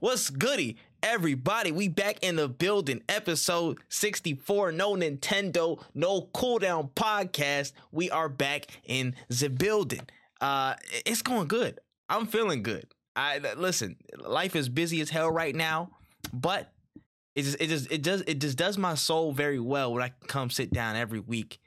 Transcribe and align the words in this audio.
What's 0.00 0.30
goody? 0.30 0.76
Everybody, 1.02 1.72
we 1.72 1.88
back 1.88 2.18
in 2.22 2.36
the 2.36 2.48
building. 2.48 3.02
Episode 3.08 3.78
64. 3.88 4.72
No 4.72 4.94
Nintendo, 4.94 5.82
no 5.94 6.22
cooldown 6.34 6.90
podcast. 6.92 7.72
We 7.90 8.10
are 8.10 8.28
back 8.28 8.66
in 8.84 9.14
the 9.28 9.48
building. 9.48 10.08
Uh 10.40 10.74
it's 11.04 11.22
going 11.22 11.48
good. 11.48 11.80
I'm 12.08 12.26
feeling 12.26 12.62
good. 12.62 12.86
I 13.16 13.38
listen, 13.56 13.96
life 14.16 14.56
is 14.56 14.68
busy 14.68 15.00
as 15.00 15.10
hell 15.10 15.30
right 15.30 15.54
now, 15.54 15.90
but 16.32 16.72
it 17.34 17.42
just 17.42 17.60
it 17.60 17.68
just 17.68 17.90
it 17.90 18.02
does 18.02 18.22
it 18.26 18.38
just 18.40 18.56
does 18.56 18.78
my 18.78 18.94
soul 18.94 19.32
very 19.32 19.60
well 19.60 19.92
when 19.92 20.02
I 20.02 20.12
come 20.28 20.50
sit 20.50 20.72
down 20.72 20.96
every 20.96 21.20
week 21.20 21.58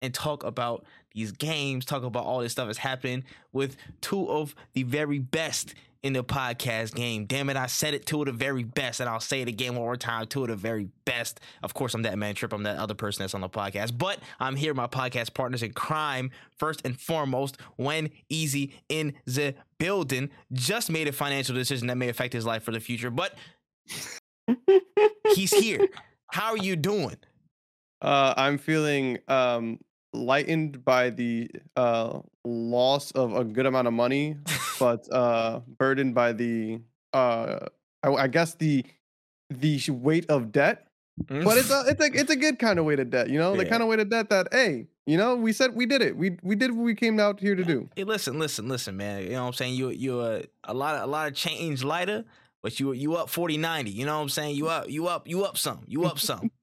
and 0.00 0.12
talk 0.12 0.44
about 0.44 0.84
these 1.14 1.32
games, 1.32 1.84
talk 1.84 2.02
about 2.02 2.24
all 2.24 2.40
this 2.40 2.52
stuff 2.52 2.66
that's 2.66 2.78
happening 2.78 3.24
with 3.52 3.76
two 4.00 4.28
of 4.28 4.54
the 4.72 4.82
very 4.82 5.18
best 5.18 5.74
in 6.02 6.12
the 6.12 6.24
podcast 6.24 6.94
game. 6.94 7.26
Damn 7.26 7.48
it, 7.48 7.56
I 7.56 7.66
said 7.66 7.94
it 7.94 8.06
to 8.06 8.24
the 8.24 8.32
very 8.32 8.64
best, 8.64 9.00
and 9.00 9.08
I'll 9.08 9.20
say 9.20 9.40
it 9.42 9.48
again 9.48 9.74
one 9.74 9.84
more 9.84 9.96
time. 9.96 10.22
Of 10.22 10.48
the 10.48 10.56
very 10.56 10.88
best. 11.04 11.40
Of 11.62 11.74
course, 11.74 11.94
I'm 11.94 12.02
ThatManTripp. 12.02 12.52
I'm 12.52 12.64
that 12.64 12.78
other 12.78 12.94
person 12.94 13.22
that's 13.22 13.34
on 13.34 13.40
the 13.40 13.48
podcast, 13.48 13.96
but 13.96 14.18
I'm 14.40 14.56
here, 14.56 14.74
my 14.74 14.86
podcast 14.86 15.34
partners 15.34 15.62
in 15.62 15.72
crime. 15.72 16.30
First 16.58 16.82
and 16.84 16.98
foremost, 16.98 17.58
when 17.76 18.10
easy 18.28 18.74
in 18.88 19.14
the 19.26 19.54
building, 19.78 20.30
just 20.52 20.90
made 20.90 21.08
a 21.08 21.12
financial 21.12 21.54
decision 21.54 21.86
that 21.88 21.96
may 21.96 22.08
affect 22.08 22.32
his 22.32 22.44
life 22.46 22.62
for 22.62 22.72
the 22.72 22.80
future, 22.80 23.10
but 23.10 23.34
he's 25.34 25.54
here. 25.54 25.88
How 26.32 26.52
are 26.52 26.58
you 26.58 26.76
doing? 26.76 27.16
Uh, 28.00 28.34
I'm 28.36 28.58
feeling 28.58 29.18
um, 29.28 29.78
lightened 30.12 30.84
by 30.84 31.10
the 31.10 31.50
uh, 31.76 32.20
loss 32.44 33.10
of 33.12 33.34
a 33.36 33.44
good 33.44 33.66
amount 33.66 33.86
of 33.88 33.94
money, 33.94 34.36
but 34.78 35.06
uh, 35.12 35.60
burdened 35.78 36.14
by 36.14 36.32
the 36.32 36.80
uh, 37.12 37.66
I, 38.02 38.08
I 38.12 38.26
guess 38.28 38.54
the 38.54 38.84
the 39.50 39.80
weight 39.90 40.28
of 40.30 40.52
debt. 40.52 40.86
But 41.28 41.58
it's 41.58 41.70
a 41.70 41.84
it's 41.88 42.00
a 42.00 42.20
it's 42.20 42.30
a 42.30 42.36
good 42.36 42.58
kind 42.58 42.78
of 42.78 42.84
weight 42.86 42.98
of 42.98 43.10
debt, 43.10 43.28
you 43.28 43.38
know, 43.38 43.54
the 43.56 43.64
Yeah. 43.64 43.70
kind 43.70 43.82
of 43.82 43.88
weight 43.88 44.00
of 44.00 44.08
debt 44.08 44.30
that 44.30 44.48
hey, 44.50 44.86
you 45.06 45.16
know, 45.18 45.36
we 45.36 45.52
said 45.52 45.74
we 45.76 45.84
did 45.86 46.00
it. 46.02 46.16
We 46.16 46.38
we 46.42 46.56
did 46.56 46.72
what 46.72 46.82
we 46.84 46.94
came 46.94 47.20
out 47.20 47.38
here 47.38 47.54
to 47.54 47.64
do. 47.64 47.88
Hey, 47.94 48.04
listen, 48.04 48.38
listen, 48.38 48.66
listen, 48.66 48.96
man. 48.96 49.22
You 49.24 49.30
know 49.30 49.42
what 49.42 49.48
I'm 49.48 49.52
saying? 49.52 49.74
You 49.74 49.90
you 49.90 50.20
a 50.22 50.42
a 50.64 50.72
lot 50.74 50.94
of 50.96 51.02
a 51.02 51.06
lot 51.06 51.28
of 51.28 51.34
change 51.34 51.84
lighter, 51.84 52.24
but 52.62 52.80
you 52.80 52.92
you 52.92 53.14
up 53.16 53.28
40 53.28 53.58
90. 53.58 53.90
You 53.90 54.06
know 54.06 54.16
what 54.16 54.22
I'm 54.22 54.28
saying? 54.30 54.56
You 54.56 54.68
up 54.68 54.88
you 54.88 55.06
up 55.06 55.28
you 55.28 55.44
up 55.44 55.58
some. 55.58 55.82
You 55.86 56.04
up 56.06 56.18
some. 56.18 56.50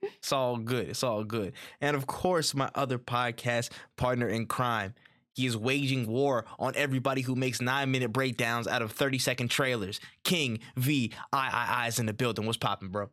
it's 0.00 0.32
all 0.32 0.56
good. 0.58 0.88
It's 0.90 1.02
all 1.02 1.24
good. 1.24 1.52
And 1.80 1.96
of 1.96 2.06
course, 2.06 2.54
my 2.54 2.70
other 2.76 2.98
podcast 2.98 3.70
partner 3.96 4.28
in 4.28 4.46
crime. 4.46 4.94
He 5.34 5.46
is 5.46 5.56
waging 5.56 6.06
war 6.06 6.44
on 6.58 6.74
everybody 6.76 7.22
who 7.22 7.34
makes 7.34 7.60
nine 7.60 7.90
minute 7.90 8.12
breakdowns 8.12 8.66
out 8.66 8.82
of 8.82 8.92
30 8.92 9.18
second 9.18 9.48
trailers. 9.48 10.00
King 10.24 10.60
V 10.76 11.12
I 11.32 11.48
I 11.48 11.86
I's 11.86 11.98
in 11.98 12.06
the 12.06 12.12
building. 12.12 12.46
What's 12.46 12.58
popping, 12.58 12.88
bro? 12.88 13.08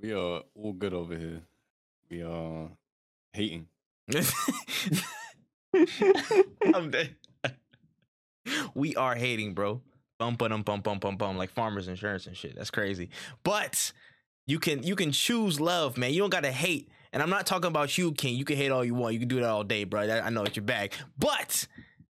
We 0.00 0.12
are 0.12 0.42
all 0.54 0.72
good 0.72 0.94
over 0.94 1.16
here. 1.16 1.42
We 2.10 2.22
are 2.22 2.70
hating. 3.32 3.66
I'm 6.74 6.90
dead. 6.90 7.16
we 8.74 8.96
are 8.96 9.14
hating, 9.14 9.54
bro. 9.54 9.82
Bum 10.18 10.36
bum 10.36 10.62
bum 10.62 10.80
bum 10.80 10.98
bum 10.98 11.16
bum 11.16 11.36
like 11.36 11.50
farmers 11.50 11.88
insurance 11.88 12.26
and 12.26 12.36
shit. 12.36 12.56
That's 12.56 12.70
crazy. 12.70 13.10
But 13.44 13.92
you 14.46 14.58
can 14.58 14.82
you 14.82 14.96
can 14.96 15.12
choose 15.12 15.60
love, 15.60 15.98
man. 15.98 16.12
You 16.12 16.20
don't 16.20 16.30
gotta 16.30 16.52
hate. 16.52 16.88
And 17.12 17.22
I'm 17.22 17.30
not 17.30 17.46
talking 17.46 17.68
about 17.68 17.96
you, 17.96 18.12
King. 18.12 18.36
You 18.36 18.44
can 18.44 18.56
hate 18.56 18.70
all 18.70 18.84
you 18.84 18.94
want. 18.94 19.14
You 19.14 19.20
can 19.20 19.28
do 19.28 19.36
that 19.36 19.48
all 19.48 19.64
day, 19.64 19.84
bro. 19.84 20.02
I 20.02 20.30
know 20.30 20.42
it's 20.42 20.56
your 20.56 20.64
bag. 20.64 20.92
But 21.18 21.66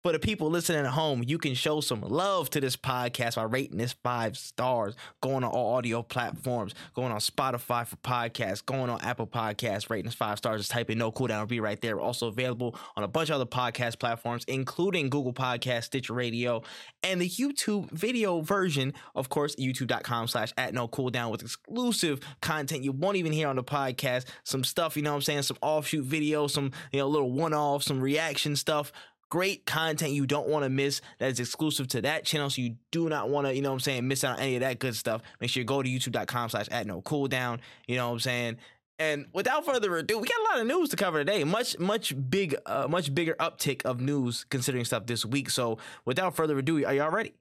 for 0.06 0.12
the 0.12 0.20
people 0.20 0.52
listening 0.52 0.86
at 0.86 0.92
home, 0.92 1.24
you 1.26 1.40
can 1.40 1.56
show 1.56 1.82
some 1.82 2.00
love 2.02 2.48
to 2.48 2.62
this 2.62 2.78
podcast 2.78 3.38
by 3.38 3.42
rating 3.42 3.80
this 3.80 3.96
five 4.04 4.38
stars, 4.38 4.96
going 5.20 5.44
on 5.44 5.50
all 5.50 5.74
audio 5.74 6.04
platforms, 6.04 6.76
going 6.94 7.12
on 7.12 7.18
Spotify 7.18 7.88
for 7.88 7.96
podcasts, 7.96 8.64
going 8.64 8.92
on 8.92 9.02
Apple 9.02 9.26
Podcasts, 9.26 9.90
rating 9.90 10.08
us 10.08 10.14
five 10.14 10.38
stars. 10.38 10.62
Just 10.62 10.70
type 10.70 10.92
in 10.92 11.00
no 11.00 11.12
cooldown, 11.12 11.38
it'll 11.38 11.48
be 11.48 11.60
right 11.60 11.82
there. 11.82 12.00
Also 12.00 12.28
available 12.28 12.78
on 12.96 13.04
a 13.04 13.08
bunch 13.08 13.30
of 13.30 13.36
other 13.38 13.48
podcast 13.48 13.98
platforms, 13.98 14.46
including 14.48 15.10
Google 15.10 15.34
Podcast, 15.34 15.86
Stitcher 15.86 16.14
Radio, 16.14 16.62
and 17.02 17.20
the 17.20 17.28
YouTube 17.28 17.90
video 17.90 18.42
version, 18.42 18.94
of 19.16 19.30
course, 19.30 19.56
youtube.com 19.56 20.28
slash 20.28 20.54
at 20.56 20.76
no 20.76 20.88
cooldown 20.88 21.32
with 21.32 21.42
exclusive 21.42 22.20
content 22.44 22.84
you 22.84 22.92
won't 22.92 23.18
even 23.18 23.32
hear 23.32 23.48
on 23.48 23.56
the 23.56 23.64
podcast. 23.64 24.26
Some 24.44 24.64
stuff, 24.64 24.96
you 24.96 25.02
know 25.02 25.14
what 25.14 25.16
I'm 25.16 25.22
saying? 25.24 25.42
Some 25.42 25.58
offshoot 25.64 26.08
videos, 26.08 26.52
some, 26.52 26.74
you 26.92 27.00
know, 27.00 27.08
little 27.08 27.32
one-off, 27.32 27.82
some 27.82 28.00
reaction 28.00 28.56
stuff. 28.56 28.92
Great 29.36 29.66
content 29.66 30.14
you 30.14 30.26
don't 30.26 30.48
want 30.48 30.64
to 30.64 30.70
miss 30.70 31.02
that 31.20 31.30
is 31.30 31.42
exclusive 31.42 31.90
to 31.90 32.02
that 32.04 32.24
channel. 32.24 32.50
So 32.50 32.62
you 32.62 32.78
do 32.92 33.10
not 33.10 33.28
want 33.28 33.48
to, 33.48 33.54
you 33.54 33.62
know 33.62 33.68
what 33.68 33.74
I'm 33.74 33.80
saying, 33.82 34.08
miss 34.08 34.24
out 34.24 34.38
on 34.38 34.40
any 34.40 34.56
of 34.56 34.62
that 34.62 34.80
good 34.80 34.96
stuff. 34.96 35.22
Make 35.42 35.50
sure 35.50 35.60
you 35.60 35.66
go 35.66 35.84
to 35.84 35.90
youtube.com 35.90 36.52
slash 36.52 36.70
at 36.72 36.88
no 36.88 37.02
cooldown. 37.02 37.60
You 37.86 37.98
know 37.98 38.08
what 38.08 38.14
I'm 38.14 38.20
saying? 38.22 38.58
And 38.98 39.26
without 39.34 39.66
further 39.66 39.94
ado, 39.98 40.20
we 40.20 40.30
got 40.30 40.40
a 40.40 40.44
lot 40.54 40.62
of 40.62 40.68
news 40.68 40.88
to 40.92 40.96
cover 40.96 41.18
today. 41.20 41.44
Much, 41.44 41.78
much 41.78 42.14
big, 42.30 42.56
uh, 42.66 42.88
much 42.90 43.14
bigger 43.14 43.36
uptick 43.38 43.84
of 43.84 44.00
news 44.00 44.46
considering 44.50 44.86
stuff 44.86 45.06
this 45.06 45.26
week. 45.26 45.50
So 45.50 45.80
without 46.06 46.34
further 46.34 46.58
ado, 46.58 46.86
are 46.86 46.94
y'all 46.94 47.12
ready? 47.12 47.34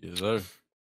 Yes, 0.00 0.20
sir. 0.20 0.40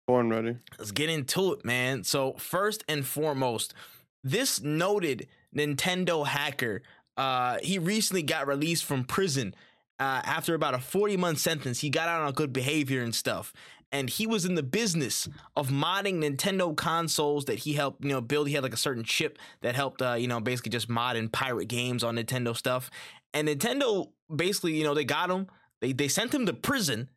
Born 0.07 0.31
ready. 0.31 0.59
Let's 0.79 0.93
get 0.93 1.11
into 1.11 1.53
it, 1.53 1.65
man. 1.65 2.05
So 2.05 2.35
first 2.35 2.85
and 2.89 3.05
foremost, 3.05 3.75
this 4.23 4.63
noted 4.63 5.27
Nintendo 5.53 6.25
hacker, 6.25 6.83
uh, 7.17 7.59
he 7.61 7.81
recently 7.81 8.23
got 8.23 8.47
released 8.47 8.85
from 8.85 9.03
prison 9.03 9.53
uh, 9.99 10.21
after 10.25 10.55
about 10.55 10.75
a 10.75 10.79
40 10.79 11.17
month 11.17 11.39
sentence. 11.39 11.81
He 11.81 11.91
got 11.91 12.09
out 12.09 12.23
on 12.23 12.33
good 12.33 12.53
behavior 12.53 13.03
and 13.03 13.15
stuff. 13.15 13.53
And 13.93 14.11
he 14.11 14.27
was 14.27 14.45
in 14.45 14.57
the 14.57 14.63
business 14.63 15.29
of 15.55 15.69
modding 15.69 16.17
Nintendo 16.17 16.77
consoles 16.77 17.45
that 17.45 17.61
he 17.61 17.75
helped, 17.75 18.05
you 18.05 18.11
know, 18.11 18.21
build. 18.21 18.49
He 18.49 18.55
had 18.55 18.65
like 18.65 18.75
a 18.75 18.79
certain 18.79 19.05
chip 19.05 19.39
that 19.63 19.77
helped, 19.77 20.03
uh, 20.03 20.15
you 20.15 20.27
know, 20.27 20.41
basically 20.41 20.71
just 20.71 20.89
mod 20.89 21.17
and 21.17 21.33
pirate 21.33 21.69
games 21.69 22.03
on 22.03 22.17
Nintendo 22.17 22.55
stuff. 22.57 22.91
And 23.33 23.49
Nintendo 23.49 24.11
basically, 24.35 24.75
you 24.75 24.85
know, 24.85 24.93
they 24.93 25.05
got 25.05 25.31
him. 25.31 25.47
They 25.81 25.93
they 25.93 26.09
sent 26.09 26.35
him 26.35 26.47
to 26.47 26.53
prison. 26.53 27.11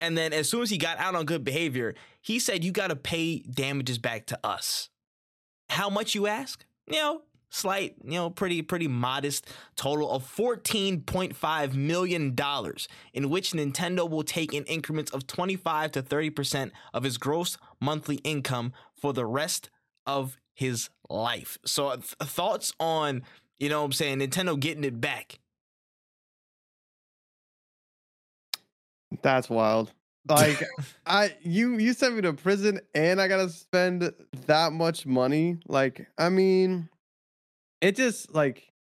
And 0.00 0.16
then 0.16 0.32
as 0.32 0.48
soon 0.48 0.62
as 0.62 0.70
he 0.70 0.78
got 0.78 0.98
out 0.98 1.14
on 1.14 1.26
good 1.26 1.44
behavior, 1.44 1.94
he 2.20 2.38
said, 2.38 2.64
You 2.64 2.72
got 2.72 2.88
to 2.88 2.96
pay 2.96 3.40
damages 3.40 3.98
back 3.98 4.26
to 4.26 4.38
us. 4.44 4.88
How 5.68 5.90
much 5.90 6.14
you 6.14 6.26
ask? 6.26 6.64
You 6.86 6.96
know, 6.96 7.22
slight, 7.56 7.96
you 8.04 8.12
know, 8.12 8.30
pretty, 8.30 8.62
pretty 8.62 8.86
modest 8.88 9.46
total 9.76 10.10
of 10.10 10.24
$14.5 10.24 11.74
million, 11.74 12.36
in 13.14 13.30
which 13.30 13.52
Nintendo 13.52 14.08
will 14.08 14.22
take 14.22 14.52
in 14.52 14.64
increments 14.64 15.10
of 15.12 15.26
25 15.26 15.92
to 15.92 16.02
30% 16.02 16.70
of 16.92 17.02
his 17.02 17.18
gross 17.18 17.56
monthly 17.80 18.16
income 18.16 18.72
for 18.94 19.12
the 19.12 19.26
rest 19.26 19.70
of 20.06 20.36
his 20.54 20.90
life. 21.08 21.58
So, 21.64 21.88
uh, 21.88 21.96
th- 21.96 22.14
uh, 22.20 22.24
thoughts 22.24 22.72
on, 22.78 23.22
you 23.58 23.68
know 23.68 23.80
what 23.80 23.86
I'm 23.86 23.92
saying, 23.92 24.18
Nintendo 24.20 24.58
getting 24.58 24.84
it 24.84 25.00
back? 25.00 25.38
That's 29.22 29.48
wild. 29.48 29.92
Like 30.28 30.62
I 31.06 31.36
you 31.42 31.78
you 31.78 31.92
sent 31.92 32.16
me 32.16 32.22
to 32.22 32.32
prison 32.32 32.80
and 32.94 33.20
I 33.20 33.28
gotta 33.28 33.48
spend 33.48 34.12
that 34.46 34.72
much 34.72 35.06
money. 35.06 35.58
Like, 35.68 36.06
I 36.18 36.28
mean, 36.28 36.88
it 37.80 37.96
just 37.96 38.34
like 38.34 38.72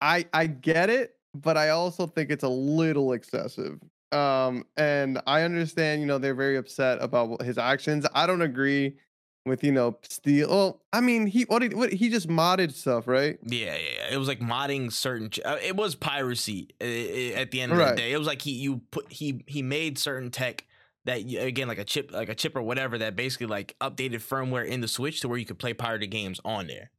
I 0.00 0.26
I 0.32 0.46
get 0.46 0.90
it, 0.90 1.16
but 1.34 1.56
I 1.56 1.70
also 1.70 2.06
think 2.06 2.30
it's 2.30 2.44
a 2.44 2.48
little 2.48 3.12
excessive. 3.12 3.80
Um, 4.12 4.64
and 4.76 5.20
I 5.26 5.42
understand, 5.42 6.00
you 6.00 6.06
know, 6.06 6.18
they're 6.18 6.34
very 6.34 6.56
upset 6.56 7.02
about 7.02 7.42
his 7.42 7.58
actions. 7.58 8.06
I 8.14 8.26
don't 8.26 8.42
agree 8.42 8.96
with, 9.44 9.64
you 9.64 9.72
know, 9.72 9.98
steal. 10.08 10.48
Well, 10.48 10.82
I 10.92 11.00
mean, 11.00 11.26
he 11.26 11.42
what, 11.44 11.62
he 11.62 11.68
what 11.70 11.92
he 11.92 12.08
just 12.08 12.28
modded 12.28 12.72
stuff, 12.72 13.06
right? 13.08 13.38
Yeah, 13.42 13.76
yeah, 13.76 13.88
yeah. 13.96 14.14
It 14.14 14.16
was 14.18 14.28
like 14.28 14.40
modding 14.40 14.92
certain. 14.92 15.30
Ch- 15.30 15.40
uh, 15.44 15.58
it 15.62 15.76
was 15.76 15.94
piracy 15.94 16.70
at 16.80 17.50
the 17.50 17.60
end 17.60 17.72
of 17.72 17.78
Right. 17.78 17.90
the 17.90 17.96
day. 17.96 18.12
It 18.12 18.18
was 18.18 18.26
like 18.26 18.42
he 18.42 18.52
you 18.52 18.78
put 18.90 19.10
he 19.12 19.42
he 19.46 19.62
made 19.62 19.98
certain 19.98 20.30
tech 20.30 20.66
that 21.04 21.18
again 21.20 21.68
like 21.68 21.78
a 21.78 21.84
chip 21.84 22.10
like 22.12 22.28
a 22.28 22.34
chip 22.34 22.56
or 22.56 22.62
whatever 22.62 22.98
that 22.98 23.14
basically 23.16 23.46
like 23.46 23.76
updated 23.80 24.16
firmware 24.26 24.66
in 24.66 24.80
the 24.80 24.88
Switch 24.88 25.20
to 25.20 25.28
where 25.28 25.38
you 25.38 25.44
could 25.46 25.58
play 25.58 25.74
pirated 25.74 26.10
games 26.10 26.40
on 26.44 26.66
there, 26.66 26.90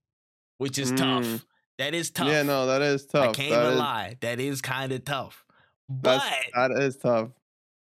which 0.58 0.78
is 0.78 0.92
Mm. 0.92 0.98
tough. 0.98 1.46
That 1.78 1.94
is 1.94 2.10
tough. 2.12 2.28
Yeah, 2.28 2.44
no, 2.44 2.66
that 2.68 2.82
is 2.82 3.06
tough. 3.06 3.30
I 3.30 3.32
can't 3.34 3.52
That 3.52 3.62
even 3.62 3.74
is- 3.74 3.80
lie. 3.80 4.18
That 4.22 4.40
is 4.40 4.62
kind 4.62 4.92
of 4.92 5.06
tough. 5.06 5.44
But 5.90 6.22
That's, 6.56 6.98
tough. 6.98 7.30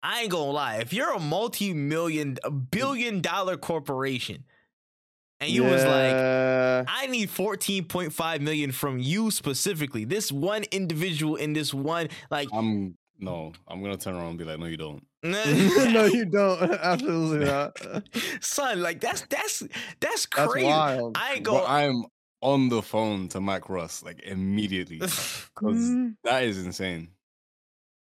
I 0.03 0.21
ain't 0.23 0.31
gonna 0.31 0.51
lie. 0.53 0.77
If 0.77 0.93
you're 0.93 1.13
a 1.15 1.19
multi-million, 1.19 2.39
a 2.45 2.51
billion-dollar 2.51 3.57
corporation, 3.57 4.45
and 5.41 5.51
you 5.51 5.65
was 5.65 5.83
like, 5.85 6.15
I 6.89 7.07
need 7.09 7.31
14.5 7.31 8.41
million 8.41 8.71
from 8.73 8.99
you 8.99 9.31
specifically. 9.31 10.05
This 10.05 10.31
one 10.31 10.65
individual 10.71 11.37
in 11.37 11.53
this 11.53 11.73
one, 11.75 12.09
like, 12.31 12.49
I'm 12.53 12.97
no. 13.19 13.53
I'm 13.67 13.83
gonna 13.83 13.97
turn 13.97 14.15
around 14.15 14.29
and 14.29 14.39
be 14.39 14.45
like, 14.45 14.59
no, 14.61 14.67
you 14.67 14.77
don't. 14.77 15.03
no, 15.25 16.05
you 16.05 16.25
don't. 16.27 16.63
Absolutely 16.83 17.47
not. 17.47 17.77
son, 18.41 18.81
like 18.81 19.01
that's 19.01 19.23
that's 19.23 19.61
that's 20.01 20.27
That's 20.27 20.27
crazy. 20.27 20.67
wild. 20.69 21.17
I 21.19 21.35
ain't 21.35 21.45
Bro, 21.45 21.55
go. 21.55 21.67
I'm 21.67 22.05
on 22.41 22.69
the 22.69 22.83
phone 22.83 23.29
to 23.29 23.41
Mike 23.41 23.69
Ross 23.69 24.03
like 24.03 24.21
immediately 24.23 24.97
because 24.99 25.47
Mm. 25.57 26.15
that 26.25 26.45
is 26.45 26.65
insane. 26.65 27.09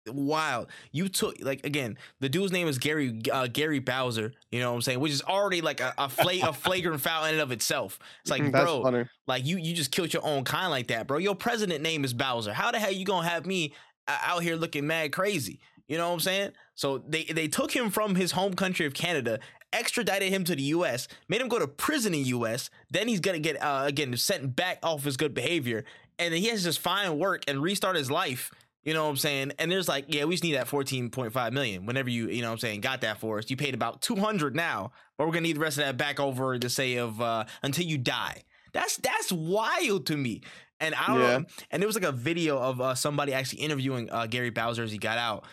wild. 0.08 0.68
You 0.92 1.08
took 1.08 1.36
like 1.40 1.64
again, 1.64 1.96
the 2.20 2.28
dude's 2.28 2.52
name 2.52 2.66
is 2.68 2.78
Gary 2.78 3.20
uh, 3.32 3.46
Gary 3.46 3.78
Bowser. 3.78 4.32
You 4.50 4.60
know 4.60 4.70
what 4.70 4.76
I'm 4.76 4.82
saying? 4.82 5.00
Which 5.00 5.12
is 5.12 5.22
already 5.22 5.60
like 5.60 5.80
a 5.80 5.94
a, 5.98 6.08
fla- 6.08 6.48
a 6.48 6.52
flagrant 6.64 7.00
foul 7.00 7.24
in 7.26 7.34
and 7.34 7.40
of 7.42 7.52
itself. 7.52 7.98
It's 8.22 8.30
like, 8.30 8.42
That's 8.50 8.64
bro, 8.64 8.82
funny. 8.82 9.04
like 9.26 9.44
you 9.46 9.56
you 9.58 9.74
just 9.74 9.90
killed 9.92 10.12
your 10.12 10.24
own 10.24 10.44
kind 10.44 10.70
like 10.70 10.88
that, 10.88 11.06
bro. 11.06 11.18
Your 11.18 11.34
president 11.34 11.82
name 11.82 12.04
is 12.04 12.12
Bowser. 12.14 12.52
How 12.52 12.70
the 12.72 12.78
hell 12.78 12.92
you 12.92 13.04
gonna 13.04 13.28
have 13.28 13.46
me 13.46 13.74
uh, 14.08 14.18
out 14.22 14.42
here 14.42 14.56
looking 14.56 14.86
mad 14.86 15.12
crazy? 15.12 15.60
You 15.86 15.96
know 15.98 16.08
what 16.08 16.14
I'm 16.14 16.20
saying? 16.20 16.52
So 16.74 16.98
they 16.98 17.24
they 17.24 17.46
took 17.48 17.70
him 17.70 17.90
from 17.90 18.14
his 18.14 18.32
home 18.32 18.54
country 18.54 18.86
of 18.86 18.94
Canada, 18.94 19.38
extradited 19.72 20.30
him 20.32 20.44
to 20.44 20.54
the 20.56 20.62
U.S., 20.62 21.08
made 21.28 21.40
him 21.40 21.48
go 21.48 21.58
to 21.58 21.68
prison 21.68 22.14
in 22.14 22.24
U.S. 22.26 22.70
Then 22.90 23.08
he's 23.08 23.20
gonna 23.20 23.38
get 23.38 23.62
uh, 23.62 23.84
again 23.86 24.16
sent 24.16 24.56
back 24.56 24.78
off 24.82 25.04
his 25.04 25.16
good 25.16 25.34
behavior, 25.34 25.84
and 26.18 26.32
then 26.34 26.40
he 26.40 26.48
has 26.48 26.60
to 26.60 26.64
just 26.66 26.80
find 26.80 27.18
work 27.18 27.42
and 27.48 27.62
restart 27.62 27.96
his 27.96 28.10
life. 28.10 28.50
You 28.82 28.94
know 28.94 29.04
what 29.04 29.10
I'm 29.10 29.16
saying? 29.18 29.52
And 29.58 29.70
there's 29.70 29.88
like, 29.88 30.06
yeah, 30.08 30.24
we 30.24 30.34
just 30.34 30.42
need 30.42 30.54
that 30.54 30.66
14.5 30.66 31.52
million. 31.52 31.84
Whenever 31.84 32.08
you, 32.08 32.28
you 32.30 32.40
know 32.40 32.48
what 32.48 32.52
I'm 32.54 32.58
saying, 32.60 32.80
got 32.80 33.02
that 33.02 33.20
for 33.20 33.36
us. 33.38 33.50
You 33.50 33.56
paid 33.58 33.74
about 33.74 34.00
200 34.00 34.56
now, 34.56 34.92
but 35.18 35.26
we're 35.26 35.34
gonna 35.34 35.42
need 35.42 35.56
the 35.56 35.60
rest 35.60 35.76
of 35.76 35.84
that 35.84 35.98
back 35.98 36.18
over 36.18 36.58
to 36.58 36.68
say 36.70 36.96
of 36.96 37.20
uh 37.20 37.44
until 37.62 37.84
you 37.84 37.98
die. 37.98 38.42
That's 38.72 38.96
that's 38.96 39.32
wild 39.32 40.06
to 40.06 40.16
me. 40.16 40.40
And 40.80 40.94
I 40.94 41.06
don't 41.08 41.18
Yeah. 41.20 41.38
know. 41.38 41.44
And 41.70 41.82
there 41.82 41.86
was 41.86 41.94
like 41.94 42.04
a 42.04 42.12
video 42.12 42.58
of 42.58 42.80
uh, 42.80 42.94
somebody 42.94 43.34
actually 43.34 43.60
interviewing 43.60 44.08
uh, 44.10 44.26
Gary 44.26 44.48
Bowser 44.48 44.82
as 44.82 44.90
he 44.90 44.96
got 44.96 45.18
out. 45.18 45.44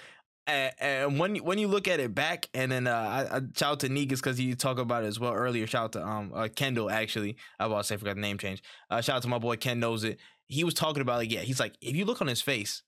And, 0.48 0.74
and 0.80 1.20
when 1.20 1.36
you- 1.36 1.44
when 1.44 1.60
you 1.60 1.68
look 1.68 1.88
at 1.88 2.00
it 2.00 2.16
back, 2.16 2.50
and 2.54 2.72
then 2.72 2.88
uh, 2.88 2.92
I, 3.32 3.36
I 3.38 3.40
shout 3.56 3.64
out 3.74 3.80
to 3.82 3.90
Negus 3.90 4.20
because 4.22 4.40
you 4.40 4.56
talk 4.56 4.80
about 4.80 5.04
it 5.04 5.08
as 5.08 5.20
well 5.20 5.34
earlier. 5.34 5.68
Shout 5.68 5.84
out 5.84 5.92
to 5.94 6.08
um 6.08 6.32
uh, 6.34 6.48
Kendall 6.56 6.90
actually. 6.90 7.36
I 7.60 7.66
was 7.68 7.72
about 7.74 7.82
to 7.82 7.88
say 7.90 7.96
I 7.96 7.98
forgot 7.98 8.16
the 8.16 8.22
name 8.22 8.38
change. 8.38 8.64
Uh, 8.90 9.02
shout 9.02 9.18
out 9.18 9.22
to 9.24 9.28
my 9.28 9.40
boy 9.40 9.58
Ken 9.58 9.80
knows 9.80 10.04
it. 10.04 10.18
He 10.48 10.64
was 10.64 10.74
talking 10.74 11.02
about 11.02 11.18
like 11.18 11.32
yeah, 11.32 11.42
he's 11.42 11.60
like 11.60 11.76
if 11.82 11.96
you 11.96 12.06
look 12.06 12.22
on 12.22 12.28
his 12.28 12.42
face, 12.42 12.82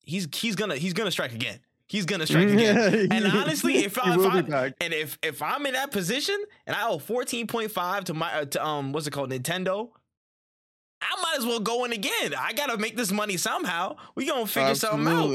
he's 0.00 0.26
he's 0.34 0.56
gonna 0.56 0.76
he's 0.76 0.94
gonna 0.94 1.10
strike 1.10 1.32
again. 1.34 1.60
He's 1.88 2.06
gonna 2.06 2.26
strike 2.26 2.48
again. 2.48 2.76
And 3.12 3.26
honestly, 3.26 3.76
if 3.84 3.98
I, 3.98 4.14
if 4.14 4.16
I'm 4.30 4.46
and 4.80 4.94
if 4.94 5.18
if 5.22 5.42
I'm 5.42 5.66
in 5.66 5.74
that 5.74 5.92
position 5.92 6.36
and 6.66 6.74
I 6.74 6.88
owe 6.88 6.98
14.5 6.98 8.04
to 8.04 8.14
my 8.14 8.32
uh, 8.40 8.44
to 8.46 8.64
um 8.66 8.92
what's 8.92 9.06
it 9.06 9.10
called 9.12 9.30
Nintendo, 9.30 9.90
I 11.02 11.14
might 11.22 11.38
as 11.38 11.44
well 11.46 11.60
go 11.60 11.84
in 11.84 11.92
again. 11.92 12.34
I 12.38 12.52
gotta 12.54 12.78
make 12.78 12.96
this 12.96 13.12
money 13.12 13.36
somehow. 13.36 13.96
We 14.14 14.26
gonna 14.26 14.46
figure 14.46 14.70
something 14.74 15.04
out. 15.06 15.30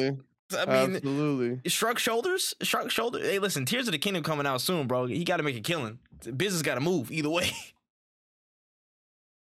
I 0.56 0.66
mean, 0.66 0.96
Absolutely. 0.98 1.70
shrug 1.70 2.00
shoulders, 2.00 2.54
shrug 2.62 2.92
shoulders. 2.92 3.26
Hey, 3.28 3.40
listen, 3.40 3.66
Tears 3.66 3.88
of 3.88 3.92
the 3.92 3.98
Kingdom 4.00 4.24
coming 4.24 4.46
out 4.46 4.62
soon, 4.62 4.88
bro. 4.88 5.06
He 5.06 5.24
got 5.24 5.38
to 5.38 5.44
make 5.44 5.56
a 5.56 5.62
killing. 5.62 6.00
Business 6.38 6.62
got 6.62 6.76
to 6.76 6.82
move 6.82 7.12
either 7.12 7.30
way. 7.30 7.52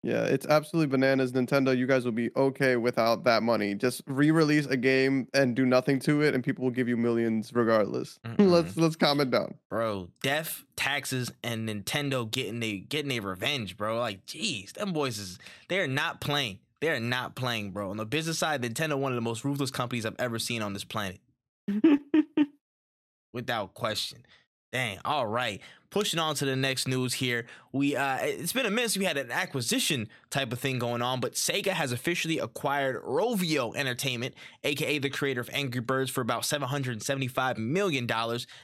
Yeah, 0.03 0.23
it's 0.23 0.47
absolutely 0.47 0.87
bananas. 0.87 1.31
Nintendo, 1.31 1.77
you 1.77 1.85
guys 1.85 2.05
will 2.05 2.11
be 2.11 2.31
okay 2.35 2.75
without 2.75 3.23
that 3.25 3.43
money. 3.43 3.75
Just 3.75 4.01
re-release 4.07 4.65
a 4.65 4.75
game 4.75 5.27
and 5.35 5.55
do 5.55 5.63
nothing 5.63 5.99
to 5.99 6.21
it, 6.23 6.33
and 6.33 6.43
people 6.43 6.63
will 6.63 6.71
give 6.71 6.87
you 6.87 6.97
millions 6.97 7.51
regardless. 7.53 8.19
let's 8.39 8.75
let's 8.77 8.95
calm 8.95 9.19
it 9.19 9.29
down. 9.29 9.53
bro. 9.69 10.09
Death, 10.23 10.63
taxes, 10.75 11.31
and 11.43 11.69
Nintendo 11.69 12.29
getting 12.29 12.59
they 12.61 12.77
getting 12.79 13.09
their 13.09 13.21
revenge, 13.21 13.77
bro. 13.77 13.99
Like, 13.99 14.25
jeez, 14.25 14.73
them 14.73 14.91
boys 14.91 15.19
is 15.19 15.37
they're 15.67 15.87
not 15.87 16.19
playing. 16.19 16.57
They're 16.81 16.99
not 16.99 17.35
playing, 17.35 17.71
bro. 17.71 17.91
On 17.91 17.97
the 17.97 18.05
business 18.05 18.39
side, 18.39 18.61
Nintendo 18.63 18.97
one 18.97 19.11
of 19.11 19.15
the 19.15 19.21
most 19.21 19.45
ruthless 19.45 19.71
companies 19.71 20.05
I've 20.05 20.15
ever 20.17 20.39
seen 20.39 20.61
on 20.61 20.73
this 20.73 20.83
planet, 20.83 21.19
without 23.33 23.73
question. 23.75 24.25
Dang. 24.71 24.99
All 25.03 25.27
right. 25.27 25.59
Pushing 25.89 26.17
on 26.21 26.35
to 26.35 26.45
the 26.45 26.55
next 26.55 26.87
news 26.87 27.13
here. 27.13 27.45
We 27.73 27.97
uh 27.97 28.19
it's 28.21 28.53
been 28.53 28.65
a 28.65 28.69
minute 28.69 28.91
since 28.91 28.99
we 28.99 29.03
had 29.03 29.17
an 29.17 29.29
acquisition 29.29 30.07
type 30.29 30.53
of 30.53 30.59
thing 30.59 30.79
going 30.79 31.01
on, 31.01 31.19
but 31.19 31.33
Sega 31.33 31.71
has 31.71 31.91
officially 31.91 32.39
acquired 32.39 33.03
Rovio 33.03 33.75
Entertainment, 33.75 34.33
aka 34.63 34.99
the 34.99 35.09
creator 35.09 35.41
of 35.41 35.49
Angry 35.51 35.81
Birds, 35.81 36.09
for 36.09 36.21
about 36.21 36.43
$775 36.43 37.57
million 37.57 38.07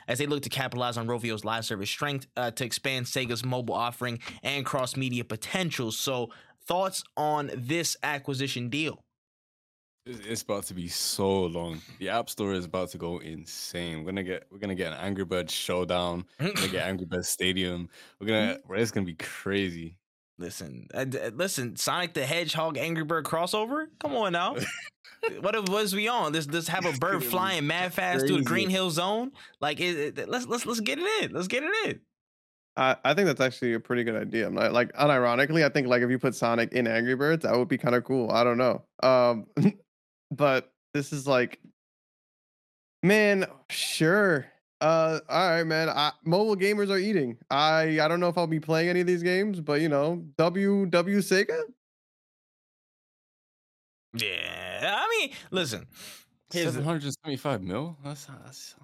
as 0.08 0.18
they 0.18 0.26
look 0.26 0.44
to 0.44 0.50
capitalize 0.50 0.96
on 0.96 1.08
Rovio's 1.08 1.44
live 1.44 1.66
service 1.66 1.90
strength 1.90 2.28
uh, 2.38 2.52
to 2.52 2.64
expand 2.64 3.08
Sega's 3.08 3.44
mobile 3.44 3.76
offering 3.76 4.20
and 4.44 4.66
cross-media 4.66 5.26
potential. 5.26 5.92
So 5.92 6.30
thoughts 6.68 7.04
on 7.16 7.52
this 7.56 7.96
acquisition 8.04 8.70
deal? 8.70 9.04
It's 10.06 10.42
about 10.42 10.64
to 10.66 10.74
be 10.74 10.88
so 10.88 11.44
long. 11.48 11.82
The 12.00 12.08
App 12.10 12.30
Store 12.30 12.54
is 12.54 12.64
about 12.64 12.90
to 12.92 12.98
go 12.98 13.20
insane. 13.20 14.00
We're 14.00 14.12
gonna 14.12 14.24
get 14.24 14.46
we're 14.50 14.60
gonna 14.60 14.76
get 14.76 14.94
an 14.94 15.00
Angry 15.00 15.26
Birds 15.26 15.54
showdown. 15.54 16.24
We're 16.40 16.54
gonna 16.54 16.68
get 16.70 16.88
Angry 16.88 17.06
Birds 17.06 17.28
Stadium. 17.28 17.90
We're 18.20 18.28
gonna 18.28 18.58
it's 18.70 18.92
gonna 18.92 19.06
be 19.06 19.16
crazy. 19.16 19.98
Listen, 20.40 20.88
uh, 20.94 21.00
uh, 21.00 21.32
listen, 21.34 21.76
Sonic 21.76 22.14
the 22.14 22.26
Hedgehog 22.26 22.78
Angry 22.78 23.04
Bird 23.04 23.26
crossover? 23.26 23.88
Come 24.00 24.16
on 24.16 24.32
now. 24.32 24.56
what 25.42 25.68
was 25.70 25.94
we 25.96 26.08
on? 26.08 26.32
This 26.32 26.46
this 26.46 26.68
have 26.70 26.86
a 26.86 26.94
bird 26.94 27.24
flying 27.24 27.68
mad 27.68 27.94
fast 27.94 28.28
through 28.28 28.38
the. 28.38 28.44
Green 28.44 28.70
Hill 28.70 28.92
Zone? 28.92 29.32
Like 29.60 29.80
it, 29.82 30.20
it- 30.20 30.30
let's 30.30 30.46
let's 30.46 30.66
let's 30.66 30.80
get 30.80 31.00
it 31.00 31.24
in. 31.24 31.34
Let's 31.34 31.48
get 31.48 31.64
it 31.64 31.74
in. 31.88 32.00
I, 32.78 32.96
I 33.04 33.14
think 33.16 33.26
that's 33.26 33.42
actually 33.42 33.74
a 33.74 33.80
pretty 33.80 34.04
good 34.04 34.16
idea. 34.16 34.48
I'm 34.48 34.54
not, 34.54 34.72
like 34.72 34.94
unironically, 34.94 35.66
I 35.66 35.70
think 35.70 35.88
like 35.88 36.04
if 36.04 36.10
you 36.12 36.20
put 36.20 36.36
Sonic 36.36 36.72
in 36.74 36.88
Angry 36.88 37.16
Birds, 37.16 37.44
that 37.44 37.58
would 37.58 37.68
be 37.68 37.78
kind 37.78 37.96
of 37.96 38.04
cool. 38.04 38.32
I 38.32 38.44
don't 38.44 38.58
know. 38.60 38.84
Um, 39.02 39.48
but 40.32 40.72
this 40.94 41.12
is 41.12 41.28
like, 41.28 41.60
man, 43.02 43.46
sure. 43.72 44.46
Uh, 44.80 45.20
all 45.28 45.50
right, 45.50 45.64
man. 45.64 45.90
I, 45.90 46.12
mobile 46.24 46.56
gamers 46.56 46.92
are 46.92 47.00
eating. 47.00 47.38
I 47.50 48.00
I 48.00 48.08
don't 48.08 48.20
know 48.20 48.30
if 48.30 48.38
I'll 48.38 48.46
be 48.46 48.60
playing 48.60 48.90
any 48.90 49.02
of 49.02 49.08
these 49.08 49.24
games, 49.24 49.60
but 49.60 49.82
you 49.82 49.90
know, 49.90 50.24
W 50.38 50.86
W 50.86 51.18
Sega. 51.18 51.60
Yeah. 54.14 54.96
I 54.96 55.18
mean, 55.20 55.36
listen. 55.50 55.88
Here's 56.54 56.68
Seven 56.68 56.84
hundred 56.84 57.12
seventy-five 57.24 57.64
mil. 57.64 57.98
That's, 58.06 58.26
that's 58.26 58.76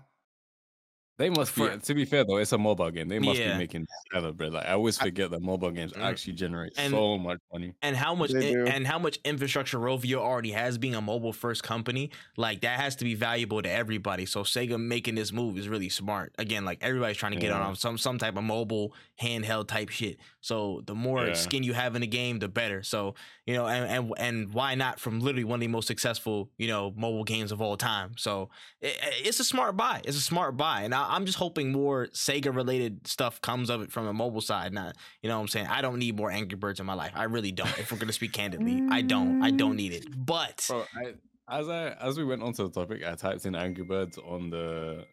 they 1.23 1.29
must 1.29 1.55
be. 1.55 1.61
For- 1.67 1.77
to 1.77 1.93
be 1.93 2.05
fair 2.05 2.23
though, 2.25 2.37
it's 2.37 2.51
a 2.51 2.57
mobile 2.57 2.91
game. 2.91 3.07
They 3.07 3.19
must 3.19 3.39
Yeah. 3.39 3.53
be 3.53 3.57
making 3.59 3.87
hella 4.11 4.33
bread. 4.33 4.51
Like 4.53 4.65
I 4.65 4.73
always 4.73 4.97
forget 4.97 5.31
that 5.31 5.41
mobile 5.41 5.71
games 5.71 5.93
Mm. 5.93 6.01
actually 6.03 6.33
generate 6.33 6.73
And- 6.77 6.91
so 6.91 7.17
much 7.17 7.39
money. 7.51 7.73
and 7.81 7.95
how 7.95 8.13
much 8.15 8.31
in- 8.31 8.67
and 8.67 8.85
how 8.85 8.99
much 8.99 9.17
infrastructure 9.23 9.77
Rovio 9.79 10.17
already 10.17 10.51
has 10.51 10.77
being 10.77 10.95
a 10.95 11.01
mobile 11.01 11.33
first 11.33 11.63
company, 11.63 12.11
like 12.37 12.61
that 12.61 12.79
has 12.79 12.95
to 12.97 13.05
be 13.05 13.15
valuable 13.15 13.61
to 13.61 13.69
everybody. 13.69 14.25
So 14.25 14.43
Sega 14.43 14.79
making 14.79 15.15
this 15.15 15.31
move 15.31 15.57
is 15.57 15.67
really 15.69 15.89
smart. 15.89 16.33
Again, 16.37 16.65
like 16.65 16.79
everybody's 16.81 17.17
trying 17.17 17.33
to 17.33 17.39
get 17.39 17.51
Yeah. 17.51 17.61
on 17.65 17.75
some 17.75 17.97
some 17.97 18.17
type 18.17 18.35
of 18.37 18.43
mobile 18.43 18.93
handheld 19.21 19.67
type 19.67 19.89
shit. 19.89 20.17
So 20.41 20.81
the 20.85 20.95
more 20.95 21.27
Yeah. 21.27 21.33
skin 21.33 21.63
you 21.63 21.73
have 21.73 21.95
in 21.95 22.01
the 22.01 22.07
game, 22.07 22.39
the 22.39 22.49
better. 22.49 22.83
So 22.83 23.15
you 23.45 23.53
know, 23.53 23.67
and 23.67 23.85
and 23.89 24.13
and 24.17 24.53
why 24.53 24.75
not 24.75 24.99
from 24.99 25.19
literally 25.19 25.43
one 25.45 25.57
of 25.57 25.61
the 25.61 25.67
most 25.67 25.87
successful 25.87 26.49
you 26.57 26.67
know 26.67 26.91
mobile 26.97 27.23
games 27.23 27.51
of 27.51 27.61
all 27.61 27.77
time. 27.77 28.11
So 28.17 28.49
it, 28.81 28.97
it's 29.23 29.39
a 29.39 29.43
smart 29.43 29.77
buy. 29.77 30.01
It's 30.05 30.17
a 30.17 30.21
smart 30.21 30.57
buy, 30.57 30.81
and 30.83 30.93
I, 30.93 31.12
I'm 31.13 31.25
just 31.25 31.37
hoping 31.37 31.71
more 31.71 32.07
Sega 32.07 32.53
related 32.53 33.05
stuff 33.07 33.39
comes 33.39 33.69
of 33.69 33.81
it 33.83 33.91
from 33.91 34.07
a 34.07 34.13
mobile 34.13 34.41
side. 34.41 34.73
Not 34.73 34.95
you 35.21 35.29
know 35.29 35.37
what 35.37 35.43
I'm 35.43 35.47
saying. 35.47 35.67
I 35.67 35.81
don't 35.81 35.99
need 35.99 36.17
more 36.17 36.31
Angry 36.31 36.57
Birds 36.57 36.79
in 36.79 36.85
my 36.85 36.95
life. 36.95 37.11
I 37.15 37.25
really 37.25 37.51
don't. 37.51 37.77
If 37.77 37.91
we're 37.91 37.99
gonna 37.99 38.13
speak 38.13 38.33
candidly, 38.33 38.81
I 38.89 39.01
don't. 39.01 39.43
I 39.43 39.51
don't 39.51 39.75
need 39.75 39.93
it. 39.93 40.07
But 40.15 40.65
Bro, 40.67 40.85
I, 40.95 41.13
as 41.59 41.69
I 41.69 41.89
as 41.91 42.17
we 42.17 42.25
went 42.25 42.41
onto 42.41 42.67
the 42.67 42.71
topic, 42.71 43.03
I 43.05 43.13
typed 43.13 43.45
in 43.45 43.55
Angry 43.55 43.83
Birds 43.83 44.17
on 44.17 44.49
the 44.49 45.05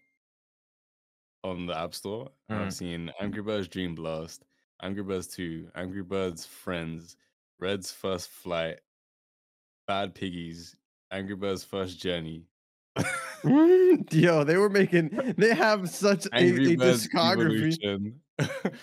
on 1.44 1.66
the 1.66 1.76
App 1.76 1.94
Store. 1.94 2.30
Mm. 2.50 2.62
I've 2.62 2.74
seen 2.74 3.10
Angry 3.20 3.42
Birds 3.42 3.68
Dream 3.68 3.94
Blast, 3.94 4.44
Angry 4.82 5.02
Birds 5.02 5.26
2, 5.28 5.68
Angry 5.74 6.02
Birds 6.02 6.46
Friends, 6.46 7.16
Red's 7.58 7.90
First 7.90 8.30
Flight, 8.30 8.80
Bad 9.86 10.14
Piggies, 10.14 10.76
Angry 11.10 11.36
Birds 11.36 11.64
First 11.64 12.00
Journey, 12.00 12.46
Yo, 14.12 14.44
they 14.44 14.56
were 14.56 14.70
making. 14.70 15.34
They 15.36 15.54
have 15.54 15.88
such 15.90 16.26
a, 16.26 16.34
Angry 16.34 16.74
a 16.74 16.76
Birds 16.76 17.08
discography. 17.08 18.14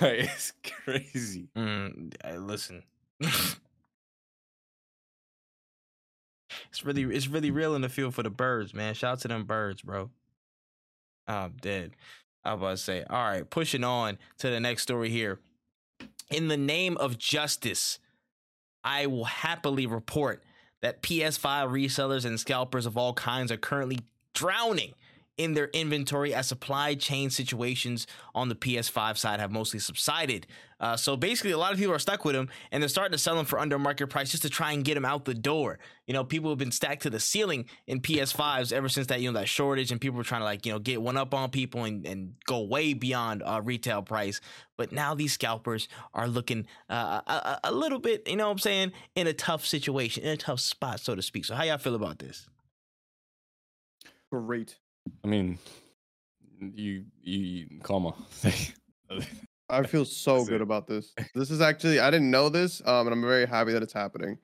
It's 0.00 0.52
crazy. 0.84 1.48
mm, 1.56 2.12
uh, 2.24 2.36
listen. 2.36 2.82
It's 6.68 6.84
really, 6.84 7.02
it's 7.14 7.28
really 7.28 7.50
real 7.50 7.74
in 7.74 7.82
the 7.82 7.88
field 7.88 8.14
for 8.14 8.22
the 8.22 8.30
birds, 8.30 8.74
man. 8.74 8.94
Shout 8.94 9.12
out 9.12 9.20
to 9.20 9.28
them 9.28 9.44
birds, 9.44 9.82
bro. 9.82 10.10
I'm 11.26 11.54
dead. 11.60 11.92
I 12.44 12.52
was 12.52 12.60
about 12.60 12.70
to 12.70 12.76
say, 12.76 13.04
all 13.08 13.24
right, 13.24 13.48
pushing 13.48 13.84
on 13.84 14.18
to 14.38 14.50
the 14.50 14.60
next 14.60 14.82
story 14.82 15.08
here. 15.08 15.40
In 16.30 16.48
the 16.48 16.56
name 16.56 16.96
of 16.98 17.18
justice, 17.18 17.98
I 18.82 19.06
will 19.06 19.24
happily 19.24 19.86
report 19.86 20.42
that 20.84 21.00
PS5 21.00 21.70
resellers 21.70 22.26
and 22.26 22.38
scalpers 22.38 22.84
of 22.84 22.98
all 22.98 23.14
kinds 23.14 23.50
are 23.50 23.56
currently 23.56 24.00
drowning 24.34 24.92
in 25.36 25.54
their 25.54 25.68
inventory 25.68 26.32
as 26.34 26.46
supply 26.46 26.94
chain 26.94 27.30
situations 27.30 28.06
on 28.34 28.48
the 28.48 28.54
PS5 28.54 29.16
side 29.16 29.40
have 29.40 29.50
mostly 29.50 29.80
subsided. 29.80 30.46
Uh, 30.80 30.96
so 30.96 31.16
basically, 31.16 31.52
a 31.52 31.58
lot 31.58 31.72
of 31.72 31.78
people 31.78 31.94
are 31.94 31.98
stuck 31.98 32.24
with 32.24 32.34
them 32.34 32.48
and 32.70 32.82
they're 32.82 32.88
starting 32.88 33.12
to 33.12 33.18
sell 33.18 33.36
them 33.36 33.46
for 33.46 33.58
under 33.58 33.78
market 33.78 34.08
price 34.08 34.30
just 34.30 34.42
to 34.42 34.50
try 34.50 34.72
and 34.72 34.84
get 34.84 34.94
them 34.94 35.04
out 35.04 35.24
the 35.24 35.34
door. 35.34 35.78
You 36.06 36.14
know, 36.14 36.24
people 36.24 36.50
have 36.50 36.58
been 36.58 36.70
stacked 36.70 37.02
to 37.02 37.10
the 37.10 37.20
ceiling 37.20 37.66
in 37.86 38.00
PS5s 38.00 38.72
ever 38.72 38.88
since 38.88 39.06
that, 39.06 39.20
you 39.20 39.32
know, 39.32 39.38
that 39.38 39.48
shortage 39.48 39.90
and 39.90 40.00
people 40.00 40.18
were 40.18 40.24
trying 40.24 40.42
to 40.42 40.44
like, 40.44 40.66
you 40.66 40.72
know, 40.72 40.78
get 40.78 41.00
one 41.00 41.16
up 41.16 41.32
on 41.32 41.50
people 41.50 41.84
and, 41.84 42.06
and 42.06 42.34
go 42.44 42.60
way 42.60 42.92
beyond 42.92 43.42
uh, 43.44 43.60
retail 43.64 44.02
price. 44.02 44.40
But 44.76 44.92
now 44.92 45.14
these 45.14 45.32
scalpers 45.32 45.88
are 46.12 46.28
looking 46.28 46.66
uh, 46.90 47.20
a, 47.26 47.32
a, 47.32 47.60
a 47.64 47.72
little 47.72 47.98
bit, 47.98 48.28
you 48.28 48.36
know 48.36 48.46
what 48.46 48.52
I'm 48.52 48.58
saying, 48.58 48.92
in 49.14 49.26
a 49.26 49.32
tough 49.32 49.64
situation, 49.64 50.24
in 50.24 50.30
a 50.30 50.36
tough 50.36 50.60
spot, 50.60 51.00
so 51.00 51.14
to 51.14 51.22
speak. 51.22 51.44
So 51.44 51.54
how 51.54 51.64
y'all 51.64 51.78
feel 51.78 51.94
about 51.94 52.18
this? 52.18 52.48
great. 54.30 54.76
I 55.24 55.26
mean, 55.26 55.58
you 56.60 57.04
you 57.22 57.66
karma. 57.82 58.14
I 59.70 59.82
feel 59.84 60.04
so 60.04 60.36
That's 60.38 60.48
good 60.48 60.60
it. 60.60 60.62
about 60.62 60.86
this. 60.86 61.12
This 61.34 61.50
is 61.50 61.60
actually 61.60 61.98
I 62.00 62.10
didn't 62.10 62.30
know 62.30 62.48
this, 62.48 62.80
um, 62.86 63.06
and 63.06 63.14
I'm 63.14 63.22
very 63.22 63.46
happy 63.46 63.72
that 63.72 63.82
it's 63.82 63.92
happening. 63.92 64.38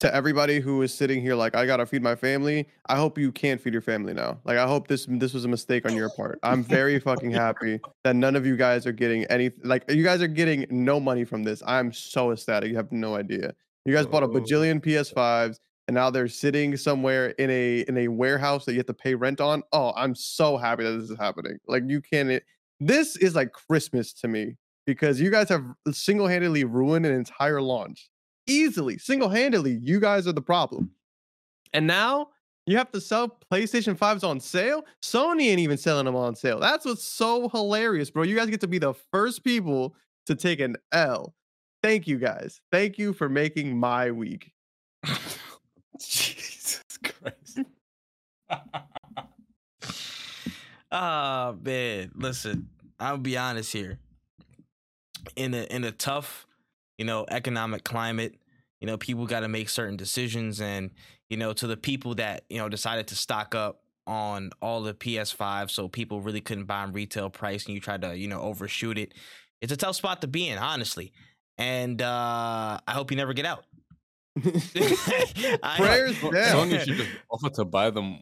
To 0.00 0.14
everybody 0.14 0.60
who 0.60 0.82
is 0.82 0.94
sitting 0.94 1.20
here 1.20 1.34
like 1.34 1.56
I 1.56 1.66
gotta 1.66 1.84
feed 1.84 2.02
my 2.02 2.14
family, 2.14 2.68
I 2.86 2.96
hope 2.96 3.18
you 3.18 3.32
can't 3.32 3.60
feed 3.60 3.72
your 3.72 3.82
family 3.82 4.14
now. 4.14 4.38
Like 4.44 4.56
I 4.56 4.66
hope 4.66 4.86
this 4.86 5.06
this 5.08 5.34
was 5.34 5.44
a 5.44 5.48
mistake 5.48 5.84
on 5.86 5.96
your 5.96 6.08
part. 6.10 6.38
I'm 6.44 6.62
very 6.62 7.00
fucking 7.00 7.32
happy 7.32 7.80
that 8.04 8.14
none 8.14 8.36
of 8.36 8.46
you 8.46 8.56
guys 8.56 8.86
are 8.86 8.92
getting 8.92 9.24
any 9.24 9.50
like 9.64 9.82
you 9.90 10.04
guys 10.04 10.22
are 10.22 10.28
getting 10.28 10.66
no 10.70 11.00
money 11.00 11.24
from 11.24 11.42
this. 11.42 11.62
I'm 11.66 11.92
so 11.92 12.30
ecstatic. 12.30 12.70
You 12.70 12.76
have 12.76 12.92
no 12.92 13.16
idea. 13.16 13.54
You 13.84 13.92
guys 13.94 14.06
bought 14.06 14.22
a 14.22 14.26
Oh. 14.26 14.30
bajillion 14.30 14.80
PS5s 14.80 15.58
and 15.88 15.94
now 15.94 16.10
they're 16.10 16.28
sitting 16.28 16.76
somewhere 16.76 17.30
in 17.30 17.50
a 17.50 17.80
in 17.88 17.96
a 17.96 18.08
warehouse 18.08 18.66
that 18.66 18.72
you 18.72 18.78
have 18.78 18.86
to 18.86 18.94
pay 18.94 19.14
rent 19.14 19.40
on. 19.40 19.62
Oh, 19.72 19.92
I'm 19.96 20.14
so 20.14 20.58
happy 20.58 20.84
that 20.84 20.92
this 20.92 21.10
is 21.10 21.18
happening. 21.18 21.58
Like 21.66 21.82
you 21.86 22.02
can't 22.02 22.42
this 22.78 23.16
is 23.16 23.34
like 23.34 23.52
Christmas 23.52 24.12
to 24.12 24.28
me 24.28 24.56
because 24.86 25.20
you 25.20 25.30
guys 25.30 25.48
have 25.48 25.64
single-handedly 25.90 26.64
ruined 26.64 27.06
an 27.06 27.12
entire 27.12 27.60
launch. 27.60 28.08
Easily, 28.46 28.98
single-handedly, 28.98 29.80
you 29.82 29.98
guys 29.98 30.28
are 30.28 30.32
the 30.32 30.42
problem. 30.42 30.90
And 31.72 31.86
now 31.86 32.28
you 32.66 32.76
have 32.76 32.90
to 32.92 33.00
sell 33.00 33.38
PlayStation 33.52 33.96
5s 33.98 34.26
on 34.26 34.40
sale. 34.40 34.84
Sony 35.02 35.48
ain't 35.48 35.58
even 35.58 35.76
selling 35.76 36.04
them 36.04 36.16
on 36.16 36.34
sale. 36.34 36.60
That's 36.60 36.86
what's 36.86 37.04
so 37.04 37.48
hilarious, 37.48 38.10
bro. 38.10 38.22
You 38.22 38.36
guys 38.36 38.48
get 38.48 38.60
to 38.60 38.68
be 38.68 38.78
the 38.78 38.94
first 39.12 39.42
people 39.42 39.94
to 40.26 40.34
take 40.34 40.60
an 40.60 40.76
L. 40.92 41.34
Thank 41.82 42.06
you 42.06 42.18
guys. 42.18 42.60
Thank 42.70 42.96
you 42.96 43.12
for 43.12 43.28
making 43.28 43.76
my 43.76 44.10
week. 44.10 44.52
Jesus 46.08 46.84
Christ. 47.02 47.60
Ah 50.90 51.54
man, 51.62 52.10
listen, 52.14 52.68
I'll 52.98 53.18
be 53.18 53.36
honest 53.36 53.72
here. 53.72 53.98
In 55.36 55.52
a 55.54 55.64
in 55.64 55.84
a 55.84 55.92
tough, 55.92 56.46
you 56.96 57.04
know, 57.04 57.26
economic 57.30 57.84
climate, 57.84 58.36
you 58.80 58.86
know, 58.86 58.96
people 58.96 59.26
got 59.26 59.40
to 59.40 59.48
make 59.48 59.68
certain 59.68 59.96
decisions, 59.96 60.60
and 60.60 60.90
you 61.28 61.36
know, 61.36 61.52
to 61.52 61.66
the 61.66 61.76
people 61.76 62.14
that 62.16 62.44
you 62.48 62.58
know 62.58 62.68
decided 62.68 63.06
to 63.08 63.16
stock 63.16 63.54
up 63.54 63.82
on 64.06 64.50
all 64.62 64.82
the 64.82 64.94
PS5, 64.94 65.70
so 65.70 65.88
people 65.88 66.20
really 66.22 66.40
couldn't 66.40 66.64
buy 66.64 66.80
them 66.82 66.92
retail 66.94 67.28
price, 67.28 67.66
and 67.66 67.74
you 67.74 67.80
tried 67.80 68.02
to 68.02 68.16
you 68.16 68.28
know 68.28 68.40
overshoot 68.40 68.96
it. 68.98 69.12
It's 69.60 69.72
a 69.72 69.76
tough 69.76 69.96
spot 69.96 70.22
to 70.22 70.28
be 70.28 70.48
in, 70.48 70.58
honestly, 70.58 71.12
and 71.58 72.00
uh 72.00 72.78
I 72.86 72.92
hope 72.92 73.10
you 73.10 73.16
never 73.18 73.34
get 73.34 73.44
out. 73.44 73.64
I- 75.62 75.76
Prayers 75.76 76.18
So- 76.18 76.30
down. 76.30 76.68
Sony 76.70 76.80
should 76.84 76.96
just 76.96 77.10
offer 77.30 77.50
to 77.50 77.64
buy 77.64 77.90
them 77.90 78.20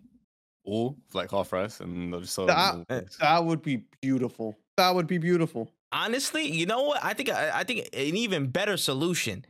all 0.65 0.97
for 1.09 1.19
like 1.19 1.31
half 1.31 1.51
price 1.51 1.81
and 1.81 2.13
they'll 2.13 2.21
just 2.21 2.35
sell 2.35 2.47
them. 2.47 2.85
That- 2.89 2.97
all 2.97 2.99
uh. 2.99 3.01
That 3.21 3.45
would 3.45 3.63
be 3.63 3.83
beautiful. 4.01 4.57
That 4.77 4.95
would 4.95 5.07
be 5.07 5.19
beautiful. 5.19 5.71
honestly, 5.93 6.47
you 6.51 6.67
know 6.67 6.83
what? 6.83 7.03
I 7.03 7.15
think 7.15 7.31
I, 7.31 7.61
I 7.61 7.65
think 7.65 7.89
an 7.93 8.17
even 8.17 8.49
better 8.49 8.77
solution. 8.77 9.45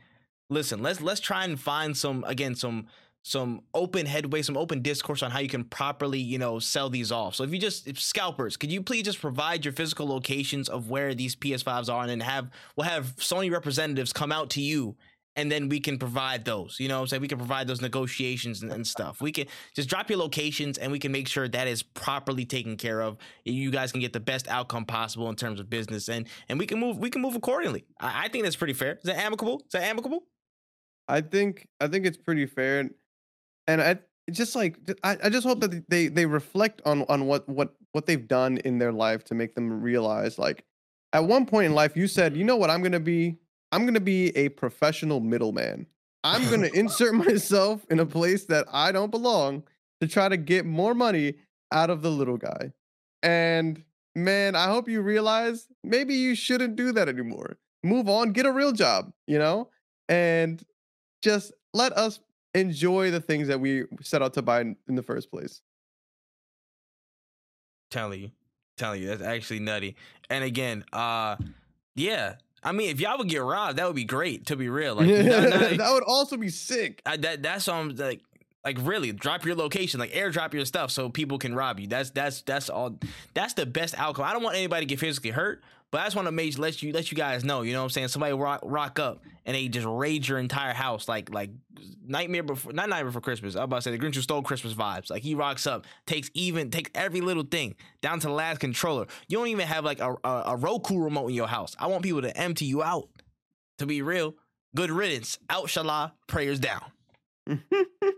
Listen, 0.49 0.81
let's 0.81 1.01
let's 1.01 1.19
try 1.19 1.43
and 1.43 1.59
find 1.59 1.97
some 1.97 2.23
again 2.25 2.55
some 2.55 2.87
some 3.23 3.61
open 3.73 4.05
headway, 4.05 4.41
some 4.41 4.55
open 4.55 4.81
discourse 4.81 5.21
on 5.21 5.29
how 5.31 5.39
you 5.39 5.49
can 5.49 5.65
properly, 5.65 6.19
you 6.19 6.37
know, 6.37 6.59
sell 6.59 6.89
these 6.89 7.11
off. 7.11 7.35
So 7.35 7.43
if 7.43 7.51
you 7.51 7.59
just 7.59 7.85
if 7.85 7.99
scalpers, 7.99 8.55
could 8.55 8.71
you 8.71 8.81
please 8.81 9.03
just 9.03 9.19
provide 9.19 9.65
your 9.65 9.73
physical 9.73 10.07
locations 10.07 10.69
of 10.69 10.89
where 10.89 11.13
these 11.13 11.35
PS5s 11.35 11.91
are 11.93 12.01
and 12.03 12.09
then 12.09 12.19
have 12.21 12.49
we'll 12.77 12.87
have 12.87 13.17
Sony 13.17 13.51
representatives 13.51 14.13
come 14.13 14.31
out 14.31 14.49
to 14.51 14.61
you 14.61 14.95
and 15.37 15.51
then 15.51 15.69
we 15.69 15.79
can 15.79 15.97
provide 15.97 16.43
those. 16.43 16.77
You 16.79 16.89
know 16.89 16.99
I'm 16.99 17.07
saying? 17.07 17.21
We 17.21 17.27
can 17.29 17.37
provide 17.37 17.67
those 17.67 17.79
negotiations 17.81 18.63
and, 18.63 18.71
and 18.71 18.85
stuff. 18.85 19.21
We 19.21 19.31
can 19.31 19.45
just 19.75 19.87
drop 19.87 20.09
your 20.09 20.19
locations 20.19 20.77
and 20.77 20.91
we 20.91 20.99
can 20.99 21.11
make 21.11 21.27
sure 21.27 21.47
that 21.47 21.67
is 21.67 21.83
properly 21.83 22.43
taken 22.43 22.75
care 22.75 23.01
of. 23.01 23.17
You 23.45 23.71
guys 23.71 23.91
can 23.91 24.01
get 24.01 24.11
the 24.11 24.19
best 24.19 24.47
outcome 24.49 24.83
possible 24.85 25.29
in 25.29 25.35
terms 25.35 25.59
of 25.59 25.69
business 25.69 26.09
and 26.09 26.27
and 26.49 26.59
we 26.59 26.65
can 26.65 26.79
move 26.79 26.97
we 26.97 27.09
can 27.09 27.21
move 27.21 27.35
accordingly. 27.35 27.85
I, 28.01 28.25
I 28.25 28.27
think 28.27 28.43
that's 28.43 28.55
pretty 28.57 28.73
fair. 28.73 28.93
Is 28.95 29.03
that 29.03 29.17
amicable? 29.17 29.59
Is 29.59 29.71
that 29.73 29.83
amicable? 29.83 30.23
I 31.07 31.21
think 31.21 31.67
I 31.79 31.87
think 31.87 32.05
it's 32.05 32.17
pretty 32.17 32.45
fair, 32.47 32.79
and- 32.81 32.93
and 33.67 33.81
I 33.81 33.99
just 34.31 34.55
like 34.55 34.77
I, 35.03 35.17
I 35.25 35.29
just 35.29 35.45
hope 35.45 35.59
that 35.61 35.89
they 35.89 36.07
they 36.07 36.25
reflect 36.25 36.81
on 36.85 37.03
on 37.03 37.27
what 37.27 37.47
what 37.47 37.75
what 37.91 38.05
they've 38.05 38.27
done 38.27 38.57
in 38.57 38.77
their 38.77 38.91
life 38.91 39.23
to 39.25 39.35
make 39.35 39.55
them 39.55 39.81
realize 39.81 40.37
like 40.37 40.63
at 41.13 41.23
one 41.25 41.45
point 41.45 41.65
in 41.67 41.73
life 41.73 41.95
you 41.95 42.07
said 42.07 42.35
you 42.35 42.43
know 42.43 42.57
what 42.57 42.69
I'm 42.69 42.81
gonna 42.81 42.99
be 42.99 43.37
I'm 43.71 43.85
gonna 43.85 43.99
be 43.99 44.35
a 44.37 44.49
professional 44.49 45.19
middleman. 45.19 45.87
I'm 46.23 46.49
gonna 46.49 46.69
insert 46.73 47.13
myself 47.13 47.85
in 47.89 47.99
a 47.99 48.05
place 48.05 48.45
that 48.45 48.65
I 48.71 48.91
don't 48.91 49.11
belong 49.11 49.63
to 50.01 50.07
try 50.07 50.29
to 50.29 50.37
get 50.37 50.65
more 50.65 50.93
money 50.93 51.35
out 51.71 51.89
of 51.89 52.01
the 52.01 52.11
little 52.11 52.37
guy. 52.37 52.71
And 53.23 53.83
man, 54.15 54.55
I 54.55 54.67
hope 54.67 54.87
you 54.87 55.01
realize 55.01 55.67
maybe 55.83 56.15
you 56.15 56.35
shouldn't 56.35 56.75
do 56.75 56.91
that 56.93 57.09
anymore. 57.09 57.57
Move 57.83 58.09
on, 58.09 58.31
get 58.31 58.45
a 58.45 58.51
real 58.51 58.71
job, 58.71 59.11
you 59.27 59.37
know? 59.37 59.69
And 60.09 60.63
just 61.21 61.51
let 61.73 61.93
us 61.93 62.19
enjoy 62.53 63.11
the 63.11 63.19
things 63.21 63.47
that 63.47 63.59
we 63.59 63.83
set 64.01 64.21
out 64.21 64.33
to 64.33 64.41
buy 64.41 64.61
in, 64.61 64.75
in 64.87 64.95
the 64.95 65.03
first 65.03 65.29
place. 65.29 65.61
telling 67.89 68.21
you 68.21 68.31
telling 68.77 69.01
you 69.01 69.07
that's 69.07 69.23
actually 69.23 69.59
nutty 69.59 69.95
and 70.29 70.43
again 70.43 70.83
uh 70.93 71.35
yeah 71.95 72.35
i 72.63 72.71
mean 72.71 72.89
if 72.89 72.99
y'all 72.99 73.17
would 73.17 73.29
get 73.29 73.41
robbed 73.41 73.77
that 73.77 73.85
would 73.87 73.95
be 73.95 74.03
great 74.03 74.45
to 74.47 74.55
be 74.55 74.69
real 74.69 74.95
like 74.95 75.07
not- 75.07 75.49
not- 75.49 75.77
that 75.77 75.91
would 75.93 76.03
also 76.03 76.37
be 76.37 76.49
sick. 76.49 77.01
I, 77.05 77.17
that 77.17 77.43
that's 77.43 77.67
um 77.67 77.95
like 77.95 78.21
like 78.65 78.77
really 78.81 79.11
drop 79.11 79.45
your 79.45 79.55
location 79.55 79.99
like 79.99 80.11
airdrop 80.11 80.53
your 80.53 80.65
stuff 80.65 80.91
so 80.91 81.09
people 81.09 81.37
can 81.37 81.55
rob 81.55 81.79
you. 81.79 81.87
That's 81.87 82.11
that's 82.11 82.41
that's 82.41 82.69
all 82.69 82.99
that's 83.33 83.53
the 83.53 83.65
best 83.65 83.97
outcome. 83.97 84.25
I 84.25 84.33
don't 84.33 84.43
want 84.43 84.55
anybody 84.55 84.85
to 84.85 84.89
get 84.89 84.99
physically 84.99 85.31
hurt 85.31 85.63
but 85.91 86.01
i 86.01 86.03
just 86.03 86.15
want 86.15 86.27
to 86.27 86.31
make 86.31 86.57
let 86.57 86.81
you 86.81 86.91
let 86.91 87.11
you 87.11 87.17
guys 87.17 87.43
know 87.43 87.61
you 87.61 87.73
know 87.73 87.79
what 87.79 87.85
i'm 87.85 87.89
saying? 87.89 88.07
Somebody 88.09 88.33
rock, 88.33 88.61
rock 88.63 88.99
up 88.99 89.23
and 89.45 89.55
they 89.55 89.67
just 89.67 89.87
raid 89.87 90.27
your 90.27 90.39
entire 90.39 90.73
house 90.73 91.07
like 91.07 91.33
like 91.33 91.51
nightmare 92.05 92.43
before 92.43 92.73
not 92.73 92.89
nightmare 92.89 93.05
before 93.05 93.21
christmas 93.21 93.55
i 93.55 93.59
was 93.59 93.65
about 93.65 93.75
to 93.77 93.81
say 93.83 93.91
the 93.91 93.99
grinch 93.99 94.15
who 94.15 94.21
stole 94.21 94.41
christmas 94.41 94.73
vibes. 94.73 95.09
Like 95.09 95.23
he 95.23 95.35
rocks 95.35 95.67
up 95.67 95.85
takes 96.05 96.29
even 96.33 96.69
takes 96.71 96.91
every 96.95 97.21
little 97.21 97.43
thing 97.43 97.75
down 98.01 98.19
to 98.19 98.27
the 98.27 98.33
last 98.33 98.59
controller. 98.59 99.07
You 99.27 99.37
don't 99.37 99.47
even 99.47 99.67
have 99.67 99.85
like 99.85 99.99
a, 99.99 100.15
a, 100.23 100.43
a 100.47 100.55
roku 100.55 100.97
remote 100.97 101.27
in 101.29 101.35
your 101.35 101.47
house. 101.47 101.75
I 101.79 101.87
want 101.87 102.03
people 102.03 102.21
to 102.21 102.35
empty 102.37 102.65
you 102.65 102.83
out. 102.83 103.09
To 103.79 103.85
be 103.85 104.01
real 104.01 104.33
good 104.75 104.89
riddance. 104.89 105.37
Out 105.51 105.67
shallah 105.67 106.13
prayers 106.27 106.59
down 106.59 106.81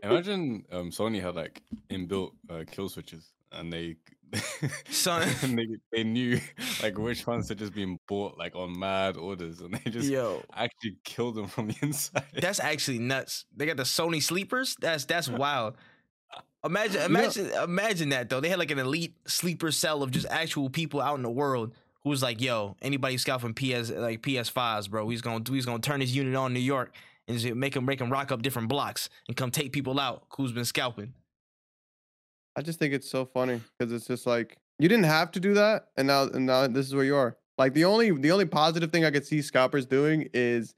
Imagine 0.03 0.65
um, 0.71 0.91
Sony 0.91 1.21
had 1.21 1.36
like 1.36 1.62
inbuilt 1.89 2.31
uh, 2.50 2.63
kill 2.69 2.89
switches 2.89 3.31
and 3.51 3.71
they 3.71 3.95
Son- 4.89 5.27
and 5.43 5.57
they, 5.57 5.67
they 5.91 6.03
knew 6.03 6.39
like 6.83 6.98
which 6.98 7.25
ones 7.25 7.50
had 7.50 7.57
just 7.57 7.74
been 7.74 7.98
bought 8.07 8.38
like 8.38 8.55
on 8.55 8.77
mad 8.77 9.17
orders 9.17 9.59
and 9.62 9.74
they 9.74 9.89
just 9.91 10.09
Yo, 10.09 10.43
actually 10.53 10.98
killed 11.03 11.36
them 11.36 11.48
from 11.48 11.67
the 11.69 11.75
inside. 11.81 12.24
that's 12.33 12.59
actually 12.59 13.00
nuts. 13.00 13.45
They 13.55 13.65
got 13.65 13.77
the 13.77 13.83
Sony 13.83 14.21
sleepers. 14.21 14.75
That's 14.79 15.05
that's 15.05 15.29
wild. 15.29 15.75
Imagine, 16.63 17.01
imagine, 17.03 17.50
imagine 17.63 18.09
that 18.09 18.29
though. 18.29 18.41
They 18.41 18.50
had 18.50 18.59
like 18.59 18.71
an 18.71 18.79
elite 18.79 19.15
sleeper 19.25 19.71
cell 19.71 20.03
of 20.03 20.12
just 20.12 20.27
actual 20.29 20.69
people 20.69 21.01
out 21.01 21.15
in 21.15 21.24
the 21.24 21.31
world 21.31 21.74
who 22.03 22.09
was 22.09 22.21
like, 22.21 22.41
"Yo, 22.41 22.75
anybody 22.81 23.17
scalping 23.17 23.53
PS 23.53 23.89
like 23.91 24.21
PS5s, 24.21 24.89
bro? 24.89 25.07
He's 25.09 25.21
gonna 25.21 25.43
he's 25.50 25.65
gonna 25.65 25.79
turn 25.79 26.01
his 26.01 26.13
unit 26.15 26.36
on 26.36 26.53
New 26.53 26.59
York 26.59 26.93
and 27.29 27.39
just 27.39 27.55
make 27.55 27.75
him 27.75 27.86
make 27.86 28.01
him 28.01 28.12
rock 28.12 28.31
up 28.31 28.41
different 28.41 28.67
blocks 28.67 29.07
and 29.27 29.38
come 29.38 29.51
take 29.51 29.71
people 29.71 30.00
out 30.00 30.24
who's 30.36 30.51
been 30.51 30.65
scalping." 30.65 31.13
I 32.57 32.62
just 32.62 32.79
think 32.79 32.93
it's 32.93 33.09
so 33.09 33.25
funny 33.25 33.62
because 33.77 33.93
it's 33.93 34.07
just 34.07 34.27
like 34.27 34.57
you 34.79 34.89
didn't 34.89 35.05
have 35.05 35.31
to 35.31 35.39
do 35.39 35.53
that, 35.53 35.88
and 35.95 36.07
now 36.07 36.24
and 36.24 36.45
now 36.45 36.67
this 36.67 36.88
is 36.88 36.93
where 36.93 37.05
you 37.05 37.15
are. 37.15 37.38
Like 37.57 37.74
the 37.74 37.86
only 37.86 38.12
the 38.12 38.31
only 38.31 38.45
positive 38.45 38.91
thing 38.91 39.05
I 39.05 39.12
could 39.12 39.25
see 39.25 39.41
scalpers 39.41 39.86
doing 39.86 40.29
is 40.33 40.75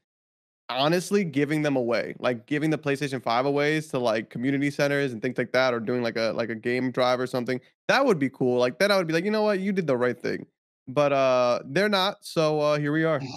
honestly 0.68 1.24
giving 1.24 1.62
them 1.62 1.76
away, 1.76 2.14
like 2.18 2.46
giving 2.46 2.70
the 2.70 2.78
PlayStation 2.78 3.22
Five 3.22 3.46
away 3.46 3.80
to 3.80 3.98
like 3.98 4.30
community 4.30 4.70
centers 4.70 5.12
and 5.12 5.22
things 5.22 5.38
like 5.38 5.52
that, 5.52 5.74
or 5.74 5.80
doing 5.80 6.02
like 6.02 6.16
a 6.16 6.32
like 6.36 6.50
a 6.50 6.54
game 6.54 6.90
drive 6.90 7.20
or 7.20 7.26
something. 7.26 7.60
That 7.88 8.04
would 8.04 8.18
be 8.18 8.30
cool. 8.30 8.58
Like 8.58 8.78
then 8.78 8.90
I 8.90 8.96
would 8.96 9.06
be 9.06 9.12
like, 9.12 9.24
you 9.24 9.30
know 9.30 9.42
what, 9.42 9.60
you 9.60 9.72
did 9.72 9.86
the 9.86 9.96
right 9.96 10.20
thing. 10.20 10.46
But 10.88 11.12
uh 11.12 11.60
they're 11.64 11.88
not, 11.88 12.24
so 12.24 12.60
uh 12.60 12.78
here 12.78 12.92
we 12.92 13.04
are. 13.04 13.20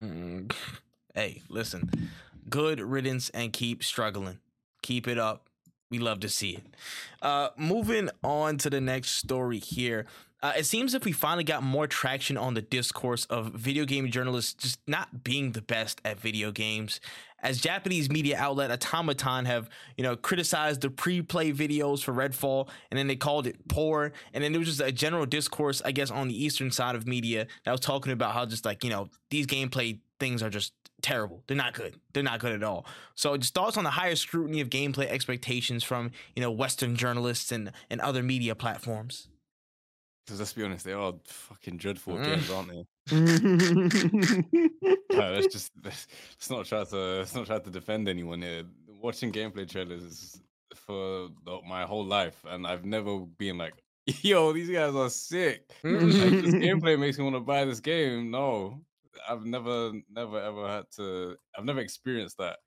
Hey, 1.14 1.42
listen. 1.48 2.10
Good 2.50 2.80
riddance 2.80 3.30
and 3.30 3.52
keep 3.52 3.84
struggling. 3.84 4.40
Keep 4.82 5.06
it 5.06 5.16
up. 5.16 5.48
We 5.88 6.00
love 6.00 6.18
to 6.20 6.28
see 6.28 6.56
it. 6.56 6.64
Uh, 7.22 7.50
moving 7.56 8.10
on 8.24 8.58
to 8.58 8.70
the 8.70 8.80
next 8.80 9.10
story 9.10 9.60
here. 9.60 10.06
Uh, 10.42 10.54
it 10.56 10.66
seems 10.66 10.92
if 10.92 11.04
we 11.04 11.12
finally 11.12 11.44
got 11.44 11.62
more 11.62 11.86
traction 11.86 12.36
on 12.36 12.54
the 12.54 12.62
discourse 12.62 13.26
of 13.26 13.52
video 13.54 13.84
game 13.84 14.10
journalists 14.10 14.54
just 14.54 14.80
not 14.88 15.22
being 15.22 15.52
the 15.52 15.62
best 15.62 16.00
at 16.04 16.18
video 16.18 16.50
games. 16.50 17.00
As 17.38 17.60
Japanese 17.60 18.10
media 18.10 18.36
outlet 18.36 18.72
Automaton 18.72 19.44
have, 19.44 19.70
you 19.96 20.02
know, 20.02 20.16
criticized 20.16 20.80
the 20.80 20.90
pre-play 20.90 21.52
videos 21.52 22.02
for 22.02 22.12
Redfall, 22.12 22.68
and 22.90 22.98
then 22.98 23.06
they 23.06 23.16
called 23.16 23.46
it 23.46 23.68
poor. 23.68 24.12
And 24.32 24.42
then 24.42 24.50
there 24.50 24.58
was 24.58 24.68
just 24.68 24.80
a 24.80 24.90
general 24.90 25.26
discourse, 25.26 25.80
I 25.84 25.92
guess, 25.92 26.10
on 26.10 26.26
the 26.26 26.44
eastern 26.44 26.72
side 26.72 26.96
of 26.96 27.06
media 27.06 27.46
that 27.64 27.70
was 27.70 27.80
talking 27.80 28.12
about 28.12 28.34
how 28.34 28.46
just 28.46 28.64
like, 28.64 28.82
you 28.82 28.90
know, 28.90 29.10
these 29.30 29.46
gameplay 29.46 30.00
things 30.18 30.42
are 30.42 30.50
just 30.50 30.72
terrible. 31.04 31.44
They're 31.46 31.56
not 31.56 31.74
good. 31.74 32.00
They're 32.12 32.22
not 32.22 32.40
good 32.40 32.52
at 32.52 32.62
all. 32.64 32.86
So 33.14 33.36
just 33.36 33.54
thoughts 33.54 33.76
on 33.76 33.84
the 33.84 33.90
higher 33.90 34.16
scrutiny 34.16 34.60
of 34.60 34.70
gameplay 34.70 35.06
expectations 35.06 35.84
from 35.84 36.10
you 36.34 36.42
know 36.42 36.50
Western 36.50 36.96
journalists 36.96 37.52
and 37.52 37.70
and 37.90 38.00
other 38.00 38.22
media 38.22 38.54
platforms. 38.54 39.28
Because 40.26 40.38
let's 40.40 40.54
be 40.54 40.64
honest, 40.64 40.84
they 40.86 40.92
are 40.94 41.12
fucking 41.26 41.76
dreadful 41.76 42.14
Mm. 42.14 42.24
games, 42.24 42.50
aren't 42.50 42.70
they? 42.70 42.84
No, 45.12 45.30
let's 45.32 45.52
just 45.52 45.70
let's, 45.84 46.06
let's 46.32 46.50
not 46.50 46.64
try 46.66 46.82
to 46.84 46.96
let's 47.18 47.34
not 47.34 47.46
try 47.46 47.58
to 47.58 47.70
defend 47.70 48.08
anyone 48.08 48.42
here. 48.42 48.64
Watching 49.00 49.30
gameplay 49.32 49.68
trailers 49.68 50.40
for 50.74 51.28
the, 51.44 51.60
my 51.68 51.84
whole 51.84 52.04
life, 52.04 52.42
and 52.48 52.66
I've 52.66 52.84
never 52.84 53.18
been 53.38 53.58
like, 53.58 53.74
"Yo, 54.22 54.52
these 54.52 54.70
guys 54.70 54.94
are 54.94 55.10
sick." 55.10 55.70
Like, 55.84 56.00
this 56.00 56.54
gameplay 56.54 56.98
makes 56.98 57.18
me 57.18 57.24
want 57.24 57.36
to 57.36 57.40
buy 57.40 57.64
this 57.66 57.80
game. 57.80 58.30
No, 58.30 58.80
I've 59.28 59.44
never, 59.44 59.92
never, 60.10 60.40
ever 60.40 60.68
had 60.68 60.84
to. 60.96 61.36
I've 61.56 61.64
never 61.64 61.80
experienced 61.80 62.38
that 62.38 62.58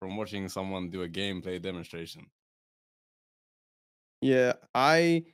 from 0.00 0.16
watching 0.16 0.48
someone 0.48 0.90
do 0.90 1.02
a 1.02 1.08
gameplay 1.08 1.60
demonstration. 1.60 2.26
Yeah, 4.20 4.54
I 4.74 5.24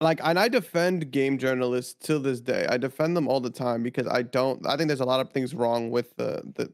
like 0.00 0.20
and 0.22 0.38
I 0.38 0.48
defend 0.48 1.10
game 1.10 1.38
journalists 1.38 1.94
till 2.00 2.20
this 2.20 2.40
day. 2.40 2.66
I 2.68 2.76
defend 2.76 3.16
them 3.16 3.28
all 3.28 3.40
the 3.40 3.50
time 3.50 3.82
because 3.82 4.06
I 4.06 4.22
don't 4.22 4.66
I 4.66 4.76
think 4.76 4.88
there's 4.88 5.00
a 5.00 5.04
lot 5.04 5.20
of 5.20 5.32
things 5.32 5.54
wrong 5.54 5.90
with 5.90 6.14
the 6.16 6.42
the 6.54 6.72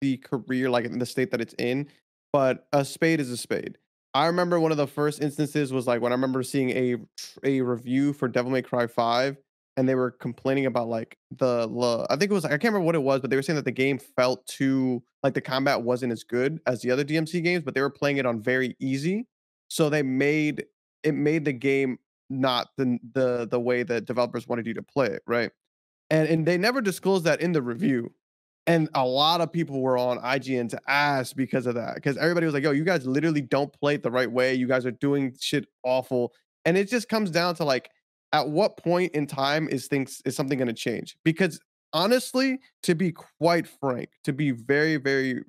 the 0.00 0.16
career 0.18 0.70
like 0.70 0.84
in 0.84 0.98
the 0.98 1.06
state 1.06 1.30
that 1.32 1.40
it's 1.40 1.54
in, 1.58 1.88
but 2.32 2.68
a 2.72 2.84
spade 2.84 3.20
is 3.20 3.30
a 3.30 3.36
spade. 3.36 3.78
I 4.14 4.26
remember 4.26 4.58
one 4.58 4.70
of 4.72 4.78
the 4.78 4.86
first 4.86 5.22
instances 5.22 5.72
was 5.72 5.86
like 5.86 6.00
when 6.00 6.12
I 6.12 6.14
remember 6.14 6.42
seeing 6.42 6.70
a 6.70 6.96
a 7.44 7.60
review 7.60 8.12
for 8.12 8.28
Devil 8.28 8.50
May 8.50 8.62
Cry 8.62 8.86
5 8.86 9.36
and 9.78 9.88
they 9.88 9.94
were 9.94 10.10
complaining 10.10 10.66
about 10.66 10.88
like 10.88 11.16
the 11.30 12.06
I 12.10 12.16
think 12.16 12.32
it 12.32 12.34
was 12.34 12.44
I 12.44 12.50
can't 12.50 12.64
remember 12.64 12.80
what 12.80 12.96
it 12.96 13.02
was, 13.02 13.20
but 13.20 13.30
they 13.30 13.36
were 13.36 13.42
saying 13.42 13.54
that 13.56 13.64
the 13.64 13.70
game 13.70 13.96
felt 13.96 14.44
too 14.48 15.04
like 15.22 15.34
the 15.34 15.40
combat 15.40 15.82
wasn't 15.82 16.10
as 16.10 16.24
good 16.24 16.60
as 16.66 16.82
the 16.82 16.90
other 16.90 17.04
DMC 17.04 17.44
games, 17.44 17.62
but 17.62 17.74
they 17.74 17.80
were 17.80 17.88
playing 17.88 18.16
it 18.16 18.26
on 18.26 18.42
very 18.42 18.76
easy. 18.80 19.28
So 19.68 19.88
they 19.88 20.02
made 20.02 20.64
it 21.04 21.14
made 21.14 21.44
the 21.44 21.52
game 21.52 22.00
not 22.28 22.70
the 22.76 22.98
the 23.12 23.46
the 23.48 23.60
way 23.60 23.84
that 23.84 24.04
developers 24.04 24.48
wanted 24.48 24.66
you 24.66 24.74
to 24.74 24.82
play 24.82 25.06
it, 25.06 25.22
right? 25.28 25.52
And 26.10 26.28
and 26.28 26.44
they 26.44 26.58
never 26.58 26.80
disclosed 26.80 27.24
that 27.24 27.40
in 27.40 27.52
the 27.52 27.62
review. 27.62 28.12
And 28.66 28.88
a 28.94 29.06
lot 29.06 29.40
of 29.40 29.52
people 29.52 29.80
were 29.80 29.96
on 29.96 30.18
IGN's 30.18 30.74
ass 30.88 31.32
because 31.32 31.66
of 31.66 31.76
that. 31.76 31.94
Because 31.94 32.18
everybody 32.18 32.46
was 32.46 32.52
like, 32.52 32.64
yo, 32.64 32.72
you 32.72 32.84
guys 32.84 33.06
literally 33.06 33.40
don't 33.40 33.72
play 33.72 33.94
it 33.94 34.02
the 34.02 34.10
right 34.10 34.30
way. 34.30 34.54
You 34.54 34.66
guys 34.66 34.84
are 34.84 34.90
doing 34.90 35.34
shit 35.40 35.66
awful. 35.84 36.34
And 36.66 36.76
it 36.76 36.90
just 36.90 37.08
comes 37.08 37.30
down 37.30 37.54
to 37.54 37.64
like, 37.64 37.90
at 38.32 38.48
what 38.48 38.76
point 38.76 39.12
in 39.14 39.26
time 39.26 39.68
is 39.68 39.86
things 39.86 40.20
is 40.24 40.36
something 40.36 40.58
gonna 40.58 40.72
change? 40.72 41.16
Because 41.24 41.60
honestly, 41.92 42.58
to 42.82 42.94
be 42.94 43.12
quite 43.12 43.66
frank, 43.66 44.10
to 44.24 44.32
be 44.32 44.50
very, 44.50 44.96
very 44.96 45.42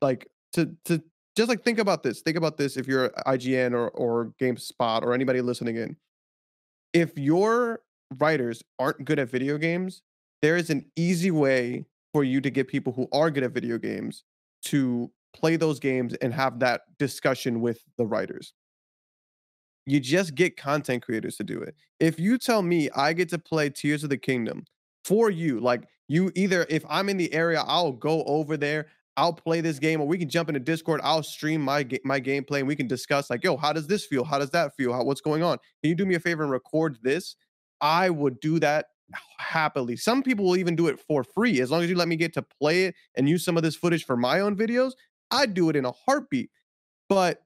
like 0.00 0.28
to 0.52 0.74
to 0.86 1.02
just 1.36 1.48
like 1.48 1.62
think 1.64 1.78
about 1.78 2.02
this. 2.02 2.22
Think 2.22 2.36
about 2.36 2.56
this 2.56 2.76
if 2.76 2.86
you're 2.86 3.10
IGN 3.26 3.72
or 3.72 3.90
or 3.90 4.32
GameSpot 4.40 5.02
or 5.02 5.14
anybody 5.14 5.40
listening 5.40 5.76
in. 5.76 5.96
If 6.92 7.18
your 7.18 7.80
writers 8.18 8.62
aren't 8.78 9.04
good 9.04 9.18
at 9.18 9.30
video 9.30 9.58
games, 9.58 10.02
there 10.42 10.56
is 10.56 10.70
an 10.70 10.84
easy 10.96 11.30
way 11.30 11.86
for 12.12 12.22
you 12.22 12.40
to 12.40 12.50
get 12.50 12.68
people 12.68 12.92
who 12.92 13.08
are 13.12 13.30
good 13.30 13.42
at 13.42 13.50
video 13.50 13.78
games 13.78 14.22
to 14.62 15.10
play 15.34 15.56
those 15.56 15.80
games 15.80 16.14
and 16.14 16.32
have 16.32 16.60
that 16.60 16.82
discussion 16.98 17.60
with 17.60 17.82
the 17.98 18.06
writers. 18.06 18.54
You 19.86 20.00
just 20.00 20.34
get 20.34 20.56
content 20.56 21.02
creators 21.02 21.36
to 21.36 21.44
do 21.44 21.60
it. 21.60 21.74
If 22.00 22.18
you 22.18 22.38
tell 22.38 22.62
me 22.62 22.90
I 22.90 23.12
get 23.12 23.28
to 23.30 23.38
play 23.38 23.70
Tears 23.70 24.02
of 24.02 24.10
the 24.10 24.16
Kingdom 24.16 24.64
for 25.04 25.30
you, 25.30 25.60
like 25.60 25.84
you 26.08 26.32
either 26.34 26.66
if 26.68 26.84
I'm 26.88 27.08
in 27.08 27.16
the 27.16 27.32
area, 27.32 27.62
I'll 27.66 27.92
go 27.92 28.24
over 28.24 28.56
there, 28.56 28.86
I'll 29.16 29.32
play 29.32 29.60
this 29.60 29.78
game, 29.78 30.00
or 30.00 30.06
we 30.06 30.18
can 30.18 30.28
jump 30.28 30.48
into 30.48 30.60
Discord. 30.60 31.00
I'll 31.04 31.22
stream 31.22 31.60
my 31.60 31.86
my 32.04 32.20
gameplay, 32.20 32.58
and 32.58 32.68
we 32.68 32.76
can 32.76 32.88
discuss 32.88 33.30
like, 33.30 33.44
yo, 33.44 33.56
how 33.56 33.72
does 33.72 33.86
this 33.86 34.04
feel? 34.06 34.24
How 34.24 34.38
does 34.38 34.50
that 34.50 34.74
feel? 34.76 34.92
How, 34.92 35.04
what's 35.04 35.20
going 35.20 35.42
on? 35.42 35.58
Can 35.82 35.90
you 35.90 35.94
do 35.94 36.06
me 36.06 36.14
a 36.14 36.20
favor 36.20 36.42
and 36.42 36.50
record 36.50 36.98
this? 37.02 37.36
I 37.80 38.10
would 38.10 38.40
do 38.40 38.58
that 38.60 38.86
happily. 39.38 39.96
Some 39.96 40.22
people 40.22 40.46
will 40.46 40.56
even 40.56 40.74
do 40.74 40.88
it 40.88 40.98
for 40.98 41.22
free 41.22 41.60
as 41.60 41.70
long 41.70 41.82
as 41.82 41.90
you 41.90 41.96
let 41.96 42.08
me 42.08 42.16
get 42.16 42.32
to 42.34 42.42
play 42.42 42.86
it 42.86 42.94
and 43.16 43.28
use 43.28 43.44
some 43.44 43.56
of 43.56 43.62
this 43.62 43.76
footage 43.76 44.04
for 44.04 44.16
my 44.16 44.40
own 44.40 44.56
videos. 44.56 44.92
I'd 45.30 45.54
do 45.54 45.68
it 45.68 45.76
in 45.76 45.84
a 45.84 45.92
heartbeat. 45.92 46.50
But 47.08 47.43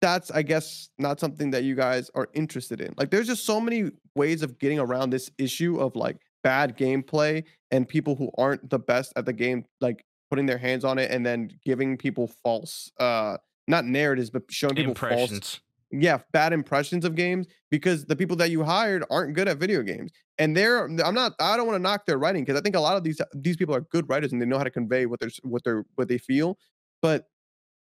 that's 0.00 0.30
I 0.30 0.42
guess 0.42 0.90
not 0.98 1.20
something 1.20 1.50
that 1.50 1.64
you 1.64 1.74
guys 1.74 2.10
are 2.14 2.28
interested 2.34 2.80
in. 2.80 2.94
Like 2.96 3.10
there's 3.10 3.26
just 3.26 3.44
so 3.44 3.60
many 3.60 3.90
ways 4.14 4.42
of 4.42 4.58
getting 4.58 4.78
around 4.78 5.10
this 5.10 5.30
issue 5.38 5.78
of 5.78 5.96
like 5.96 6.18
bad 6.42 6.76
gameplay 6.76 7.44
and 7.70 7.88
people 7.88 8.14
who 8.14 8.30
aren't 8.38 8.70
the 8.70 8.78
best 8.78 9.12
at 9.16 9.26
the 9.26 9.32
game 9.32 9.64
like 9.80 10.04
putting 10.30 10.46
their 10.46 10.58
hands 10.58 10.84
on 10.84 10.98
it 10.98 11.10
and 11.10 11.24
then 11.26 11.50
giving 11.64 11.96
people 11.96 12.30
false 12.44 12.92
uh 13.00 13.36
not 13.66 13.84
narratives 13.84 14.30
but 14.30 14.42
showing 14.48 14.74
people 14.74 14.94
false 14.94 15.60
yeah 15.90 16.18
bad 16.32 16.52
impressions 16.52 17.04
of 17.04 17.14
games 17.14 17.46
because 17.70 18.04
the 18.04 18.16
people 18.16 18.36
that 18.36 18.50
you 18.50 18.62
hired 18.62 19.04
aren't 19.10 19.34
good 19.34 19.48
at 19.48 19.58
video 19.58 19.82
games. 19.82 20.12
And 20.38 20.56
they're 20.56 20.84
i'm 20.84 21.14
not 21.14 21.32
i 21.40 21.56
don't 21.56 21.66
want 21.66 21.76
to 21.76 21.82
knock 21.82 22.06
their 22.06 22.18
writing 22.18 22.44
because 22.44 22.58
i 22.58 22.62
think 22.62 22.76
a 22.76 22.80
lot 22.80 22.96
of 22.96 23.02
these 23.02 23.20
these 23.34 23.56
people 23.56 23.74
are 23.74 23.80
good 23.80 24.08
writers 24.08 24.32
and 24.32 24.40
they 24.40 24.46
know 24.46 24.58
how 24.58 24.64
to 24.64 24.70
convey 24.70 25.06
what 25.06 25.18
they're 25.18 25.30
what 25.42 25.64
they're 25.64 25.84
what 25.96 26.08
they 26.08 26.18
feel. 26.18 26.56
But 27.02 27.26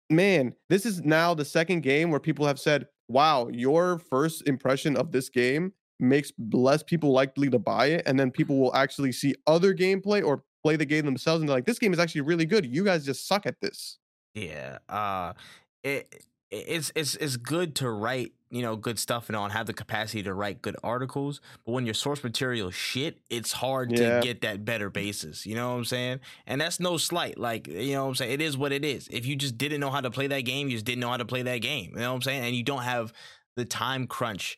man 0.10 0.54
this 0.70 0.86
is 0.86 1.02
now 1.04 1.34
the 1.34 1.46
second 1.46 1.82
game 1.82 2.10
where 2.10 2.20
people 2.20 2.46
have 2.46 2.60
said 2.60 2.88
wow 3.08 3.48
your 3.50 4.00
first 4.00 4.48
impression 4.48 4.96
of 4.96 5.12
this 5.12 5.30
game 5.30 5.74
makes 6.00 6.32
less 6.52 6.84
people 6.84 7.12
likely 7.12 7.50
to 7.50 7.60
buy 7.60 7.88
it 7.88 8.04
and 8.06 8.20
then 8.20 8.32
people 8.32 8.60
will 8.60 8.74
actually 8.76 9.12
see 9.12 9.36
other 9.48 9.74
gameplay 9.74 10.24
or 10.24 10.44
play 10.64 10.76
the 10.76 10.86
game 10.86 11.06
themselves 11.06 11.42
and 11.42 11.50
they're 11.50 11.58
like 11.58 11.66
this 11.66 11.80
game 11.80 11.94
is 11.94 12.00
actually 12.00 12.22
really 12.22 12.46
good 12.46 12.66
you 12.66 12.84
guys 12.84 13.06
just 13.06 13.28
suck 13.28 13.46
at 13.46 13.60
this 13.62 13.98
Yeah. 14.38 14.78
Uh 14.88 15.34
it 15.84 16.26
it's 16.52 16.92
it's 16.96 17.16
it's 17.16 17.36
good 17.38 17.76
to 17.76 17.90
write, 17.90 18.32
you 18.50 18.62
know, 18.62 18.76
good 18.76 18.98
stuff 19.00 19.28
and 19.28 19.36
all 19.36 19.44
and 19.44 19.54
have 19.54 19.66
the 19.66 19.74
capacity 19.74 20.24
to 20.24 20.34
write 20.34 20.62
good 20.62 20.78
articles, 20.84 21.42
but 21.66 21.74
when 21.74 21.86
your 21.86 21.94
source 21.94 22.24
material 22.24 22.72
shit, 22.72 23.20
it's 23.30 23.52
hard 23.52 23.92
Yeah. 23.92 24.20
to 24.22 24.26
get 24.26 24.42
that 24.42 24.64
better 24.64 24.90
basis. 24.90 25.46
You 25.46 25.56
know 25.56 25.72
what 25.72 25.78
I'm 25.78 25.86
saying? 25.86 26.20
And 26.46 26.62
that's 26.62 26.80
no 26.80 26.98
slight. 26.98 27.38
Like, 27.38 27.68
you 27.68 27.94
know 27.94 28.04
what 28.04 28.10
I'm 28.10 28.16
saying? 28.16 28.32
It 28.32 28.42
is 28.42 28.58
what 28.58 28.72
it 28.72 28.86
is. 28.86 29.08
If 29.12 29.26
you 29.26 29.36
just 29.36 29.58
didn't 29.58 29.82
know 29.82 29.90
how 29.92 30.02
to 30.02 30.10
play 30.12 30.28
that 30.28 30.42
game, 30.42 30.68
you 30.70 30.74
just 30.76 30.86
didn't 30.86 31.02
know 31.02 31.10
how 31.10 31.18
to 31.18 31.26
play 31.26 31.42
that 31.42 31.58
game. 31.60 31.92
You 31.94 32.00
know 32.00 32.10
what 32.12 32.16
I'm 32.16 32.22
saying? 32.22 32.46
And 32.46 32.56
you 32.56 32.64
don't 32.64 32.84
have 32.84 33.12
the 33.58 33.66
time 33.66 34.08
crunch 34.08 34.58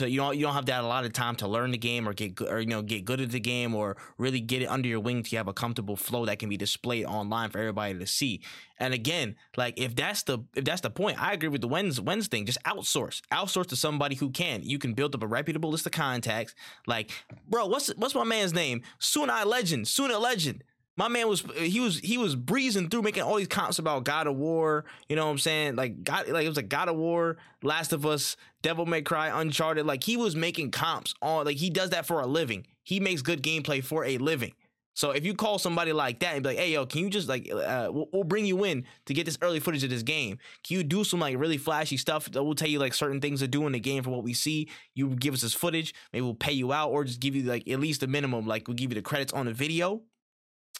to 0.00 0.10
you 0.10 0.18
don't 0.18 0.36
you 0.36 0.44
don't 0.44 0.54
have 0.54 0.66
that 0.66 0.82
a 0.82 0.86
lot 0.86 1.04
of 1.04 1.12
time 1.12 1.36
to 1.36 1.46
learn 1.46 1.70
the 1.70 1.78
game 1.78 2.08
or 2.08 2.12
get 2.12 2.40
or 2.40 2.60
you 2.60 2.66
know 2.66 2.82
get 2.82 3.04
good 3.04 3.20
at 3.20 3.30
the 3.30 3.40
game 3.40 3.74
or 3.74 3.96
really 4.18 4.40
get 4.40 4.62
it 4.62 4.66
under 4.66 4.88
your 4.88 5.00
wing 5.00 5.22
to 5.22 5.36
have 5.36 5.48
a 5.48 5.52
comfortable 5.52 5.96
flow 5.96 6.26
that 6.26 6.38
can 6.38 6.48
be 6.48 6.56
displayed 6.56 7.04
online 7.04 7.50
for 7.50 7.58
everybody 7.58 7.98
to 7.98 8.06
see. 8.06 8.40
And 8.78 8.94
again, 8.94 9.36
like 9.56 9.78
if 9.78 9.94
that's 9.94 10.22
the 10.22 10.38
if 10.54 10.64
that's 10.64 10.80
the 10.80 10.90
point, 10.90 11.22
I 11.22 11.32
agree 11.32 11.48
with 11.48 11.60
the 11.60 11.68
Wens 11.68 12.00
Wens 12.00 12.28
thing. 12.28 12.46
Just 12.46 12.62
outsource, 12.64 13.20
outsource 13.30 13.66
to 13.66 13.76
somebody 13.76 14.16
who 14.16 14.30
can. 14.30 14.62
You 14.62 14.78
can 14.78 14.94
build 14.94 15.14
up 15.14 15.22
a 15.22 15.26
reputable 15.26 15.70
list 15.70 15.86
of 15.86 15.92
contacts. 15.92 16.54
Like, 16.86 17.10
bro, 17.48 17.66
what's 17.66 17.88
what's 17.96 18.14
my 18.14 18.24
man's 18.24 18.54
name? 18.54 18.82
Sunai 18.98 19.44
Legend, 19.44 19.86
Suna 19.86 20.18
Legend. 20.18 20.64
My 21.00 21.08
man 21.08 21.28
was 21.28 21.42
he 21.56 21.80
was 21.80 21.98
he 21.98 22.18
was 22.18 22.36
breezing 22.36 22.90
through 22.90 23.00
making 23.00 23.22
all 23.22 23.36
these 23.36 23.48
comps 23.48 23.78
about 23.78 24.04
God 24.04 24.26
of 24.26 24.36
War. 24.36 24.84
You 25.08 25.16
know 25.16 25.24
what 25.24 25.32
I'm 25.32 25.38
saying? 25.38 25.76
Like 25.76 26.04
God, 26.04 26.28
like 26.28 26.44
it 26.44 26.48
was 26.48 26.58
like 26.58 26.68
God 26.68 26.90
of 26.90 26.96
War, 26.96 27.38
Last 27.62 27.94
of 27.94 28.04
Us, 28.04 28.36
Devil 28.60 28.84
May 28.84 29.00
Cry, 29.00 29.40
Uncharted. 29.40 29.86
Like 29.86 30.04
he 30.04 30.18
was 30.18 30.36
making 30.36 30.72
comps 30.72 31.14
on 31.22 31.46
like 31.46 31.56
he 31.56 31.70
does 31.70 31.88
that 31.90 32.04
for 32.04 32.20
a 32.20 32.26
living. 32.26 32.66
He 32.82 33.00
makes 33.00 33.22
good 33.22 33.42
gameplay 33.42 33.82
for 33.82 34.04
a 34.04 34.18
living. 34.18 34.52
So 34.92 35.12
if 35.12 35.24
you 35.24 35.32
call 35.32 35.58
somebody 35.58 35.94
like 35.94 36.20
that 36.20 36.34
and 36.34 36.42
be 36.42 36.50
like, 36.50 36.58
"Hey, 36.58 36.72
yo, 36.72 36.84
can 36.84 37.00
you 37.00 37.08
just 37.08 37.30
like, 37.30 37.50
uh, 37.50 37.88
we'll, 37.90 38.10
we'll 38.12 38.24
bring 38.24 38.44
you 38.44 38.62
in 38.64 38.84
to 39.06 39.14
get 39.14 39.24
this 39.24 39.38
early 39.40 39.58
footage 39.58 39.82
of 39.82 39.88
this 39.88 40.02
game? 40.02 40.36
Can 40.64 40.76
you 40.76 40.84
do 40.84 41.02
some 41.02 41.20
like 41.20 41.38
really 41.38 41.56
flashy 41.56 41.96
stuff 41.96 42.28
will 42.34 42.54
tell 42.54 42.68
you 42.68 42.78
like 42.78 42.92
certain 42.92 43.22
things 43.22 43.40
to 43.40 43.48
do 43.48 43.66
in 43.66 43.72
the 43.72 43.80
game 43.80 44.02
for 44.02 44.10
what 44.10 44.22
we 44.22 44.34
see? 44.34 44.68
You 44.94 45.08
give 45.16 45.32
us 45.32 45.40
this 45.40 45.54
footage, 45.54 45.94
maybe 46.12 46.24
we'll 46.24 46.34
pay 46.34 46.52
you 46.52 46.74
out, 46.74 46.90
or 46.90 47.04
just 47.04 47.20
give 47.20 47.34
you 47.34 47.44
like 47.44 47.66
at 47.70 47.80
least 47.80 48.02
the 48.02 48.06
minimum, 48.06 48.46
like 48.46 48.68
we'll 48.68 48.76
give 48.76 48.90
you 48.90 48.96
the 48.96 49.00
credits 49.00 49.32
on 49.32 49.46
the 49.46 49.54
video. 49.54 50.02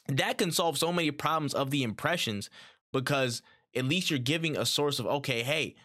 That 0.08 0.38
can 0.38 0.50
solve 0.50 0.78
so 0.78 0.92
many 0.92 1.10
problems 1.10 1.54
of 1.54 1.70
the 1.70 1.82
impressions 1.82 2.50
because 2.92 3.42
at 3.74 3.84
least 3.84 4.10
you're 4.10 4.18
giving 4.18 4.56
a 4.56 4.66
source 4.66 4.98
of 4.98 5.06
okay, 5.06 5.42
hey, 5.42 5.76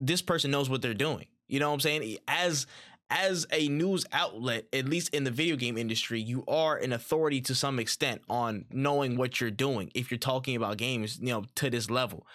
this 0.00 0.22
person 0.22 0.50
knows 0.50 0.70
what 0.70 0.82
they're 0.82 0.94
doing. 0.94 1.26
You 1.48 1.60
know 1.60 1.68
what 1.68 1.74
I'm 1.74 1.80
saying? 1.80 2.18
As 2.26 2.66
as 3.10 3.46
a 3.52 3.68
news 3.68 4.04
outlet, 4.12 4.66
at 4.72 4.86
least 4.86 5.14
in 5.14 5.24
the 5.24 5.30
video 5.30 5.56
game 5.56 5.78
industry, 5.78 6.20
you 6.20 6.44
are 6.46 6.76
an 6.76 6.92
authority 6.92 7.40
to 7.42 7.54
some 7.54 7.78
extent 7.78 8.20
on 8.28 8.66
knowing 8.70 9.16
what 9.16 9.40
you're 9.40 9.50
doing 9.50 9.90
if 9.94 10.10
you're 10.10 10.18
talking 10.18 10.56
about 10.56 10.76
games, 10.76 11.18
you 11.18 11.28
know, 11.28 11.44
to 11.54 11.70
this 11.70 11.88
level. 11.88 12.26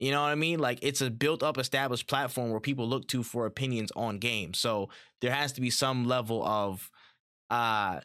You 0.00 0.10
know 0.10 0.22
what 0.22 0.30
I 0.30 0.34
mean? 0.34 0.58
Like 0.58 0.78
it's 0.82 1.00
a 1.00 1.10
built 1.10 1.42
up 1.42 1.58
established 1.58 2.08
platform 2.08 2.50
where 2.50 2.60
people 2.60 2.88
look 2.88 3.06
to 3.08 3.22
for 3.22 3.46
opinions 3.46 3.92
on 3.94 4.18
games. 4.18 4.58
So 4.58 4.88
there 5.20 5.32
has 5.32 5.52
to 5.52 5.60
be 5.60 5.70
some 5.70 6.06
level 6.06 6.44
of 6.44 6.90
uh 7.50 8.00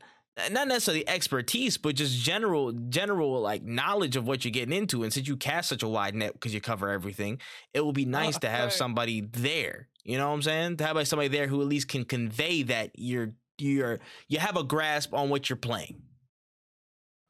not 0.51 0.67
necessarily 0.67 1.07
expertise, 1.07 1.77
but 1.77 1.95
just 1.95 2.19
general 2.19 2.71
general 2.71 3.41
like 3.41 3.63
knowledge 3.63 4.15
of 4.15 4.27
what 4.27 4.45
you're 4.45 4.51
getting 4.51 4.75
into. 4.75 5.03
And 5.03 5.11
since 5.11 5.27
you 5.27 5.35
cast 5.35 5.69
such 5.69 5.83
a 5.83 5.87
wide 5.87 6.15
net 6.15 6.33
because 6.33 6.53
you 6.53 6.61
cover 6.61 6.89
everything, 6.89 7.39
it 7.73 7.81
will 7.81 7.93
be 7.93 8.05
oh, 8.05 8.09
nice 8.09 8.37
to 8.39 8.49
have 8.49 8.67
okay. 8.67 8.75
somebody 8.75 9.21
there. 9.21 9.87
You 10.03 10.17
know 10.17 10.27
what 10.27 10.35
I'm 10.35 10.41
saying? 10.41 10.77
To 10.77 10.85
have 10.85 10.95
like 10.95 11.07
somebody 11.07 11.27
there 11.29 11.47
who 11.47 11.61
at 11.61 11.67
least 11.67 11.87
can 11.87 12.05
convey 12.05 12.63
that 12.63 12.91
you're 12.95 13.33
you're 13.57 13.99
you 14.27 14.39
have 14.39 14.57
a 14.57 14.63
grasp 14.63 15.13
on 15.13 15.29
what 15.29 15.49
you're 15.49 15.57
playing. 15.57 16.01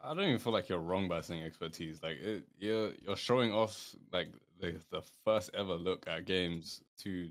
I 0.02 0.13
don't 0.13 0.24
even 0.24 0.39
feel 0.39 0.54
like 0.54 0.70
you're 0.70 0.80
wrong 0.80 1.08
by 1.08 1.22
saying 1.22 1.43
expertise. 1.43 2.02
Like 2.04 2.17
it, 2.22 2.43
you're 2.60 2.91
you're 3.06 3.15
showing 3.15 3.52
off 3.52 3.96
like 4.12 4.28
the 4.60 4.76
the 4.91 5.02
first 5.24 5.52
ever 5.54 5.74
look 5.74 6.06
at 6.08 6.26
games 6.26 6.82
to 7.00 7.30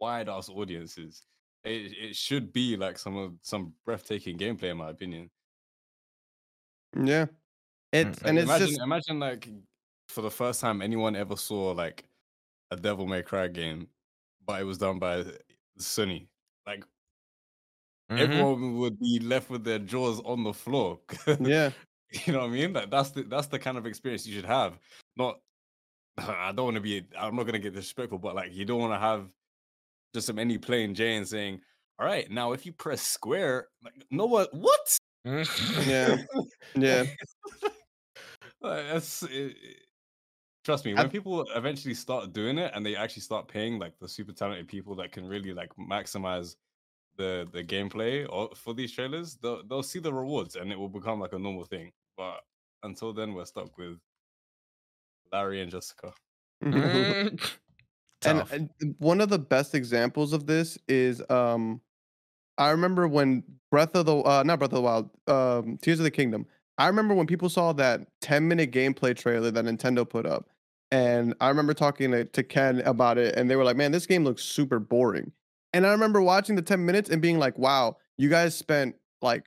wide 0.00 0.28
ass 0.28 0.48
audiences. 0.48 1.26
It 1.64 1.92
it 2.10 2.16
should 2.16 2.52
be 2.52 2.76
like 2.76 2.98
some 2.98 3.16
of 3.16 3.38
some 3.42 3.74
breathtaking 3.84 4.38
gameplay, 4.38 4.70
in 4.70 4.78
my 4.78 4.90
opinion. 4.90 5.30
Yeah. 6.96 7.26
It's 7.92 8.22
Like, 8.22 8.28
and 8.28 8.38
it's 8.38 8.44
imagine 8.44 8.68
just 8.68 8.80
imagine 8.80 9.18
like 9.20 9.48
for 10.08 10.22
the 10.22 10.30
first 10.30 10.60
time 10.60 10.82
anyone 10.82 11.16
ever 11.16 11.36
saw 11.36 11.72
like 11.72 12.06
a 12.70 12.76
Devil 12.76 13.06
May 13.06 13.22
Cry 13.22 13.48
game, 13.48 13.88
but 14.46 14.60
it 14.60 14.64
was 14.64 14.78
done 14.78 14.98
by 14.98 15.24
Sony. 15.78 16.28
Like 16.66 16.84
Mhm. 18.10 18.18
everyone 18.20 18.76
would 18.78 18.98
be 18.98 19.20
left 19.20 19.50
with 19.50 19.64
their 19.64 19.78
jaws 19.78 20.20
on 20.20 20.42
the 20.44 20.52
floor. 20.52 21.00
yeah. 21.40 21.72
You 22.26 22.32
know 22.32 22.40
what 22.40 22.46
I 22.46 22.50
mean? 22.50 22.72
Like 22.72 22.90
that's 22.90 23.10
the 23.12 23.22
that's 23.22 23.46
the 23.46 23.58
kind 23.60 23.78
of 23.78 23.86
experience 23.86 24.26
you 24.26 24.34
should 24.34 24.44
have. 24.44 24.80
Not 25.16 25.40
I 26.18 26.52
don't 26.52 26.66
want 26.66 26.74
to 26.76 26.80
be 26.80 27.06
I'm 27.16 27.36
not 27.36 27.44
gonna 27.46 27.60
get 27.60 27.74
disrespectful, 27.74 28.18
but 28.18 28.34
like 28.34 28.52
you 28.52 28.64
don't 28.64 28.80
want 28.80 28.94
to 28.94 28.98
have 28.98 29.30
just 30.14 30.26
some 30.26 30.38
any 30.38 30.58
plain 30.58 30.94
Jane 30.94 31.24
saying, 31.24 31.60
All 31.98 32.06
right, 32.06 32.30
now 32.30 32.52
if 32.52 32.64
you 32.66 32.72
press 32.72 33.02
square, 33.02 33.68
like 33.84 33.94
no 34.10 34.26
what 34.26 34.52
what? 34.54 34.98
Yeah. 35.24 36.16
Yeah. 36.74 37.04
Like, 38.62 38.84
that's 38.92 39.22
it, 39.22 39.30
it- 39.32 39.56
trust 40.64 40.84
me, 40.84 40.92
when 40.92 41.00
I've- 41.06 41.10
people 41.10 41.46
eventually 41.56 41.94
start 41.94 42.32
doing 42.34 42.58
it 42.58 42.72
and 42.74 42.84
they 42.84 42.94
actually 42.94 43.22
start 43.22 43.48
paying 43.48 43.78
like 43.78 43.94
the 43.98 44.06
super 44.08 44.32
talented 44.32 44.68
people 44.68 44.94
that 44.96 45.12
can 45.12 45.26
really 45.26 45.54
like 45.54 45.70
maximize 45.76 46.56
the 47.16 47.48
the 47.52 47.64
gameplay 47.64 48.26
or 48.28 48.50
for 48.54 48.74
these 48.74 48.92
trailers, 48.92 49.36
they'll 49.36 49.62
they'll 49.66 49.82
see 49.82 49.98
the 49.98 50.12
rewards 50.12 50.56
and 50.56 50.70
it 50.70 50.78
will 50.78 50.90
become 50.90 51.20
like 51.20 51.32
a 51.32 51.38
normal 51.38 51.64
thing. 51.64 51.90
But 52.18 52.40
until 52.82 53.12
then, 53.14 53.32
we're 53.32 53.46
stuck 53.46 53.76
with 53.78 53.98
Larry 55.32 55.62
and 55.62 55.70
Jessica. 55.70 56.12
Mm. 56.62 57.40
And, 58.24 58.38
Tough. 58.40 58.52
and 58.52 58.70
one 58.98 59.20
of 59.20 59.30
the 59.30 59.38
best 59.38 59.74
examples 59.74 60.32
of 60.32 60.46
this 60.46 60.78
is 60.88 61.22
um 61.30 61.80
I 62.58 62.70
remember 62.70 63.08
when 63.08 63.42
Breath 63.70 63.94
of 63.94 64.06
the 64.06 64.16
uh 64.18 64.42
not 64.44 64.58
Breath 64.58 64.72
of 64.72 64.76
the 64.76 64.82
Wild, 64.82 65.10
um 65.26 65.78
Tears 65.82 66.00
of 66.00 66.04
the 66.04 66.10
Kingdom. 66.10 66.46
I 66.78 66.86
remember 66.86 67.14
when 67.14 67.26
people 67.26 67.48
saw 67.50 67.72
that 67.74 68.06
10 68.22 68.48
minute 68.48 68.72
gameplay 68.72 69.16
trailer 69.16 69.50
that 69.50 69.64
Nintendo 69.64 70.08
put 70.08 70.26
up. 70.26 70.48
And 70.90 71.34
I 71.40 71.48
remember 71.48 71.74
talking 71.74 72.10
to, 72.10 72.24
to 72.24 72.42
Ken 72.42 72.80
about 72.80 73.16
it, 73.18 73.36
and 73.36 73.48
they 73.48 73.56
were 73.56 73.64
like, 73.64 73.76
Man, 73.76 73.92
this 73.92 74.06
game 74.06 74.24
looks 74.24 74.42
super 74.44 74.78
boring. 74.78 75.32
And 75.72 75.86
I 75.86 75.92
remember 75.92 76.20
watching 76.20 76.56
the 76.56 76.62
10 76.62 76.84
minutes 76.84 77.10
and 77.10 77.22
being 77.22 77.38
like, 77.38 77.56
Wow, 77.58 77.96
you 78.18 78.28
guys 78.28 78.56
spent 78.56 78.96
like 79.22 79.44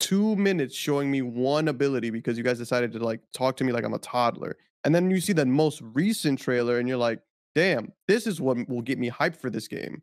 two 0.00 0.36
minutes 0.36 0.74
showing 0.74 1.10
me 1.10 1.22
one 1.22 1.68
ability 1.68 2.10
because 2.10 2.36
you 2.38 2.44
guys 2.44 2.58
decided 2.58 2.92
to 2.92 2.98
like 2.98 3.20
talk 3.32 3.56
to 3.56 3.64
me 3.64 3.72
like 3.72 3.84
I'm 3.84 3.94
a 3.94 3.98
toddler. 3.98 4.56
And 4.84 4.94
then 4.94 5.10
you 5.10 5.20
see 5.20 5.32
the 5.32 5.46
most 5.46 5.82
recent 5.94 6.38
trailer, 6.38 6.78
and 6.78 6.88
you're 6.88 6.96
like, 6.96 7.20
damn, 7.56 7.90
this 8.06 8.26
is 8.26 8.38
what 8.38 8.68
will 8.68 8.82
get 8.82 8.98
me 8.98 9.10
hyped 9.10 9.40
for 9.40 9.48
this 9.48 9.66
game. 9.66 10.02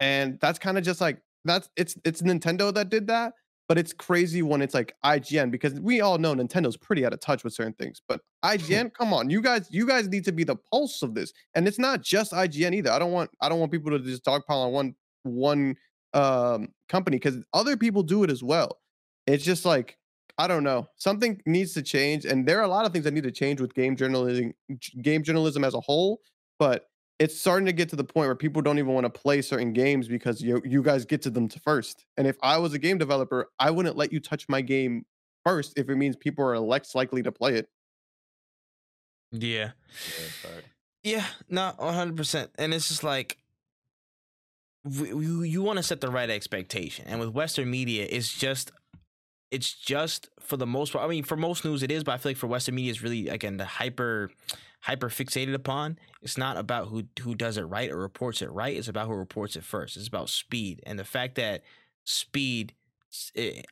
And 0.00 0.38
that's 0.40 0.58
kind 0.58 0.78
of 0.78 0.82
just 0.82 1.00
like 1.00 1.18
that's 1.44 1.68
it's 1.76 1.96
it's 2.04 2.22
Nintendo 2.22 2.72
that 2.74 2.88
did 2.88 3.06
that, 3.08 3.34
but 3.68 3.76
it's 3.78 3.92
crazy 3.92 4.40
when 4.40 4.62
it's 4.62 4.72
like 4.72 4.94
IGN 5.04 5.50
because 5.50 5.74
we 5.74 6.00
all 6.00 6.16
know 6.16 6.34
Nintendo's 6.34 6.76
pretty 6.76 7.04
out 7.04 7.12
of 7.12 7.20
touch 7.20 7.44
with 7.44 7.52
certain 7.52 7.74
things. 7.74 8.00
But 8.08 8.22
IGN, 8.44 8.94
come 8.94 9.12
on, 9.12 9.28
you 9.28 9.42
guys, 9.42 9.68
you 9.70 9.86
guys 9.86 10.08
need 10.08 10.24
to 10.24 10.32
be 10.32 10.42
the 10.42 10.56
pulse 10.56 11.02
of 11.02 11.14
this. 11.14 11.32
And 11.54 11.68
it's 11.68 11.78
not 11.78 12.02
just 12.02 12.32
IGN 12.32 12.74
either. 12.74 12.90
I 12.90 12.98
don't 12.98 13.12
want 13.12 13.30
I 13.42 13.50
don't 13.50 13.60
want 13.60 13.72
people 13.72 13.90
to 13.92 13.98
just 13.98 14.24
dogpile 14.24 14.66
on 14.66 14.72
one 14.72 14.94
one 15.22 15.76
um 16.14 16.68
company 16.88 17.18
because 17.18 17.36
other 17.52 17.76
people 17.76 18.02
do 18.02 18.24
it 18.24 18.30
as 18.30 18.42
well. 18.42 18.78
It's 19.26 19.44
just 19.44 19.66
like 19.66 19.98
I 20.38 20.46
don't 20.46 20.64
know. 20.64 20.86
Something 20.96 21.40
needs 21.46 21.74
to 21.74 21.82
change, 21.82 22.24
and 22.24 22.46
there 22.46 22.58
are 22.58 22.64
a 22.64 22.68
lot 22.68 22.86
of 22.86 22.92
things 22.92 23.04
that 23.04 23.12
need 23.14 23.24
to 23.24 23.30
change 23.30 23.60
with 23.60 23.74
game 23.74 23.96
journalism, 23.96 24.52
game 25.02 25.22
journalism 25.22 25.62
as 25.62 25.74
a 25.74 25.80
whole. 25.80 26.20
But 26.58 26.88
it's 27.18 27.38
starting 27.38 27.66
to 27.66 27.72
get 27.72 27.88
to 27.90 27.96
the 27.96 28.04
point 28.04 28.28
where 28.28 28.34
people 28.34 28.62
don't 28.62 28.78
even 28.78 28.92
want 28.92 29.04
to 29.04 29.10
play 29.10 29.42
certain 29.42 29.72
games 29.72 30.08
because 30.08 30.40
you 30.40 30.60
you 30.64 30.82
guys 30.82 31.04
get 31.04 31.22
to 31.22 31.30
them 31.30 31.48
first. 31.48 32.04
And 32.16 32.26
if 32.26 32.36
I 32.42 32.58
was 32.58 32.74
a 32.74 32.78
game 32.78 32.98
developer, 32.98 33.50
I 33.58 33.70
wouldn't 33.70 33.96
let 33.96 34.12
you 34.12 34.20
touch 34.20 34.48
my 34.48 34.60
game 34.60 35.06
first 35.44 35.74
if 35.78 35.88
it 35.88 35.96
means 35.96 36.16
people 36.16 36.44
are 36.44 36.58
less 36.58 36.94
likely 36.94 37.22
to 37.22 37.32
play 37.32 37.54
it. 37.54 37.68
yeah. 39.32 39.72
Yeah, 41.02 41.24
not 41.48 41.78
one 41.78 41.94
hundred 41.94 42.16
percent. 42.16 42.50
And 42.58 42.74
it's 42.74 42.88
just 42.88 43.04
like 43.04 43.38
you 44.84 45.42
you 45.42 45.62
want 45.62 45.78
to 45.78 45.82
set 45.82 46.00
the 46.00 46.10
right 46.10 46.28
expectation, 46.30 47.06
and 47.08 47.20
with 47.20 47.30
Western 47.30 47.70
media, 47.70 48.06
it's 48.10 48.32
just 48.32 48.72
it's 49.50 49.72
just 49.72 50.28
for 50.40 50.56
the 50.56 50.66
most 50.66 50.92
part. 50.92 51.04
I 51.04 51.08
mean, 51.08 51.24
for 51.24 51.36
most 51.36 51.64
news, 51.64 51.82
it 51.82 51.90
is, 51.90 52.04
but 52.04 52.12
I 52.12 52.18
feel 52.18 52.30
like 52.30 52.36
for 52.36 52.46
Western 52.46 52.74
media, 52.74 52.90
it's 52.90 53.02
really 53.02 53.28
again 53.28 53.56
the 53.56 53.64
hyper 53.64 54.30
hyper 54.80 55.08
fixated 55.08 55.54
upon. 55.54 55.98
It's 56.22 56.38
not 56.38 56.56
about 56.56 56.88
who 56.88 57.04
who 57.20 57.34
does 57.34 57.56
it 57.56 57.62
right 57.62 57.90
or 57.90 57.96
reports 57.96 58.42
it 58.42 58.50
right. 58.50 58.76
It's 58.76 58.88
about 58.88 59.06
who 59.06 59.14
reports 59.14 59.56
it 59.56 59.64
first. 59.64 59.96
It's 59.96 60.08
about 60.08 60.28
speed, 60.28 60.82
and 60.86 60.98
the 60.98 61.04
fact 61.04 61.36
that 61.36 61.62
speed 62.04 62.74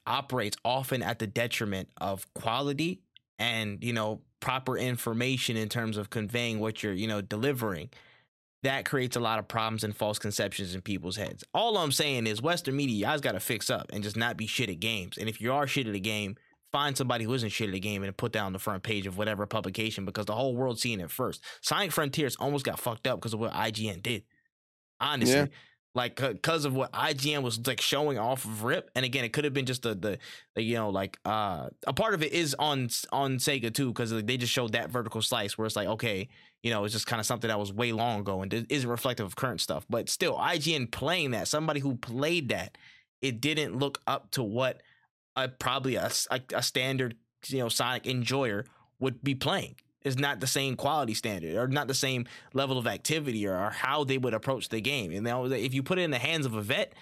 operates 0.06 0.56
often 0.64 1.02
at 1.02 1.18
the 1.18 1.26
detriment 1.26 1.88
of 2.00 2.32
quality 2.34 3.00
and 3.38 3.82
you 3.82 3.92
know 3.92 4.20
proper 4.40 4.76
information 4.78 5.56
in 5.56 5.68
terms 5.68 5.96
of 5.96 6.10
conveying 6.10 6.60
what 6.60 6.82
you're 6.82 6.92
you 6.92 7.06
know 7.06 7.20
delivering 7.20 7.90
that 8.64 8.85
creates 8.85 9.16
a 9.16 9.20
lot 9.20 9.38
of 9.38 9.48
problems 9.48 9.85
and 9.85 9.96
false 9.96 10.18
conceptions 10.18 10.74
in 10.74 10.81
people's 10.81 11.16
heads. 11.16 11.44
All 11.55 11.79
i'm 11.79 11.92
saying 11.92 12.27
is 12.27 12.42
western 12.42 12.77
media 12.77 13.07
guys 13.07 13.20
got 13.20 13.33
to 13.33 13.40
fix 13.40 13.70
up 13.70 13.90
and 13.92 14.03
just 14.03 14.16
not 14.16 14.37
be 14.37 14.46
shit 14.46 14.68
at 14.68 14.81
games. 14.81 15.16
And 15.16 15.29
if 15.29 15.40
you 15.40 15.53
are 15.53 15.66
shit 15.66 15.87
at 15.87 15.94
a 15.94 16.00
game 16.00 16.37
find 16.74 16.96
somebody 16.96 17.24
who 17.24 17.33
isn't 17.33 17.50
shit 17.50 17.68
at 17.68 17.74
a 17.77 17.79
game 17.79 18.03
and 18.03 18.16
put 18.16 18.33
that 18.33 18.40
on 18.40 18.53
the 18.53 18.59
front 18.59 18.83
page 18.83 19.07
of 19.07 19.16
whatever 19.16 19.46
publication 19.46 20.05
because 20.05 20.27
the 20.27 20.35
whole 20.35 20.57
world's 20.57 20.83
seeing 20.83 20.98
it 20.98 21.09
first. 21.09 21.40
Sonic 21.61 21.92
frontiers 21.92 22.35
almost 22.40 22.64
got 22.64 22.81
fucked 22.81 23.07
up 23.07 23.20
because 23.20 23.33
of 23.33 23.38
what 23.38 23.53
ign 23.53 24.03
did. 24.03 24.24
Honestly. 25.00 25.37
Yeah. 25.37 25.46
Like 25.94 26.16
because 26.16 26.64
of 26.64 26.74
what 26.74 26.92
IGN 26.92 27.42
was 27.42 27.64
like 27.66 27.80
showing 27.80 28.18
off 28.18 28.44
of 28.44 28.64
Rip, 28.64 28.90
and 28.94 29.04
again, 29.04 29.24
it 29.24 29.33
could 29.33 29.44
have 29.44 29.54
been 29.54 29.66
just 29.66 29.83
the, 29.83 29.94
the 29.94 30.18
the 30.54 30.62
you 30.62 30.74
know 30.74 30.90
like 30.90 31.18
uh 31.24 31.68
a 31.87 31.92
part 31.92 32.14
of 32.14 32.22
it 32.22 32.33
is 32.33 32.54
on 32.59 32.88
on 33.12 33.37
Sega 33.37 33.72
too 33.72 33.88
because 33.88 34.11
they 34.11 34.37
just 34.37 34.52
showed 34.52 34.72
that 34.72 34.90
vertical 34.90 35.22
slice 35.22 35.57
where 35.57 35.66
it's 35.66 35.76
like 35.76 35.87
okay 35.88 36.28
you 36.62 36.70
know 36.70 36.85
it's 36.85 36.92
just 36.92 37.07
kind 37.07 37.20
of 37.20 37.26
something 37.26 37.48
that 37.48 37.59
was 37.59 37.72
way 37.72 37.92
long 37.92 38.20
ago 38.20 38.42
and 38.42 38.52
isn't 38.68 38.90
reflective 38.90 39.26
of 39.26 39.37
current 39.37 39.61
stuff, 39.61 39.87
but 39.88 40.09
still 40.09 40.37
IGN 40.37 40.90
playing 40.90 41.30
that 41.30 41.46
somebody 41.46 41.80
who 41.80 41.94
played 41.96 42.48
that 42.48 42.76
it 43.22 43.40
didn't 43.40 43.78
look 43.78 44.00
up 44.07 44.30
to 44.33 44.42
what 44.42 44.83
a 45.37 45.48
probably 45.48 45.94
a 45.94 46.11
a 46.52 46.62
standard 46.62 47.16
you 47.46 47.59
know 47.59 47.68
Sonic 47.68 48.07
enjoyer 48.07 48.66
would 48.98 49.22
be 49.22 49.35
playing. 49.35 49.76
Is 50.04 50.18
not 50.18 50.38
the 50.38 50.46
same 50.46 50.76
quality 50.76 51.14
standard 51.14 51.56
or 51.56 51.66
not 51.66 51.88
the 51.88 51.94
same 51.94 52.26
level 52.52 52.76
of 52.76 52.86
activity 52.86 53.46
or, 53.46 53.56
or 53.56 53.70
how 53.70 54.04
they 54.04 54.18
would 54.18 54.34
approach 54.34 54.68
the 54.68 54.80
game. 54.82 55.10
And 55.12 55.22
now, 55.24 55.44
if 55.46 55.72
you 55.72 55.82
put 55.82 55.98
it 55.98 56.02
in 56.02 56.10
the 56.10 56.18
hands 56.18 56.44
of 56.44 56.54
a 56.54 56.60
vet, 56.60 56.92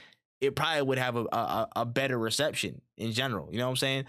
it 0.40 0.54
probably 0.54 0.82
would 0.82 0.98
have 0.98 1.16
a, 1.16 1.24
a, 1.32 1.68
a 1.76 1.84
better 1.84 2.16
reception 2.16 2.80
in 2.96 3.10
general. 3.12 3.48
You 3.50 3.58
know 3.58 3.64
what 3.66 3.70
I'm 3.70 3.76
saying? 3.76 4.04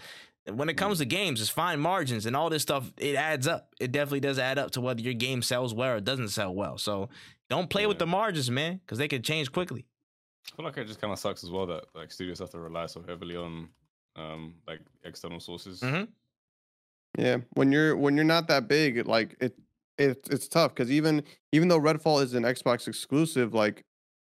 When 0.52 0.68
it 0.68 0.74
comes 0.74 0.98
to 0.98 1.04
games, 1.06 1.40
it's 1.40 1.50
fine 1.50 1.80
margins 1.80 2.26
and 2.26 2.36
all 2.36 2.50
this 2.50 2.62
stuff. 2.62 2.92
It 2.98 3.16
adds 3.16 3.48
up. 3.48 3.74
It 3.80 3.90
definitely 3.90 4.20
does 4.20 4.38
add 4.38 4.58
up 4.58 4.70
to 4.72 4.80
whether 4.80 5.00
your 5.00 5.14
game 5.14 5.42
sells 5.42 5.74
well 5.74 5.96
or 5.96 6.00
doesn't 6.00 6.28
sell 6.28 6.54
well. 6.54 6.78
So 6.78 7.08
don't 7.50 7.68
play 7.70 7.86
with 7.86 7.98
the 7.98 8.06
margins, 8.06 8.50
man, 8.50 8.78
because 8.84 8.98
they 8.98 9.08
could 9.08 9.24
change 9.24 9.50
quickly. 9.50 9.86
I 10.52 10.56
feel 10.56 10.64
like 10.66 10.76
it 10.76 10.86
just 10.86 11.00
kind 11.00 11.12
of 11.12 11.18
sucks 11.18 11.42
as 11.42 11.50
well 11.50 11.66
that 11.66 11.84
like 11.94 12.12
studios 12.12 12.38
have 12.38 12.50
to 12.50 12.58
rely 12.58 12.86
so 12.86 13.02
heavily 13.08 13.34
on 13.36 13.70
um 14.16 14.54
like 14.68 14.80
external 15.02 15.40
sources. 15.40 15.80
Mhm. 15.80 16.08
Yeah, 17.18 17.38
when 17.54 17.70
you're 17.70 17.96
when 17.96 18.16
you're 18.16 18.24
not 18.24 18.48
that 18.48 18.68
big, 18.68 19.06
like 19.06 19.36
it, 19.40 19.56
it 19.98 20.26
it's 20.30 20.48
tough 20.48 20.74
because 20.74 20.90
even 20.90 21.22
even 21.52 21.68
though 21.68 21.80
Redfall 21.80 22.22
is 22.22 22.34
an 22.34 22.42
Xbox 22.42 22.88
exclusive, 22.88 23.54
like 23.54 23.84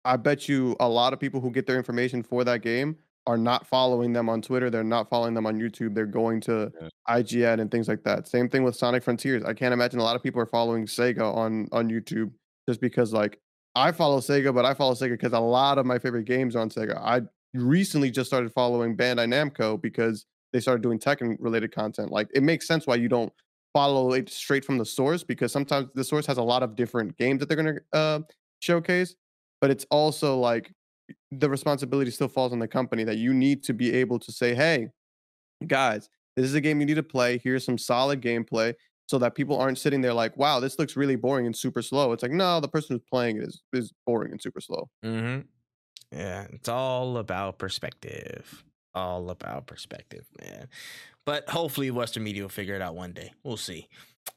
I 0.03 0.17
bet 0.17 0.49
you 0.49 0.75
a 0.79 0.89
lot 0.89 1.13
of 1.13 1.19
people 1.19 1.41
who 1.41 1.51
get 1.51 1.67
their 1.67 1.77
information 1.77 2.23
for 2.23 2.43
that 2.43 2.61
game 2.61 2.97
are 3.27 3.37
not 3.37 3.67
following 3.67 4.13
them 4.13 4.29
on 4.29 4.41
Twitter. 4.41 4.71
They're 4.71 4.83
not 4.83 5.09
following 5.09 5.35
them 5.35 5.45
on 5.45 5.59
YouTube. 5.59 5.93
They're 5.93 6.07
going 6.07 6.41
to 6.41 6.71
Yeah. 6.81 6.89
IGN 7.07 7.61
and 7.61 7.69
things 7.69 7.87
like 7.87 8.03
that. 8.03 8.27
Same 8.27 8.49
thing 8.49 8.63
with 8.63 8.75
Sonic 8.75 9.03
Frontiers. 9.03 9.43
I 9.43 9.53
can't 9.53 9.73
imagine 9.73 9.99
a 9.99 10.03
lot 10.03 10.15
of 10.15 10.23
people 10.23 10.41
are 10.41 10.47
following 10.47 10.85
Sega 10.85 11.21
on 11.35 11.67
on 11.71 11.89
YouTube 11.89 12.31
just 12.67 12.81
because 12.81 13.13
like 13.13 13.39
I 13.75 13.91
follow 13.91 14.19
Sega, 14.19 14.53
but 14.53 14.65
I 14.65 14.73
follow 14.73 14.93
Sega 14.95 15.11
because 15.11 15.33
a 15.33 15.39
lot 15.39 15.77
of 15.77 15.85
my 15.85 15.99
favorite 15.99 16.25
games 16.25 16.55
are 16.55 16.59
on 16.59 16.69
Sega. 16.71 16.97
I 16.97 17.21
recently 17.53 18.09
just 18.09 18.27
started 18.27 18.51
following 18.53 18.97
Bandai 18.97 19.27
Namco 19.27 19.79
because 19.79 20.25
they 20.53 20.59
started 20.59 20.81
doing 20.81 20.99
Tekken 20.99 21.37
related 21.39 21.73
content. 21.73 22.11
Like 22.11 22.29
it 22.33 22.43
makes 22.43 22.67
sense 22.67 22.87
why 22.87 22.95
you 22.95 23.09
don't 23.09 23.31
follow 23.73 24.13
it 24.13 24.29
straight 24.29 24.65
from 24.65 24.77
the 24.77 24.85
source 24.85 25.23
because 25.23 25.51
sometimes 25.51 25.87
the 25.95 26.03
source 26.03 26.25
has 26.25 26.37
a 26.37 26.43
lot 26.43 26.63
of 26.63 26.75
different 26.75 27.17
games 27.17 27.39
that 27.39 27.47
they're 27.47 27.61
going 27.61 27.75
to 27.75 27.97
uh, 27.97 28.19
showcase, 28.59 29.15
but 29.61 29.69
it's 29.69 29.85
also 29.89 30.37
like 30.37 30.73
the 31.31 31.49
responsibility 31.49 32.11
still 32.11 32.27
falls 32.27 32.51
on 32.51 32.59
the 32.59 32.67
company 32.67 33.03
that 33.03 33.17
you 33.17 33.33
need 33.33 33.63
to 33.63 33.73
be 33.73 33.93
able 33.93 34.19
to 34.19 34.31
say, 34.31 34.53
hey, 34.53 34.89
guys, 35.67 36.09
this 36.35 36.45
is 36.45 36.55
a 36.55 36.61
game 36.61 36.79
you 36.79 36.85
need 36.85 36.95
to 36.95 37.03
play. 37.03 37.39
Here's 37.43 37.65
some 37.65 37.77
solid 37.77 38.21
gameplay 38.21 38.73
so 39.07 39.17
that 39.19 39.35
people 39.35 39.57
aren't 39.57 39.77
sitting 39.77 40.01
there 40.01 40.13
like, 40.13 40.37
wow, 40.37 40.59
this 40.59 40.79
looks 40.79 40.95
really 40.95 41.15
boring 41.15 41.45
and 41.45 41.55
super 41.55 41.81
slow. 41.81 42.13
It's 42.13 42.23
like, 42.23 42.31
no, 42.31 42.59
the 42.59 42.67
person 42.67 42.95
who's 42.95 43.03
playing 43.09 43.37
it 43.37 43.43
is, 43.43 43.61
is 43.73 43.93
boring 44.05 44.31
and 44.31 44.41
super 44.41 44.61
slow. 44.61 44.89
Mm-hmm. 45.03 45.41
Yeah, 46.17 46.47
it's 46.51 46.69
all 46.69 47.17
about 47.17 47.57
perspective. 47.57 48.63
All 48.93 49.29
about 49.29 49.67
perspective, 49.67 50.25
man. 50.41 50.67
But 51.25 51.49
hopefully, 51.49 51.91
Western 51.91 52.23
media 52.23 52.43
will 52.43 52.49
figure 52.49 52.75
it 52.75 52.81
out 52.81 52.95
one 52.95 53.13
day. 53.13 53.33
We'll 53.43 53.57
see. 53.57 53.87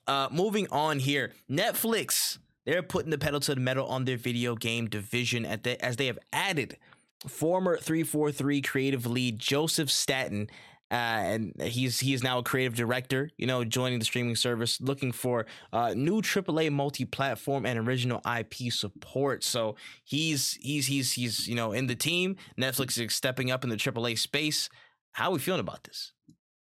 Uh, 0.07 0.29
moving 0.31 0.67
on 0.71 0.99
here, 0.99 1.33
Netflix. 1.51 2.38
They're 2.67 2.83
putting 2.83 3.11
the 3.11 3.19
pedal 3.19 3.40
to 3.40 3.55
the 3.55 3.61
metal 3.61 3.87
on 3.87 4.05
their 4.05 4.17
video 4.17 4.55
game 4.55 4.88
division 4.88 5.45
at 5.45 5.64
the, 5.64 5.83
as 5.85 5.97
they 5.97 6.07
have 6.07 6.19
added 6.33 6.79
former 7.27 7.77
343 7.77 8.62
creative 8.62 9.07
lead 9.07 9.38
Joseph 9.38 9.90
Staten 9.90 10.49
uh, 10.94 11.22
and 11.33 11.61
he's 11.61 11.98
he 11.98 12.14
is 12.14 12.22
now 12.22 12.38
a 12.38 12.42
creative 12.42 12.74
director. 12.76 13.28
You 13.37 13.46
know, 13.48 13.64
joining 13.64 13.98
the 13.98 14.04
streaming 14.04 14.37
service, 14.37 14.80
looking 14.80 15.11
for 15.12 15.44
uh, 15.72 15.92
new 15.94 16.22
AAA 16.22 16.70
multi-platform 16.70 17.66
and 17.66 17.76
original 17.78 18.20
IP 18.38 18.72
support. 18.72 19.42
So 19.42 19.74
he's 20.04 20.52
he's 20.61 20.87
he's 20.87 21.12
he's 21.12 21.48
you 21.48 21.57
know 21.57 21.72
in 21.72 21.88
the 21.88 21.96
team. 21.96 22.37
Netflix 22.57 22.90
is 23.04 23.12
stepping 23.14 23.50
up 23.50 23.64
in 23.64 23.70
the 23.70 23.76
AAA 23.76 24.18
space. 24.18 24.68
How 25.12 25.30
are 25.30 25.33
we 25.33 25.38
feeling 25.40 25.61
about 25.61 25.83
this? 25.85 26.12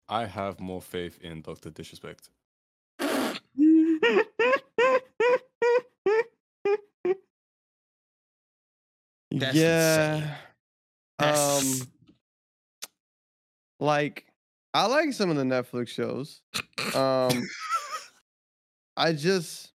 I 0.09 0.25
have 0.25 0.59
more 0.59 0.81
faith 0.81 1.17
in 1.21 1.41
Doctor 1.41 1.69
Disrespect. 1.69 2.29
That's 9.31 9.55
yeah. 9.55 10.15
insane. 10.15 10.29
That's- 11.19 11.81
Um, 11.81 11.87
like 13.79 14.25
I 14.73 14.85
like 14.85 15.13
some 15.13 15.29
of 15.29 15.35
the 15.35 15.43
Netflix 15.43 15.89
shows. 15.89 16.41
Um, 16.95 17.47
I 18.97 19.13
just 19.13 19.71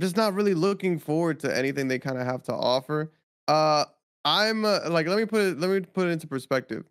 just 0.00 0.16
not 0.16 0.34
really 0.34 0.54
looking 0.54 0.98
forward 0.98 1.40
to 1.40 1.56
anything 1.56 1.88
they 1.88 1.98
kind 1.98 2.18
of 2.18 2.26
have 2.26 2.42
to 2.44 2.54
offer. 2.54 3.12
Uh, 3.48 3.84
I'm 4.24 4.64
uh, 4.64 4.88
like 4.88 5.06
let 5.06 5.18
me 5.18 5.26
put 5.26 5.40
it 5.40 5.60
let 5.60 5.70
me 5.70 5.80
put 5.80 6.06
it 6.06 6.10
into 6.10 6.26
perspective. 6.26 6.84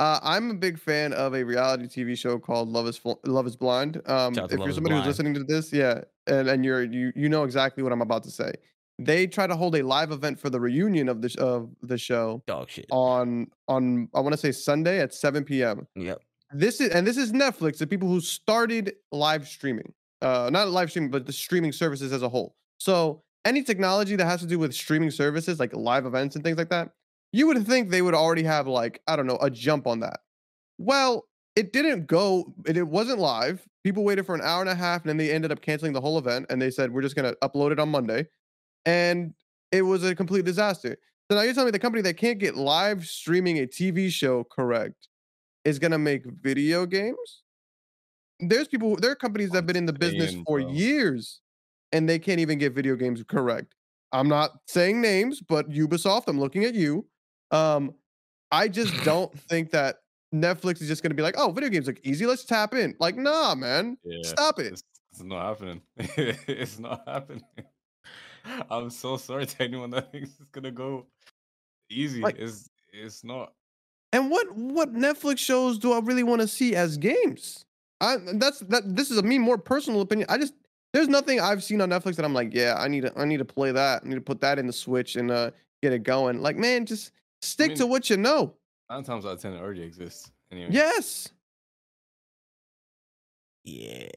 Uh, 0.00 0.20
I'm 0.22 0.50
a 0.50 0.54
big 0.54 0.78
fan 0.78 1.12
of 1.12 1.34
a 1.34 1.42
reality 1.42 1.86
TV 1.86 2.16
show 2.16 2.38
called 2.38 2.68
Love 2.68 2.86
is 2.86 2.96
Fl- 2.96 3.14
Love 3.24 3.48
is 3.48 3.56
Blind. 3.56 3.96
Um, 4.06 4.32
Shout 4.32 4.44
out 4.44 4.48
to 4.50 4.54
if 4.54 4.60
Love 4.60 4.68
you're 4.68 4.74
somebody 4.74 4.94
who's 4.94 5.06
listening 5.06 5.34
to 5.34 5.42
this, 5.42 5.72
yeah, 5.72 6.02
and 6.28 6.48
and 6.48 6.64
you're 6.64 6.84
you 6.84 7.12
you 7.16 7.28
know 7.28 7.42
exactly 7.42 7.82
what 7.82 7.92
I'm 7.92 8.02
about 8.02 8.22
to 8.24 8.30
say. 8.30 8.52
They 8.98 9.26
try 9.26 9.46
to 9.46 9.54
hold 9.54 9.76
a 9.76 9.82
live 9.82 10.10
event 10.10 10.40
for 10.40 10.50
the 10.50 10.60
reunion 10.60 11.08
of 11.08 11.22
the 11.22 11.34
of 11.38 11.70
the 11.82 11.98
show 11.98 12.42
Dog 12.46 12.68
shit. 12.68 12.86
on 12.90 13.48
on 13.68 14.08
I 14.14 14.20
want 14.20 14.32
to 14.32 14.38
say 14.38 14.52
Sunday 14.52 15.00
at 15.00 15.14
7 15.14 15.44
p.m. 15.44 15.86
Yep. 15.94 16.20
This 16.52 16.80
is 16.80 16.90
and 16.90 17.06
this 17.06 17.16
is 17.16 17.32
Netflix, 17.32 17.78
the 17.78 17.86
people 17.86 18.08
who 18.08 18.20
started 18.20 18.94
live 19.12 19.46
streaming. 19.46 19.92
Uh 20.20 20.50
not 20.52 20.68
live 20.68 20.90
streaming, 20.90 21.10
but 21.10 21.26
the 21.26 21.32
streaming 21.32 21.72
services 21.72 22.12
as 22.12 22.22
a 22.22 22.28
whole. 22.28 22.56
So 22.78 23.22
any 23.44 23.62
technology 23.62 24.16
that 24.16 24.26
has 24.26 24.40
to 24.40 24.46
do 24.46 24.58
with 24.58 24.74
streaming 24.74 25.10
services 25.10 25.60
like 25.60 25.74
live 25.74 26.04
events 26.04 26.34
and 26.34 26.44
things 26.44 26.58
like 26.58 26.70
that, 26.70 26.90
you 27.32 27.46
would 27.46 27.66
think 27.66 27.90
they 27.90 28.02
would 28.02 28.14
already 28.14 28.42
have 28.42 28.66
like, 28.66 29.00
I 29.06 29.16
don't 29.16 29.26
know, 29.26 29.38
a 29.40 29.50
jump 29.50 29.86
on 29.86 30.00
that. 30.00 30.20
Well, 30.78 31.24
it 31.56 31.72
didn't 31.72 32.06
go, 32.06 32.54
it, 32.66 32.76
it 32.76 32.86
wasn't 32.86 33.18
live. 33.18 33.66
People 33.84 34.04
waited 34.04 34.26
for 34.26 34.34
an 34.34 34.42
hour 34.42 34.60
and 34.60 34.70
a 34.70 34.74
half 34.74 35.02
and 35.02 35.08
then 35.08 35.16
they 35.16 35.30
ended 35.32 35.50
up 35.50 35.60
canceling 35.60 35.92
the 35.92 36.00
whole 36.00 36.18
event 36.18 36.46
and 36.50 36.60
they 36.60 36.70
said, 36.70 36.92
we're 36.92 37.02
just 37.02 37.16
gonna 37.16 37.34
upload 37.42 37.72
it 37.72 37.78
on 37.78 37.88
Monday. 37.88 38.26
And 38.88 39.34
it 39.70 39.82
was 39.82 40.02
a 40.02 40.14
complete 40.14 40.46
disaster. 40.46 40.96
So 41.30 41.36
now 41.36 41.42
you're 41.42 41.52
telling 41.52 41.66
me 41.66 41.72
the 41.72 41.78
company 41.78 42.00
that 42.02 42.16
can't 42.16 42.38
get 42.38 42.56
live 42.56 43.04
streaming 43.04 43.58
a 43.58 43.66
TV 43.66 44.10
show 44.10 44.44
correct 44.44 45.08
is 45.66 45.78
gonna 45.78 45.98
make 45.98 46.24
video 46.24 46.86
games? 46.86 47.42
There's 48.40 48.66
people, 48.66 48.96
there 48.96 49.10
are 49.10 49.16
companies 49.16 49.50
that 49.50 49.58
have 49.58 49.66
been 49.66 49.76
in 49.76 49.84
the 49.84 49.92
business 49.92 50.34
for 50.46 50.58
years 50.58 51.40
and 51.92 52.08
they 52.08 52.18
can't 52.18 52.40
even 52.40 52.56
get 52.56 52.72
video 52.72 52.96
games 52.96 53.22
correct. 53.28 53.74
I'm 54.12 54.28
not 54.28 54.52
saying 54.66 55.02
names, 55.02 55.42
but 55.42 55.68
Ubisoft, 55.68 56.24
I'm 56.28 56.40
looking 56.40 56.64
at 56.64 56.74
you. 56.74 57.06
Um, 57.50 57.94
I 58.50 58.68
just 58.68 58.94
don't 59.04 59.38
think 59.38 59.70
that 59.72 59.96
Netflix 60.34 60.80
is 60.80 60.88
just 60.88 61.02
gonna 61.02 61.14
be 61.14 61.22
like, 61.22 61.34
oh, 61.36 61.50
video 61.50 61.68
games 61.68 61.88
look 61.88 62.00
easy, 62.04 62.24
let's 62.24 62.46
tap 62.46 62.72
in. 62.72 62.94
Like, 63.00 63.16
nah, 63.16 63.54
man. 63.54 63.98
Yeah, 64.02 64.22
Stop 64.22 64.60
it. 64.60 64.72
It's, 64.72 64.82
it's 65.10 65.22
not 65.24 65.44
happening. 65.44 65.82
it's 65.98 66.78
not 66.78 67.02
happening. 67.06 67.42
I'm 68.70 68.90
so 68.90 69.16
sorry 69.16 69.46
to 69.46 69.62
anyone 69.62 69.90
that 69.90 70.12
thinks 70.12 70.30
it's 70.40 70.50
gonna 70.50 70.70
go 70.70 71.06
easy. 71.90 72.20
Like- 72.20 72.38
it's 72.38 72.68
it's 72.92 73.24
not. 73.24 73.52
And 74.12 74.30
what 74.30 74.54
what 74.56 74.94
Netflix 74.94 75.38
shows 75.38 75.78
do 75.78 75.92
I 75.92 75.98
really 76.00 76.22
want 76.22 76.40
to 76.40 76.48
see 76.48 76.74
as 76.74 76.96
games? 76.96 77.64
I 78.00 78.16
that's 78.34 78.60
that 78.60 78.96
this 78.96 79.10
is 79.10 79.18
a 79.18 79.22
me 79.22 79.38
more 79.38 79.58
personal 79.58 80.00
opinion. 80.00 80.26
I 80.30 80.38
just 80.38 80.54
there's 80.94 81.08
nothing 81.08 81.40
I've 81.40 81.62
seen 81.62 81.80
on 81.82 81.90
Netflix 81.90 82.16
that 82.16 82.24
I'm 82.24 82.32
like, 82.32 82.54
yeah, 82.54 82.76
I 82.78 82.88
need 82.88 83.02
to 83.02 83.12
I 83.18 83.24
need 83.26 83.36
to 83.38 83.44
play 83.44 83.70
that. 83.72 84.02
I 84.04 84.08
need 84.08 84.14
to 84.14 84.20
put 84.22 84.40
that 84.40 84.58
in 84.58 84.66
the 84.66 84.72
Switch 84.72 85.16
and 85.16 85.30
uh 85.30 85.50
get 85.82 85.92
it 85.92 86.04
going. 86.04 86.40
Like, 86.40 86.56
man, 86.56 86.86
just 86.86 87.12
stick 87.42 87.74
to 87.74 87.82
mean- 87.82 87.90
what 87.90 88.08
you 88.08 88.16
know. 88.16 88.54
Nine 88.90 89.02
times 89.04 89.26
out 89.26 89.32
of 89.32 89.42
ten, 89.42 89.52
it 89.52 89.58
already 89.60 89.82
exists. 89.82 90.30
Anyway. 90.50 90.70
Yes. 90.70 91.28
Yeah. 93.64 94.08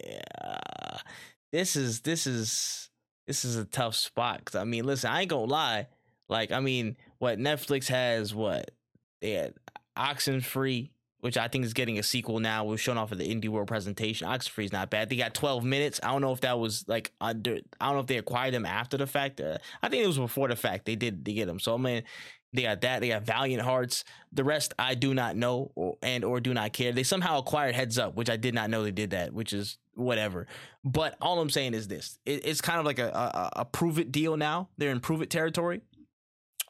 This 1.52 1.76
is 1.76 2.00
this 2.02 2.26
is 2.26 2.90
this 3.32 3.46
is 3.46 3.56
a 3.56 3.64
tough 3.66 3.96
spot. 3.96 4.44
'cause, 4.44 4.56
I 4.56 4.66
mean, 4.66 4.84
listen, 4.84 5.10
I 5.10 5.22
ain't 5.22 5.30
gonna 5.30 5.46
lie. 5.46 5.88
Like, 6.28 6.52
I 6.52 6.60
mean, 6.60 6.98
what 7.20 7.40
Netflix 7.40 7.88
has 7.88 8.36
what 8.36 8.72
they 9.22 9.32
had 9.32 9.54
Oxenfree, 9.98 10.90
which 11.20 11.38
I 11.38 11.48
think 11.48 11.64
is 11.64 11.74
getting 11.74 11.98
a 11.98 12.04
sequel 12.04 12.40
now. 12.40 12.66
Was 12.66 12.82
shown 12.82 12.98
off 12.98 13.12
at 13.14 13.18
the 13.20 13.34
Indie 13.34 13.48
World 13.48 13.68
presentation. 13.68 14.28
Oxenfree 14.28 14.66
is 14.66 14.72
not 14.74 14.90
bad. 14.90 15.10
They 15.10 15.16
got 15.16 15.34
12 15.34 15.64
minutes. 15.64 16.00
I 16.04 16.08
don't 16.12 16.22
know 16.22 16.34
if 16.34 16.42
that 16.42 16.60
was 16.60 16.84
like 16.88 17.12
under. 17.22 17.60
I 17.80 17.86
don't 17.86 17.96
know 17.96 18.02
if 18.02 18.08
they 18.08 18.18
acquired 18.18 18.54
them 18.54 18.66
after 18.66 18.98
the 18.98 19.08
fact. 19.08 19.40
Uh, 19.40 19.58
I 19.82 19.88
think 19.90 20.04
it 20.04 20.08
was 20.08 20.18
before 20.18 20.48
the 20.50 20.56
fact. 20.56 20.86
They 20.86 20.96
did 20.96 21.24
they 21.24 21.34
get 21.34 21.46
them. 21.46 21.60
So 21.60 21.74
I 21.74 21.78
mean, 21.78 22.04
they 22.54 22.64
got 22.64 22.82
that. 22.82 23.00
They 23.02 23.10
got 23.10 23.24
Valiant 23.24 23.62
Hearts. 23.62 24.04
The 24.34 24.44
rest 24.44 24.74
I 24.80 24.96
do 24.96 25.14
not 25.14 25.36
know 25.38 25.72
or, 25.76 25.98
and 26.02 26.26
or 26.26 26.40
do 26.40 26.54
not 26.54 26.74
care. 26.74 26.92
They 26.92 27.04
somehow 27.04 27.40
acquired 27.40 27.76
Heads 27.76 27.98
Up, 27.98 28.16
which 28.16 28.30
I 28.30 28.38
did 28.38 28.54
not 28.54 28.70
know 28.70 28.84
they 28.84 28.92
did 28.92 29.12
that. 29.12 29.34
Which 29.34 29.54
is 29.54 29.78
whatever. 29.96 30.48
But 30.84 31.16
all 31.22 31.40
I'm 31.40 31.50
saying 31.50 31.74
is 31.74 31.88
this: 31.88 32.20
it, 32.26 32.46
it's 32.46 32.62
kind 32.62 32.80
of 32.80 32.86
like 32.86 33.00
a, 33.00 33.10
a 33.10 33.62
a 33.62 33.66
prove 33.66 34.00
it 34.00 34.12
deal 34.12 34.38
now. 34.38 34.70
They're 34.78 34.92
in 34.92 35.00
prove 35.00 35.22
it 35.22 35.30
territory. 35.30 35.82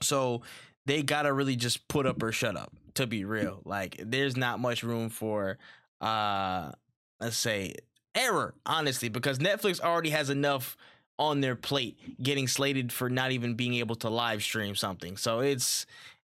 So 0.02 0.42
they 0.86 1.04
gotta 1.04 1.32
really 1.32 1.56
just 1.56 1.88
put 1.88 2.06
up 2.06 2.22
or 2.24 2.32
shut 2.32 2.56
up. 2.58 2.74
To 2.96 3.08
be 3.08 3.24
real, 3.24 3.62
like 3.66 3.96
there's 4.04 4.36
not 4.36 4.60
much 4.60 4.84
room 4.84 5.10
for, 5.10 5.58
uh, 6.02 6.74
let's 7.22 7.38
say 7.38 7.76
error, 8.16 8.54
honestly, 8.66 9.08
because 9.10 9.40
Netflix 9.40 9.80
already 9.80 10.10
has 10.10 10.30
enough 10.30 10.76
on 11.18 11.40
their 11.42 11.56
plate 11.56 11.98
getting 12.22 12.48
slated 12.50 12.92
for 12.92 13.10
not 13.10 13.32
even 13.32 13.56
being 13.56 13.76
able 13.76 13.96
to 13.96 14.10
live 14.10 14.44
stream 14.44 14.76
something. 14.76 15.16
So 15.18 15.40
it's 15.40 15.86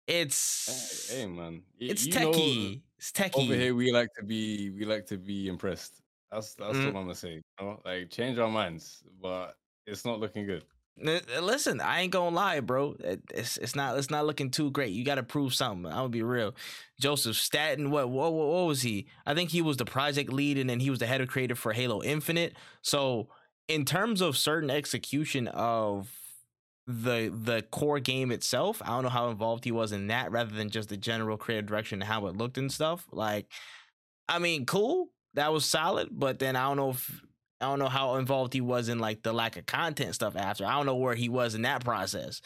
it's 0.08 1.10
Hey, 1.10 1.22
hey, 1.22 1.26
man. 1.28 1.64
it's 1.80 2.06
you 2.06 2.14
know, 2.20 2.32
techie. 2.32 2.84
it's 2.98 3.12
techie. 3.12 3.36
over 3.38 3.56
here, 3.56 3.76
we 3.76 3.92
like 3.92 4.14
to 4.16 4.24
be 4.24 4.70
we 4.72 4.86
like 4.86 5.08
to 5.08 5.18
be 5.18 5.48
impressed. 5.48 6.03
That's 6.34 6.54
that's 6.56 6.78
Mm. 6.78 6.82
all 6.82 6.88
I'm 6.88 6.94
gonna 7.04 7.16
say. 7.16 7.34
You 7.34 7.42
know? 7.62 7.82
Like 7.86 8.10
change 8.10 8.38
our 8.40 8.50
minds, 8.50 9.04
but 9.22 9.56
it's 9.86 10.06
not 10.06 10.20
looking 10.20 10.46
good. 10.46 10.64
Uh, 11.06 11.20
Listen, 11.42 11.82
I 11.82 12.02
ain't 12.02 12.12
gonna 12.12 12.36
lie, 12.36 12.60
bro. 12.60 12.96
It's 13.34 13.58
it's 13.58 13.76
not 13.76 13.98
it's 13.98 14.12
not 14.12 14.26
looking 14.26 14.52
too 14.52 14.70
great. 14.72 14.94
You 14.94 15.04
got 15.04 15.16
to 15.16 15.24
prove 15.24 15.54
something. 15.56 15.86
I'm 15.88 15.98
gonna 15.98 16.10
be 16.10 16.22
real. 16.24 16.54
Joseph 17.00 17.36
Staten, 17.36 17.90
what, 17.90 18.10
what 18.10 18.32
what 18.34 18.48
what 18.48 18.66
was 18.68 18.84
he? 18.84 19.08
I 19.26 19.34
think 19.34 19.50
he 19.50 19.62
was 19.62 19.78
the 19.78 19.86
project 19.86 20.32
lead, 20.32 20.58
and 20.58 20.70
then 20.70 20.80
he 20.80 20.90
was 20.90 21.00
the 21.00 21.08
head 21.08 21.20
of 21.22 21.28
creative 21.30 21.58
for 21.58 21.74
Halo 21.74 22.04
Infinite. 22.04 22.56
So 22.84 23.28
in 23.68 23.86
terms 23.86 24.22
of 24.22 24.38
certain 24.38 24.70
execution 24.70 25.48
of 25.48 26.12
the 26.86 27.34
the 27.34 27.64
core 27.72 28.00
game 28.00 28.32
itself, 28.32 28.82
I 28.84 28.90
don't 28.90 29.04
know 29.04 29.10
how 29.10 29.30
involved 29.30 29.64
he 29.64 29.72
was 29.72 29.92
in 29.94 30.08
that, 30.08 30.32
rather 30.32 30.54
than 30.54 30.70
just 30.70 30.90
the 30.90 30.98
general 30.98 31.38
creative 31.38 31.66
direction 31.66 32.02
and 32.02 32.08
how 32.10 32.28
it 32.28 32.38
looked 32.38 32.58
and 32.60 32.72
stuff. 32.72 33.08
Like, 33.12 33.48
I 34.30 34.38
mean, 34.38 34.66
cool. 34.68 35.10
That 35.36 35.52
was 35.52 35.66
solid, 35.66 36.10
but 36.12 36.40
then 36.40 36.56
I 36.56 36.68
don't 36.68 36.78
know 36.78 36.92
if 36.92 37.22
I 37.62 37.68
don't 37.68 37.80
know 37.80 37.88
how 37.88 38.16
involved 38.16 38.54
he 38.54 38.62
was 38.62 38.90
in 38.90 39.00
like 39.00 39.24
the 39.24 39.34
lack 39.34 39.58
of 39.58 39.66
content 39.66 40.14
stuff 40.16 40.36
after. 40.36 40.66
I 40.66 40.74
don't 40.74 40.86
know 40.86 40.98
where 40.98 41.16
he 41.16 41.30
was 41.30 41.56
in 41.56 41.64
that 41.64 41.84
process. 41.84 42.42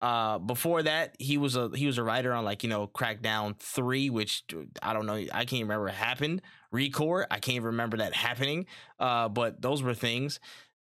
Uh, 0.00 0.38
before 0.38 0.82
that, 0.84 1.16
he 1.18 1.38
was 1.38 1.56
a 1.56 1.70
he 1.74 1.86
was 1.86 1.98
a 1.98 2.02
writer 2.04 2.32
on 2.32 2.44
like 2.44 2.62
you 2.62 2.68
know 2.68 2.86
Crackdown 2.86 3.58
three, 3.58 4.10
which 4.10 4.44
I 4.82 4.92
don't 4.92 5.06
know. 5.06 5.14
I 5.32 5.44
can't 5.44 5.62
remember 5.62 5.88
happened. 5.88 6.42
Recore, 6.72 7.24
I 7.30 7.40
can't 7.40 7.64
remember 7.64 7.96
that 7.96 8.14
happening. 8.14 8.66
Uh, 9.00 9.28
but 9.28 9.60
those 9.60 9.82
were 9.82 9.94
things. 9.94 10.38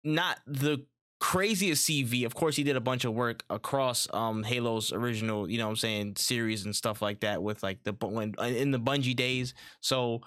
Not 0.03 0.39
the 0.47 0.85
craziest 1.19 1.87
CV. 1.87 2.25
Of 2.25 2.33
course, 2.33 2.55
he 2.55 2.63
did 2.63 2.75
a 2.75 2.81
bunch 2.81 3.05
of 3.05 3.13
work 3.13 3.43
across 3.49 4.07
um 4.13 4.43
Halo's 4.43 4.91
original, 4.91 5.47
you 5.49 5.59
know, 5.59 5.65
what 5.65 5.71
I'm 5.71 5.75
saying 5.77 6.15
series 6.17 6.65
and 6.65 6.75
stuff 6.75 7.01
like 7.01 7.19
that 7.19 7.43
with 7.43 7.61
like 7.61 7.83
the 7.83 7.93
when 8.01 8.33
in 8.39 8.71
the 8.71 8.79
Bungie 8.79 9.15
days. 9.15 9.53
So 9.81 10.21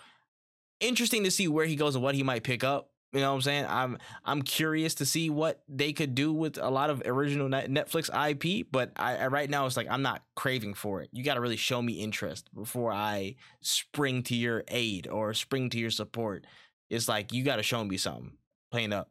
interesting 0.81 1.25
to 1.25 1.31
see 1.31 1.49
where 1.49 1.67
he 1.67 1.77
goes 1.77 1.95
and 1.95 2.05
what 2.05 2.15
he 2.15 2.23
might 2.23 2.43
pick 2.43 2.65
up. 2.65 2.91
You 3.13 3.21
know 3.21 3.31
what 3.31 3.37
I'm 3.37 3.43
saying? 3.43 3.67
I'm 3.69 3.99
I'm 4.25 4.43
curious 4.43 4.97
to 4.97 5.07
see 5.07 5.31
what 5.31 5.63
they 5.69 5.93
could 5.93 6.15
do 6.15 6.33
with 6.33 6.59
a 6.59 6.69
lot 6.69 6.91
of 6.91 7.03
original 7.07 7.49
Netflix 7.49 8.11
IP, 8.11 8.67
but 8.71 8.93
I, 8.97 9.17
I 9.17 9.27
right 9.29 9.49
now 9.49 9.65
it's 9.65 9.77
like 9.77 9.87
I'm 9.89 10.03
not 10.03 10.23
craving 10.35 10.75
for 10.75 11.01
it. 11.01 11.09
You 11.13 11.25
got 11.25 11.35
to 11.35 11.41
really 11.41 11.57
show 11.57 11.81
me 11.81 11.95
interest 11.95 12.55
before 12.55 12.93
I 12.93 13.37
spring 13.61 14.23
to 14.25 14.35
your 14.35 14.65
aid 14.69 15.09
or 15.09 15.33
spring 15.35 15.71
to 15.71 15.79
your 15.79 15.91
support. 15.91 16.47
It's 16.91 17.09
like 17.09 17.33
you 17.33 17.43
got 17.43 17.57
to 17.57 17.63
show 17.63 17.83
me 17.85 17.97
something. 17.97 18.33
Plain 18.71 18.93
up. 18.93 19.09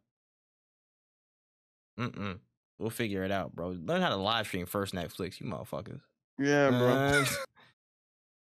Mm-mm. 2.00 2.40
We'll 2.78 2.90
figure 2.90 3.24
it 3.24 3.32
out, 3.32 3.56
bro. 3.56 3.70
Learn 3.70 4.02
how 4.02 4.10
to 4.10 4.18
live 4.18 4.48
stream 4.48 4.66
first 4.66 4.94
Netflix, 4.94 5.40
you 5.40 5.48
motherfuckers. 5.48 6.02
Yeah, 6.38 6.70
bro. 6.70 7.24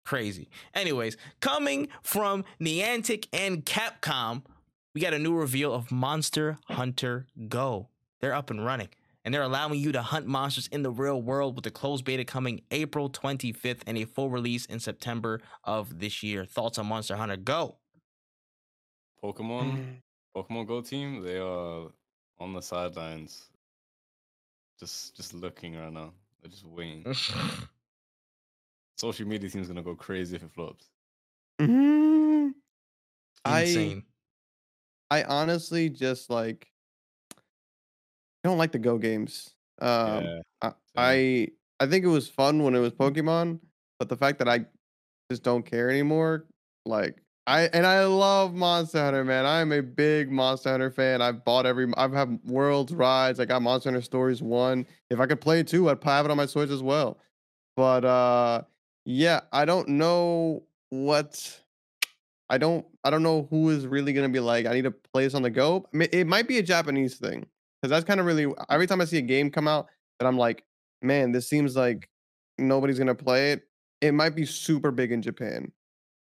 Crazy. 0.08 0.48
Anyways, 0.72 1.18
coming 1.40 1.88
from 2.02 2.42
Niantic 2.58 3.28
and 3.30 3.62
Capcom, 3.62 4.42
we 4.94 5.02
got 5.02 5.12
a 5.12 5.18
new 5.18 5.34
reveal 5.34 5.74
of 5.74 5.92
Monster 5.92 6.56
Hunter 6.64 7.26
Go. 7.50 7.90
They're 8.18 8.32
up 8.32 8.48
and 8.48 8.64
running, 8.64 8.88
and 9.22 9.34
they're 9.34 9.42
allowing 9.42 9.78
you 9.78 9.92
to 9.92 10.00
hunt 10.00 10.26
monsters 10.26 10.66
in 10.68 10.82
the 10.82 10.90
real 10.90 11.20
world 11.20 11.56
with 11.56 11.64
the 11.64 11.70
closed 11.70 12.06
beta 12.06 12.24
coming 12.24 12.62
April 12.70 13.10
25th 13.10 13.82
and 13.86 13.98
a 13.98 14.06
full 14.06 14.30
release 14.30 14.64
in 14.64 14.80
September 14.80 15.42
of 15.62 16.00
this 16.00 16.22
year. 16.22 16.46
Thoughts 16.46 16.78
on 16.78 16.86
Monster 16.86 17.16
Hunter 17.16 17.36
Go? 17.36 17.76
Pokemon, 19.22 19.72
mm. 19.72 19.84
Pokemon 20.34 20.68
Go 20.68 20.80
team, 20.80 21.22
they 21.22 21.36
are 21.36 21.88
on 22.38 22.54
the 22.54 22.62
sidelines, 22.62 23.50
just 24.80 25.14
just 25.14 25.34
looking 25.34 25.76
right 25.76 25.92
now. 25.92 26.14
They're 26.40 26.50
just 26.50 26.64
waiting. 26.64 27.04
Social 28.98 29.26
media 29.26 29.48
team's 29.48 29.68
gonna 29.68 29.82
go 29.82 29.94
crazy 29.94 30.36
if 30.36 30.42
it 30.42 30.50
flops. 30.50 30.90
Mhm. 31.60 32.52
I 33.44 33.62
Insane. 33.62 34.02
I 35.10 35.22
honestly 35.22 35.88
just 35.88 36.30
like 36.30 36.68
I 37.36 38.48
don't 38.48 38.58
like 38.58 38.72
the 38.72 38.78
Go 38.78 38.98
games. 38.98 39.54
Um, 39.80 40.24
yeah, 40.24 40.40
I, 40.62 40.72
I 40.96 41.48
I 41.80 41.86
think 41.86 42.04
it 42.04 42.08
was 42.08 42.28
fun 42.28 42.62
when 42.62 42.74
it 42.74 42.80
was 42.80 42.92
Pokemon, 42.92 43.60
but 43.98 44.08
the 44.08 44.16
fact 44.16 44.38
that 44.40 44.48
I 44.48 44.66
just 45.30 45.42
don't 45.44 45.64
care 45.64 45.90
anymore, 45.90 46.46
like 46.84 47.22
I 47.46 47.62
and 47.68 47.86
I 47.86 48.04
love 48.04 48.52
Monster 48.52 48.98
Hunter, 48.98 49.24
man. 49.24 49.46
I 49.46 49.60
am 49.60 49.70
a 49.72 49.80
big 49.80 50.30
Monster 50.30 50.70
Hunter 50.70 50.90
fan. 50.90 51.22
I've 51.22 51.44
bought 51.44 51.66
every 51.66 51.86
I've 51.96 52.12
had 52.12 52.40
Worlds 52.44 52.92
rides. 52.92 53.38
I 53.38 53.44
got 53.44 53.62
Monster 53.62 53.90
Hunter 53.90 54.02
Stories 54.02 54.42
one. 54.42 54.86
If 55.08 55.20
I 55.20 55.26
could 55.26 55.40
play 55.40 55.62
two, 55.62 55.88
I'd 55.88 56.02
have 56.02 56.24
it 56.24 56.30
on 56.32 56.36
my 56.36 56.46
Switch 56.46 56.70
as 56.70 56.82
well. 56.82 57.20
But 57.76 58.04
uh, 58.04 58.62
yeah, 59.08 59.40
I 59.54 59.64
don't 59.64 59.88
know 59.88 60.64
what. 60.90 61.60
I 62.50 62.58
don't 62.58 62.84
I 63.04 63.08
don't 63.08 63.22
know 63.22 63.46
who 63.48 63.70
is 63.70 63.86
really 63.86 64.12
gonna 64.12 64.28
be 64.28 64.38
like. 64.38 64.66
I 64.66 64.74
need 64.74 64.84
to 64.84 64.90
play 64.90 65.24
this 65.24 65.32
on 65.32 65.40
the 65.40 65.48
go. 65.48 65.88
It 65.94 66.26
might 66.26 66.46
be 66.46 66.58
a 66.58 66.62
Japanese 66.62 67.16
thing 67.16 67.46
because 67.80 67.90
that's 67.90 68.04
kind 68.04 68.20
of 68.20 68.26
really 68.26 68.52
every 68.68 68.86
time 68.86 69.00
I 69.00 69.06
see 69.06 69.16
a 69.16 69.22
game 69.22 69.50
come 69.50 69.66
out 69.66 69.86
that 70.20 70.26
I'm 70.26 70.36
like, 70.36 70.62
man, 71.00 71.32
this 71.32 71.48
seems 71.48 71.74
like 71.74 72.06
nobody's 72.58 72.98
gonna 72.98 73.14
play 73.14 73.52
it. 73.52 73.62
It 74.02 74.12
might 74.12 74.34
be 74.34 74.44
super 74.44 74.90
big 74.90 75.10
in 75.10 75.22
Japan, 75.22 75.72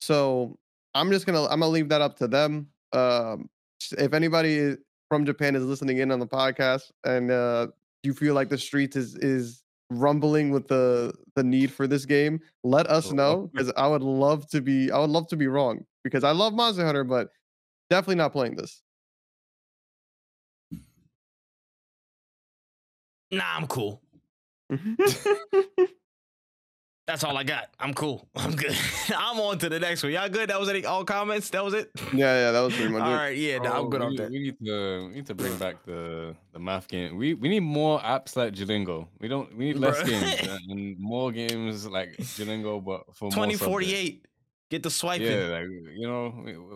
so 0.02 0.58
I'm 0.94 1.10
just 1.10 1.24
gonna 1.24 1.44
I'm 1.44 1.60
gonna 1.60 1.68
leave 1.68 1.88
that 1.88 2.02
up 2.02 2.18
to 2.18 2.28
them. 2.28 2.68
Um, 2.92 3.48
if 3.96 4.12
anybody 4.12 4.76
from 5.08 5.24
Japan 5.24 5.56
is 5.56 5.64
listening 5.64 5.98
in 5.98 6.10
on 6.10 6.18
the 6.18 6.26
podcast 6.26 6.90
and 7.04 7.30
uh, 7.30 7.68
you 8.02 8.12
feel 8.12 8.34
like 8.34 8.50
the 8.50 8.58
streets 8.58 8.94
is 8.94 9.14
is 9.16 9.63
rumbling 9.90 10.50
with 10.50 10.68
the 10.68 11.12
the 11.36 11.42
need 11.42 11.72
for 11.72 11.86
this 11.86 12.04
game, 12.04 12.40
let 12.62 12.86
us 12.88 13.08
Oh. 13.08 13.10
oh 13.12 13.14
know 13.14 13.50
because 13.52 13.72
I 13.76 13.86
would 13.86 14.02
love 14.02 14.46
to 14.48 14.60
be 14.60 14.90
I 14.90 14.98
would 14.98 15.10
love 15.10 15.28
to 15.28 15.36
be 15.36 15.46
wrong 15.46 15.84
because 16.02 16.24
I 16.24 16.30
love 16.32 16.54
Monster 16.54 16.84
Hunter, 16.84 17.04
but 17.04 17.28
definitely 17.90 18.16
not 18.16 18.32
playing 18.32 18.56
this. 18.56 18.82
Nah, 23.30 23.56
I'm 23.56 23.66
cool. 23.66 24.02
That's 27.06 27.22
all 27.22 27.36
I 27.36 27.42
got. 27.44 27.68
I'm 27.78 27.92
cool. 27.92 28.26
I'm 28.36 28.56
good. 28.56 28.74
I'm 29.16 29.38
on 29.38 29.58
to 29.58 29.68
the 29.68 29.78
next 29.78 30.02
one. 30.02 30.12
Y'all 30.12 30.28
good? 30.28 30.48
That 30.48 30.58
was 30.58 30.68
any 30.70 30.84
all 30.86 31.04
comments? 31.04 31.50
That 31.50 31.62
was 31.62 31.74
it? 31.74 31.90
yeah, 32.14 32.46
yeah, 32.46 32.50
that 32.50 32.60
was 32.60 32.74
pretty 32.74 32.90
much 32.90 33.02
all 33.06 33.12
it. 33.12 33.16
right, 33.16 33.36
yeah, 33.36 33.58
nah, 33.58 33.72
I'm 33.78 33.84
Oh, 33.84 33.88
good 33.88 34.00
we, 34.00 34.06
on 34.06 34.16
that. 34.16 34.30
we 34.30 34.38
need 34.38 34.56
to 34.64 35.06
we 35.08 35.14
need 35.16 35.26
to 35.26 35.34
bring 35.34 35.56
back 35.58 35.84
the 35.84 36.34
the 36.52 36.58
math 36.58 36.88
game. 36.88 37.16
We 37.18 37.34
we 37.34 37.48
need 37.50 37.60
more 37.60 38.00
apps 38.00 38.36
like 38.36 38.54
Jilingo. 38.54 39.06
We 39.20 39.28
don't 39.28 39.54
we 39.56 39.66
need 39.66 39.76
less 39.76 39.98
Bruh. 40.00 40.06
games 40.08 40.48
and- 40.48 40.70
and 40.70 40.98
more 40.98 41.30
games 41.30 41.86
like 41.86 42.16
Jilingo, 42.16 42.82
but 42.82 43.02
for 43.14 43.24
more 43.24 43.32
2048. 43.32 44.24
Get 44.70 44.82
the 44.82 44.90
swiping. 44.90 45.26
Yeah, 45.26 45.48
like 45.48 45.66
you 45.94 46.08
know, 46.08 46.30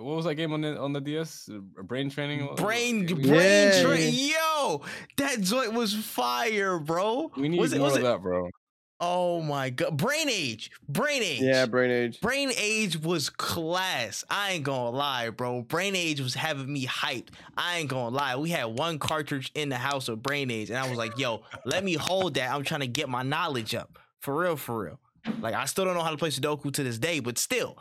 what 0.05 0.17
was 0.17 0.25
that 0.27 0.35
game 0.35 0.53
on 0.53 0.61
the 0.61 0.79
on 0.79 0.93
the 0.93 1.01
DS? 1.01 1.49
Uh, 1.49 1.83
Brain 1.83 2.11
training. 2.11 2.47
Brain, 2.55 3.07
brain 3.07 3.25
Yeah. 3.25 3.83
train. 3.83 4.13
Yo, 4.15 4.83
that 5.17 5.41
joint 5.41 5.73
was 5.73 5.95
fire, 5.95 6.79
bro. 6.79 7.33
We 7.37 7.49
need 7.49 7.59
was 7.59 7.73
it, 7.73 7.79
more 7.79 7.87
was 7.87 7.97
of 7.97 8.03
it? 8.03 8.05
that, 8.05 8.21
bro. 8.21 8.51
Oh 9.01 9.41
my 9.43 9.71
god, 9.71 9.97
brain 9.97 10.29
age, 10.29 10.73
brain 10.89 11.23
age. 11.23 11.41
Yeah, 11.41 11.67
Brain 11.67 11.91
Age. 11.91 12.21
Brain 12.21 12.51
Age 12.57 12.99
was 12.99 13.31
class. 13.31 14.25
I 14.29 14.53
ain't 14.53 14.65
gonna 14.65 14.91
lie, 14.91 15.31
bro. 15.31 15.63
Brain 15.63 15.95
Age 15.95 16.21
was 16.21 16.35
having 16.35 16.73
me 16.73 16.85
hyped. 16.85 17.29
I 17.57 17.79
ain't 17.79 17.89
gonna 17.89 18.15
lie. 18.15 18.35
We 18.35 18.51
had 18.51 18.65
one 18.65 18.99
cartridge 18.99 19.53
in 19.55 19.69
the 19.69 19.77
house 19.77 20.09
of 20.09 20.21
Brain 20.21 20.51
Age, 20.51 20.71
and 20.71 20.79
I 20.79 20.89
was 20.89 20.99
like, 20.99 21.17
yo, 21.17 21.43
let 21.65 21.85
me 21.85 21.95
hold 21.95 22.35
that. 22.35 22.53
I'm 22.53 22.65
trying 22.65 22.81
to 22.81 22.89
get 22.89 23.09
my 23.09 23.23
knowledge 23.23 23.73
up. 23.75 23.99
For 24.21 24.37
real, 24.37 24.57
for 24.57 24.83
real. 24.83 25.01
Like, 25.41 25.55
I 25.55 25.67
still 25.67 25.85
don't 25.85 25.95
know 25.95 26.03
how 26.03 26.11
to 26.11 26.17
play 26.17 26.31
Sudoku 26.31 26.73
to 26.73 26.83
this 26.83 26.99
day, 26.99 27.21
but 27.21 27.39
still, 27.39 27.79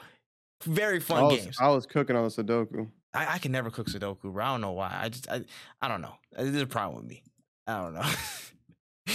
very 0.66 0.98
I 0.98 1.00
fun 1.00 1.24
was, 1.26 1.40
games. 1.40 1.58
I 1.60 1.70
was 1.70 1.88
cooking 1.88 2.16
on 2.16 2.24
the 2.26 2.30
Sudoku. 2.30 2.90
I, 3.14 3.36
I 3.36 3.38
can 3.40 3.52
never 3.52 3.72
cook 3.72 3.88
Sudoku, 3.88 4.32
bro. 4.34 4.46
I 4.46 4.52
don't 4.52 4.62
know 4.62 4.74
why. 4.74 4.96
I 5.02 5.10
just, 5.10 5.28
I, 5.30 5.42
I 5.82 5.88
don't 5.88 6.02
know. 6.02 6.14
There's 6.34 6.62
a 6.62 6.68
problem 6.68 6.98
with 6.98 7.10
me. 7.10 7.24
I 7.66 7.82
don't 7.82 7.96
know. 7.96 8.04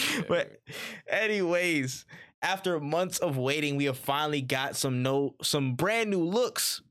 but, 0.29 0.61
anyways, 1.09 2.05
after 2.43 2.79
months 2.81 3.19
of 3.19 3.37
waiting, 3.37 3.77
we 3.77 3.85
have 3.85 3.99
finally 3.99 4.41
got 4.41 4.77
some 4.77 5.03
no, 5.03 5.35
some 5.43 5.75
brand 5.75 6.11
new 6.11 6.23
looks 6.23 6.83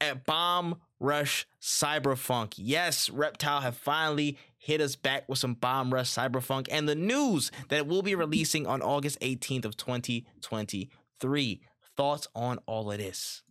at 0.00 0.24
Bomb 0.24 0.76
Rush 1.00 1.46
Cyberfunk. 1.60 2.54
Yes, 2.56 3.08
Reptile 3.10 3.60
have 3.60 3.76
finally 3.76 4.36
hit 4.56 4.80
us 4.80 4.96
back 4.96 5.28
with 5.28 5.38
some 5.38 5.54
Bomb 5.54 5.92
Rush 5.92 6.10
Cyberfunk 6.10 6.68
and 6.70 6.88
the 6.88 6.94
news 6.94 7.50
that 7.68 7.76
it 7.76 7.86
will 7.86 8.02
be 8.02 8.14
releasing 8.14 8.66
on 8.66 8.82
August 8.82 9.20
18th 9.20 9.64
of 9.64 9.76
2023. 9.76 11.60
Thoughts 11.96 12.28
on 12.34 12.58
all 12.66 12.90
of 12.90 12.98
this? 12.98 13.42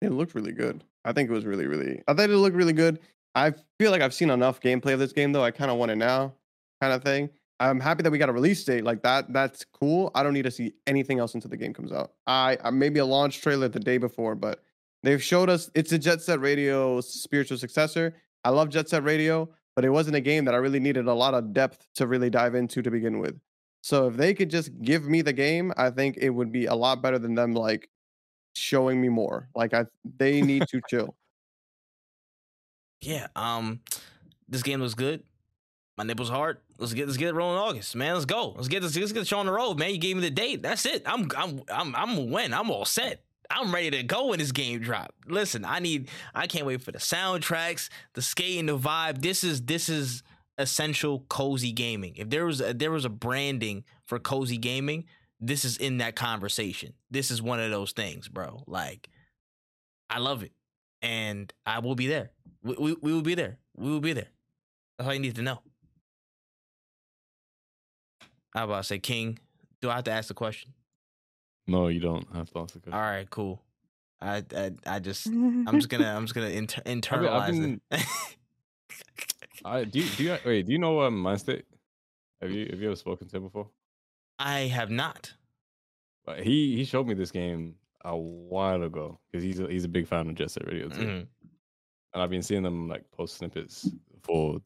It 0.00 0.12
looked 0.12 0.34
really 0.34 0.52
good. 0.52 0.84
I 1.04 1.12
think 1.12 1.30
it 1.30 1.32
was 1.32 1.46
really, 1.46 1.66
really. 1.66 2.02
I 2.06 2.14
think 2.14 2.30
it 2.30 2.36
looked 2.36 2.56
really 2.56 2.72
good. 2.72 3.00
I 3.34 3.54
feel 3.78 3.90
like 3.90 4.02
I've 4.02 4.14
seen 4.14 4.30
enough 4.30 4.60
gameplay 4.60 4.94
of 4.94 4.98
this 4.98 5.12
game, 5.12 5.32
though. 5.32 5.44
I 5.44 5.50
kind 5.50 5.70
of 5.70 5.78
want 5.78 5.90
it 5.90 5.96
now, 5.96 6.34
kind 6.80 6.92
of 6.92 7.02
thing. 7.02 7.30
I'm 7.60 7.80
happy 7.80 8.02
that 8.04 8.10
we 8.10 8.18
got 8.18 8.28
a 8.28 8.32
release 8.32 8.62
date 8.64 8.84
like 8.84 9.02
that. 9.02 9.32
That's 9.32 9.64
cool. 9.64 10.12
I 10.14 10.22
don't 10.22 10.32
need 10.32 10.44
to 10.44 10.50
see 10.50 10.74
anything 10.86 11.18
else 11.18 11.34
until 11.34 11.50
the 11.50 11.56
game 11.56 11.74
comes 11.74 11.90
out. 11.90 12.12
I, 12.26 12.56
I 12.62 12.70
maybe 12.70 13.00
a 13.00 13.04
launch 13.04 13.40
trailer 13.40 13.68
the 13.68 13.80
day 13.80 13.98
before, 13.98 14.36
but 14.36 14.62
they've 15.02 15.22
showed 15.22 15.50
us 15.50 15.68
it's 15.74 15.92
a 15.92 15.98
Jet 15.98 16.22
Set 16.22 16.40
Radio 16.40 17.00
spiritual 17.00 17.58
successor. 17.58 18.14
I 18.44 18.50
love 18.50 18.68
Jet 18.68 18.88
Set 18.88 19.02
Radio, 19.02 19.48
but 19.74 19.84
it 19.84 19.90
wasn't 19.90 20.16
a 20.16 20.20
game 20.20 20.44
that 20.44 20.54
I 20.54 20.58
really 20.58 20.78
needed 20.78 21.06
a 21.06 21.14
lot 21.14 21.34
of 21.34 21.52
depth 21.52 21.86
to 21.96 22.06
really 22.06 22.30
dive 22.30 22.54
into 22.54 22.80
to 22.80 22.90
begin 22.90 23.18
with. 23.18 23.38
So 23.82 24.06
if 24.06 24.16
they 24.16 24.34
could 24.34 24.50
just 24.50 24.70
give 24.82 25.08
me 25.08 25.22
the 25.22 25.32
game, 25.32 25.72
I 25.76 25.90
think 25.90 26.16
it 26.18 26.30
would 26.30 26.52
be 26.52 26.66
a 26.66 26.74
lot 26.74 27.02
better 27.02 27.18
than 27.18 27.34
them 27.34 27.54
like 27.54 27.88
showing 28.54 29.00
me 29.00 29.08
more. 29.08 29.48
Like 29.54 29.74
I 29.74 29.86
they 30.18 30.42
need 30.42 30.68
to 30.68 30.80
chill. 30.88 31.16
Yeah, 33.00 33.28
um, 33.36 33.80
this 34.48 34.62
game 34.62 34.80
looks 34.80 34.94
good. 34.94 35.22
My 35.98 36.04
nipples 36.04 36.30
hard. 36.30 36.58
Let's 36.78 36.94
get 36.94 37.06
let's 37.06 37.16
get 37.16 37.30
it 37.30 37.34
rolling 37.34 37.56
in 37.56 37.62
August, 37.62 37.96
man. 37.96 38.14
Let's 38.14 38.24
go. 38.24 38.50
Let's 38.50 38.68
get 38.68 38.82
this. 38.82 38.96
Let's 38.96 39.10
get 39.10 39.18
the 39.18 39.26
show 39.26 39.40
on 39.40 39.46
the 39.46 39.52
road, 39.52 39.80
man. 39.80 39.90
You 39.90 39.98
gave 39.98 40.14
me 40.14 40.22
the 40.22 40.30
date. 40.30 40.62
That's 40.62 40.86
it. 40.86 41.02
I'm 41.04 41.28
I'm 41.36 41.60
I'm 41.68 41.96
I'm 41.96 42.30
win. 42.30 42.54
I'm 42.54 42.70
all 42.70 42.84
set. 42.84 43.24
I'm 43.50 43.74
ready 43.74 43.90
to 43.90 44.04
go 44.04 44.26
when 44.26 44.38
this 44.38 44.52
game 44.52 44.78
drop. 44.78 45.12
Listen, 45.26 45.64
I 45.64 45.80
need. 45.80 46.08
I 46.36 46.46
can't 46.46 46.66
wait 46.66 46.82
for 46.82 46.92
the 46.92 46.98
soundtracks, 46.98 47.88
the 48.14 48.22
skating, 48.22 48.66
the 48.66 48.78
vibe. 48.78 49.22
This 49.22 49.42
is 49.42 49.62
this 49.62 49.88
is 49.88 50.22
essential 50.56 51.24
cozy 51.28 51.72
gaming. 51.72 52.14
If 52.14 52.30
there 52.30 52.46
was 52.46 52.60
a, 52.60 52.72
there 52.72 52.92
was 52.92 53.04
a 53.04 53.10
branding 53.10 53.82
for 54.06 54.20
cozy 54.20 54.56
gaming, 54.56 55.04
this 55.40 55.64
is 55.64 55.78
in 55.78 55.98
that 55.98 56.14
conversation. 56.14 56.92
This 57.10 57.32
is 57.32 57.42
one 57.42 57.58
of 57.58 57.72
those 57.72 57.90
things, 57.90 58.28
bro. 58.28 58.62
Like, 58.68 59.08
I 60.08 60.20
love 60.20 60.44
it, 60.44 60.52
and 61.02 61.52
I 61.66 61.80
will 61.80 61.96
be 61.96 62.06
there. 62.06 62.30
We, 62.62 62.76
we, 62.78 62.96
we 63.02 63.12
will 63.12 63.22
be 63.22 63.34
there. 63.34 63.58
We 63.76 63.90
will 63.90 64.00
be 64.00 64.12
there. 64.12 64.28
That's 64.96 65.08
all 65.08 65.14
you 65.14 65.20
need 65.20 65.34
to 65.34 65.42
know. 65.42 65.58
I 68.58 68.64
about 68.64 68.78
to 68.78 68.84
say, 68.84 68.98
King, 68.98 69.38
do 69.80 69.90
I 69.90 69.94
have 69.96 70.04
to 70.04 70.10
ask 70.12 70.28
the 70.28 70.34
question? 70.34 70.72
No, 71.66 71.88
you 71.88 72.00
don't 72.00 72.26
have 72.34 72.50
to 72.50 72.60
ask 72.60 72.74
the 72.74 72.80
question. 72.80 72.94
All 72.94 73.00
right, 73.00 73.28
cool. 73.30 73.62
I 74.20 74.42
I, 74.56 74.70
I 74.86 74.98
just 74.98 75.26
I'm 75.26 75.66
just 75.76 75.88
gonna 75.88 76.12
I'm 76.14 76.24
just 76.24 76.34
gonna 76.34 76.48
inter- 76.48 76.82
internalize 76.86 77.50
been- 77.60 77.80
it. 77.90 78.04
I 79.64 79.84
do. 79.84 79.98
You, 80.00 80.08
do 80.16 80.24
you 80.24 80.36
wait? 80.44 80.66
Do 80.66 80.72
you 80.72 80.78
know 80.78 81.02
um, 81.02 81.22
Mindstate? 81.22 81.62
Have 82.40 82.50
you 82.50 82.66
have 82.70 82.80
you 82.80 82.86
ever 82.88 82.96
spoken 82.96 83.28
to 83.28 83.36
him 83.36 83.42
before? 83.44 83.68
I 84.38 84.60
have 84.60 84.90
not. 84.90 85.32
But 86.24 86.40
he 86.40 86.76
he 86.76 86.84
showed 86.84 87.06
me 87.06 87.14
this 87.14 87.30
game 87.30 87.74
a 88.04 88.16
while 88.16 88.82
ago 88.84 89.18
because 89.30 89.42
he's 89.44 89.58
a, 89.60 89.66
he's 89.68 89.84
a 89.84 89.88
big 89.88 90.06
fan 90.06 90.28
of 90.28 90.34
Jet 90.36 90.50
Set 90.50 90.66
Radio 90.66 90.88
too, 90.88 91.00
Mhm. 91.00 91.26
and 92.14 92.22
I've 92.22 92.30
been 92.30 92.42
seeing 92.42 92.62
them 92.62 92.88
like 92.88 93.10
post 93.10 93.36
snippets 93.38 93.90
for 94.22 94.60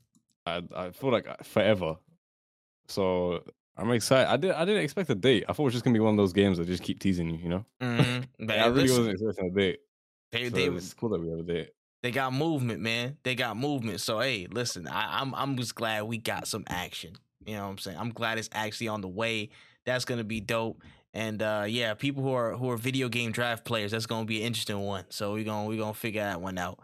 I 0.47 0.62
I 0.75 0.91
feel 0.91 1.11
like 1.11 1.27
uh, 1.29 1.37
forever. 1.43 1.97
So 2.89 3.43
I'm 3.77 3.91
excited. 3.93 4.31
I 4.31 4.37
did 4.37 4.51
I 4.53 4.64
didn't 4.64 4.83
expect 4.83 5.11
a 5.11 5.14
date. 5.14 5.45
I 5.49 5.53
thought 5.53 5.62
it 5.62 5.64
was 5.66 5.73
just 5.75 5.85
gonna 5.85 5.95
be 5.95 6.01
one 6.01 6.12
of 6.14 6.18
those 6.18 6.33
games 6.33 6.59
that 6.59 6.66
just 6.66 6.83
keep 6.83 7.01
teasing 7.01 7.31
you. 7.31 7.39
You 7.39 7.49
know, 7.49 7.64
Mhm. 7.81 8.25
But 8.47 8.59
I 8.59 8.66
really 8.66 8.83
wasn't 8.91 9.11
expecting 9.12 9.47
a 9.47 9.51
date. 9.51 9.81
they, 10.31 10.45
So 10.45 10.51
they, 10.51 10.64
it's 10.66 10.95
cool 10.95 11.09
that 11.11 11.20
we 11.20 11.31
have 11.31 11.39
a 11.39 11.43
date. 11.43 11.70
they 12.03 12.11
got 12.11 12.33
movement, 12.33 12.81
man. 12.83 13.16
They 13.23 13.35
got 13.35 13.57
movement. 13.57 14.01
So 14.01 14.20
hey, 14.20 14.47
listen, 14.51 14.87
I, 14.89 15.20
I'm 15.20 15.35
I'm 15.35 15.57
just 15.57 15.75
glad 15.75 16.05
we 16.05 16.18
got 16.18 16.47
some 16.47 16.64
action. 16.68 17.14
You 17.47 17.55
know 17.57 17.62
what 17.64 17.70
I'm 17.70 17.79
saying? 17.79 17.97
I'm 17.99 18.11
glad 18.11 18.39
it's 18.39 18.51
actually 18.53 18.89
on 18.89 19.01
the 19.01 19.09
way. 19.09 19.51
That's 19.87 20.05
gonna 20.05 20.25
be 20.25 20.41
dope. 20.41 20.83
And 21.14 21.43
uh, 21.43 21.64
yeah, 21.68 21.95
people 21.95 22.23
who 22.23 22.33
are 22.33 22.53
who 22.57 22.70
are 22.70 22.77
video 22.77 23.09
game 23.09 23.33
draft 23.33 23.64
players, 23.64 23.91
that's 23.91 24.07
gonna 24.07 24.25
be 24.27 24.41
an 24.41 24.47
interesting 24.47 24.81
one. 24.81 25.05
So 25.11 25.33
we're 25.33 25.45
gonna 25.45 25.66
we're 25.68 25.79
gonna 25.79 25.93
figure 25.95 26.23
that 26.23 26.41
one 26.41 26.57
out. 26.59 26.79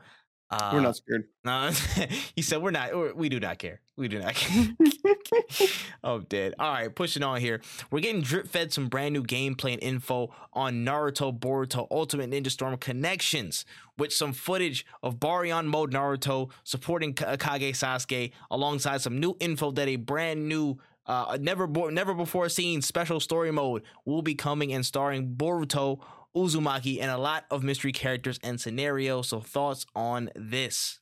Uh, 0.51 0.71
We're 0.73 0.81
not 0.81 0.97
scared. 0.97 1.25
no, 1.45 1.71
he 2.35 2.41
said 2.43 2.63
we're 2.63 2.71
not. 2.71 2.95
we're- 2.97 3.13
We 3.15 3.29
do 3.29 3.39
not 3.39 3.59
care. 3.59 3.81
We 3.97 4.09
do 4.09 4.19
not 4.19 4.35
care. 4.35 4.69
I'm 6.05 6.25
dead. 6.25 6.55
All 6.59 6.71
right, 6.73 6.95
pushing 6.95 7.23
on 7.23 7.41
here. 7.41 7.61
We're 7.91 8.01
getting 8.01 8.23
drip 8.23 8.49
fed 8.49 8.73
some 8.73 8.89
brand 8.89 9.13
new 9.13 9.23
gameplay 9.23 9.75
and 9.75 9.83
info 9.83 10.33
on 10.55 10.85
Naruto 10.85 11.37
Boruto 11.39 11.87
Ultimate 11.91 12.31
Ninja 12.31 12.51
Storm 12.51 12.77
connections 12.79 13.65
with 13.99 14.13
some 14.13 14.33
footage 14.33 14.87
of 15.03 15.17
Baryon 15.19 15.67
mode 15.67 15.93
Naruto 15.93 16.51
supporting 16.65 17.15
Ka- 17.15 17.37
Kage 17.37 17.75
Sasuke 17.75 18.33
alongside 18.51 19.01
some 19.03 19.19
new 19.21 19.37
info 19.41 19.71
that 19.73 19.89
a 19.89 19.97
brand 19.97 20.49
new 20.49 20.79
uh, 21.07 21.39
never 21.41 21.67
bo- 21.67 21.89
never 21.91 22.13
before 22.15 22.49
seen 22.51 22.83
special 22.83 23.19
story 23.19 23.51
mode 23.51 23.83
will 24.05 24.23
be 24.23 24.35
coming 24.35 24.73
and 24.75 24.85
starring 24.85 25.35
Boruto, 25.35 26.01
Uzumaki, 26.37 27.01
and 27.01 27.11
a 27.11 27.19
lot 27.19 27.45
of 27.51 27.63
mystery 27.63 27.93
characters 27.93 28.39
and 28.43 28.61
scenarios. 28.61 29.29
So 29.29 29.41
thoughts 29.41 29.87
on 29.95 30.31
this? 30.35 31.01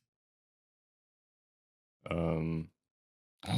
Um, 2.10 2.68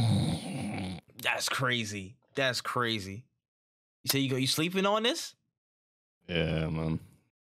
That's 1.22 1.48
crazy. 1.48 2.16
That's 2.34 2.60
crazy. 2.60 3.24
You 4.04 4.08
say 4.10 4.18
you 4.20 4.30
go 4.30 4.36
you 4.36 4.46
sleeping 4.46 4.86
on 4.86 5.02
this? 5.02 5.34
yeah, 6.28 6.68
man. 6.68 7.00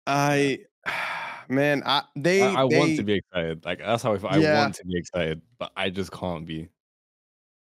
I, 0.06 0.60
man, 1.48 1.82
I 1.84 2.02
they 2.16 2.42
I, 2.42 2.62
I 2.62 2.64
want 2.64 2.96
to 2.96 3.02
be 3.02 3.14
excited. 3.14 3.64
Like 3.64 3.78
that's 3.78 4.02
how 4.02 4.14
I 4.14 4.18
feel. 4.18 4.30
I 4.30 4.54
want 4.54 4.74
to 4.76 4.84
be 4.84 4.96
excited, 4.96 5.42
but 5.58 5.72
I 5.76 5.90
just 5.90 6.10
can't 6.10 6.46
be. 6.46 6.68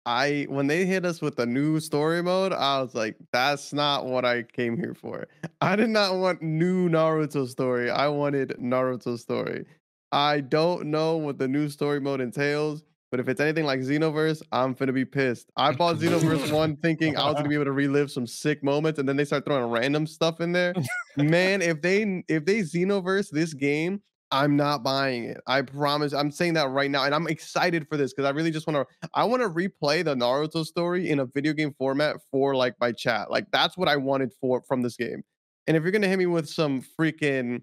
I 0.06 0.46
when 0.50 0.68
they 0.68 0.86
hit 0.86 1.06
us 1.06 1.22
with 1.22 1.36
the 1.36 1.46
new 1.46 1.80
story 1.80 2.22
mode, 2.22 2.54
I 2.54 2.82
was 2.82 2.94
like, 2.94 3.16
that's 3.32 3.74
not 3.74 4.06
what 4.06 4.24
I 4.24 4.44
came 4.44 4.78
here 4.78 4.94
for. 4.94 5.28
I 5.62 5.76
did 5.76 5.90
not 5.90 6.16
want 6.16 6.42
new 6.42 6.90
Naruto 6.90 7.48
story. 7.48 7.90
I 7.90 8.08
wanted 8.08 8.50
Naruto 8.62 9.18
story. 9.18 9.66
I 10.12 10.42
don't 10.42 10.88
know 10.88 11.18
what 11.18 11.40
the 11.40 11.48
new 11.48 11.70
story 11.70 12.00
mode 12.00 12.22
entails, 12.22 12.84
but 13.10 13.20
if 13.20 13.28
it's 13.28 13.42
anything 13.42 13.66
like 13.66 13.80
Xenoverse, 13.80 14.42
I'm 14.52 14.76
finna 14.76 14.94
be 14.94 15.06
pissed. 15.06 15.52
I 15.58 15.72
bought 15.72 15.98
Xenoverse 15.98 16.52
1 16.52 16.76
thinking 16.82 17.18
I 17.18 17.26
was 17.26 17.36
gonna 17.36 17.50
be 17.50 17.56
able 17.56 17.66
to 17.66 17.72
relive 17.72 18.12
some 18.12 18.28
sick 18.28 18.64
moments, 18.64 19.00
and 19.00 19.10
then 19.10 19.18
they 19.18 19.26
start 19.26 19.46
throwing 19.46 19.72
random 19.72 20.06
stuff 20.06 20.40
in 20.40 20.52
there. 20.52 20.74
Man, 21.18 21.62
if 21.62 21.82
they 21.82 22.24
if 22.28 22.46
they 22.46 22.60
Xenoverse 22.60 23.32
this 23.32 23.54
game, 23.54 24.02
I'm 24.36 24.58
not 24.58 24.84
buying 24.84 25.24
it. 25.24 25.38
I 25.48 25.62
promise. 25.62 26.12
I'm 26.14 26.30
saying 26.30 26.56
that 26.56 26.70
right 26.70 26.92
now, 26.92 27.06
and 27.06 27.16
I'm 27.16 27.26
excited 27.28 27.88
for 27.88 27.96
this 27.96 28.14
because 28.14 28.26
I 28.26 28.32
really 28.32 28.52
just 28.52 28.68
want 28.68 28.86
to. 28.86 29.10
I 29.14 29.24
want 29.24 29.42
to 29.42 29.50
replay 29.50 30.04
the 30.04 30.14
Naruto 30.14 30.66
story 30.66 31.10
in 31.10 31.20
a 31.20 31.26
video 31.26 31.54
game 31.54 31.74
format 31.78 32.18
for 32.32 32.54
like 32.54 32.76
my 32.82 32.92
chat. 32.92 33.32
Like 33.32 33.50
that's 33.52 33.78
what 33.78 33.88
I 33.88 33.96
wanted 33.96 34.34
for 34.42 34.62
from 34.62 34.82
this 34.82 34.98
game. 34.98 35.24
And 35.68 35.78
if 35.78 35.84
you're 35.84 35.92
gonna 35.94 36.10
hit 36.10 36.20
me 36.20 36.26
with 36.26 36.50
some 36.50 36.84
freaking 37.00 37.62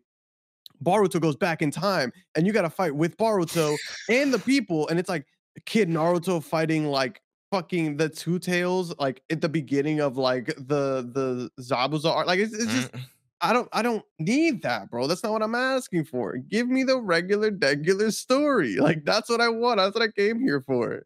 Boruto 0.83 1.21
goes 1.21 1.37
back 1.37 1.61
in 1.61 1.71
time, 1.71 2.11
and 2.35 2.47
you 2.47 2.55
got 2.55 2.63
to 2.63 2.71
fight 2.71 2.95
with 2.95 3.19
Boruto 3.19 3.77
and 4.09 4.33
the 4.33 4.39
people, 4.39 4.89
and 4.89 4.99
it's 4.99 5.11
like 5.11 5.27
Kid 5.67 5.91
Naruto 5.91 6.43
fighting 6.43 6.87
like 6.87 7.21
fucking 7.51 7.99
the 7.99 8.09
Two 8.09 8.39
Tails, 8.39 8.95
like 8.99 9.23
at 9.29 9.43
the 9.43 9.49
beginning 9.51 10.01
of 10.01 10.17
like 10.17 10.47
the 10.47 11.07
the 11.13 11.51
Zabuza 11.61 12.07
art. 12.07 12.27
Like 12.27 12.41
it's, 12.41 12.55
it's 12.55 12.73
just 12.73 12.93
Mm, 12.93 13.05
I 13.43 13.53
don't 13.53 13.69
I 13.73 13.83
don't 13.83 14.05
need 14.21 14.63
that, 14.63 14.89
bro. 14.91 15.07
That's 15.09 15.23
not 15.23 15.33
what 15.33 15.43
I'm 15.43 15.55
asking 15.55 16.05
for. 16.05 16.37
Give 16.37 16.69
me 16.69 16.85
the 16.85 17.01
regular, 17.01 17.51
regular 17.51 18.11
story. 18.13 18.77
Like 18.77 19.05
that's 19.05 19.29
what 19.29 19.41
I 19.41 19.49
want. 19.49 19.79
That's 19.79 19.95
what 19.95 20.03
I 20.05 20.13
came 20.13 20.39
here 20.41 20.61
for. 20.61 21.05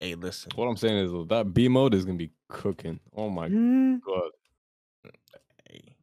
Hey, 0.00 0.14
listen. 0.14 0.50
What 0.56 0.66
I'm 0.66 0.76
saying 0.76 0.96
is 0.98 1.28
that 1.28 1.54
B 1.54 1.68
mode 1.68 1.94
is 1.94 2.04
gonna 2.04 2.18
be 2.18 2.32
cooking. 2.48 2.98
Oh 3.14 3.30
my 3.30 3.48
Mm, 3.48 4.00
god! 4.02 4.30
Hey. 5.70 5.94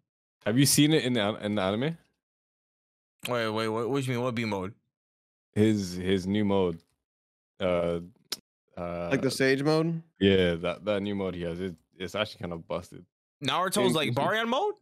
Have 0.45 0.57
you 0.57 0.65
seen 0.65 0.93
it 0.93 1.03
in 1.03 1.13
the 1.13 1.29
an- 1.35 1.41
in 1.43 1.55
the 1.55 1.61
anime? 1.61 1.97
Wait, 3.29 3.49
wait, 3.49 3.67
what, 3.67 3.89
what 3.89 4.03
do 4.03 4.05
you 4.11 4.17
mean? 4.17 4.23
What 4.23 4.35
B 4.35 4.45
mode? 4.45 4.73
His 5.53 5.93
his 5.93 6.25
new 6.25 6.43
mode. 6.45 6.81
Uh, 7.59 7.99
uh, 8.77 9.09
Like 9.11 9.21
the 9.21 9.29
Sage 9.31 9.61
mode. 9.63 10.01
yeah, 10.19 10.55
that 10.55 10.83
that 10.85 11.01
new 11.01 11.15
mode 11.15 11.35
he 11.35 11.43
has. 11.43 11.59
It, 11.59 11.75
it's 11.97 12.15
actually 12.15 12.39
kind 12.39 12.53
of 12.53 12.67
busted. 12.67 13.05
Naruto's 13.43 13.93
like 13.93 14.07
Inclusive. 14.09 14.31
Baryon 14.33 14.47
mode? 14.47 14.73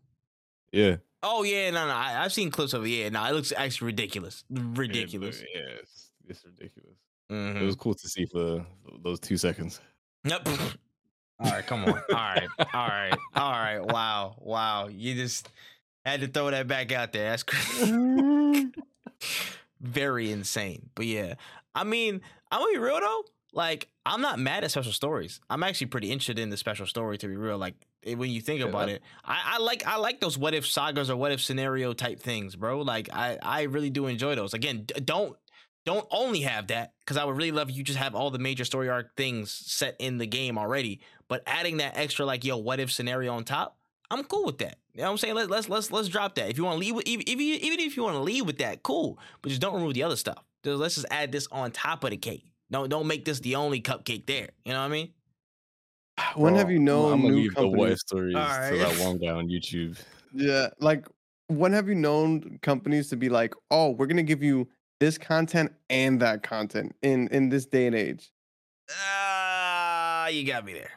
Yeah, 0.71 0.97
Oh 1.23 1.43
yeah, 1.43 1.69
no, 1.69 1.85
no. 1.87 1.93
I, 1.93 2.23
I've 2.23 2.33
seen 2.33 2.49
clips 2.49 2.73
of 2.73 2.83
it. 2.85 2.89
Yeah, 2.89 3.09
no, 3.09 3.23
it 3.25 3.33
looks 3.33 3.53
actually 3.55 3.87
ridiculous. 3.87 4.43
Ridiculous. 4.49 5.43
Yeah, 5.53 5.61
it's, 5.81 6.11
it's 6.27 6.43
ridiculous. 6.45 6.97
Mhm. 7.31 7.61
It 7.61 7.65
was 7.65 7.75
cool 7.75 7.93
to 7.93 8.07
see 8.09 8.25
for 8.25 8.65
those 9.03 9.19
two 9.19 9.37
seconds. 9.37 9.79
Yep. 10.23 10.47
All 10.47 11.51
right, 11.51 11.65
come 11.65 11.85
on. 11.85 11.89
All 11.89 11.99
right, 12.09 12.47
all 12.59 12.87
right, 12.87 13.17
all 13.35 13.51
right. 13.51 13.79
Wow, 13.79 14.35
wow. 14.39 14.87
You 14.87 15.15
just 15.15 15.49
had 16.05 16.21
to 16.21 16.27
throw 16.27 16.51
that 16.51 16.67
back 16.67 16.91
out 16.91 17.13
there. 17.13 17.29
That's 17.31 17.43
crazy. 17.43 18.71
Very 19.81 20.31
insane. 20.31 20.89
But 20.95 21.05
yeah, 21.05 21.35
I 21.73 21.83
mean, 21.83 22.21
I'm 22.51 22.59
gonna 22.61 22.71
be 22.73 22.77
real 22.79 22.99
though. 22.99 23.23
Like, 23.53 23.89
I'm 24.05 24.21
not 24.21 24.39
mad 24.39 24.63
at 24.63 24.71
special 24.71 24.91
stories. 24.91 25.39
I'm 25.49 25.63
actually 25.63 25.87
pretty 25.87 26.11
interested 26.11 26.39
in 26.39 26.49
the 26.49 26.57
special 26.57 26.85
story. 26.85 27.17
To 27.17 27.27
be 27.27 27.35
real, 27.35 27.57
like 27.57 27.75
Eh, 28.05 28.15
when 28.15 28.29
you 28.29 28.41
think 28.41 28.61
about 28.61 28.89
it, 28.89 29.01
I, 29.23 29.53
I 29.55 29.57
like 29.59 29.85
I 29.85 29.97
like 29.97 30.19
those 30.19 30.37
what 30.37 30.53
if 30.53 30.65
sagas 30.65 31.09
or 31.09 31.15
what 31.15 31.31
if 31.31 31.41
scenario 31.41 31.93
type 31.93 32.19
things, 32.19 32.55
bro. 32.55 32.81
Like, 32.81 33.09
I 33.13 33.37
I 33.41 33.63
really 33.63 33.89
do 33.89 34.07
enjoy 34.07 34.35
those. 34.35 34.53
Again, 34.53 34.85
d- 34.85 34.99
don't 35.01 35.35
don't 35.85 36.07
only 36.11 36.41
have 36.41 36.67
that 36.67 36.93
because 36.99 37.17
I 37.17 37.25
would 37.25 37.35
really 37.35 37.51
love 37.51 37.69
you 37.69 37.83
just 37.83 37.99
have 37.99 38.15
all 38.15 38.31
the 38.31 38.39
major 38.39 38.65
story 38.65 38.89
arc 38.89 39.15
things 39.15 39.51
set 39.51 39.95
in 39.99 40.17
the 40.17 40.27
game 40.27 40.57
already. 40.57 41.01
But 41.27 41.43
adding 41.45 41.77
that 41.77 41.97
extra 41.97 42.25
like 42.25 42.43
yo, 42.43 42.57
what 42.57 42.79
if 42.79 42.91
scenario 42.91 43.33
on 43.33 43.43
top, 43.43 43.77
I'm 44.09 44.23
cool 44.23 44.45
with 44.45 44.57
that. 44.59 44.77
You 44.93 45.01
know 45.01 45.05
what 45.05 45.11
I'm 45.11 45.17
saying? 45.17 45.35
Let, 45.35 45.49
let's 45.49 45.69
let's 45.69 45.91
let's 45.91 46.09
drop 46.09 46.35
that. 46.35 46.49
If 46.49 46.57
you 46.57 46.65
want 46.65 46.75
to 46.75 46.79
leave 46.79 46.95
with 46.95 47.07
even 47.07 47.27
even 47.29 47.45
even 47.45 47.79
if 47.79 47.95
you 47.95 48.03
want 48.03 48.15
to 48.15 48.21
leave 48.21 48.45
with 48.45 48.57
that, 48.57 48.83
cool. 48.83 49.19
But 49.41 49.49
just 49.49 49.61
don't 49.61 49.75
remove 49.75 49.93
the 49.93 50.03
other 50.03 50.15
stuff. 50.17 50.43
Just, 50.63 50.79
let's 50.79 50.95
just 50.95 51.07
add 51.11 51.31
this 51.31 51.47
on 51.51 51.71
top 51.71 52.03
of 52.03 52.09
the 52.09 52.17
cake. 52.17 52.45
Don't 52.69 52.89
don't 52.89 53.07
make 53.07 53.25
this 53.25 53.39
the 53.39 53.55
only 53.55 53.81
cupcake 53.81 54.25
there. 54.25 54.49
You 54.65 54.73
know 54.73 54.79
what 54.79 54.85
I 54.85 54.89
mean? 54.89 55.13
When 56.35 56.55
have 56.55 56.69
you 56.69 56.77
I'm- 56.77 56.85
known 56.85 57.13
I'm 57.13 57.21
gonna 57.21 57.33
new 57.33 57.41
leave 57.43 57.55
the 57.55 57.67
what 57.67 57.71
companies? 57.77 57.93
if 57.93 57.99
stories 57.99 58.35
Alright. 58.35 58.73
to 58.73 58.77
that 58.79 58.99
one 59.05 59.17
guy 59.17 59.27
on 59.31 59.47
YouTube. 59.47 59.97
Yeah, 60.33 60.67
like 60.79 61.05
when 61.47 61.73
have 61.73 61.87
you 61.89 61.95
known 61.95 62.59
companies 62.61 63.09
to 63.09 63.17
be 63.17 63.27
like, 63.29 63.53
oh, 63.71 63.91
we're 63.91 64.05
gonna 64.07 64.23
give 64.23 64.41
you 64.43 64.67
this 64.99 65.17
content 65.17 65.71
and 65.89 66.19
that 66.21 66.43
content 66.43 66.95
in 67.01 67.27
in 67.29 67.49
this 67.49 67.65
day 67.65 67.87
and 67.87 67.95
age? 67.95 68.31
Ah, 68.91 70.27
you 70.27 70.45
got 70.45 70.63
me 70.65 70.73
there. 70.73 70.91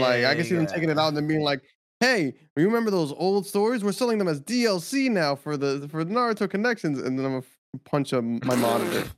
like 0.00 0.24
I 0.24 0.34
can 0.34 0.44
see 0.44 0.54
them 0.54 0.64
Yeah. 0.64 0.72
taking 0.74 0.90
it 0.90 0.98
out 0.98 1.08
and 1.08 1.16
then 1.16 1.26
being 1.28 1.42
like, 1.42 1.62
"Hey, 2.00 2.34
you 2.56 2.64
remember 2.64 2.90
those 2.90 3.12
old 3.12 3.46
stories? 3.46 3.82
We're 3.84 3.92
selling 3.92 4.18
them 4.18 4.28
as 4.28 4.40
DLC 4.40 5.08
now 5.10 5.34
for 5.34 5.56
the 5.56 5.88
for 5.90 6.04
the 6.04 6.12
Naruto 6.14 6.48
connections." 6.48 6.98
And 7.00 7.18
then 7.18 7.24
I'm 7.26 7.32
gonna 7.32 7.38
f- 7.74 7.80
punch 7.84 8.12
a, 8.12 8.22
my 8.22 8.54
monitor. 8.56 9.08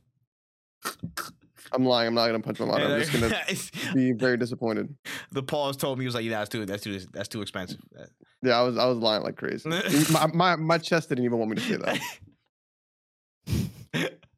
I'm 1.71 1.85
lying. 1.85 2.07
I'm 2.07 2.13
not 2.13 2.27
gonna 2.27 2.39
punch 2.39 2.59
my 2.59 2.65
monitor. 2.65 2.93
I'm 2.93 2.99
just 3.01 3.13
gonna 3.13 3.93
be 3.93 4.11
very 4.13 4.37
disappointed. 4.37 4.95
the 5.31 5.43
pause 5.43 5.77
told 5.77 5.97
me 5.97 6.03
he 6.03 6.07
was 6.07 6.15
like, 6.15 6.25
yeah, 6.25 6.39
that's 6.39 6.49
too 6.49 6.65
that's 6.65 6.83
too 6.83 6.99
that's 7.11 7.27
too 7.27 7.41
expensive. 7.41 7.79
Yeah, 8.41 8.59
I 8.59 8.61
was 8.63 8.77
I 8.77 8.85
was 8.85 8.97
lying 8.97 9.23
like 9.23 9.35
crazy. 9.37 9.69
my, 10.11 10.27
my 10.27 10.55
my 10.55 10.77
chest 10.77 11.09
didn't 11.09 11.25
even 11.25 11.37
want 11.37 11.51
me 11.51 11.57
to 11.57 11.61
say 11.61 11.77
that. 11.77 11.99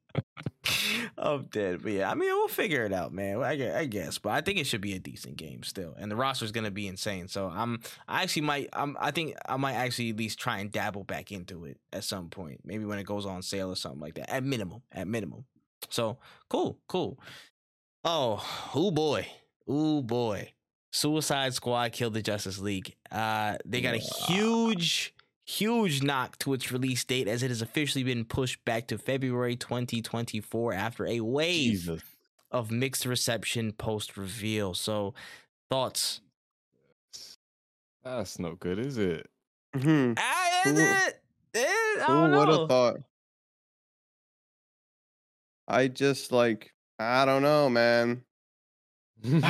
I'm 1.17 1.45
dead, 1.45 1.82
but 1.84 1.91
yeah, 1.91 2.09
I 2.09 2.15
mean, 2.15 2.29
we'll 2.29 2.47
figure 2.47 2.84
it 2.84 2.93
out, 2.93 3.13
man. 3.13 3.41
I 3.43 3.55
guess, 3.55 3.75
I 3.75 3.86
guess, 3.86 4.17
but 4.17 4.32
I 4.32 4.41
think 4.41 4.57
it 4.59 4.65
should 4.65 4.82
be 4.82 4.93
a 4.93 4.99
decent 4.99 5.38
game 5.38 5.63
still, 5.63 5.93
and 5.97 6.11
the 6.11 6.15
roster's 6.15 6.51
gonna 6.51 6.71
be 6.71 6.88
insane. 6.88 7.27
So 7.27 7.47
I'm, 7.47 7.79
I 8.07 8.23
actually 8.23 8.43
might, 8.43 8.69
I'm, 8.73 8.97
I 8.99 9.11
think 9.11 9.36
I 9.47 9.57
might 9.57 9.73
actually 9.73 10.09
at 10.09 10.17
least 10.17 10.39
try 10.39 10.57
and 10.59 10.71
dabble 10.71 11.03
back 11.03 11.32
into 11.32 11.65
it 11.65 11.77
at 11.93 12.03
some 12.03 12.29
point, 12.29 12.61
maybe 12.63 12.86
when 12.86 12.97
it 12.99 13.03
goes 13.05 13.25
on 13.25 13.43
sale 13.43 13.71
or 13.71 13.75
something 13.75 14.01
like 14.01 14.15
that. 14.15 14.29
At 14.32 14.43
minimum, 14.43 14.82
at 14.91 15.07
minimum. 15.07 15.45
So 15.89 16.17
cool, 16.49 16.77
cool. 16.88 17.19
Oh, 18.03 18.43
oh 18.75 18.91
boy, 18.91 19.27
oh 19.67 20.01
boy. 20.01 20.53
Suicide 20.93 21.53
Squad 21.53 21.93
killed 21.93 22.13
the 22.13 22.21
Justice 22.21 22.59
League. 22.59 22.95
Uh, 23.11 23.57
they 23.65 23.79
got 23.82 23.93
a 23.95 23.97
huge, 24.27 25.13
huge 25.45 26.03
knock 26.03 26.38
to 26.39 26.53
its 26.53 26.69
release 26.71 27.03
date 27.05 27.27
as 27.29 27.43
it 27.43 27.47
has 27.49 27.61
officially 27.61 28.03
been 28.03 28.25
pushed 28.25 28.63
back 28.65 28.88
to 28.88 28.97
February 28.97 29.55
2024 29.55 30.73
after 30.73 31.05
a 31.07 31.21
wave 31.21 31.71
Jesus. 31.71 32.01
of 32.51 32.71
mixed 32.71 33.05
reception 33.05 33.71
post 33.71 34.17
reveal. 34.17 34.73
So, 34.73 35.13
thoughts? 35.69 36.19
That's 38.03 38.39
not 38.39 38.59
good, 38.59 38.79
is 38.79 38.97
it? 38.97 39.29
Mhm. 39.75 40.15
Ah, 40.19 40.61
is 40.65 40.73
Who- 40.73 40.82
it? 40.82 41.23
Eh, 41.53 41.59
I 41.67 42.03
Who 42.07 42.13
don't 42.13 42.32
would 42.32 42.47
know. 42.49 42.59
have 42.61 42.69
thought? 42.69 42.97
I 45.72 45.88
just 45.88 46.32
like 46.32 46.74
I 46.99 47.26
don't 47.26 47.41
know, 47.41 47.69
man. 47.69 48.24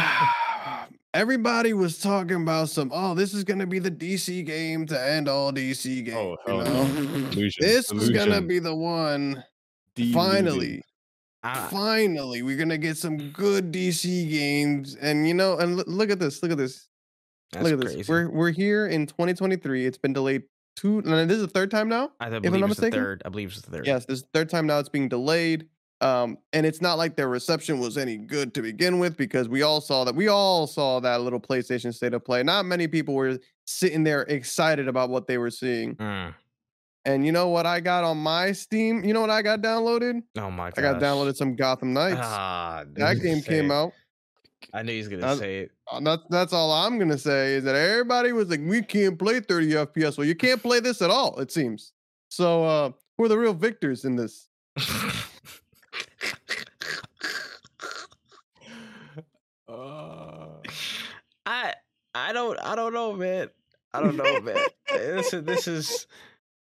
Everybody 1.13 1.74
was 1.74 1.99
talking 1.99 2.43
about 2.43 2.69
some. 2.69 2.91
Oh, 2.93 3.15
this 3.15 3.34
is 3.34 3.43
gonna 3.43 3.65
be 3.65 3.80
the 3.80 3.91
DC 3.91 4.45
game 4.45 4.86
to 4.86 5.01
end 5.01 5.28
all 5.28 5.51
DC 5.51 6.01
oh, 6.01 6.03
games. 6.03 6.39
oh, 6.47 6.53
you 6.53 6.63
hell 6.63 6.74
know? 6.74 6.84
no. 6.86 7.49
This 7.59 7.91
is 7.91 8.09
gonna 8.11 8.41
be 8.41 8.59
the 8.59 8.74
one. 8.74 9.43
Delusion. 9.95 10.13
Finally, 10.13 10.84
I- 11.43 11.67
finally, 11.69 12.43
we're 12.43 12.57
gonna 12.57 12.78
get 12.78 12.97
some 12.97 13.32
good 13.32 13.74
DC 13.74 14.30
games. 14.30 14.95
And 14.95 15.28
you 15.28 15.34
know, 15.34 15.57
and 15.57 15.80
l- 15.80 15.86
look 15.88 16.11
at 16.11 16.19
this. 16.19 16.41
Look 16.43 16.51
at 16.51 16.57
this. 16.57 16.88
That's 17.51 17.65
Look 17.65 17.74
at 17.74 17.97
this. 17.97 18.07
We're 18.07 18.30
we're 18.30 18.51
here 18.51 18.88
in 18.88 19.07
2023. 19.07 19.86
It's 19.86 19.97
been 19.97 20.13
delayed 20.13 20.43
two. 20.78 20.99
And 20.99 21.30
this 21.30 21.38
is 21.38 21.43
the 21.43 21.49
third 21.49 21.72
time 21.72 21.89
now. 21.89 22.11
I 22.22 22.28
I'm 22.28 22.41
believe 22.41 22.61
not 22.61 22.69
it's 22.69 22.80
the 22.80 22.86
mistaken? 22.86 22.99
third. 22.99 23.22
I 23.26 23.30
believe 23.30 23.49
it's 23.49 23.61
the 23.61 23.72
third. 23.72 23.88
Yes, 23.88 24.05
this 24.05 24.19
is 24.19 24.24
the 24.24 24.30
third 24.34 24.49
time 24.49 24.67
now 24.67 24.80
it's 24.80 24.88
being 24.88 25.09
delayed. 25.09 25.67
Um, 26.02 26.39
and 26.52 26.66
it's 26.66 26.82
not 26.82 26.97
like 26.97 27.16
their 27.16 27.30
reception 27.30 27.80
was 27.80 27.95
any 27.97 28.18
good 28.18 28.54
to 28.56 28.62
begin 28.64 28.97
with 28.97 29.16
because 29.18 29.47
we 29.47 29.62
all 29.62 29.80
saw 29.82 30.04
that 30.04 30.16
we 30.16 30.28
all 30.30 30.66
saw 30.66 30.99
that 30.99 31.22
little 31.22 31.39
PlayStation 31.39 31.93
State 31.93 32.14
of 32.16 32.26
Play. 32.26 32.41
Not 32.41 32.66
many 32.66 32.88
people 32.88 33.14
were 33.14 33.38
sitting 33.66 34.04
there 34.04 34.24
excited 34.24 34.88
about 34.88 35.10
what 35.12 35.28
they 35.28 35.38
were 35.38 35.52
seeing. 35.52 35.95
Mm. 35.97 36.34
And 37.06 37.26
you 37.26 37.32
know 37.32 37.49
what 37.49 37.66
I 37.66 37.80
got 37.80 38.04
on 38.04 38.18
my 38.18 38.52
Steam? 38.52 39.04
You 39.04 39.14
know 39.14 39.22
what 39.22 39.30
I 39.30 39.41
got 39.43 39.62
downloaded? 39.62 40.22
Oh 40.38 40.49
my 40.52 40.72
god. 40.72 40.78
I 40.78 40.82
got 40.82 41.02
downloaded 41.02 41.36
some 41.36 41.56
Gotham 41.56 41.93
Knights. 41.93 42.20
Ah, 42.22 42.84
that 42.93 43.22
game 43.22 43.41
came 43.41 43.70
it. 43.72 43.74
out. 43.74 43.91
I 44.74 44.84
knew 44.84 44.91
he 44.93 44.99
was 44.99 45.08
gonna 45.08 45.22
That's- 45.22 45.39
say 45.39 45.60
it. 45.62 45.72
Uh, 45.91 45.99
That's 45.99 46.24
that's 46.30 46.54
all 46.54 46.72
I'm 46.72 46.97
gonna 46.99 47.18
say 47.18 47.56
is 47.56 47.64
that 47.66 47.76
everybody 47.76 48.32
was 48.32 48.49
like, 48.49 48.62
we 48.64 48.82
can't 48.82 49.18
play 49.20 49.39
30 49.39 49.68
FPS. 49.72 50.18
Well, 50.18 50.26
you 50.28 50.36
can't 50.36 50.62
play 50.62 50.80
this 50.80 51.02
at 51.02 51.10
all, 51.10 51.39
it 51.39 51.52
seems. 51.52 51.93
So 52.30 52.64
uh 52.64 52.91
who 53.18 53.26
are 53.26 53.28
the 53.28 53.38
real 53.38 53.54
victors 53.54 54.06
in 54.06 54.16
this? 54.16 54.47
Uh, 59.72 60.47
I 61.45 61.74
I 62.13 62.34
don't 62.34 62.59
I 62.59 62.76
don't 62.76 62.93
know, 62.93 63.13
man. 63.13 63.49
I 63.93 64.01
don't 64.01 64.15
know, 64.15 64.41
man. 64.41 64.57
this 64.88 65.34
is 65.34 65.43
this 65.43 65.67
is 65.67 66.07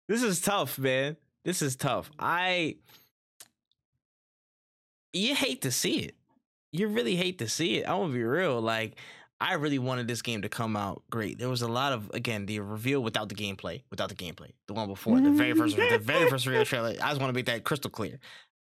this 0.07 0.23
is 0.23 0.41
tough, 0.41 0.79
man. 0.79 1.17
This 1.43 1.61
is 1.61 1.75
tough. 1.75 2.09
I 2.17 2.77
you 5.13 5.35
hate 5.35 5.61
to 5.61 5.71
see 5.71 5.97
it. 5.99 6.15
You 6.71 6.87
really 6.87 7.15
hate 7.15 7.39
to 7.39 7.47
see 7.47 7.77
it. 7.77 7.87
I'm 7.87 7.99
gonna 7.99 8.13
be 8.13 8.23
real. 8.23 8.59
Like 8.59 8.95
I 9.39 9.53
really 9.53 9.79
wanted 9.79 10.07
this 10.07 10.21
game 10.21 10.41
to 10.41 10.49
come 10.49 10.75
out 10.75 11.03
great. 11.09 11.37
There 11.37 11.49
was 11.49 11.61
a 11.61 11.67
lot 11.67 11.93
of 11.93 12.09
again 12.13 12.45
the 12.45 12.59
reveal 12.59 13.01
without 13.01 13.29
the 13.29 13.35
gameplay, 13.35 13.83
without 13.91 14.09
the 14.09 14.15
gameplay. 14.15 14.51
The 14.67 14.73
one 14.73 14.87
before, 14.87 15.19
the 15.19 15.31
very 15.31 15.53
first, 15.53 15.75
the 15.75 15.99
very 15.99 16.29
first 16.29 16.47
real 16.47 16.65
trailer. 16.65 16.89
I 17.01 17.09
just 17.09 17.21
want 17.21 17.29
to 17.29 17.33
make 17.33 17.45
that 17.45 17.63
crystal 17.63 17.91
clear. 17.91 18.19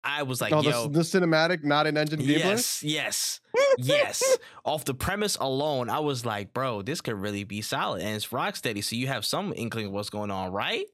I 0.03 0.23
was 0.23 0.41
like, 0.41 0.51
oh, 0.51 0.61
yo, 0.61 0.87
the, 0.87 0.99
the 0.99 0.99
cinematic, 1.01 1.63
not 1.63 1.85
an 1.85 1.95
engine. 1.97 2.21
Yes, 2.21 2.81
yes, 2.83 3.39
yes. 3.77 4.23
Off 4.65 4.83
the 4.85 4.93
premise 4.95 5.35
alone, 5.35 5.89
I 5.89 5.99
was 5.99 6.25
like, 6.25 6.53
bro, 6.53 6.81
this 6.81 7.01
could 7.01 7.13
really 7.15 7.43
be 7.43 7.61
solid. 7.61 8.01
And 8.01 8.15
it's 8.15 8.27
Rocksteady, 8.29 8.83
so 8.83 8.95
you 8.95 9.07
have 9.07 9.25
some 9.25 9.53
inkling 9.55 9.87
of 9.87 9.91
what's 9.91 10.09
going 10.09 10.31
on, 10.31 10.51
right? 10.51 10.85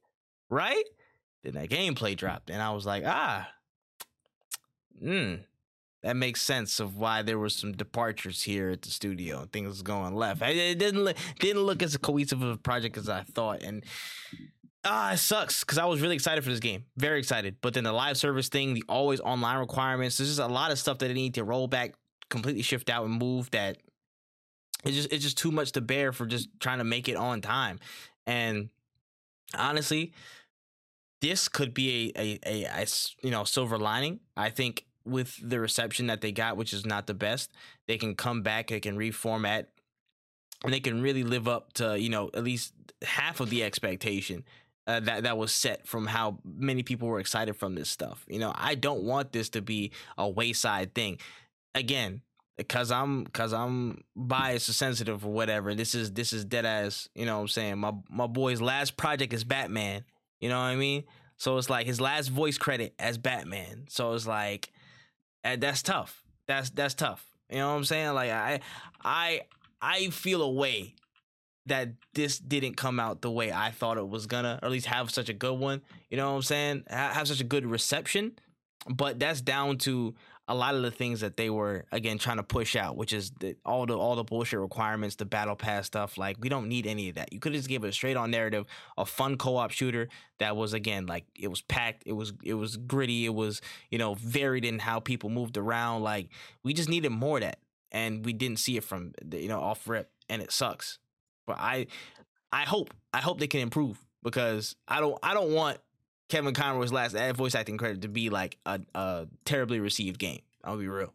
Right? 0.50 0.84
Then 1.44 1.54
that 1.54 1.70
gameplay 1.70 2.18
dropped, 2.18 2.50
and 2.50 2.62
I 2.62 2.72
was 2.72 2.86
like, 2.86 3.04
ah, 3.06 3.48
hmm. 5.00 5.36
That 6.04 6.16
makes 6.16 6.42
sense 6.44 6.80
of 6.80 6.96
why 6.98 7.22
there 7.24 7.40
were 7.40 7.50
some 7.50 7.72
departures 7.74 8.44
here 8.44 8.70
at 8.70 8.84
the 8.84 8.90
studio 8.90 9.42
and 9.42 9.52
things 9.52 9.82
going 9.82 10.16
left. 10.16 10.42
It- 10.42 10.56
It 10.56 10.78
didn't 10.80 11.04
look, 11.04 11.18
didn't 11.40 11.64
look 11.64 11.82
as 11.82 11.98
cohesive 11.98 12.42
of 12.44 12.50
a 12.50 12.58
project 12.58 12.98
as 12.98 13.10
I 13.10 13.24
thought, 13.24 13.64
and 13.64 13.84
ah, 14.84 15.14
it 15.14 15.18
sucks 15.18 15.62
because 15.62 15.78
I 15.78 15.86
was 15.86 16.02
really 16.02 16.16
excited 16.16 16.44
for 16.44 16.50
this 16.50 16.60
game, 16.60 16.86
very 16.96 17.20
excited. 17.20 17.58
But 17.62 17.74
then 17.74 17.84
the 17.84 17.92
live 17.92 18.18
service 18.18 18.50
thing, 18.50 18.74
the 18.74 18.84
always 18.90 19.20
online 19.20 19.60
requirements, 19.60 20.18
there's 20.18 20.30
just 20.30 20.40
a 20.40 20.48
lot 20.48 20.72
of 20.72 20.80
stuff 20.80 21.00
that 21.00 21.08
they 21.08 21.14
need 21.14 21.36
to 21.36 21.44
roll 21.44 21.68
back, 21.68 21.96
completely 22.30 22.62
shift 22.62 22.90
out 22.90 23.06
and 23.06 23.14
move. 23.14 23.52
That 23.52 23.78
it's 24.84 24.96
just 24.96 25.12
it's 25.12 25.24
just 25.24 25.38
too 25.38 25.52
much 25.52 25.74
to 25.74 25.82
bear 25.82 26.12
for 26.12 26.26
just 26.26 26.50
trying 26.60 26.80
to 26.80 26.84
make 26.84 27.10
it 27.10 27.16
on 27.16 27.42
time. 27.42 27.80
And 28.26 28.70
honestly, 29.58 30.14
this 31.22 31.48
could 31.48 31.74
be 31.74 32.14
a 32.16 32.40
a 32.46 32.86
you 33.24 33.32
know 33.32 33.44
silver 33.44 33.78
lining. 33.78 34.20
I 34.36 34.50
think 34.50 34.86
with 35.06 35.38
the 35.42 35.60
reception 35.60 36.08
that 36.08 36.22
they 36.22 36.32
got, 36.32 36.58
which 36.58 36.74
is 36.74 36.86
not 36.86 37.08
the 37.08 37.14
best, 37.14 37.52
they 37.88 37.98
can 37.98 38.16
come 38.16 38.42
back, 38.42 38.68
they 38.68 38.80
can 38.80 38.98
reformat, 38.98 39.66
and 40.64 40.74
they 40.74 40.82
can 40.82 41.02
really 41.02 41.24
live 41.24 41.48
up 41.48 41.74
to 41.74 42.00
you 42.00 42.10
know 42.10 42.30
at 42.34 42.44
least 42.44 42.74
half 43.04 43.40
of 43.40 43.50
the 43.50 43.64
expectation 43.64 44.44
uh, 44.88 45.02
that 45.02 45.24
that 45.24 45.38
was 45.38 45.52
set 45.52 45.86
from 45.86 46.08
how 46.08 46.40
many 46.46 46.82
people 46.82 47.08
were 47.08 47.20
excited 47.20 47.56
from 47.56 47.76
this 47.76 47.90
stuff. 47.90 48.26
You 48.28 48.40
know, 48.40 48.54
I 48.56 48.76
don't 48.76 49.04
want 49.04 49.34
this 49.34 49.50
to 49.50 49.62
be 49.62 49.92
a 50.18 50.28
wayside 50.28 50.96
thing. 50.96 51.20
Again, 51.76 52.22
because 52.58 52.90
I'm 52.92 53.26
because 53.26 53.54
I'm 53.54 54.04
biased 54.16 54.70
or 54.70 54.74
sensitive 54.74 55.26
or 55.26 55.32
whatever. 55.32 55.76
This 55.76 55.94
is 55.94 56.14
this 56.14 56.34
is 56.34 56.46
dead 56.46 56.66
ass. 56.66 57.10
You 57.14 57.26
know 57.26 57.36
what 57.36 57.42
I'm 57.42 57.48
saying? 57.50 57.78
My 57.78 57.94
my 58.10 58.28
boy's 58.28 58.62
last 58.62 58.98
project 58.98 59.34
is 59.34 59.44
Batman. 59.44 60.06
You 60.40 60.50
know 60.50 60.58
what 60.58 60.66
I 60.66 60.76
mean? 60.76 61.04
So 61.38 61.58
it's 61.58 61.70
like 61.70 61.86
his 61.86 62.02
last 62.02 62.30
voice 62.30 62.58
credit 62.58 62.96
as 62.98 63.18
Batman. 63.18 63.86
So 63.90 64.14
it's 64.14 64.26
like 64.26 64.72
uh, 65.44 65.58
that's 65.58 65.84
tough. 65.84 66.24
That's 66.48 66.70
that's 66.72 66.94
tough. 66.94 67.26
You 67.50 67.58
know 67.58 67.70
what 67.70 67.78
I'm 67.78 67.86
saying? 67.86 68.14
Like 68.14 68.32
I 68.32 68.62
I 69.04 69.42
I 69.82 70.10
feel 70.10 70.42
a 70.42 70.52
way 70.52 70.96
that 71.68 71.90
this 72.14 72.40
didn't 72.40 72.76
come 72.76 73.00
out 73.00 73.22
the 73.22 73.32
way 73.32 73.52
I 73.52 73.72
thought 73.72 73.98
it 73.98 74.08
was 74.08 74.26
gonna, 74.26 74.60
or 74.62 74.66
at 74.66 74.72
least 74.72 74.88
have 74.88 75.12
such 75.12 75.30
a 75.30 75.34
good 75.34 75.58
one. 75.58 75.82
You 76.10 76.18
know 76.18 76.30
what 76.30 76.38
I'm 76.38 76.42
saying? 76.42 76.84
Have 76.88 77.28
such 77.28 77.42
a 77.42 77.46
good 77.46 77.66
reception, 77.66 78.34
but 78.88 79.20
that's 79.20 79.42
down 79.42 79.78
to 79.80 80.16
a 80.50 80.56
lot 80.56 80.76
of 80.76 80.82
the 80.82 80.92
things 80.92 81.20
that 81.20 81.36
they 81.36 81.50
were 81.50 81.86
again 81.92 82.18
trying 82.18 82.38
to 82.38 82.44
push 82.44 82.76
out, 82.76 82.96
which 82.96 83.12
is 83.12 83.32
the, 83.40 83.56
all 83.66 83.86
the 83.86 83.98
all 83.98 84.16
the 84.16 84.24
bullshit 84.24 84.60
requirements, 84.60 85.16
the 85.16 85.26
battle 85.26 85.56
pass 85.56 85.86
stuff. 85.86 86.18
Like 86.18 86.38
we 86.40 86.48
don't 86.48 86.70
need 86.70 86.88
any 86.88 87.10
of 87.10 87.16
that. 87.16 87.34
You 87.34 87.40
could 87.40 87.54
just 87.54 87.68
give 87.68 87.84
a 87.84 87.92
straight 87.92 88.16
on 88.16 88.32
narrative, 88.32 88.66
a 88.98 89.06
fun 89.06 89.38
co-op 89.38 89.72
shooter 89.72 90.08
that 90.40 90.56
was 90.56 90.74
again 90.74 91.06
like 91.06 91.26
it 91.36 91.50
was 91.50 91.62
packed, 91.62 92.04
it 92.06 92.14
was 92.14 92.34
it 92.44 92.54
was 92.54 92.78
gritty, 92.78 93.26
it 93.26 93.34
was 93.34 93.62
you 93.92 93.98
know 93.98 94.14
varied 94.16 94.64
in 94.64 94.80
how 94.80 95.00
people 95.00 95.30
moved 95.30 95.58
around. 95.58 96.04
Like 96.04 96.30
we 96.64 96.74
just 96.74 96.90
needed 96.90 97.12
more 97.12 97.38
of 97.38 97.44
that, 97.44 97.60
and 97.92 98.24
we 98.26 98.32
didn't 98.32 98.60
see 98.60 98.78
it 98.78 98.86
from 98.86 99.14
you 99.32 99.50
know 99.50 99.60
off 99.60 99.88
rip, 99.88 100.10
and 100.30 100.42
it 100.42 100.52
sucks. 100.54 101.00
But 101.48 101.58
I 101.58 101.88
I 102.52 102.64
hope 102.64 102.94
I 103.14 103.22
hope 103.22 103.40
they 103.40 103.48
can 103.48 103.62
improve 103.62 103.98
because 104.22 104.76
I 104.88 105.00
don't 105.00 105.18
I 105.24 105.34
don't 105.34 105.54
want 105.54 105.80
Kevin 106.30 106.54
Conroy's 106.54 106.92
last 106.92 107.16
voice 107.36 107.56
acting 107.56 107.78
credit 107.78 108.02
to 108.02 108.10
be 108.10 108.30
like 108.30 108.58
a, 108.66 108.82
a 108.94 109.28
terribly 109.46 109.80
received 109.80 110.20
game. 110.20 110.42
I'll 110.64 110.78
be 110.78 110.88
real. 110.88 111.14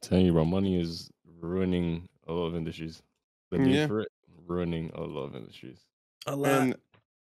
telling 0.00 0.26
you, 0.26 0.32
bro, 0.32 0.44
money 0.44 0.80
is 0.80 1.10
ruining 1.40 2.08
a 2.26 2.32
lot 2.32 2.46
of 2.46 2.56
industries. 2.56 3.02
The 3.50 3.58
need 3.58 3.74
Yeah. 3.76 3.86
for 3.86 4.00
it, 4.00 4.08
ruining 4.46 4.90
a 4.94 5.02
lot 5.02 5.24
of 5.24 5.36
industries. 5.36 5.78
A 6.26 6.32
And 6.32 6.76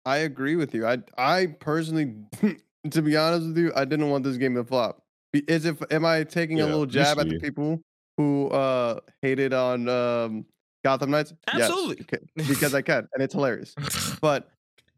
I 0.07 0.19
agree 0.19 0.57
with 0.57 0.75
you. 0.75 0.87
I 0.87 0.99
I 1.19 1.47
personally, 1.61 2.15
to 2.91 3.03
be 3.03 3.17
honest 3.17 3.49
with 3.49 3.59
you, 3.59 3.73
I 3.77 3.85
didn't 3.85 4.09
want 4.09 4.25
this 4.25 4.39
game 4.39 4.55
to 4.55 4.65
flop. 4.65 5.03
Is 5.35 5.67
if 5.67 5.83
am 5.93 6.07
I 6.07 6.25
taking 6.25 6.61
a 6.61 6.67
little 6.67 6.87
jab 6.87 7.19
at 7.19 7.29
the 7.29 7.39
people 7.39 7.83
who 8.17 8.49
uh 8.49 9.01
hated 9.21 9.53
on 9.53 9.89
um 9.91 10.47
Gotham 10.85 11.11
Knights? 11.11 11.33
Yes, 11.53 11.63
Absolutely. 11.69 12.05
beca- 12.05 12.27
because 12.49 12.75
I 12.75 12.83
can, 12.83 13.09
and 13.15 13.23
it's 13.23 13.35
hilarious. 13.35 13.75
But 14.21 14.49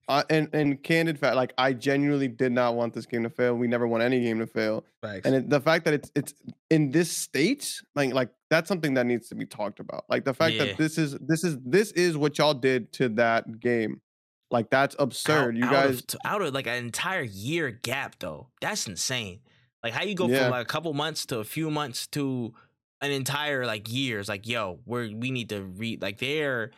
uh, 0.09 0.25
and 0.29 0.49
and 0.53 0.83
candid 0.83 1.19
fact, 1.19 1.37
like 1.37 1.53
I 1.57 1.73
genuinely 1.73 2.29
did 2.29 2.53
not 2.53 2.75
want 2.75 2.93
this 2.95 3.07
game 3.07 3.23
to 3.23 3.31
fail. 3.31 3.55
We 3.55 3.69
never 3.69 3.87
want 3.87 4.03
any 4.03 4.21
game 4.21 4.39
to 4.41 4.47
fail. 4.47 4.85
Facts. 5.03 5.25
And 5.25 5.35
it, 5.37 5.51
the 5.51 5.61
fact 5.61 5.85
that 5.85 5.95
it's 5.95 6.11
it's 6.15 6.35
in 6.71 6.91
this 6.91 7.11
state, 7.11 7.81
like 7.95 8.13
like 8.13 8.31
that's 8.51 8.67
something 8.69 8.95
that 8.95 9.07
needs 9.07 9.29
to 9.29 9.35
be 9.37 9.47
talked 9.47 9.79
about. 9.81 10.05
Like 10.09 10.25
the 10.25 10.35
fact 10.35 10.55
Yeah. 10.55 10.65
that 10.67 10.79
this 10.79 10.99
is 10.99 11.17
this 11.21 11.45
is 11.45 11.59
this 11.65 11.93
is 11.93 12.17
what 12.17 12.39
y'all 12.39 12.55
did 12.55 12.93
to 12.95 13.09
that 13.11 13.61
game. 13.61 14.01
Like 14.51 14.69
that's 14.69 14.97
absurd. 14.99 15.57
you 15.57 15.65
out 15.65 15.71
guys 15.73 16.01
of, 16.01 16.17
out 16.25 16.43
of 16.43 16.53
like 16.53 16.67
an 16.67 16.75
entire 16.85 17.23
year 17.23 17.71
gap 17.71 18.17
though. 18.19 18.49
That's 18.61 18.89
insane. 18.89 19.41
Like 19.85 19.93
how 19.93 20.03
you 20.03 20.17
go 20.17 20.27
Yeah. 20.29 20.43
from 20.43 20.51
like 20.51 20.63
a 20.63 20.69
couple 20.69 20.93
months 20.93 21.25
to 21.27 21.39
a 21.39 21.45
few 21.45 21.71
months 21.71 22.09
to 22.09 22.53
an 23.01 23.11
entire 23.11 23.67
like 23.67 23.91
years. 23.93 24.29
Like 24.29 24.47
yo, 24.47 24.81
we're 24.87 25.15
we 25.15 25.31
need 25.31 25.49
to 25.51 25.63
read. 25.63 26.03
Like 26.03 26.19
they're 26.19 26.71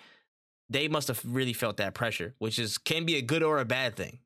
they 0.70 0.88
must 0.88 1.08
have 1.08 1.20
really 1.24 1.52
felt 1.52 1.76
that 1.76 1.94
pressure, 1.94 2.34
which 2.38 2.58
is 2.58 2.78
can 2.78 3.04
be 3.04 3.16
a 3.16 3.22
good 3.22 3.42
or 3.42 3.58
a 3.58 3.64
bad 3.64 3.96
thing. 3.96 4.18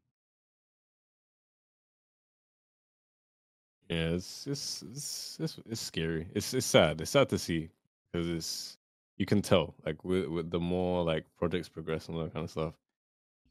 Yeah, 3.89 4.11
it's 4.11 4.47
it's 4.47 4.83
it's 4.83 5.39
it's, 5.41 5.59
it's 5.69 5.81
scary. 5.81 6.27
It's 6.35 6.55
it's 6.55 6.67
sad. 6.67 7.01
It's 7.01 7.11
sad 7.11 7.29
to 7.31 7.39
see 7.39 7.71
because 8.13 8.29
it's 8.29 8.79
you 9.17 9.27
can 9.27 9.43
tell 9.43 9.75
like 9.85 10.05
with 10.05 10.27
with 10.27 10.51
the 10.51 10.61
more 10.61 11.05
like 11.05 11.25
projects 11.39 11.69
progress 11.69 12.09
and 12.09 12.17
all 12.17 12.25
that 12.25 12.35
kind 12.35 12.45
of 12.45 12.51
stuff, 12.51 12.75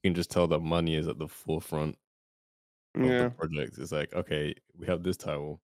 you 0.04 0.10
can 0.10 0.16
just 0.16 0.32
tell 0.32 0.48
that 0.48 0.60
money 0.60 0.96
is 0.96 1.08
at 1.08 1.20
the 1.20 1.28
forefront 1.28 1.98
of 2.96 3.06
yeah. 3.06 3.24
the 3.24 3.30
project. 3.30 3.78
It's 3.78 3.92
like 3.92 4.14
okay, 4.14 4.56
we 4.78 4.88
have 4.88 5.04
this 5.04 5.18
title. 5.18 5.62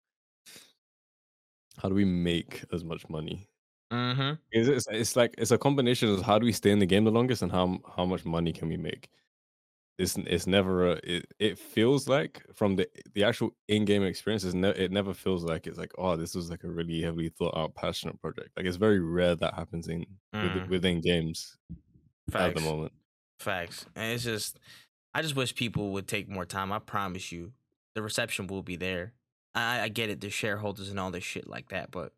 How 1.78 1.90
do 1.90 1.96
we 1.96 2.06
make 2.06 2.64
as 2.74 2.84
much 2.84 3.08
money? 3.10 3.48
Mm-hmm. 3.92 4.34
It's, 4.52 4.68
it's, 4.70 4.88
it's 4.90 5.16
like 5.16 5.36
it's 5.38 5.52
a 5.52 5.58
combination 5.58 6.10
of 6.10 6.22
how 6.22 6.40
do 6.40 6.46
we 6.46 6.52
stay 6.54 6.72
in 6.72 6.80
the 6.80 6.86
game 6.86 7.04
the 7.04 7.12
longest 7.12 7.42
and 7.42 7.52
how 7.52 7.80
how 7.96 8.06
much 8.06 8.24
money 8.26 8.54
can 8.54 8.70
we 8.70 8.78
make. 8.78 9.10
It's 9.98 10.16
it's 10.18 10.48
never 10.48 10.94
a, 10.94 11.00
it 11.04 11.26
it 11.40 11.60
feels 11.60 12.08
like 12.08 12.42
from 12.56 12.76
the 12.78 12.88
the 13.14 13.24
actual 13.24 13.52
in 13.68 13.86
game 13.86 14.04
experience 14.04 14.44
is 14.44 14.56
ne- 14.56 14.70
it 14.70 14.92
never 14.92 15.14
feels 15.14 15.44
like 15.44 15.68
it's 15.68 15.78
like 15.78 15.92
oh 15.98 16.16
this 16.16 16.34
was 16.34 16.50
like 16.50 16.64
a 16.64 16.70
really 16.70 17.02
heavily 17.02 17.30
thought 17.30 17.56
out 17.58 17.76
passionate 17.76 18.20
project. 18.22 18.50
Like 18.56 18.66
it's 18.66 18.78
very 18.78 19.00
rare 19.00 19.36
that 19.36 19.54
happens 19.54 19.88
in 19.88 20.06
Mm. 20.34 20.62
with, 20.62 20.70
within 20.70 21.02
games 21.02 21.58
at 22.34 22.34
Facts. 22.34 22.56
the 22.56 22.62
moment. 22.62 22.94
Facts. 23.40 23.86
And 23.96 24.14
it's 24.14 24.24
just, 24.24 24.58
I 25.14 25.22
just 25.22 25.36
wish 25.36 25.54
people 25.54 25.92
would 25.92 26.08
take 26.08 26.30
more 26.30 26.46
time. 26.46 26.72
I 26.72 26.80
promise 26.80 27.32
you, 27.34 27.52
the 27.96 28.02
reception 28.02 28.48
will 28.48 28.64
be 28.64 28.78
there. 28.78 29.14
I, 29.54 29.82
I 29.82 29.88
get 29.90 30.10
it, 30.10 30.22
the 30.22 30.30
shareholders 30.30 30.90
and 30.90 31.00
all 31.00 31.12
this 31.12 31.24
shit 31.24 31.48
like 31.48 31.70
that, 31.70 31.92
but 31.92 32.14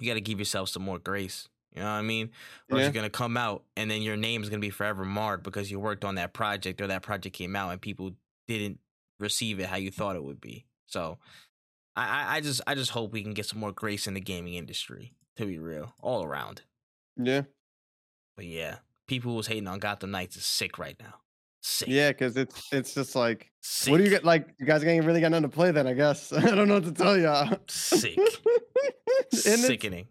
you 0.00 0.06
got 0.08 0.14
to 0.14 0.20
give 0.20 0.38
yourself 0.38 0.68
some 0.68 0.82
more 0.82 0.98
grace. 0.98 1.48
You 1.74 1.80
know 1.82 1.86
what 1.88 1.92
I 1.98 2.02
mean? 2.02 2.30
Or 2.70 2.78
Yeah. 2.78 2.86
it's 2.86 2.94
gonna 2.94 3.10
come 3.10 3.36
out 3.36 3.62
and 3.76 3.90
then 3.90 4.00
your 4.00 4.16
name 4.16 4.42
is 4.42 4.48
gonna 4.48 4.58
be 4.60 4.70
forever 4.70 5.04
marred 5.04 5.42
because 5.42 5.70
you 5.70 5.78
worked 5.78 6.02
on 6.04 6.14
that 6.14 6.32
project 6.32 6.80
or 6.80 6.86
that 6.86 7.02
project 7.02 7.36
came 7.36 7.54
out 7.54 7.70
and 7.70 7.80
people 7.80 8.12
didn't 8.48 8.80
receive 9.20 9.60
it 9.60 9.66
how 9.66 9.76
you 9.76 9.90
thought 9.90 10.16
it 10.16 10.24
would 10.24 10.40
be. 10.40 10.64
So 10.86 11.18
I, 11.94 12.06
I, 12.22 12.36
I 12.36 12.40
just 12.40 12.62
I 12.66 12.74
just 12.74 12.90
hope 12.92 13.12
we 13.12 13.22
can 13.22 13.34
get 13.34 13.44
some 13.46 13.58
more 13.60 13.70
grace 13.70 14.06
in 14.06 14.14
the 14.14 14.20
gaming 14.20 14.54
industry, 14.54 15.12
to 15.36 15.44
be 15.44 15.58
real, 15.58 15.92
all 16.00 16.24
around. 16.24 16.62
Yeah. 17.16 17.42
But 18.34 18.46
yeah, 18.46 18.76
people 19.06 19.32
who 19.32 19.36
was 19.36 19.46
hating 19.48 19.68
on 19.68 19.78
Gotham 19.78 20.10
Knights 20.10 20.36
is 20.36 20.46
sick 20.46 20.78
right 20.78 20.96
now. 20.98 21.16
Sick. 21.60 21.88
Yeah, 21.88 22.10
because 22.10 22.36
it's 22.36 22.72
it's 22.72 22.94
just 22.94 23.16
like, 23.16 23.50
Sick. 23.60 23.90
what 23.90 23.98
do 23.98 24.04
you 24.04 24.10
get? 24.10 24.24
Like, 24.24 24.54
you 24.58 24.66
guys 24.66 24.84
ain't 24.84 25.04
really 25.04 25.20
got 25.20 25.30
nothing 25.30 25.42
to 25.42 25.48
play 25.48 25.70
then, 25.70 25.86
I 25.86 25.92
guess. 25.92 26.32
I 26.32 26.40
don't 26.40 26.68
know 26.68 26.74
what 26.74 26.84
to 26.84 26.92
tell 26.92 27.18
y'all. 27.18 27.58
Sick. 27.68 28.16
and 28.16 28.28
it's, 29.32 29.66
Sickening. 29.66 30.06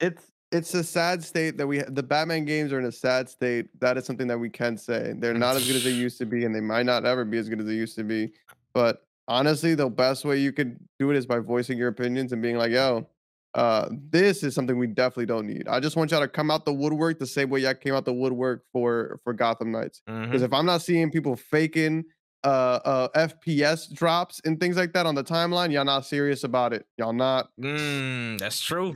it's 0.00 0.30
it's 0.52 0.74
a 0.74 0.82
sad 0.82 1.22
state 1.22 1.56
that 1.58 1.66
we 1.66 1.78
the 1.82 2.02
Batman 2.02 2.44
games 2.44 2.72
are 2.72 2.78
in 2.78 2.86
a 2.86 2.92
sad 2.92 3.28
state. 3.28 3.68
That 3.80 3.98
is 3.98 4.04
something 4.04 4.26
that 4.28 4.38
we 4.38 4.48
can 4.48 4.76
say. 4.76 5.14
They're 5.16 5.34
not 5.34 5.56
as 5.56 5.66
good 5.66 5.76
as 5.76 5.84
they 5.84 5.90
used 6.06 6.18
to 6.18 6.26
be, 6.26 6.44
and 6.44 6.54
they 6.54 6.60
might 6.60 6.86
not 6.86 7.04
ever 7.04 7.24
be 7.24 7.38
as 7.38 7.48
good 7.48 7.60
as 7.60 7.66
they 7.66 7.74
used 7.74 7.96
to 7.96 8.04
be. 8.04 8.32
But 8.72 9.04
honestly, 9.28 9.74
the 9.74 9.88
best 9.88 10.24
way 10.24 10.38
you 10.38 10.52
could 10.52 10.78
do 10.98 11.10
it 11.10 11.16
is 11.16 11.26
by 11.26 11.38
voicing 11.38 11.76
your 11.76 11.88
opinions 11.88 12.32
and 12.32 12.40
being 12.40 12.56
like, 12.56 12.72
"Yo, 12.72 13.06
uh, 13.54 13.88
this 14.10 14.42
is 14.42 14.54
something 14.54 14.78
we 14.78 14.86
definitely 14.86 15.26
don't 15.26 15.46
need." 15.46 15.68
I 15.68 15.80
just 15.80 15.96
want 15.96 16.10
y'all 16.10 16.20
to 16.20 16.28
come 16.28 16.50
out 16.50 16.64
the 16.64 16.72
woodwork 16.72 17.18
the 17.18 17.26
same 17.26 17.50
way 17.50 17.60
y'all 17.60 17.74
came 17.74 17.94
out 17.94 18.04
the 18.04 18.12
woodwork 18.12 18.64
for 18.72 19.20
for 19.24 19.32
Gotham 19.32 19.72
Knights. 19.72 20.02
Because 20.06 20.42
if 20.42 20.52
I'm 20.52 20.66
not 20.66 20.82
seeing 20.82 21.10
people 21.10 21.36
faking 21.36 22.04
uh, 22.44 22.80
uh 22.84 23.08
FPS 23.28 23.92
drops 23.92 24.40
and 24.44 24.58
things 24.58 24.76
like 24.76 24.92
that 24.94 25.06
on 25.06 25.14
the 25.14 25.24
timeline, 25.24 25.72
y'all 25.72 25.84
not 25.84 26.06
serious 26.06 26.44
about 26.44 26.72
it. 26.72 26.86
Y'all 26.96 27.12
not 27.12 27.50
Mm, 27.60 28.38
that's 28.38 28.60
true. 28.60 28.94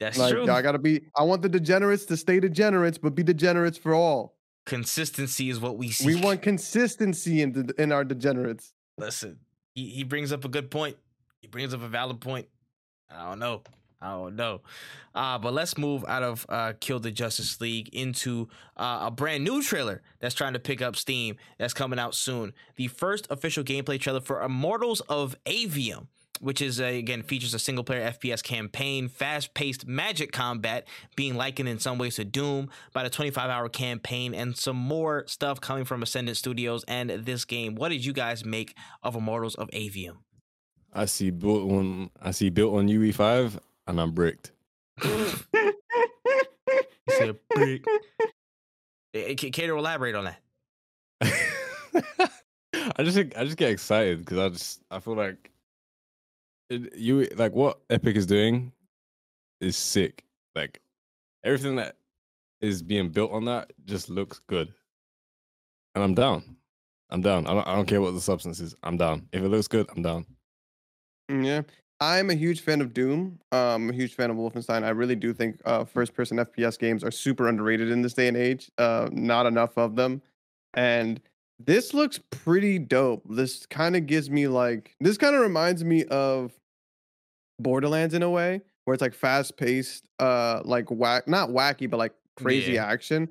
That's 0.00 0.18
like 0.18 0.32
true. 0.32 0.44
y'all 0.44 0.62
gotta 0.62 0.78
be. 0.78 1.02
I 1.16 1.22
want 1.22 1.42
the 1.42 1.48
degenerates 1.48 2.04
to 2.06 2.16
stay 2.16 2.40
degenerates, 2.40 2.98
but 2.98 3.14
be 3.14 3.22
degenerates 3.22 3.78
for 3.78 3.94
all. 3.94 4.36
Consistency 4.66 5.50
is 5.50 5.60
what 5.60 5.76
we 5.76 5.90
seek. 5.90 6.06
We 6.06 6.14
want 6.16 6.42
consistency 6.42 7.42
in 7.42 7.52
the, 7.52 7.74
in 7.78 7.92
our 7.92 8.04
degenerates. 8.04 8.72
Listen, 8.96 9.38
he, 9.74 9.90
he 9.90 10.04
brings 10.04 10.32
up 10.32 10.44
a 10.44 10.48
good 10.48 10.70
point. 10.70 10.96
He 11.40 11.48
brings 11.48 11.74
up 11.74 11.82
a 11.82 11.88
valid 11.88 12.20
point. 12.20 12.48
I 13.10 13.28
don't 13.28 13.38
know. 13.38 13.62
I 14.04 14.10
don't 14.10 14.36
know. 14.36 14.60
Uh, 15.14 15.38
but 15.38 15.54
let's 15.54 15.78
move 15.78 16.04
out 16.06 16.22
of 16.22 16.44
uh, 16.50 16.74
Kill 16.78 17.00
the 17.00 17.10
Justice 17.10 17.58
League 17.60 17.88
into 17.94 18.48
uh, 18.76 19.00
a 19.02 19.10
brand 19.10 19.44
new 19.44 19.62
trailer 19.62 20.02
that's 20.20 20.34
trying 20.34 20.52
to 20.52 20.58
pick 20.58 20.82
up 20.82 20.94
steam 20.94 21.36
that's 21.56 21.72
coming 21.72 21.98
out 21.98 22.14
soon. 22.14 22.52
The 22.76 22.88
first 22.88 23.26
official 23.30 23.64
gameplay 23.64 23.98
trailer 23.98 24.20
for 24.20 24.42
Immortals 24.42 25.00
of 25.02 25.36
Aveum, 25.46 26.08
which 26.40 26.60
is 26.60 26.82
uh, 26.82 26.84
again 26.84 27.22
features 27.22 27.54
a 27.54 27.58
single 27.58 27.82
player 27.82 28.10
FPS 28.10 28.42
campaign, 28.42 29.08
fast 29.08 29.54
paced 29.54 29.86
magic 29.86 30.32
combat 30.32 30.86
being 31.16 31.34
likened 31.34 31.70
in 31.70 31.78
some 31.78 31.96
ways 31.96 32.16
to 32.16 32.24
Doom, 32.26 32.68
about 32.90 33.06
a 33.06 33.10
25 33.10 33.48
hour 33.48 33.70
campaign, 33.70 34.34
and 34.34 34.54
some 34.54 34.76
more 34.76 35.24
stuff 35.28 35.62
coming 35.62 35.86
from 35.86 36.02
Ascendant 36.02 36.36
Studios 36.36 36.84
and 36.88 37.08
this 37.08 37.46
game. 37.46 37.74
What 37.74 37.88
did 37.88 38.04
you 38.04 38.12
guys 38.12 38.44
make 38.44 38.74
of 39.02 39.16
Immortals 39.16 39.54
of 39.54 39.70
Aveum? 39.70 40.18
I 40.92 41.06
see 41.06 41.30
built 41.30 41.70
on 41.70 42.10
I 42.20 42.32
see 42.32 42.50
built 42.50 42.74
on 42.74 42.88
UE5 42.88 43.58
and 43.86 44.00
I'm 44.00 44.12
bricked. 44.12 44.52
He 45.02 45.08
said, 47.08 47.36
"Brick." 47.50 47.84
Cater, 49.12 49.76
elaborate 49.76 50.14
on 50.14 50.24
that. 50.24 50.40
I 52.96 53.02
just 53.02 53.18
I 53.36 53.44
just 53.44 53.56
get 53.56 53.70
excited 53.70 54.18
because 54.20 54.38
I 54.38 54.48
just 54.48 54.82
I 54.90 54.98
feel 54.98 55.14
like 55.16 55.50
it, 56.70 56.96
you 56.96 57.28
like 57.36 57.52
what 57.52 57.80
Epic 57.90 58.16
is 58.16 58.26
doing 58.26 58.72
is 59.60 59.76
sick. 59.76 60.24
Like 60.54 60.80
everything 61.44 61.76
that 61.76 61.96
is 62.60 62.82
being 62.82 63.10
built 63.10 63.32
on 63.32 63.44
that 63.46 63.72
just 63.84 64.08
looks 64.10 64.40
good, 64.48 64.72
and 65.94 66.02
I'm 66.02 66.14
down. 66.14 66.56
I'm 67.10 67.20
down. 67.20 67.46
I 67.46 67.54
don't, 67.54 67.68
I 67.68 67.76
don't 67.76 67.86
care 67.86 68.00
what 68.00 68.14
the 68.14 68.20
substance 68.20 68.58
is. 68.60 68.74
I'm 68.82 68.96
down. 68.96 69.28
If 69.32 69.42
it 69.42 69.48
looks 69.48 69.68
good, 69.68 69.86
I'm 69.94 70.02
down. 70.02 70.26
Mm, 71.30 71.44
Yeah. 71.44 71.62
I'm 72.00 72.28
a 72.30 72.34
huge 72.34 72.60
fan 72.60 72.80
of 72.80 72.92
Doom. 72.92 73.38
Um, 73.52 73.84
I'm 73.84 73.90
a 73.90 73.92
huge 73.92 74.14
fan 74.14 74.30
of 74.30 74.36
Wolfenstein. 74.36 74.82
I 74.82 74.90
really 74.90 75.14
do 75.16 75.32
think 75.32 75.60
uh, 75.64 75.84
first 75.84 76.12
person 76.14 76.38
FPS 76.38 76.78
games 76.78 77.02
are 77.04 77.10
super 77.10 77.48
underrated 77.48 77.90
in 77.90 78.02
this 78.02 78.14
day 78.14 78.28
and 78.28 78.36
age. 78.36 78.70
Uh, 78.78 79.08
not 79.12 79.46
enough 79.46 79.78
of 79.78 79.96
them. 79.96 80.20
And 80.74 81.20
this 81.58 81.94
looks 81.94 82.18
pretty 82.30 82.78
dope. 82.78 83.22
This 83.30 83.64
kind 83.66 83.96
of 83.96 84.06
gives 84.06 84.28
me 84.28 84.48
like, 84.48 84.96
this 85.00 85.16
kind 85.16 85.34
of 85.34 85.40
reminds 85.40 85.84
me 85.84 86.04
of 86.06 86.52
Borderlands 87.60 88.14
in 88.14 88.22
a 88.22 88.30
way, 88.30 88.60
where 88.84 88.94
it's 88.94 89.00
like 89.00 89.14
fast 89.14 89.56
paced, 89.56 90.08
uh, 90.18 90.60
like 90.64 90.90
whack, 90.90 91.28
not 91.28 91.50
wacky, 91.50 91.88
but 91.88 91.98
like 91.98 92.12
crazy 92.36 92.72
Yeah. 92.72 92.86
action. 92.86 93.28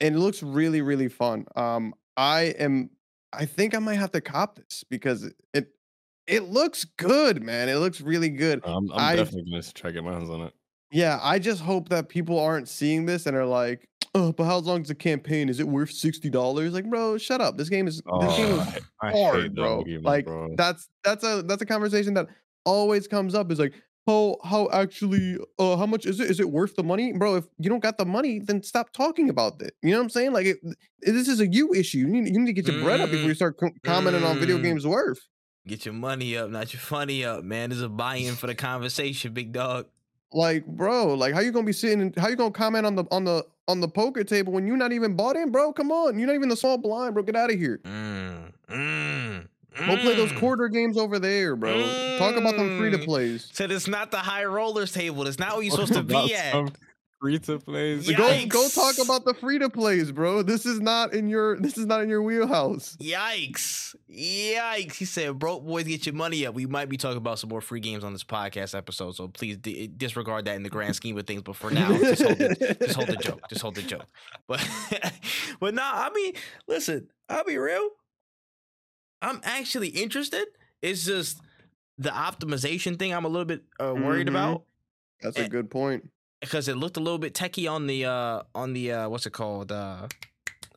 And 0.00 0.16
it 0.16 0.18
looks 0.18 0.42
really, 0.42 0.82
really 0.82 1.08
fun. 1.08 1.46
Um, 1.54 1.94
I 2.16 2.54
am, 2.58 2.90
I 3.32 3.46
think 3.46 3.74
I 3.74 3.78
might 3.78 3.94
have 3.94 4.10
to 4.10 4.20
cop 4.20 4.56
this 4.56 4.84
because 4.90 5.30
it, 5.54 5.68
it 6.26 6.44
looks 6.44 6.84
good, 6.96 7.42
man. 7.42 7.68
It 7.68 7.76
looks 7.76 8.00
really 8.00 8.28
good. 8.30 8.60
I'm, 8.64 8.90
I'm 8.92 9.00
I- 9.00 9.16
definitely 9.16 9.50
gonna 9.50 9.62
try 9.62 9.90
to 9.90 9.94
get 9.94 10.04
my 10.04 10.12
hands 10.12 10.30
on 10.30 10.42
it. 10.42 10.52
Yeah, 10.90 11.18
I 11.22 11.38
just 11.38 11.62
hope 11.62 11.88
that 11.88 12.08
people 12.10 12.38
aren't 12.38 12.68
seeing 12.68 13.06
this 13.06 13.24
and 13.26 13.34
are 13.34 13.46
like, 13.46 13.88
"Oh, 14.14 14.30
but 14.32 14.44
how 14.44 14.58
long 14.58 14.82
is 14.82 14.88
the 14.88 14.94
campaign? 14.94 15.48
Is 15.48 15.58
it 15.58 15.66
worth 15.66 15.90
sixty 15.90 16.28
dollars?" 16.28 16.74
Like, 16.74 16.84
bro, 16.90 17.16
shut 17.16 17.40
up. 17.40 17.56
This 17.56 17.70
game 17.70 17.88
is 17.88 17.96
this 17.96 18.36
game 18.36 18.58
Oh, 18.58 18.60
is 18.60 18.82
I, 19.00 19.08
I 19.08 19.12
hard, 19.12 19.42
hate 19.44 19.54
bro. 19.54 19.82
bro. 19.84 19.98
Like, 20.02 20.26
bro. 20.26 20.54
that's 20.56 20.88
that's 21.02 21.24
a 21.24 21.42
that's 21.46 21.62
a 21.62 21.66
conversation 21.66 22.12
that 22.14 22.26
always 22.66 23.08
comes 23.08 23.34
up. 23.34 23.50
Is 23.50 23.58
like, 23.58 23.72
how 24.06 24.36
how 24.44 24.68
actually 24.70 25.38
uh 25.58 25.78
how 25.78 25.86
much 25.86 26.04
is 26.04 26.20
it? 26.20 26.30
Is 26.30 26.40
it 26.40 26.50
worth 26.50 26.76
the 26.76 26.84
money, 26.84 27.14
bro? 27.14 27.36
If 27.36 27.46
you 27.58 27.70
don't 27.70 27.82
got 27.82 27.96
the 27.96 28.04
money, 28.04 28.38
then 28.40 28.62
stop 28.62 28.92
talking 28.92 29.30
about 29.30 29.62
it. 29.62 29.72
You 29.82 29.92
know 29.92 29.96
what 29.96 30.02
I'm 30.04 30.10
saying? 30.10 30.32
Like, 30.34 30.44
it, 30.44 30.58
this 31.00 31.26
is 31.26 31.40
a 31.40 31.46
you 31.50 31.72
issue. 31.72 32.00
You 32.00 32.06
need, 32.08 32.34
you 32.34 32.38
need 32.38 32.54
to 32.54 32.62
get 32.62 32.70
your 32.70 32.82
bread 32.84 33.00
up 33.00 33.10
before 33.10 33.28
you 33.28 33.34
start 33.34 33.58
co- 33.58 33.70
commenting 33.82 34.24
on 34.24 34.38
video 34.38 34.58
Mm. 34.58 34.62
games 34.62 34.86
worth. 34.86 35.20
Get 35.66 35.84
your 35.86 35.94
money 35.94 36.36
up, 36.36 36.50
not 36.50 36.72
your 36.72 36.80
funny 36.80 37.24
up, 37.24 37.44
man. 37.44 37.70
There's 37.70 37.82
a 37.82 37.88
buy-in 37.88 38.34
for 38.34 38.48
the 38.48 38.54
conversation, 38.54 39.32
big 39.32 39.52
dog. 39.52 39.86
Like, 40.32 40.66
bro, 40.66 41.14
like 41.14 41.34
how 41.34 41.40
you 41.40 41.52
gonna 41.52 41.66
be 41.66 41.72
sitting 41.72 42.00
and 42.00 42.16
how 42.16 42.28
you 42.28 42.36
gonna 42.36 42.50
comment 42.50 42.84
on 42.86 42.96
the 42.96 43.04
on 43.12 43.24
the 43.24 43.44
on 43.68 43.80
the 43.80 43.86
poker 43.88 44.24
table 44.24 44.52
when 44.52 44.66
you're 44.66 44.76
not 44.76 44.92
even 44.92 45.14
bought 45.14 45.36
in, 45.36 45.50
bro? 45.52 45.72
Come 45.72 45.92
on, 45.92 46.18
you're 46.18 46.26
not 46.26 46.34
even 46.34 46.48
the 46.48 46.56
small 46.56 46.78
blind, 46.78 47.14
bro. 47.14 47.22
Get 47.22 47.36
out 47.36 47.52
of 47.52 47.58
here. 47.58 47.80
Mm, 47.84 48.52
mm, 48.70 49.46
Go 49.78 49.96
play 49.98 50.14
those 50.16 50.32
mm. 50.32 50.38
quarter 50.40 50.68
games 50.68 50.96
over 50.98 51.18
there, 51.18 51.54
bro. 51.54 51.72
Talk 52.18 52.36
about 52.36 52.56
them 52.56 52.78
free 52.78 52.90
to 52.90 52.98
Mm. 52.98 53.04
plays. 53.04 53.48
Said 53.52 53.70
it's 53.70 53.86
not 53.86 54.10
the 54.10 54.16
high 54.18 54.44
rollers 54.44 54.90
table. 54.90 55.26
It's 55.28 55.38
not 55.38 55.54
where 55.54 55.62
you're 55.62 55.70
supposed 55.86 55.92
to 55.92 56.02
be 56.02 56.34
at. 56.34 56.72
Free 57.22 57.38
to 57.38 57.60
plays. 57.60 58.10
Yeah. 58.10 58.16
Go 58.16 58.46
go 58.48 58.68
talk 58.68 58.98
about 58.98 59.24
the 59.24 59.32
free 59.32 59.56
to 59.60 59.70
plays, 59.70 60.10
bro. 60.10 60.42
This 60.42 60.66
is 60.66 60.80
not 60.80 61.14
in 61.14 61.28
your 61.28 61.56
this 61.60 61.78
is 61.78 61.86
not 61.86 62.02
in 62.02 62.08
your 62.08 62.20
wheelhouse. 62.20 62.96
Yikes. 63.00 63.94
Yikes. 64.10 64.94
He 64.96 65.04
said, 65.04 65.38
broke 65.38 65.64
boys, 65.64 65.84
get 65.84 66.04
your 66.04 66.16
money 66.16 66.44
up. 66.46 66.54
We 66.56 66.66
might 66.66 66.88
be 66.88 66.96
talking 66.96 67.18
about 67.18 67.38
some 67.38 67.48
more 67.50 67.60
free 67.60 67.78
games 67.78 68.02
on 68.02 68.12
this 68.12 68.24
podcast 68.24 68.76
episode, 68.76 69.14
so 69.14 69.28
please 69.28 69.56
di- 69.58 69.86
disregard 69.86 70.46
that 70.46 70.56
in 70.56 70.64
the 70.64 70.68
grand 70.68 70.96
scheme 70.96 71.16
of 71.16 71.24
things. 71.24 71.42
But 71.42 71.54
for 71.54 71.70
now, 71.70 71.96
just 71.96 72.22
hold 72.24 72.38
the, 72.38 72.76
just 72.80 72.96
hold 72.96 73.06
the 73.08 73.16
joke. 73.22 73.40
Just 73.48 73.62
hold 73.62 73.76
the 73.76 73.82
joke. 73.82 74.06
But, 74.48 74.68
but 75.60 75.74
nah, 75.74 75.82
I 75.84 76.10
mean, 76.12 76.32
listen, 76.66 77.06
I'll 77.28 77.44
be 77.44 77.56
real. 77.56 77.88
I'm 79.22 79.40
actually 79.44 79.90
interested. 79.90 80.46
It's 80.82 81.04
just 81.06 81.38
the 81.98 82.10
optimization 82.10 82.98
thing 82.98 83.14
I'm 83.14 83.24
a 83.24 83.28
little 83.28 83.44
bit 83.44 83.62
uh, 83.78 83.94
worried 83.94 84.26
Mhm. 84.26 84.30
about 84.30 84.64
That's 85.22 85.38
a 85.38 85.44
Eh, 85.44 85.48
good 85.48 85.70
point. 85.70 86.10
Because 86.42 86.68
it 86.68 86.76
looked 86.76 86.98
a 86.98 87.00
little 87.00 87.18
bit 87.18 87.32
techie 87.32 87.70
on 87.70 87.86
the 87.86 88.04
uh 88.04 88.42
on 88.54 88.74
the 88.74 88.92
uh 88.92 89.08
what's 89.08 89.24
it 89.24 89.32
called 89.32 89.72
uh 89.72 90.06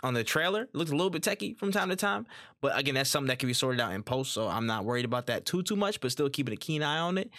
on 0.03 0.13
the 0.13 0.23
trailer. 0.23 0.63
It 0.63 0.75
looked 0.75 0.91
a 0.91 0.95
little 0.95 1.09
bit 1.09 1.23
techie 1.23 1.57
from 1.57 1.71
time 1.71 1.89
to 1.89 1.95
time. 1.95 2.27
But 2.61 2.79
again 2.79 2.95
that's 2.95 3.09
something 3.09 3.27
that 3.27 3.39
can 3.39 3.47
be 3.47 3.53
sorted 3.53 3.81
out 3.81 3.91
in 3.91 4.03
post 4.03 4.31
so 4.31 4.47
i'm 4.47 4.65
not 4.65 4.85
worried 4.85 5.05
about 5.05 5.27
that 5.27 5.45
too 5.45 5.63
too 5.63 5.75
much 5.75 5.99
but 5.99 6.11
still 6.11 6.29
keeping 6.29 6.53
a 6.53 6.57
keen 6.57 6.81
eye 6.81 6.99
on 6.99 7.17
it. 7.17 7.29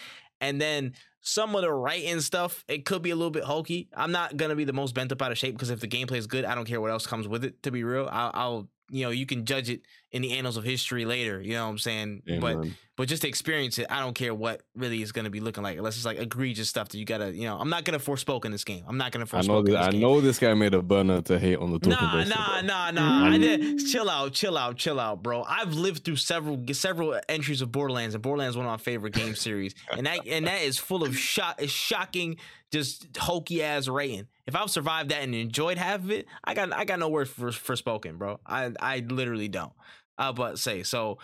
And 0.41 0.61
then 0.61 0.93
some 1.23 1.57
of 1.57 1.63
the 1.63 1.73
writing 1.73 2.21
stuff 2.21 2.65
it 2.69 2.85
could 2.85 3.03
be 3.03 3.11
a 3.11 3.17
little 3.17 3.31
bit 3.31 3.45
hokey. 3.45 3.89
I'm 3.97 4.13
not 4.13 4.37
gonna 4.37 4.57
be 4.57 4.65
the 4.65 4.75
most 4.75 4.95
bent 4.95 5.13
up 5.13 5.23
out 5.23 5.33
of 5.33 5.39
shape 5.39 5.55
because 5.55 5.71
if 5.71 5.81
the 5.81 5.89
gameplay 5.89 6.19
is 6.19 6.27
good 6.27 6.45
i 6.45 6.55
don't 6.55 6.67
care 6.67 6.81
what 6.81 6.91
else 6.91 7.07
comes 7.07 7.27
with 7.27 7.45
it 7.45 7.63
to 7.63 7.71
be 7.71 7.85
real. 7.85 8.09
I'll, 8.11 8.31
I'll 8.35 8.69
you 8.91 9.03
know 9.05 9.11
you 9.11 9.27
can 9.27 9.45
judge 9.45 9.69
it 9.71 9.83
in 10.13 10.23
the 10.23 10.33
annals 10.33 10.57
of 10.57 10.65
history 10.65 11.05
later 11.05 11.41
you 11.41 11.53
know 11.55 11.65
what 11.65 11.71
i'm 11.71 11.79
saying 11.79 12.23
Yeah, 12.25 12.39
but 12.41 12.67
but 12.97 13.09
just 13.09 13.21
to 13.23 13.29
experience 13.29 13.79
it, 13.79 13.89
I 13.91 14.01
don't 14.01 14.15
care 14.15 14.35
what 14.35 14.63
really 14.75 15.03
is 15.03 15.13
going 15.13 15.27
to 15.27 15.31
be 15.31 15.41
looking 15.41 15.63
like, 15.63 15.77
unless 15.77 15.97
it's 15.97 16.07
like 16.07 16.19
egregious 16.19 16.71
stuff 16.71 16.89
that 16.89 16.97
you 16.97 17.05
gotta, 17.05 17.31
you 17.31 17.43
know. 17.45 17.59
I'm 17.59 17.69
not 17.69 17.85
gonna 17.85 17.99
forspoke 17.99 18.47
in 18.47 18.53
this 18.53 18.65
game. 18.65 18.85
I'm 18.89 18.97
not 18.97 19.13
gonna 19.13 19.27
I 19.35 19.43
know 19.43 19.59
in 19.59 19.65
this, 19.67 19.75
this 19.75 19.87
I 19.87 19.91
game. 19.91 20.01
know 20.01 20.21
this 20.23 20.39
guy 20.39 20.55
made 20.55 20.73
a 20.73 20.81
burner 20.81 21.21
to 21.21 21.39
hate 21.39 21.59
on 21.59 21.73
the 21.73 21.79
talking 21.79 21.91
Nah, 21.91 22.13
Boys 22.17 22.29
nah, 22.31 22.57
today. 22.57 22.67
nah, 22.69 22.91
nah. 22.93 23.25
Mm-hmm. 23.27 23.33
I 23.35 23.37
did. 23.39 23.87
Chill 23.87 24.09
out, 24.09 24.33
chill 24.33 24.57
out, 24.57 24.77
chill 24.79 24.99
out, 24.99 25.23
bro. 25.23 25.43
I've 25.43 25.75
lived 25.75 26.07
through 26.07 26.17
several 26.17 26.59
several 26.73 27.21
entries 27.29 27.61
of 27.61 27.71
Borderlands, 27.71 28.15
and 28.15 28.23
Borderlands 28.23 28.57
one 28.57 28.65
of 28.65 28.73
my 28.73 28.79
favorite 28.79 29.13
game 29.13 29.35
series, 29.35 29.75
and 29.95 30.07
that 30.07 30.27
and 30.27 30.47
that 30.47 30.63
is 30.63 30.79
full 30.79 31.05
of 31.05 31.15
shock, 31.19 31.61
is 31.61 31.71
shocking, 31.71 32.39
just 32.73 33.15
hokey 33.19 33.63
ass 33.63 33.89
rating. 33.89 34.27
If 34.47 34.55
I've 34.55 34.71
survived 34.71 35.11
that 35.11 35.23
and 35.23 35.35
enjoyed 35.35 35.79
half 35.79 36.01
of 36.01 36.11
it, 36.11 36.27
I 36.45 36.55
got 36.55 36.73
I 36.73 36.85
got 36.85 36.99
no 36.99 37.09
words 37.09 37.31
for 37.31 37.49
Forspoken, 37.51 38.19
bro. 38.19 38.41
I 38.47 38.73
I 38.81 38.99
literally 39.09 39.49
don't. 39.49 39.73
Uh, 40.19 40.33
but 40.33 40.59
say 40.59 40.83
so. 40.83 41.19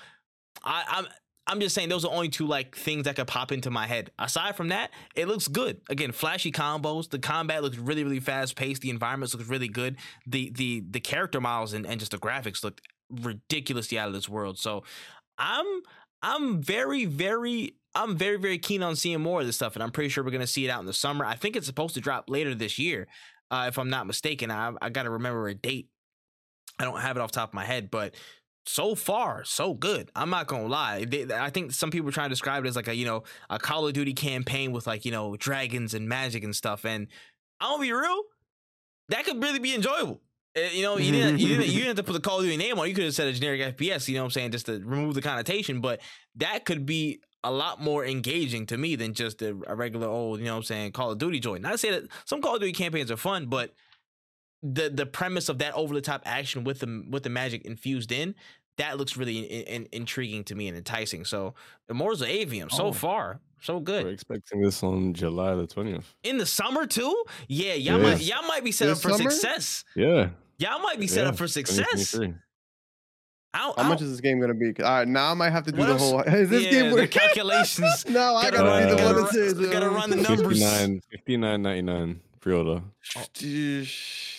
I, 0.65 0.85
I'm 0.89 1.07
I'm 1.47 1.61
just 1.61 1.75
saying 1.75 1.89
those 1.89 2.05
are 2.05 2.13
only 2.13 2.29
two 2.29 2.47
like 2.47 2.77
things 2.77 3.05
that 3.05 3.17
could 3.17 3.27
pop 3.27 3.53
into 3.53 3.71
my 3.71 3.87
head. 3.87 4.11
Aside 4.19 4.57
from 4.57 4.69
that, 4.69 4.91
it 5.15 5.27
looks 5.27 5.49
good. 5.49 5.81
Again, 5.91 6.13
flashy 6.13 6.53
combos. 6.53 7.11
The 7.11 7.19
combat 7.19 7.63
looks 7.63 7.79
really, 7.79 8.05
really 8.05 8.21
fast 8.21 8.55
paced. 8.55 8.83
The 8.83 8.91
environments 8.91 9.35
look 9.35 9.49
really 9.49 9.69
good. 9.69 9.97
The 10.27 10.51
the 10.55 10.85
the 10.89 11.01
character 11.01 11.41
models 11.41 11.73
and, 11.73 11.87
and 11.87 11.99
just 11.99 12.13
the 12.13 12.19
graphics 12.19 12.63
look 12.63 12.81
ridiculously 13.11 13.99
out 13.99 14.09
of 14.09 14.15
this 14.15 14.29
world. 14.29 14.59
So 14.59 14.85
I'm 15.39 15.67
I'm 16.23 16.63
very, 16.63 17.05
very 17.05 17.75
I'm 17.95 18.17
very, 18.17 18.39
very 18.39 18.59
keen 18.59 18.83
on 18.83 18.97
seeing 18.97 19.21
more 19.21 19.41
of 19.41 19.47
this 19.47 19.57
stuff, 19.57 19.75
and 19.75 19.83
I'm 19.83 19.91
pretty 19.91 20.09
sure 20.09 20.25
we're 20.25 20.31
gonna 20.31 20.47
see 20.47 20.65
it 20.65 20.71
out 20.71 20.81
in 20.81 20.87
the 20.87 20.93
summer. 20.93 21.25
I 21.25 21.35
think 21.35 21.57
it's 21.57 21.67
supposed 21.67 21.95
to 21.95 22.01
drop 22.01 22.25
later 22.29 22.55
this 22.55 22.79
year, 22.79 23.07
uh, 23.51 23.67
if 23.69 23.79
I'm 23.79 23.91
not 23.91 24.07
mistaken. 24.07 24.51
I 24.51 24.73
I 24.81 24.89
gotta 24.91 25.11
remember 25.11 25.49
a 25.49 25.55
date. 25.55 25.89
I 26.79 26.85
don't 26.85 27.01
have 27.01 27.17
it 27.17 27.21
off 27.21 27.33
top 27.33 27.51
of 27.51 27.55
my 27.55 27.65
head, 27.65 27.91
but 27.91 28.15
so 28.65 28.95
far 28.95 29.45
so 29.45 29.75
good. 29.75 30.11
I'm 30.15 30.31
not 30.31 30.47
gonna 30.47 30.69
lie. 30.69 31.05
They, 31.05 31.27
I 31.33 31.51
think 31.51 31.73
some 31.73 31.91
people 31.91 32.09
are 32.09 32.13
trying 32.13 32.27
to 32.27 32.33
describe 32.33 32.65
it 32.65 32.69
as 32.69 32.77
like 32.77 32.89
a 32.89 32.95
you 32.95 33.05
know 33.05 33.25
a 33.51 33.59
Call 33.59 33.87
of 33.87 33.93
Duty 33.93 34.15
campaign 34.15 34.73
with 34.73 34.87
like 34.87 35.05
you 35.05 35.13
know 35.13 35.37
dragons 35.37 35.95
and 35.95 36.09
magic 36.09 36.45
and 36.45 36.55
stuff. 36.57 36.85
And 36.85 37.09
gonna 37.61 37.81
be 37.83 37.93
real, 37.93 38.23
that 39.09 39.25
could 39.25 39.43
really 39.43 39.59
be 39.59 39.75
enjoyable. 39.75 40.21
Uh, 40.57 40.61
You 40.73 40.83
know, 40.83 40.97
you 40.99 41.13
didn't, 41.13 41.41
you 41.41 41.49
didn't 41.49 41.67
you 41.67 41.81
didn't 41.81 41.89
have 41.89 41.97
to 41.97 42.03
put 42.05 42.13
the 42.15 42.21
Call 42.21 42.39
of 42.39 42.45
Duty 42.45 42.57
name 42.57 42.79
on. 42.79 42.89
You 42.89 42.95
could 42.95 43.05
have 43.05 43.15
said 43.15 43.29
a 43.29 43.33
generic 43.33 43.77
FPS. 43.77 44.09
You 44.09 44.15
know 44.15 44.23
what 44.23 44.27
I'm 44.27 44.31
saying, 44.31 44.53
just 44.53 44.67
to 44.67 44.81
remove 44.85 45.15
the 45.15 45.23
connotation. 45.23 45.81
But 45.81 46.01
that 46.37 46.65
could 46.65 46.87
be 46.87 47.21
a 47.45 47.51
lot 47.51 47.81
more 47.81 48.05
engaging 48.07 48.67
to 48.67 48.77
me 48.79 48.95
than 48.97 49.15
just 49.15 49.43
a, 49.43 49.57
a 49.67 49.75
regular 49.75 50.07
old, 50.07 50.39
you 50.39 50.45
know 50.47 50.53
what 50.53 50.59
I'm 50.59 50.63
saying, 50.65 50.93
Call 50.93 51.11
of 51.11 51.19
Duty 51.19 51.41
joint. 51.41 51.63
Not 51.63 51.73
to 51.73 51.79
say 51.79 51.91
that 51.91 52.05
some 52.25 52.41
Call 52.43 52.55
of 52.55 52.61
Duty 52.61 52.73
campaigns 52.73 53.11
are 53.11 53.17
fun, 53.17 53.47
but 53.47 53.75
the 54.63 54.89
the 54.91 55.07
premise 55.07 55.49
of 55.49 55.59
that 55.59 55.75
over 55.75 55.93
the 55.95 56.01
top 56.01 56.23
action 56.25 56.63
with 56.65 56.79
the 56.81 57.05
with 57.11 57.25
the 57.25 57.31
magic 57.31 57.65
infused 57.65 58.13
in 58.13 58.35
that 58.79 58.97
looks 58.97 59.17
really 59.19 59.41
in, 59.41 59.83
in, 59.83 59.89
intriguing 59.93 60.45
to 60.45 60.55
me 60.55 60.67
and 60.69 60.77
enticing. 60.77 61.25
So, 61.27 61.55
Immortals 61.91 62.23
of 62.23 62.29
Aveum, 62.29 62.71
so 62.73 62.87
Oh. 62.87 62.93
far, 62.93 63.39
so 63.61 63.81
good. 63.81 64.05
We're 64.05 64.13
expecting 64.13 64.63
this 64.63 64.83
on 64.83 65.13
July 65.13 65.55
the 65.57 65.67
twentieth. 65.67 66.15
In 66.23 66.39
the 66.39 66.47
summer 66.47 66.87
too? 66.87 67.25
Yeah, 67.49 67.75
y'all 67.75 67.99
might 67.99 68.21
y'all 68.23 68.47
might 68.47 68.65
be 68.65 68.73
set 68.73 68.87
This 68.87 68.99
up 69.05 69.11
for 69.11 69.19
summer? 69.19 69.31
success. 69.31 69.85
Yeah, 69.97 70.31
Y'all 70.59 70.79
might 70.81 71.01
be 71.01 71.07
set 71.09 71.25
yeah, 71.25 71.31
up 71.31 71.37
for 71.37 71.49
success. 71.49 72.15
2023. 73.53 73.55
I 73.55 73.59
don't, 73.59 73.79
How 73.79 73.85
I 73.85 73.89
much 73.89 73.99
don't- 73.99 74.07
is 74.07 74.13
this 74.13 74.21
game 74.21 74.41
gonna 74.41 74.55
be? 74.55 74.75
All 74.83 74.91
right, 74.91 75.09
now 75.09 75.31
I 75.31 75.35
might 75.35 75.51
have 75.51 75.65
to 75.65 75.73
do 75.73 75.79
What 75.79 75.87
the 75.87 75.93
else? 75.93 76.03
whole. 76.03 76.21
Is 76.27 76.49
this 76.51 76.65
yeah, 76.65 76.71
game 76.71 76.91
the 76.91 76.97
worth? 76.97 77.11
calculations? 77.11 78.05
no, 78.09 78.35
I 78.37 78.45
Gotta 78.51 78.57
gotta 78.59 78.69
run- 78.69 78.83
be 78.83 78.91
the 78.91 78.97
one 79.07 79.15
run- 79.17 79.25
that 79.25 79.33
says. 79.33 79.55
gotta 79.55 79.91
run 79.91 80.11
the 80.11 80.17
numbers. 80.17 80.59
59 80.63 81.03
59.99 81.29 82.19
pre-order. 82.41 82.83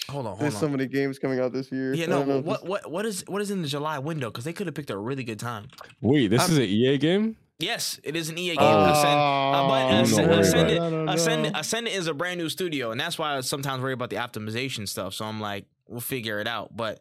Hold 0.10 0.26
on, 0.26 0.26
hold 0.26 0.28
on. 0.28 0.40
There's 0.40 0.56
on. 0.56 0.60
so 0.62 0.68
many 0.70 0.88
games 0.88 1.18
coming 1.20 1.40
out 1.40 1.54
this 1.54 1.72
year. 1.72 1.94
yeah, 1.94 2.08
no. 2.08 2.24
know 2.24 2.40
What 2.42 2.62
this- 2.62 2.70
what 2.70 2.92
what 2.92 3.06
is 3.06 3.24
what 3.28 3.42
is 3.42 3.52
in 3.52 3.62
the 3.62 3.68
July 3.68 4.00
window? 4.00 4.30
Because 4.30 4.44
they 4.46 4.54
could 4.54 4.68
have 4.68 4.76
picked 4.76 4.90
a 4.90 4.98
really 4.98 5.24
good 5.24 5.40
time. 5.40 5.68
Wait, 6.02 6.28
this 6.28 6.42
I'm- 6.42 6.52
is 6.52 6.58
an 6.58 6.64
EA 6.66 6.98
game? 6.98 7.38
Yes, 7.60 8.00
it 8.04 8.16
is 8.18 8.28
an 8.30 8.38
EA 8.38 8.56
game. 8.56 8.58
Oh. 8.60 8.92
Ascend, 8.92 9.06
uh, 9.20 9.68
but 9.68 9.74
I'm 9.74 10.04
Ascend, 10.04 10.28
not 10.32 10.40
Ascendant, 10.40 10.94
it. 10.96 11.10
I 11.10 11.14
Ascendant. 11.14 11.58
Ascendant 11.58 11.96
is 11.96 12.08
a 12.08 12.14
brand 12.14 12.40
new 12.40 12.50
studio, 12.50 12.92
and 12.92 13.00
that's 13.00 13.18
why 13.18 13.38
I 13.38 13.42
sometimes 13.42 13.82
worry 13.82 13.94
about 13.94 14.10
the 14.10 14.18
optimization 14.18 14.90
stuff. 14.90 15.14
So 15.14 15.24
I'm 15.24 15.40
like, 15.40 15.66
we'll 15.88 16.02
figure 16.02 16.42
it 16.42 16.48
out. 16.48 16.76
But 16.76 17.00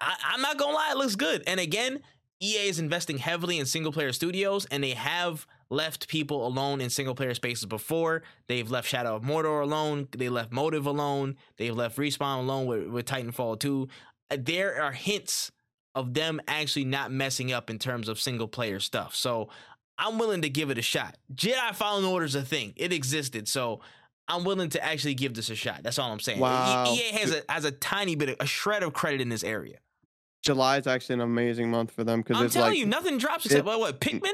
I, 0.00 0.14
I'm 0.32 0.40
not 0.42 0.56
gonna 0.58 0.74
lie, 0.74 0.90
it 0.92 0.96
looks 0.98 1.16
good. 1.16 1.42
And 1.46 1.60
again, 1.60 2.00
EA 2.42 2.68
is 2.68 2.78
investing 2.78 3.18
heavily 3.18 3.58
in 3.58 3.66
single 3.66 3.92
player 3.92 4.12
studios, 4.12 4.66
and 4.66 4.82
they 4.82 4.92
have 4.92 5.46
left 5.68 6.08
people 6.08 6.46
alone 6.46 6.80
in 6.80 6.88
single 6.90 7.14
player 7.14 7.34
spaces 7.34 7.66
before. 7.66 8.22
They've 8.48 8.70
left 8.70 8.88
Shadow 8.88 9.14
of 9.16 9.22
Mordor 9.22 9.62
alone. 9.62 10.08
They 10.16 10.28
left 10.28 10.50
Motive 10.50 10.86
alone. 10.86 11.36
They've 11.58 11.74
left 11.76 11.98
Respawn 11.98 12.38
alone 12.40 12.66
with, 12.66 12.88
with 12.88 13.06
Titanfall 13.06 13.60
2. 13.60 13.88
Uh, 14.30 14.36
There 14.40 14.82
are 14.82 14.92
hints 14.92 15.52
of 15.94 16.14
them 16.14 16.40
actually 16.48 16.86
not 16.86 17.12
messing 17.12 17.52
up 17.52 17.68
in 17.68 17.78
terms 17.78 18.08
of 18.08 18.18
single 18.18 18.48
player 18.48 18.80
stuff. 18.80 19.14
So 19.14 19.50
I'm 19.98 20.18
willing 20.18 20.42
to 20.42 20.48
give 20.48 20.70
it 20.70 20.78
a 20.78 20.82
shot. 20.82 21.18
Jedi 21.34 21.74
Fallen 21.74 22.04
Order 22.04 22.24
is 22.24 22.34
a 22.34 22.42
thing. 22.42 22.72
It 22.76 22.92
existed. 22.92 23.48
So 23.48 23.80
I'm 24.28 24.44
willing 24.44 24.70
to 24.70 24.84
actually 24.84 25.14
give 25.14 25.34
this 25.34 25.50
a 25.50 25.54
shot. 25.54 25.82
That's 25.82 25.98
all 25.98 26.10
I'm 26.10 26.20
saying. 26.20 26.40
Wow. 26.40 26.86
EA 26.94 27.12
has 27.18 27.34
a 27.34 27.42
has 27.52 27.64
a 27.64 27.72
tiny 27.72 28.14
bit 28.14 28.30
of 28.30 28.36
a 28.40 28.46
shred 28.46 28.82
of 28.82 28.92
credit 28.92 29.20
in 29.20 29.28
this 29.28 29.44
area. 29.44 29.78
July 30.42 30.78
is 30.78 30.86
actually 30.86 31.14
an 31.14 31.20
amazing 31.20 31.70
month 31.70 31.90
for 31.90 32.04
them 32.04 32.20
because 32.22 32.40
I'm 32.40 32.48
telling 32.50 32.70
like 32.70 32.78
you, 32.78 32.86
nothing 32.86 33.18
drops 33.18 33.44
except 33.46 33.60
it- 33.60 33.64
what, 33.66 33.80
what 33.80 34.00
Pikmin. 34.00 34.32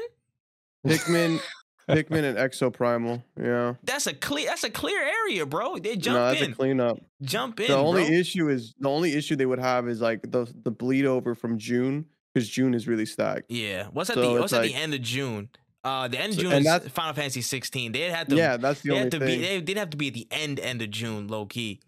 Pikmin, 0.85 1.39
Pikmin 1.89 2.23
and 2.23 2.37
Exoprimal. 2.37 3.23
Yeah, 3.41 3.73
That's 3.83 4.07
a 4.07 4.13
clear. 4.13 4.47
That's 4.47 4.63
a 4.63 4.69
clear 4.69 5.01
area, 5.01 5.45
bro. 5.45 5.77
They 5.77 5.95
jump 5.97 6.15
no, 6.17 6.27
that's 6.29 6.41
in, 6.41 6.51
a 6.51 6.55
cleanup. 6.55 6.99
jump 7.21 7.59
in. 7.59 7.67
The 7.67 7.75
only 7.77 8.05
bro. 8.05 8.13
issue 8.13 8.49
is 8.49 8.73
the 8.79 8.89
only 8.89 9.13
issue 9.13 9.35
they 9.35 9.45
would 9.45 9.59
have 9.59 9.87
is 9.87 10.01
like 10.01 10.21
the 10.31 10.51
the 10.63 10.71
bleed 10.71 11.05
over 11.05 11.35
from 11.35 11.57
June 11.57 12.05
because 12.33 12.47
June 12.47 12.73
is 12.73 12.87
really 12.87 13.05
stacked. 13.05 13.49
yeah. 13.49 13.87
What's 13.91 14.09
at 14.09 14.15
So 14.15 14.33
the 14.35 14.39
What's 14.39 14.53
at 14.53 14.63
the 14.63 14.75
end 14.75 14.93
of 14.93 15.01
June? 15.01 15.49
Uh, 15.83 16.07
the 16.07 16.19
end 16.19 16.33
of 16.33 16.39
June 16.39 16.51
and 16.51 16.65
is 16.65 16.91
Final 16.91 17.13
Fantasy 17.13 17.41
16. 17.41 17.93
They'd 17.93 18.09
have 18.11 18.27
to. 18.27 18.35
yeah, 18.35 18.57
that's 18.57 18.81
the 18.81 18.89
They 18.89 18.95
only 18.95 19.03
had 19.05 19.11
to 19.11 19.19
thing. 19.19 19.39
be. 19.39 19.45
They 19.45 19.61
did 19.61 19.77
have 19.77 19.89
to 19.91 19.97
be 19.97 20.07
at 20.09 20.13
the 20.13 20.27
end 20.31 20.59
end 20.59 20.81
of 20.81 20.91
June, 20.91 21.27
low 21.27 21.45
key. 21.45 21.79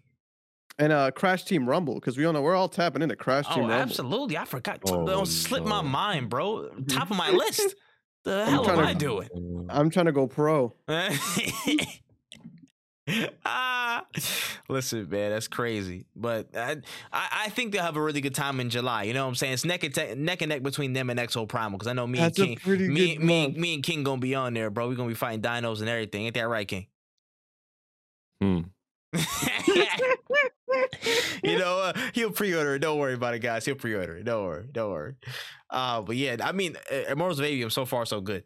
And 0.78 0.92
uh, 0.92 1.10
Crash 1.10 1.44
Team 1.44 1.68
Rumble 1.68 1.94
because 1.96 2.16
we 2.16 2.24
all 2.24 2.32
know 2.32 2.40
we're 2.40 2.54
all 2.56 2.68
tapping 2.68 3.02
into 3.02 3.16
Crash 3.16 3.46
Team 3.46 3.64
Oh, 3.64 3.68
Rumble. 3.68 3.74
absolutely. 3.74 4.38
I 4.38 4.44
forgot. 4.46 4.80
Oh, 4.86 5.06
Don't 5.06 5.26
slip 5.26 5.64
my 5.64 5.82
mind, 5.82 6.30
bro. 6.30 6.68
Top 6.88 7.10
of 7.10 7.16
my 7.18 7.30
list. 7.30 7.74
The 8.24 8.46
hell 8.46 8.68
am 8.70 8.76
to- 8.78 8.82
I 8.84 8.94
doing? 8.94 9.66
I'm 9.68 9.90
trying 9.90 10.06
to 10.06 10.12
go 10.12 10.26
pro. 10.26 10.74
ah, 13.44 14.04
listen, 14.68 15.08
man, 15.08 15.30
that's 15.30 15.48
crazy. 15.48 16.06
But 16.14 16.56
I, 16.56 16.76
I, 17.12 17.28
I 17.46 17.48
think 17.50 17.72
they'll 17.72 17.82
have 17.82 17.96
a 17.96 18.02
really 18.02 18.20
good 18.20 18.34
time 18.34 18.60
in 18.60 18.70
July. 18.70 19.02
You 19.04 19.14
know 19.14 19.24
what 19.24 19.28
I'm 19.30 19.34
saying? 19.34 19.54
It's 19.54 19.64
neck 19.64 19.84
and, 19.84 19.94
te- 19.94 20.14
neck 20.14 20.42
and 20.42 20.48
neck 20.50 20.62
between 20.62 20.92
them 20.92 21.10
and 21.10 21.18
Exoprimal 21.18 21.72
because 21.72 21.88
I 21.88 21.92
know 21.92 22.06
me 22.06 22.18
That's 22.18 22.38
and 22.38 22.48
King, 22.48 22.56
pretty 22.58 22.88
me, 22.88 23.18
me, 23.18 23.46
month. 23.46 23.56
me 23.56 23.74
and 23.74 23.82
King 23.82 24.02
gonna 24.04 24.20
be 24.20 24.34
on 24.34 24.54
there, 24.54 24.70
bro. 24.70 24.88
We 24.88 24.94
gonna 24.96 25.08
be 25.08 25.14
fighting 25.14 25.42
dinos 25.42 25.80
and 25.80 25.88
everything. 25.88 26.26
Ain't 26.26 26.34
that 26.34 26.48
right, 26.48 26.68
King? 26.68 26.86
Hmm. 28.40 28.60
you 31.42 31.58
know, 31.58 31.78
uh, 31.80 31.92
he'll 32.12 32.30
pre-order 32.30 32.74
it. 32.76 32.80
Don't 32.80 32.98
worry 32.98 33.14
about 33.14 33.34
it, 33.34 33.40
guys. 33.40 33.64
He'll 33.64 33.74
pre-order 33.74 34.16
it. 34.18 34.24
Don't 34.24 34.44
worry. 34.44 34.66
Don't 34.70 34.90
worry. 34.90 35.14
Uh, 35.68 36.02
but 36.02 36.16
yeah, 36.16 36.36
I 36.42 36.52
mean, 36.52 36.76
Immortals 37.08 37.38
of 37.40 37.46
Aveum 37.46 37.70
so 37.72 37.84
far 37.84 38.06
so 38.06 38.20
good. 38.20 38.44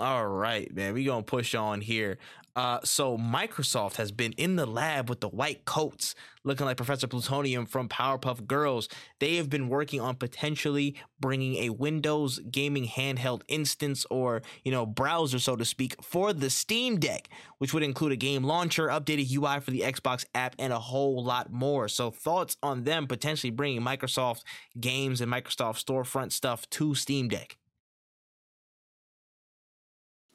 All 0.00 0.26
right, 0.26 0.72
man. 0.72 0.94
We 0.94 1.04
gonna 1.04 1.22
push 1.22 1.54
on 1.54 1.80
here. 1.80 2.18
Uh, 2.58 2.80
so 2.82 3.16
Microsoft 3.16 3.98
has 3.98 4.10
been 4.10 4.32
in 4.32 4.56
the 4.56 4.66
lab 4.66 5.08
with 5.08 5.20
the 5.20 5.28
white 5.28 5.64
coats, 5.64 6.16
looking 6.42 6.66
like 6.66 6.76
Professor 6.76 7.06
Plutonium 7.06 7.66
from 7.66 7.88
Powerpuff 7.88 8.48
Girls. 8.48 8.88
They 9.20 9.36
have 9.36 9.48
been 9.48 9.68
working 9.68 10.00
on 10.00 10.16
potentially 10.16 10.96
bringing 11.20 11.54
a 11.58 11.70
Windows 11.70 12.40
gaming 12.50 12.88
handheld 12.88 13.42
instance, 13.46 14.04
or 14.10 14.42
you 14.64 14.72
know, 14.72 14.84
browser, 14.84 15.38
so 15.38 15.54
to 15.54 15.64
speak, 15.64 16.02
for 16.02 16.32
the 16.32 16.50
Steam 16.50 16.98
Deck, 16.98 17.28
which 17.58 17.72
would 17.72 17.84
include 17.84 18.10
a 18.10 18.16
game 18.16 18.42
launcher, 18.42 18.88
updated 18.88 19.32
UI 19.32 19.60
for 19.60 19.70
the 19.70 19.82
Xbox 19.82 20.24
app, 20.34 20.56
and 20.58 20.72
a 20.72 20.80
whole 20.80 21.22
lot 21.22 21.52
more. 21.52 21.86
So, 21.86 22.10
thoughts 22.10 22.56
on 22.60 22.82
them 22.82 23.06
potentially 23.06 23.52
bringing 23.52 23.82
Microsoft 23.82 24.42
games 24.80 25.20
and 25.20 25.30
Microsoft 25.30 25.84
storefront 25.84 26.32
stuff 26.32 26.68
to 26.70 26.96
Steam 26.96 27.28
Deck? 27.28 27.56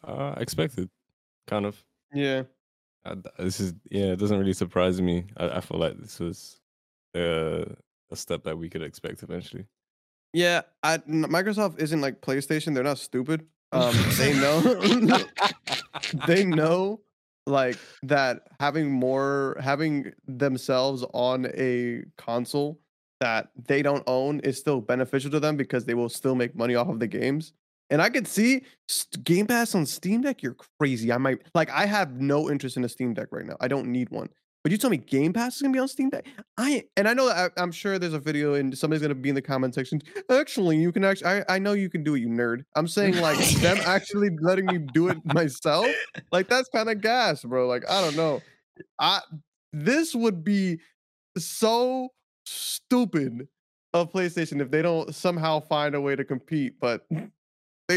Uh, 0.01 0.35
expected, 0.37 0.89
kind 1.47 1.65
of. 1.65 1.83
Yeah, 2.13 2.43
Uh, 3.05 3.15
th- 3.15 3.35
this 3.39 3.59
is 3.59 3.73
yeah. 3.89 4.13
It 4.13 4.19
doesn't 4.19 4.37
really 4.39 4.53
surprise 4.53 5.01
me. 5.01 5.25
I, 5.37 5.57
I 5.57 5.61
feel 5.61 5.79
like 5.79 5.97
this 5.97 6.19
was 6.19 6.59
uh, 7.15 7.65
a 8.11 8.15
step 8.15 8.43
that 8.43 8.57
we 8.57 8.69
could 8.69 8.83
expect 8.83 9.23
eventually. 9.23 9.65
yeah. 10.33 10.61
I, 10.83 10.97
Microsoft 10.99 11.79
isn't 11.79 12.01
like 12.01 12.21
PlayStation. 12.21 12.73
They're 12.73 12.83
not 12.83 12.99
stupid. 12.99 13.45
Um, 13.71 13.95
they 14.17 14.33
know. 14.33 14.61
they 16.27 16.45
know 16.45 17.01
like 17.45 17.77
that 18.03 18.47
having 18.59 18.89
more 18.91 19.57
having 19.59 20.13
themselves 20.27 21.03
on 21.13 21.47
a 21.57 22.03
console 22.17 22.79
that 23.19 23.49
they 23.67 23.81
don't 23.81 24.03
own 24.07 24.39
is 24.41 24.57
still 24.57 24.79
beneficial 24.81 25.31
to 25.31 25.39
them 25.39 25.57
because 25.57 25.85
they 25.85 25.93
will 25.93 26.09
still 26.09 26.35
make 26.35 26.55
money 26.55 26.75
off 26.75 26.87
of 26.89 26.99
the 26.99 27.07
games. 27.07 27.53
And 27.89 28.01
I 28.01 28.09
could 28.09 28.27
see 28.27 28.63
Game 29.23 29.45
Pass 29.45 29.75
on 29.75 29.85
Steam 29.85 30.21
Deck. 30.21 30.41
You're 30.41 30.55
crazy. 30.79 31.11
I 31.11 31.17
might 31.17 31.39
like. 31.53 31.69
I 31.69 31.85
have 31.85 32.19
no 32.19 32.49
interest 32.49 32.77
in 32.77 32.83
a 32.83 32.89
Steam 32.89 33.13
Deck 33.13 33.27
right 33.31 33.45
now. 33.45 33.57
I 33.59 33.67
don't 33.67 33.87
need 33.87 34.09
one. 34.09 34.29
But 34.63 34.71
you 34.71 34.77
tell 34.77 34.89
me 34.89 34.97
Game 34.97 35.33
Pass 35.33 35.57
is 35.57 35.61
gonna 35.61 35.73
be 35.73 35.79
on 35.79 35.89
Steam 35.89 36.09
Deck? 36.09 36.25
I 36.57 36.85
and 36.95 37.07
I 37.07 37.13
know 37.13 37.27
that 37.27 37.51
I, 37.57 37.61
I'm 37.61 37.71
sure 37.71 37.99
there's 37.99 38.13
a 38.13 38.19
video 38.19 38.53
and 38.53 38.75
somebody's 38.77 39.01
gonna 39.01 39.13
be 39.13 39.27
in 39.27 39.35
the 39.35 39.41
comment 39.41 39.75
section. 39.75 40.01
Actually, 40.31 40.77
you 40.77 40.91
can 40.93 41.03
actually. 41.03 41.27
I, 41.27 41.43
I 41.49 41.59
know 41.59 41.73
you 41.73 41.89
can 41.89 42.01
do 42.01 42.15
it, 42.15 42.21
you 42.21 42.29
nerd. 42.29 42.63
I'm 42.75 42.87
saying 42.97 43.17
like 43.17 43.37
them 43.55 43.77
actually 43.85 44.29
letting 44.39 44.65
me 44.67 44.77
do 44.93 45.09
it 45.09 45.17
myself. 45.25 45.87
Like 46.31 46.47
that's 46.47 46.69
kind 46.69 46.89
of 46.89 47.01
gas, 47.01 47.43
bro. 47.43 47.67
Like 47.67 47.83
I 47.89 47.99
don't 48.01 48.15
know. 48.15 48.41
I 48.99 49.19
this 49.73 50.15
would 50.15 50.45
be 50.45 50.79
so 51.37 52.09
stupid 52.45 53.47
of 53.93 54.13
PlayStation 54.13 54.61
if 54.61 54.71
they 54.71 54.81
don't 54.81 55.13
somehow 55.13 55.59
find 55.59 55.93
a 55.93 56.01
way 56.01 56.15
to 56.15 56.23
compete. 56.23 56.79
But 56.79 57.05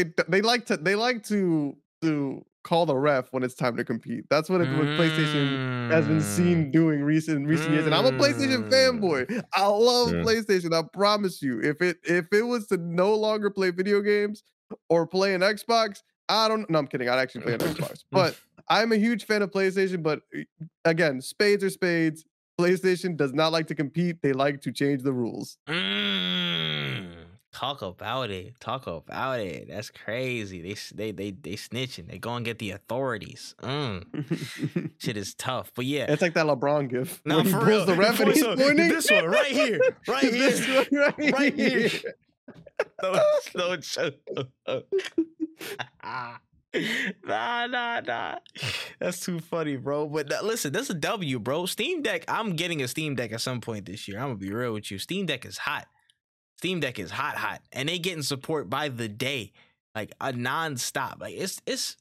they 0.03 0.13
they 0.27 0.41
like 0.41 0.65
to 0.67 0.77
they 0.77 0.95
like 0.95 1.23
to 1.25 1.75
to 2.01 2.43
call 2.63 2.85
the 2.85 2.95
ref 2.95 3.31
when 3.31 3.43
it's 3.43 3.55
time 3.55 3.77
to 3.77 3.83
compete. 3.85 4.25
That's 4.29 4.49
what, 4.49 4.59
it, 4.59 4.67
what 4.77 4.85
PlayStation 4.99 5.89
has 5.89 6.05
been 6.05 6.17
Mm. 6.17 6.21
seen 6.21 6.71
doing 6.71 7.01
recent 7.01 7.37
in 7.37 7.47
recent 7.47 7.71
years. 7.71 7.85
And 7.85 7.95
I'm 7.95 8.05
a 8.05 8.11
PlayStation 8.11 8.69
fanboy. 8.69 9.41
I 9.53 9.65
love 9.67 10.11
Yeah. 10.13 10.21
PlayStation. 10.21 10.73
I 10.73 10.83
promise 10.93 11.41
you. 11.41 11.61
If 11.61 11.81
it 11.81 11.97
if 12.03 12.27
it 12.33 12.41
was 12.41 12.67
to 12.67 12.77
no 12.77 13.15
longer 13.15 13.49
play 13.49 13.71
video 13.71 14.01
games 14.01 14.43
or 14.89 15.07
play 15.07 15.33
an 15.33 15.41
Xbox, 15.41 16.01
I 16.27 16.47
don't. 16.49 16.69
No, 16.69 16.77
I'm 16.79 16.87
kidding. 16.87 17.07
I'd 17.07 17.19
actually 17.19 17.41
play 17.43 17.53
an 17.53 17.59
Xbox. 17.61 18.03
But 18.11 18.37
I'm 18.69 18.91
a 18.91 18.97
huge 18.97 19.23
fan 19.25 19.41
of 19.41 19.51
PlayStation. 19.51 20.03
But 20.03 20.21
uh, 20.37 20.41
again, 20.83 21.21
spades 21.21 21.63
are 21.63 21.69
spades. 21.69 22.25
PlayStation 22.59 23.15
does 23.15 23.33
not 23.33 23.51
like 23.53 23.67
to 23.67 23.75
compete. 23.75 24.21
They 24.21 24.33
like 24.33 24.59
to 24.61 24.71
change 24.73 25.03
the 25.03 25.13
rules. 25.13 25.57
Mm. 25.69 27.26
Talk 27.57 27.81
about 27.81 28.29
it. 28.29 28.59
Talk 28.59 28.85
about 28.85 29.39
it. 29.39 29.67
That's 29.67 29.89
crazy. 29.89 30.61
They 30.61 30.73
s- 30.73 30.93
they 30.95 31.11
they 31.11 31.31
they 31.31 31.53
snitching. 31.53 32.07
They 32.07 32.19
go 32.19 32.35
and 32.35 32.45
get 32.45 32.59
the 32.59 32.69
authorities. 32.69 33.55
Mm. 33.63 34.91
Shit 34.99 35.17
is 35.17 35.33
tough. 35.33 35.71
But 35.75 35.85
yeah. 35.85 36.05
it's 36.07 36.21
like 36.21 36.35
that 36.35 36.45
LeBron 36.45 36.87
gif. 36.87 37.19
No, 37.25 37.37
when 37.37 37.47
for 37.47 37.65
real. 37.65 37.83
the 37.83 37.95
ref 37.95 38.19
and 38.19 38.31
he's 38.31 38.43
pointing. 38.43 38.75
This 38.75 39.09
one 39.09 39.25
right 39.25 39.47
here. 39.47 39.79
Right 40.07 40.21
This 40.31 40.63
here. 40.63 40.85
one 40.91 41.01
right, 41.17 41.33
Right 41.33 41.55
here. 41.55 41.87
here. 41.87 42.13
No, 43.01 43.19
no 43.55 43.75
joke. 43.77 44.13
nah, 47.25 47.65
nah, 47.67 48.01
nah. 48.01 48.35
That's 48.99 49.19
too 49.19 49.39
funny, 49.39 49.77
bro. 49.77 50.07
But 50.07 50.31
uh, 50.31 50.41
listen, 50.43 50.73
that's 50.73 50.89
a 50.89 50.93
W, 50.93 51.39
bro. 51.39 51.65
Steam 51.65 52.01
Deck. 52.03 52.25
I'm 52.27 52.51
getting 52.55 52.81
a 52.83 52.87
Steam 52.87 53.15
Deck 53.15 53.31
at 53.31 53.41
some 53.41 53.61
point 53.61 53.85
this 53.85 54.07
year. 54.07 54.17
I'm 54.19 54.25
gonna 54.27 54.35
be 54.35 54.51
real 54.51 54.73
with 54.73 54.91
you. 54.91 54.99
Steam 54.99 55.25
Deck 55.25 55.45
is 55.45 55.57
hot. 55.57 55.87
Steam 56.57 56.79
Deck 56.79 56.97
is 56.99 57.11
hot, 57.11 57.37
hot, 57.37 57.61
and 57.71 57.87
they 57.87 57.99
getting 57.99 58.23
support 58.23 58.69
by 58.69 58.89
the 58.89 59.07
day, 59.07 59.51
like 59.93 60.11
a 60.19 60.33
nonstop. 60.33 61.21
Like 61.21 61.35
it's 61.35 61.61
it's 61.67 61.97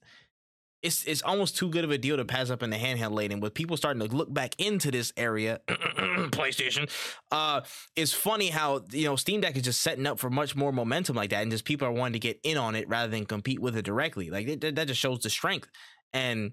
it's 0.82 1.04
it's 1.04 1.22
almost 1.22 1.58
too 1.58 1.68
good 1.68 1.84
of 1.84 1.90
a 1.90 1.98
deal 1.98 2.16
to 2.16 2.24
pass 2.24 2.48
up 2.48 2.62
in 2.62 2.70
the 2.70 2.76
handheld 2.76 3.12
lane. 3.12 3.32
And 3.32 3.42
with 3.42 3.52
people 3.52 3.76
starting 3.76 4.06
to 4.06 4.14
look 4.14 4.32
back 4.32 4.58
into 4.58 4.90
this 4.90 5.12
area, 5.16 5.60
PlayStation, 5.68 6.90
uh, 7.30 7.60
it's 7.96 8.14
funny 8.14 8.48
how 8.48 8.82
you 8.90 9.04
know 9.04 9.16
Steam 9.16 9.42
Deck 9.42 9.56
is 9.56 9.62
just 9.62 9.82
setting 9.82 10.06
up 10.06 10.18
for 10.18 10.30
much 10.30 10.56
more 10.56 10.72
momentum 10.72 11.16
like 11.16 11.30
that, 11.30 11.42
and 11.42 11.50
just 11.50 11.66
people 11.66 11.86
are 11.86 11.92
wanting 11.92 12.14
to 12.14 12.18
get 12.18 12.40
in 12.42 12.56
on 12.56 12.74
it 12.74 12.88
rather 12.88 13.10
than 13.10 13.26
compete 13.26 13.60
with 13.60 13.76
it 13.76 13.84
directly. 13.84 14.30
Like 14.30 14.48
it, 14.48 14.74
that 14.74 14.88
just 14.88 15.00
shows 15.00 15.20
the 15.20 15.30
strength, 15.30 15.68
and 16.14 16.52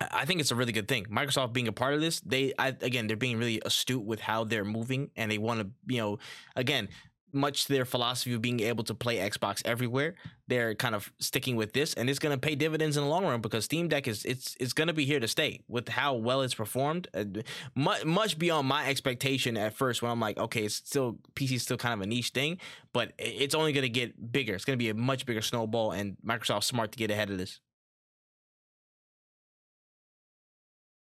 I 0.00 0.24
think 0.24 0.40
it's 0.40 0.50
a 0.50 0.56
really 0.56 0.72
good 0.72 0.88
thing. 0.88 1.04
Microsoft 1.06 1.52
being 1.52 1.68
a 1.68 1.72
part 1.72 1.94
of 1.94 2.00
this, 2.00 2.20
they 2.20 2.52
I, 2.58 2.68
again 2.68 3.06
they're 3.06 3.16
being 3.16 3.38
really 3.38 3.60
astute 3.64 4.04
with 4.04 4.20
how 4.20 4.44
they're 4.44 4.64
moving, 4.64 5.10
and 5.16 5.30
they 5.30 5.38
want 5.38 5.60
to 5.60 5.68
you 5.86 6.00
know 6.00 6.18
again 6.56 6.88
much 7.34 7.66
their 7.66 7.84
philosophy 7.84 8.32
of 8.32 8.40
being 8.40 8.60
able 8.60 8.84
to 8.84 8.94
play 8.94 9.16
Xbox 9.16 9.60
everywhere, 9.66 10.14
they're 10.46 10.74
kind 10.74 10.94
of 10.94 11.12
sticking 11.18 11.56
with 11.56 11.72
this, 11.72 11.92
and 11.94 12.08
it's 12.08 12.18
going 12.18 12.34
to 12.34 12.40
pay 12.40 12.54
dividends 12.54 12.96
in 12.96 13.02
the 13.02 13.08
long 13.08 13.24
run 13.24 13.40
because 13.40 13.64
Steam 13.64 13.88
Deck 13.88 14.06
is 14.06 14.24
it's 14.24 14.56
it's 14.60 14.72
going 14.72 14.86
to 14.88 14.94
be 14.94 15.04
here 15.04 15.20
to 15.20 15.28
stay 15.28 15.60
with 15.68 15.88
how 15.88 16.14
well 16.14 16.42
it's 16.42 16.54
performed, 16.54 17.08
much 17.74 18.04
much 18.04 18.38
beyond 18.38 18.68
my 18.68 18.86
expectation 18.86 19.56
at 19.56 19.74
first. 19.74 20.00
When 20.00 20.10
I'm 20.10 20.20
like, 20.20 20.38
okay, 20.38 20.64
it's 20.64 20.76
still 20.76 21.18
PC 21.34 21.56
is 21.56 21.62
still 21.62 21.76
kind 21.76 21.94
of 21.94 22.00
a 22.00 22.06
niche 22.06 22.30
thing, 22.30 22.58
but 22.92 23.12
it's 23.18 23.54
only 23.54 23.72
going 23.72 23.82
to 23.82 23.88
get 23.88 24.32
bigger. 24.32 24.54
It's 24.54 24.64
going 24.64 24.78
to 24.78 24.82
be 24.82 24.90
a 24.90 24.94
much 24.94 25.26
bigger 25.26 25.42
snowball, 25.42 25.92
and 25.92 26.16
Microsoft's 26.24 26.66
smart 26.66 26.92
to 26.92 26.98
get 26.98 27.10
ahead 27.10 27.30
of 27.30 27.38
this. 27.38 27.60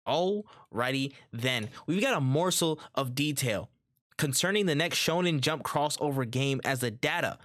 Alrighty 0.07 1.13
then. 1.33 1.69
We've 1.87 2.01
got 2.01 2.17
a 2.17 2.21
morsel 2.21 2.81
of 2.95 3.15
detail 3.15 3.71
concerning 4.17 4.67
the 4.67 4.75
next 4.75 4.99
Shonen 4.99 5.41
Jump 5.41 5.63
crossover 5.63 6.29
game 6.29 6.61
as 6.65 6.81
the 6.81 6.91
data 6.91 7.39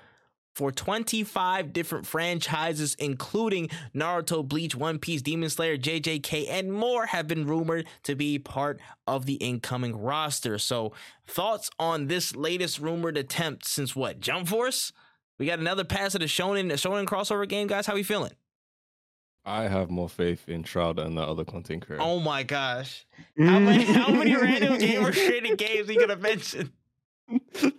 for 0.57 0.71
25 0.71 1.71
different 1.71 2.07
franchises, 2.07 2.95
including 2.97 3.69
Naruto, 3.93 4.45
Bleach, 4.45 4.75
One 4.75 4.97
Piece, 4.97 5.21
Demon 5.21 5.51
Slayer, 5.51 5.77
JJK, 5.77 6.49
and 6.49 6.73
more, 6.73 7.05
have 7.05 7.27
been 7.27 7.45
rumored 7.45 7.85
to 8.03 8.15
be 8.15 8.39
part 8.39 8.79
of 9.05 9.27
the 9.27 9.35
incoming 9.35 9.95
roster. 9.95 10.57
So, 10.57 10.93
thoughts 11.27 11.69
on 11.77 12.07
this 12.07 12.35
latest 12.35 12.79
rumored 12.79 13.17
attempt 13.17 13.67
since 13.67 13.95
what? 13.95 14.19
Jump 14.19 14.47
Force? 14.47 14.91
We 15.37 15.45
got 15.45 15.59
another 15.59 15.83
pass 15.83 16.15
at 16.15 16.23
a 16.23 16.25
Shonen, 16.25 16.71
Shonen 16.71 17.05
crossover 17.05 17.47
game, 17.47 17.67
guys. 17.67 17.85
How 17.85 17.93
are 17.93 17.97
we 17.97 18.01
feeling? 18.01 18.31
I 19.47 19.69
have 19.69 19.89
more 19.89 20.09
faith 20.09 20.49
in 20.49 20.63
Shroud 20.63 20.99
and 20.99 21.17
the 21.17 21.21
other 21.21 21.45
content 21.45 21.85
creator. 21.85 22.03
Oh 22.03 22.19
my 22.19 22.43
gosh. 22.43 23.05
How 23.39 23.59
many, 23.59 23.85
how 23.85 24.11
many 24.11 24.35
random 24.35 24.77
gamer 24.79 25.13
created 25.13 25.57
games 25.57 25.89
are 25.89 25.93
you 25.93 25.99
gonna 26.01 26.17
mention? 26.17 26.73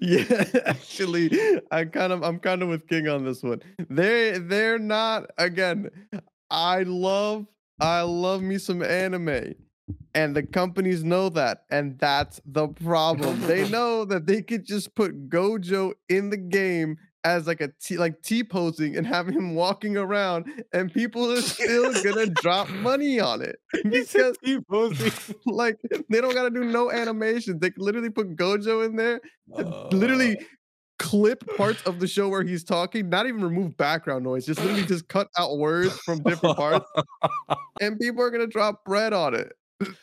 yeah, 0.00 0.44
actually, 0.64 1.60
I 1.72 1.86
kind 1.86 2.12
of 2.12 2.22
I'm 2.22 2.38
kind 2.38 2.62
of 2.62 2.68
with 2.68 2.86
King 2.86 3.08
on 3.08 3.24
this 3.24 3.42
one. 3.42 3.62
They 3.90 4.38
they're 4.38 4.78
not 4.78 5.28
again. 5.38 5.90
I 6.50 6.84
love 6.84 7.46
I 7.80 8.02
love 8.02 8.42
me 8.42 8.58
some 8.58 8.82
anime. 8.82 9.54
And 10.14 10.34
the 10.34 10.42
companies 10.42 11.04
know 11.04 11.28
that, 11.30 11.64
and 11.70 11.98
that's 11.98 12.40
the 12.46 12.68
problem. 12.68 13.40
they 13.42 13.68
know 13.70 14.04
that 14.04 14.26
they 14.26 14.40
could 14.40 14.64
just 14.64 14.94
put 14.94 15.28
Gojo 15.28 15.92
in 16.08 16.30
the 16.30 16.36
game 16.36 16.96
as 17.26 17.48
like 17.48 17.60
a 17.60 17.68
t 17.82 17.98
like 17.98 18.22
T 18.22 18.44
posing 18.44 18.96
and 18.96 19.04
have 19.04 19.26
him 19.26 19.56
walking 19.56 19.96
around, 19.96 20.46
and 20.72 20.92
people 20.94 21.30
are 21.32 21.40
still 21.40 21.92
gonna 22.04 22.26
drop 22.26 22.70
money 22.70 23.18
on 23.18 23.42
it 23.42 23.56
because 23.84 24.36
like 25.46 25.76
they 26.08 26.20
don't 26.20 26.34
gotta 26.34 26.50
do 26.50 26.62
no 26.62 26.92
animations. 26.92 27.60
They 27.60 27.70
can 27.70 27.82
literally 27.82 28.10
put 28.10 28.36
Gojo 28.36 28.86
in 28.86 28.94
there, 28.94 29.20
and 29.56 29.92
literally 29.92 30.38
clip 31.00 31.44
parts 31.56 31.82
of 31.82 31.98
the 31.98 32.06
show 32.06 32.28
where 32.28 32.44
he's 32.44 32.62
talking, 32.62 33.10
not 33.10 33.26
even 33.26 33.42
remove 33.42 33.76
background 33.76 34.22
noise, 34.22 34.46
just 34.46 34.60
literally 34.60 34.84
just 34.84 35.08
cut 35.08 35.28
out 35.36 35.58
words 35.58 35.98
from 35.98 36.22
different 36.22 36.56
parts, 36.56 36.88
and 37.80 37.98
people 37.98 38.22
are 38.22 38.30
gonna 38.30 38.46
drop 38.46 38.84
bread 38.84 39.12
on 39.12 39.34
it. 39.34 39.52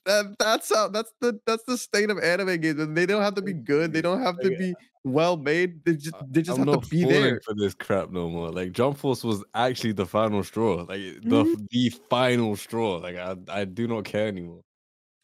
That, 0.06 0.36
that's 0.38 0.76
how 0.76 0.90
that's 0.90 1.14
the 1.22 1.40
that's 1.46 1.64
the 1.64 1.78
state 1.78 2.10
of 2.10 2.20
anime 2.20 2.60
games. 2.60 2.86
They 2.94 3.06
don't 3.06 3.22
have 3.22 3.36
to 3.36 3.42
be 3.42 3.54
good. 3.54 3.94
They 3.94 4.02
don't 4.02 4.22
have 4.22 4.38
to 4.40 4.50
be 4.50 4.76
well 5.04 5.38
made. 5.38 5.84
They 5.86 5.96
just 5.96 6.16
they 6.30 6.42
just 6.42 6.60
I'm 6.60 6.66
have 6.68 6.68
not 6.68 6.84
to 6.84 6.88
be 6.88 7.06
there. 7.06 7.42
for 7.44 7.54
this 7.56 7.74
crap 7.74 8.10
no 8.12 8.30
more. 8.30 8.52
Like 8.52 8.72
Jump 8.74 8.98
Force 8.98 9.24
was 9.24 9.44
actually 9.54 9.94
the 9.94 10.06
final 10.06 10.44
straw. 10.44 10.84
Like 10.88 11.02
the 11.24 11.46
Mhm. 11.46 11.68
the 11.70 11.90
final 12.10 12.56
straw. 12.56 12.98
Like 12.98 13.16
I 13.16 13.36
I 13.50 13.66
do 13.66 13.88
not 13.88 14.06
care 14.06 14.28
anymore. 14.28 14.62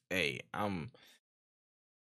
hey, 0.10 0.42
um, 0.54 0.92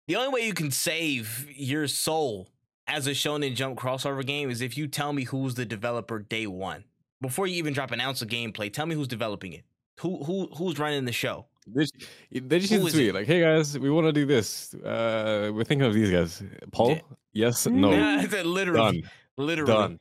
the 0.08 0.16
only 0.16 0.30
way 0.30 0.46
you 0.48 0.54
can 0.54 0.72
save 0.72 1.48
your 1.56 1.88
soul 1.88 2.50
as 2.88 3.08
a 3.08 3.12
Shonen 3.12 3.56
Jump 3.56 3.80
crossover 3.80 4.26
game 4.26 4.50
is 4.50 4.62
if 4.62 4.78
you 4.78 4.88
tell 4.88 5.14
me 5.14 5.24
who's 5.24 5.56
the 5.56 5.66
developer 5.66 6.20
day 6.20 6.48
one 6.48 6.84
before 7.22 7.48
you 7.48 7.56
even 7.56 7.74
drop 7.74 7.92
an 7.92 8.02
ounce 8.02 8.22
of 8.22 8.28
gameplay. 8.28 8.72
Tell 8.72 8.86
me 8.86 8.96
who's 8.96 9.08
developing 9.08 9.54
it. 9.54 9.64
Who 10.02 10.24
who 10.26 10.48
who's 10.58 10.80
running 10.80 11.06
the 11.06 11.12
show? 11.14 11.48
They 11.68 11.82
just, 11.84 11.96
they 12.32 12.60
just 12.60 12.72
need 12.72 12.80
to 12.82 12.88
is 12.88 12.94
tweet 12.94 13.14
like, 13.14 13.28
"Hey 13.28 13.40
guys, 13.42 13.78
we 13.80 13.90
want 13.90 14.08
to 14.08 14.14
do 14.14 14.26
this. 14.26 14.74
Uh, 14.74 15.52
we're 15.54 15.64
thinking 15.64 15.86
of 15.88 15.94
these 15.94 16.10
guys. 16.12 16.44
Paul, 16.72 16.92
Yeah. 16.92 17.02
yes, 17.34 17.66
Mm. 17.68 17.74
no, 17.74 17.92
Nah, 17.92 18.44
literally, 18.44 19.02
done, 19.02 19.10
literally, 19.38 19.72
done." 19.74 20.00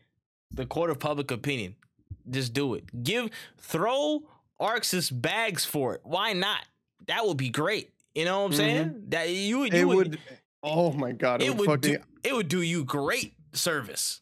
the 0.50 0.66
court 0.66 0.90
of 0.90 0.98
public 0.98 1.30
opinion. 1.30 1.76
Just 2.30 2.52
do 2.52 2.74
it. 2.74 2.84
Give 3.02 3.30
throw 3.58 4.22
Arc 4.60 4.82
Sys 4.82 5.10
bags 5.12 5.64
for 5.64 5.94
it. 5.94 6.00
Why 6.04 6.32
not? 6.34 6.64
That 7.06 7.26
would 7.26 7.36
be 7.36 7.48
great. 7.50 7.90
You 8.14 8.24
know 8.26 8.40
what 8.40 8.46
I'm 8.46 8.52
saying? 8.52 9.04
That 9.08 9.30
you 9.30 9.58
would. 9.60 9.72
You 9.72 9.78
It 9.80 9.84
would. 9.84 9.96
would. 10.10 10.18
Oh 10.62 10.92
my 10.92 11.12
god! 11.12 11.42
It, 11.42 11.46
it 11.46 11.50
would, 11.50 11.68
would 11.68 11.82
fucking. 11.82 11.96
do. 11.98 12.02
It 12.22 12.34
would 12.34 12.48
do 12.48 12.62
you 12.62 12.84
great 12.84 13.34
service. 13.52 14.20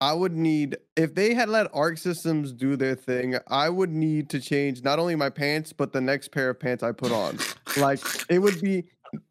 I 0.00 0.14
would 0.14 0.32
need 0.32 0.78
if 0.96 1.14
they 1.14 1.34
had 1.34 1.48
let 1.48 1.68
Arc 1.74 1.98
Systems 1.98 2.52
do 2.52 2.76
their 2.76 2.94
thing. 2.94 3.36
I 3.48 3.68
would 3.68 3.90
need 3.90 4.30
to 4.30 4.40
change 4.40 4.82
not 4.82 4.98
only 4.98 5.14
my 5.14 5.30
pants 5.30 5.72
but 5.72 5.92
the 5.92 6.00
next 6.00 6.28
pair 6.28 6.50
of 6.50 6.60
pants 6.60 6.82
I 6.82 6.92
put 6.92 7.12
on. 7.12 7.38
like 7.76 8.00
it 8.30 8.38
would 8.38 8.60
be, 8.60 8.84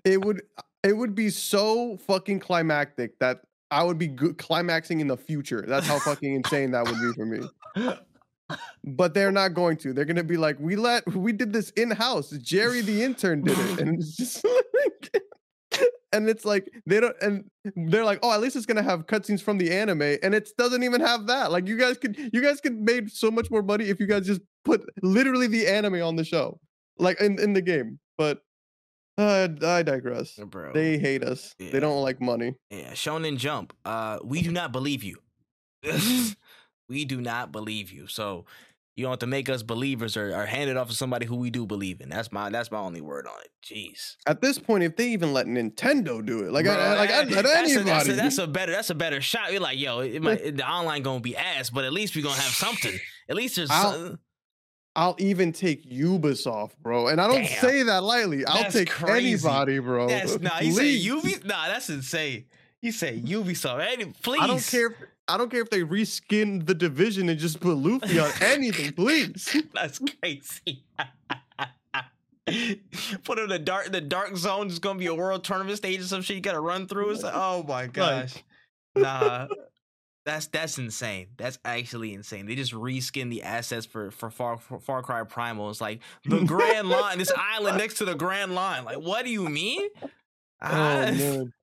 it 0.03 0.24
would, 0.24 0.43
it 0.84 0.93
would 0.93 1.15
be 1.15 1.30
so 1.30 1.97
fucking 1.97 2.39
climactic 2.39 3.17
that 3.20 3.41
I 3.72 3.84
would 3.84 3.97
be 3.97 4.09
climaxing 4.09 4.99
in 4.99 5.07
the 5.07 5.17
future. 5.17 5.63
That's 5.67 5.88
how 5.88 5.99
fucking 5.99 6.34
insane 6.34 6.72
that 6.72 6.86
would 6.86 6.99
be 6.99 7.13
for 7.13 7.26
me. 7.26 7.95
But 8.84 9.13
they're 9.13 9.32
not 9.32 9.53
going 9.53 9.78
to. 9.78 9.93
They're 9.93 10.05
gonna 10.05 10.24
be 10.24 10.38
like, 10.38 10.59
we 10.59 10.76
let, 10.76 11.05
we 11.13 11.32
did 11.32 11.53
this 11.53 11.70
in 11.72 11.91
house. 11.91 12.32
Jerry 12.32 12.82
the 12.82 13.03
intern 13.03 13.43
did 13.43 13.57
it, 13.59 13.80
and 13.80 13.99
it's 13.99 14.15
just. 14.15 14.45
Like, 14.80 15.24
and 16.12 16.28
it's 16.30 16.45
like 16.45 16.70
they 16.86 16.99
don't 16.99 17.16
and 17.22 17.49
they're 17.91 18.05
like 18.05 18.20
oh 18.24 18.32
at 18.34 18.41
least 18.41 18.55
it's 18.55 18.66
gonna 18.66 18.82
have 18.84 19.05
cutscenes 19.05 19.41
from 19.41 19.57
the 19.57 19.72
anime 19.72 20.01
and 20.24 20.34
it 20.34 20.49
doesn't 20.57 20.84
even 20.84 21.01
have 21.01 21.28
that 21.28 21.51
like 21.51 21.68
you 21.68 21.78
guys 21.78 21.97
could 21.97 22.18
you 22.34 22.41
guys 22.41 22.60
could 22.62 22.80
made 22.80 23.10
so 23.12 23.30
much 23.30 23.49
more 23.51 23.62
money 23.62 23.86
if 23.86 23.99
you 23.99 24.07
guys 24.07 24.26
just 24.26 24.41
put 24.66 24.84
literally 25.03 25.47
the 25.47 25.68
anime 25.68 26.01
on 26.01 26.16
the 26.16 26.24
show 26.24 26.60
like 26.97 27.20
in, 27.22 27.39
in 27.39 27.53
the 27.53 27.62
game 27.62 27.99
but 28.18 28.41
uh, 29.18 29.47
i 29.66 29.84
digress 29.84 30.34
Bro. 30.36 30.74
they 30.74 30.97
hate 30.97 31.24
us 31.24 31.53
Yeah. 31.60 31.72
they 31.72 31.80
don't 31.80 32.01
like 32.01 32.20
money 32.22 32.55
Yeah, 32.72 32.91
Shonen 32.93 33.38
Jump. 33.38 33.74
Uh, 33.86 34.18
we 34.24 34.41
do 34.41 34.51
not 34.51 34.72
believe 34.72 35.03
you. 35.03 35.18
we 36.89 37.05
do 37.05 37.22
not 37.22 37.51
believe 37.51 37.91
you. 37.91 38.07
So 38.07 38.45
you 39.00 39.06
don't 39.06 39.14
have 39.14 39.20
to 39.20 39.28
make 39.28 39.47
us 39.50 39.64
believers 39.64 40.18
or, 40.18 40.36
or 40.36 40.45
hand 40.45 40.70
it 40.70 40.76
off 40.78 40.89
to 40.89 40.93
somebody 40.93 41.26
who 41.26 41.38
we 41.38 41.50
do 41.50 41.66
believe 41.66 42.02
in. 42.02 42.10
That's 42.10 42.32
my 42.32 42.50
that's 42.50 42.70
my 42.70 42.80
only 42.80 43.02
word 43.02 43.26
on 43.26 43.39
it. 43.41 43.50
Jeez. 43.66 44.16
at 44.28 44.41
this 44.41 44.60
point 44.60 44.84
if 44.84 44.95
they 44.95 45.10
even 45.10 45.34
let 45.34 45.45
nintendo 45.45 46.26
do 46.26 46.45
it 46.45 46.52
like 46.52 46.66
Bro, 46.66 46.74
I, 46.76 46.95
like 46.95 47.10
I, 47.10 47.24
let 47.24 47.43
that's, 47.43 47.72
a, 47.72 47.80
anybody 47.80 47.86
that's, 47.86 48.08
a, 48.08 48.14
that's 48.14 48.38
a 48.38 48.47
better 48.47 48.72
that's 48.72 48.89
a 48.89 48.95
better 48.95 49.22
shot. 49.22 49.52
You're 49.52 49.62
like, 49.62 49.80
yo, 49.80 50.00
it 50.00 50.22
might, 50.22 50.56
the 50.58 50.68
online 50.68 51.02
gonna 51.02 51.20
be 51.20 51.36
ass, 51.36 51.70
but 51.70 51.86
at 51.86 51.93
least 51.93 52.16
we're 52.16 52.24
gonna 52.24 52.36
have 52.36 52.54
something. 52.54 52.93
At 53.30 53.36
least 53.36 53.56
there's 53.56 53.72
I'll- 53.72 53.91
some- 53.91 54.20
I'll 54.95 55.16
even 55.20 55.54
take 55.54 55.89
Ubisoft, 55.89 56.72
bro. 56.82 57.08
And 57.08 57.22
I 57.22 57.28
don't 57.28 57.43
Damn. 57.43 57.62
say 57.62 57.84
that 57.84 58.04
lightly. 58.04 58.45
I'll 58.45 58.64
That's 58.64 58.74
take 58.74 58.89
crazy. 58.89 59.47
anybody, 59.47 59.80
bro. 59.80 60.08
that's 60.10 60.39
nah. 60.39 60.60
You 60.60 60.72
say 60.74 60.82
Please. 60.82 61.06
Ubi? 61.06 61.36
Nah, 61.45 61.68
that's 61.68 61.89
insane. 61.89 62.45
You 62.82 62.91
say 62.91 63.20
Ubisoft? 63.22 63.86
Any, 63.88 64.06
please. 64.06 64.41
I 64.41 64.47
don't 64.47 64.66
care. 64.66 64.88
If, 64.88 64.93
I 65.30 65.38
don't 65.38 65.50
care 65.50 65.62
if 65.62 65.70
they 65.70 65.82
reskin 65.82 66.66
the 66.66 66.74
division 66.74 67.30
and 67.30 67.40
just 67.40 67.60
put 67.60 67.78
Luffy 67.78 68.20
on 68.20 68.32
anything, 68.42 68.94
please. 68.94 69.56
That's 69.74 70.00
crazy. 70.22 70.84
Put 73.24 73.38
him 73.38 73.44
in 73.44 73.50
the 73.50 73.60
dark 73.60 73.92
the 73.92 74.02
dark 74.02 74.36
zone. 74.36 74.68
It's 74.68 74.80
gonna 74.80 74.98
be 74.98 75.06
a 75.06 75.14
world 75.14 75.44
tournament 75.44 75.78
stage 75.78 76.00
or 76.00 76.04
some 76.06 76.24
shit. 76.24 76.36
You 76.36 76.42
gotta 76.42 76.60
run 76.60 76.88
through. 76.88 77.12
It's 77.12 77.22
like, 77.22 77.36
oh 77.36 77.64
my 77.68 77.86
gosh, 77.88 78.44
nah. 78.96 79.48
That's 80.26 80.48
that's 80.48 80.78
insane. 80.80 81.28
That's 81.38 81.60
actually 81.64 82.14
insane. 82.14 82.48
They 82.48 82.56
just 82.56 82.74
reskin 82.74 83.30
the 83.30 83.44
assets 83.44 83.86
for 83.86 84.10
for 84.10 84.32
Far 84.32 84.58
for 84.58 84.80
Far 84.80 85.04
Cry 85.04 85.24
Primal. 85.24 85.70
It's 85.70 85.80
like 85.80 86.00
the 86.26 86.40
Grand 86.46 86.90
Line, 86.90 87.20
this 87.20 87.32
island 87.36 87.78
next 87.78 88.00
to 88.00 88.06
the 88.06 88.16
Grand 88.16 88.56
Line. 88.56 88.84
Like, 88.84 88.98
what 88.98 89.26
do 89.26 89.32
you 89.32 89.48
mean? 89.48 89.88
oh 90.02 90.10
Ah, 90.62 91.12
man. 91.12 91.54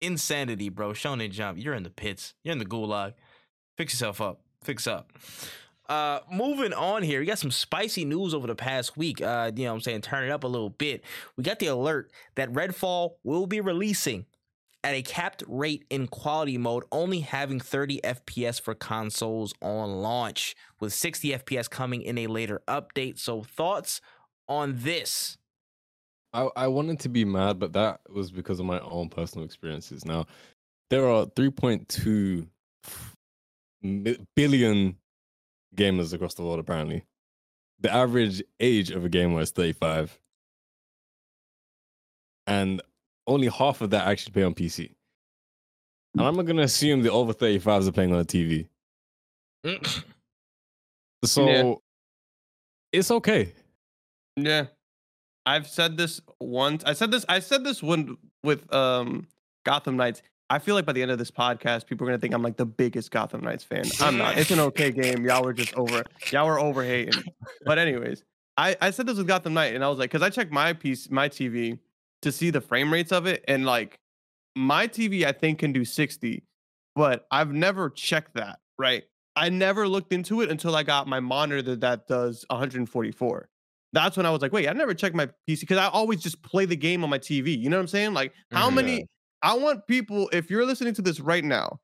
Insanity, 0.00 0.68
bro. 0.68 0.90
Shonen 0.90 1.30
Jump. 1.30 1.58
You're 1.58 1.74
in 1.74 1.82
the 1.82 1.90
pits. 1.90 2.34
You're 2.42 2.52
in 2.52 2.58
the 2.58 2.64
gulag. 2.64 3.14
Fix 3.76 3.94
yourself 3.94 4.20
up. 4.20 4.40
Fix 4.62 4.86
up. 4.86 5.12
Uh, 5.88 6.20
moving 6.32 6.72
on 6.72 7.02
here, 7.02 7.20
we 7.20 7.26
got 7.26 7.38
some 7.38 7.50
spicy 7.50 8.04
news 8.04 8.34
over 8.34 8.46
the 8.46 8.56
past 8.56 8.96
week. 8.96 9.22
Uh, 9.22 9.52
you 9.54 9.64
know 9.64 9.74
I'm 9.74 9.80
saying? 9.80 10.00
Turn 10.00 10.24
it 10.24 10.30
up 10.30 10.42
a 10.42 10.48
little 10.48 10.70
bit. 10.70 11.04
We 11.36 11.44
got 11.44 11.60
the 11.60 11.66
alert 11.66 12.10
that 12.34 12.52
Redfall 12.52 13.12
will 13.22 13.46
be 13.46 13.60
releasing 13.60 14.26
at 14.82 14.94
a 14.94 15.02
capped 15.02 15.42
rate 15.46 15.84
in 15.90 16.06
quality 16.08 16.58
mode, 16.58 16.84
only 16.90 17.20
having 17.20 17.60
30 17.60 18.00
FPS 18.02 18.60
for 18.60 18.74
consoles 18.74 19.52
on 19.62 20.02
launch, 20.02 20.56
with 20.80 20.92
60 20.92 21.30
FPS 21.30 21.70
coming 21.70 22.02
in 22.02 22.18
a 22.18 22.26
later 22.26 22.62
update. 22.68 23.18
So, 23.18 23.42
thoughts 23.42 24.00
on 24.48 24.74
this? 24.78 25.38
I, 26.36 26.48
I 26.54 26.66
wanted 26.66 27.00
to 27.00 27.08
be 27.08 27.24
mad, 27.24 27.58
but 27.58 27.72
that 27.72 28.00
was 28.10 28.30
because 28.30 28.60
of 28.60 28.66
my 28.66 28.78
own 28.80 29.08
personal 29.08 29.46
experiences. 29.46 30.04
Now, 30.04 30.26
there 30.90 31.08
are 31.08 31.24
3.2 31.24 32.46
billion 34.36 34.96
gamers 35.74 36.12
across 36.12 36.34
the 36.34 36.42
world, 36.42 36.58
apparently. 36.58 37.04
The 37.80 37.92
average 37.92 38.42
age 38.60 38.90
of 38.90 39.06
a 39.06 39.08
gamer 39.08 39.40
is 39.40 39.50
35. 39.50 40.18
And 42.46 42.82
only 43.26 43.48
half 43.48 43.80
of 43.80 43.90
that 43.90 44.06
actually 44.06 44.32
play 44.32 44.42
on 44.42 44.54
PC. 44.54 44.92
And 46.18 46.26
I'm 46.26 46.36
not 46.36 46.44
going 46.44 46.58
to 46.58 46.64
assume 46.64 47.02
the 47.02 47.12
over 47.12 47.32
35s 47.32 47.88
are 47.88 47.92
playing 47.92 48.12
on 48.12 48.20
a 48.20 48.24
TV. 48.24 48.68
Mm. 49.64 50.04
So 51.24 51.82
it's 52.92 53.10
okay. 53.10 53.54
Yeah. 54.36 54.66
I've 55.46 55.68
said 55.68 55.96
this 55.96 56.20
once. 56.40 56.82
I 56.84 56.92
said 56.92 57.12
this. 57.12 57.24
I 57.28 57.38
said 57.38 57.64
this 57.64 57.82
when 57.82 58.18
with 58.42 58.72
um 58.74 59.28
Gotham 59.64 59.96
Knights. 59.96 60.22
I 60.48 60.58
feel 60.58 60.74
like 60.74 60.84
by 60.84 60.92
the 60.92 61.02
end 61.02 61.10
of 61.10 61.18
this 61.18 61.30
podcast, 61.30 61.86
people 61.86 62.06
are 62.06 62.10
gonna 62.10 62.18
think 62.18 62.34
I'm 62.34 62.42
like 62.42 62.56
the 62.56 62.66
biggest 62.66 63.10
Gotham 63.10 63.42
Knights 63.42 63.64
fan. 63.64 63.84
I'm 64.00 64.18
not. 64.18 64.36
It's 64.36 64.50
an 64.50 64.60
okay 64.60 64.90
game. 64.90 65.24
Y'all 65.24 65.44
were 65.44 65.52
just 65.52 65.74
over. 65.74 66.04
Y'all 66.30 66.46
were 66.46 66.60
over 66.60 66.82
hating. 66.82 67.22
But 67.64 67.78
anyways, 67.78 68.24
I 68.56 68.76
I 68.80 68.90
said 68.90 69.06
this 69.06 69.16
with 69.16 69.28
Gotham 69.28 69.54
Knight, 69.54 69.74
and 69.74 69.84
I 69.84 69.88
was 69.88 69.98
like, 69.98 70.10
because 70.10 70.22
I 70.22 70.30
checked 70.30 70.52
my 70.52 70.72
piece, 70.72 71.10
my 71.10 71.28
TV 71.28 71.78
to 72.22 72.32
see 72.32 72.50
the 72.50 72.60
frame 72.60 72.92
rates 72.92 73.12
of 73.12 73.26
it, 73.26 73.44
and 73.46 73.64
like 73.64 74.00
my 74.56 74.88
TV, 74.88 75.24
I 75.24 75.32
think 75.32 75.60
can 75.60 75.72
do 75.72 75.84
60, 75.84 76.42
but 76.94 77.26
I've 77.30 77.52
never 77.52 77.90
checked 77.90 78.34
that. 78.34 78.58
Right. 78.78 79.04
I 79.36 79.50
never 79.50 79.86
looked 79.86 80.14
into 80.14 80.40
it 80.40 80.50
until 80.50 80.74
I 80.74 80.82
got 80.82 81.06
my 81.06 81.20
monitor 81.20 81.76
that 81.76 82.08
does 82.08 82.46
144 82.48 83.48
that's 83.96 84.16
when 84.16 84.26
I 84.26 84.30
was 84.30 84.42
like, 84.42 84.52
wait, 84.52 84.68
I 84.68 84.72
never 84.72 84.94
checked 84.94 85.16
my 85.16 85.26
PC 85.46 85.60
because 85.62 85.78
I 85.78 85.88
always 85.88 86.20
just 86.22 86.42
play 86.42 86.66
the 86.66 86.76
game 86.76 87.04
on 87.04 87.10
my 87.10 87.18
TV. 87.18 87.54
You 87.54 87.70
know 87.70 87.76
what 87.78 87.82
I'm 87.82 87.88
saying? 87.88 88.14
Like, 88.14 88.34
how 88.50 88.70
Mhm. 88.70 88.70
many? 88.70 89.06
I 89.42 89.56
want 89.56 89.86
people, 89.86 90.28
if 90.32 90.50
you're 90.50 90.66
listening 90.66 90.94
to 90.94 91.02
this 91.02 91.20
right 91.20 91.44
now, 91.44 91.80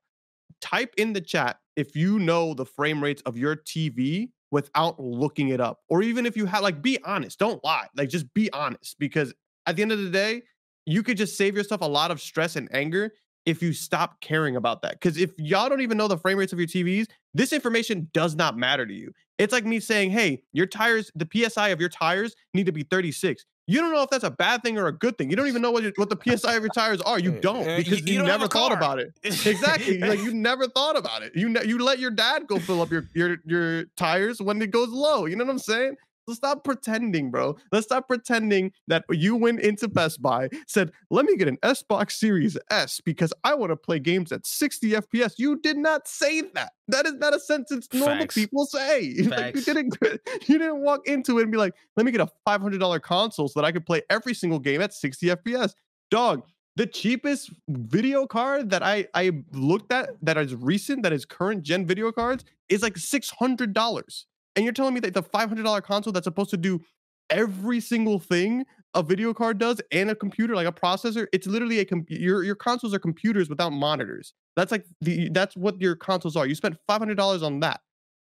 type 0.61 0.93
in 0.97 1.13
the 1.13 1.21
chat 1.21 1.59
if 1.75 1.95
you 1.95 2.19
know 2.19 2.53
the 2.53 2.65
frame 2.65 3.03
rates 3.03 3.21
of 3.25 3.37
your 3.37 3.55
TV 3.55 4.31
without 4.51 4.99
looking 4.99 5.49
it 5.49 5.59
up. 5.61 5.79
Or 5.89 6.03
even 6.03 6.25
if 6.25 6.37
you 6.37 6.45
have, 6.45 6.61
like, 6.63 6.81
be 6.81 6.99
honest, 7.03 7.39
don't 7.39 7.63
lie. 7.63 7.87
Like, 7.95 8.09
just 8.09 8.33
be 8.33 8.51
honest 8.53 8.97
because 8.99 9.33
at 9.65 9.75
the 9.75 9.81
end 9.81 9.91
of 9.91 9.99
the 9.99 10.09
day, 10.09 10.43
you 10.85 11.03
could 11.03 11.17
just 11.17 11.37
save 11.37 11.55
yourself 11.55 11.81
a 11.81 11.87
lot 11.87 12.11
of 12.11 12.21
stress 12.21 12.55
and 12.55 12.73
anger 12.75 13.13
if 13.45 13.61
you 13.61 13.73
stop 13.73 14.19
caring 14.21 14.55
about 14.55 14.81
that. 14.83 14.93
Because 14.93 15.17
if 15.17 15.31
y'all 15.37 15.69
don't 15.69 15.81
even 15.81 15.97
know 15.97 16.07
the 16.07 16.17
frame 16.17 16.37
rates 16.37 16.53
of 16.53 16.59
your 16.59 16.67
TVs, 16.67 17.07
this 17.33 17.51
information 17.53 18.09
does 18.13 18.35
not 18.35 18.57
matter 18.57 18.85
to 18.85 18.93
you. 18.93 19.11
It's 19.37 19.51
like 19.51 19.65
me 19.65 19.79
saying, 19.79 20.11
hey, 20.11 20.43
your 20.53 20.65
tires, 20.65 21.11
the 21.15 21.27
PSI 21.31 21.69
of 21.69 21.79
your 21.79 21.89
tires 21.89 22.35
need 22.53 22.65
to 22.67 22.71
be 22.71 22.83
36. 22.83 23.43
You 23.65 23.79
don't 23.79 23.93
know 23.93 24.01
if 24.03 24.09
that's 24.09 24.23
a 24.25 24.29
bad 24.31 24.61
thing 24.61 24.77
or 24.77 24.87
a 24.87 24.91
good 24.91 25.17
thing. 25.17 25.29
You 25.29 25.35
don't 25.37 25.47
even 25.47 25.61
know 25.61 25.71
what, 25.71 25.83
your- 25.83 25.93
what 25.95 26.09
the 26.09 26.17
PSI 26.37 26.53
of 26.55 26.63
your 26.63 26.71
tires 26.73 27.01
are. 27.01 27.17
You 27.19 27.33
Uh, 27.35 27.39
don't 27.41 27.67
uh, 27.67 27.77
because 27.77 27.99
you- 28.01 28.05
you, 28.05 28.13
you 28.13 28.19
don't 28.19 28.27
never 28.27 28.47
thought 28.47 28.71
about 28.71 28.99
it. 28.99 29.13
Exactly. 29.23 29.99
like 29.99 30.19
you 30.19 30.33
never 30.49 30.67
thought 30.67 30.97
about 30.97 31.23
it. 31.23 31.33
You 31.35 31.49
you 31.65 31.79
let 31.79 31.99
your 31.99 32.11
dad 32.11 32.45
go 32.47 32.59
fill 32.59 32.81
up 32.81 32.91
your 32.91 33.05
your 33.13 33.37
your 33.45 33.85
tires 33.97 34.41
when 34.41 34.61
it 34.61 34.71
goes 34.71 34.89
low. 34.89 35.25
You 35.25 35.35
know 35.37 35.45
what 35.45 35.51
I'm 35.51 35.59
saying? 35.59 35.95
So 36.27 36.33
stop 36.33 36.63
pretending, 36.63 37.31
bro. 37.31 37.57
Let's 37.71 37.85
stop 37.85 38.07
pretending 38.07 38.71
that 38.87 39.03
you 39.09 39.35
went 39.35 39.59
into 39.59 39.87
Best 39.87 40.21
Buy, 40.21 40.49
said, 40.67 40.91
"Let 41.09 41.25
me 41.25 41.35
get 41.35 41.47
an 41.49 41.57
Xbox 41.57 42.13
Series 42.13 42.57
S 42.71 43.01
because 43.01 43.33
I 43.43 43.53
want 43.55 43.71
to 43.71 43.75
play 43.75 43.99
games 43.99 44.31
at 44.31 44.45
60 44.45 44.91
FPS." 44.95 45.33
You 45.37 45.59
did 45.59 45.77
not 45.77 46.07
say 46.07 46.41
that. 46.53 46.73
That 46.87 47.05
is 47.05 47.13
not 47.15 47.35
a 47.35 47.39
sentence 47.39 47.87
normal 47.93 48.19
Facts. 48.19 48.35
people 48.35 48.65
say. 48.65 49.13
Like, 49.33 49.55
you 49.55 49.73
didn't 49.73 49.97
you 50.47 50.57
didn't 50.59 50.81
walk 50.81 51.07
into 51.07 51.39
it 51.39 51.43
and 51.43 51.51
be 51.51 51.57
like, 51.57 51.73
"Let 51.97 52.05
me 52.05 52.11
get 52.11 52.21
a 52.21 52.29
$500 52.47 53.01
console 53.01 53.47
so 53.47 53.59
that 53.59 53.65
I 53.65 53.71
could 53.71 53.85
play 53.85 54.01
every 54.09 54.33
single 54.33 54.59
game 54.59 54.81
at 54.81 54.93
60 54.93 55.27
FPS." 55.27 55.73
Dog, 56.11 56.43
the 56.75 56.85
cheapest 56.85 57.51
video 57.67 58.25
card 58.25 58.69
that 58.69 58.83
I 58.83 59.07
I 59.13 59.43
looked 59.51 59.91
at 59.91 60.11
that 60.21 60.37
is 60.37 60.55
recent, 60.55 61.03
that 61.03 61.13
is 61.13 61.25
current 61.25 61.63
gen 61.63 61.85
video 61.85 62.11
cards, 62.11 62.45
is 62.69 62.81
like 62.81 62.97
six 62.97 63.29
hundred 63.29 63.73
dollars. 63.73 64.25
And 64.55 64.63
you're 64.65 64.73
telling 64.73 64.93
me 64.93 64.99
that 65.01 65.13
the 65.13 65.23
five 65.23 65.49
hundred 65.49 65.63
dollar 65.63 65.81
console 65.81 66.13
that's 66.13 66.25
supposed 66.25 66.49
to 66.51 66.57
do 66.57 66.81
every 67.29 67.79
single 67.79 68.19
thing 68.19 68.65
a 68.95 69.01
video 69.01 69.33
card 69.33 69.57
does 69.57 69.81
and 69.91 70.11
a 70.11 70.15
computer 70.15 70.53
like 70.55 70.67
a 70.67 70.71
processor, 70.71 71.25
it's 71.33 71.47
literally 71.47 71.79
a 71.79 71.85
com- 71.85 72.05
your 72.09 72.43
your 72.43 72.55
consoles 72.55 72.93
are 72.93 72.99
computers 72.99 73.49
without 73.49 73.71
monitors. 73.71 74.33
That's 74.55 74.71
like 74.71 74.85
the 75.01 75.29
that's 75.29 75.55
what 75.55 75.81
your 75.81 75.95
consoles 75.95 76.35
are. 76.35 76.45
You 76.45 76.55
spent 76.55 76.77
five 76.87 76.99
hundred 76.99 77.15
dollars 77.17 77.41
on 77.41 77.59
that. 77.61 77.81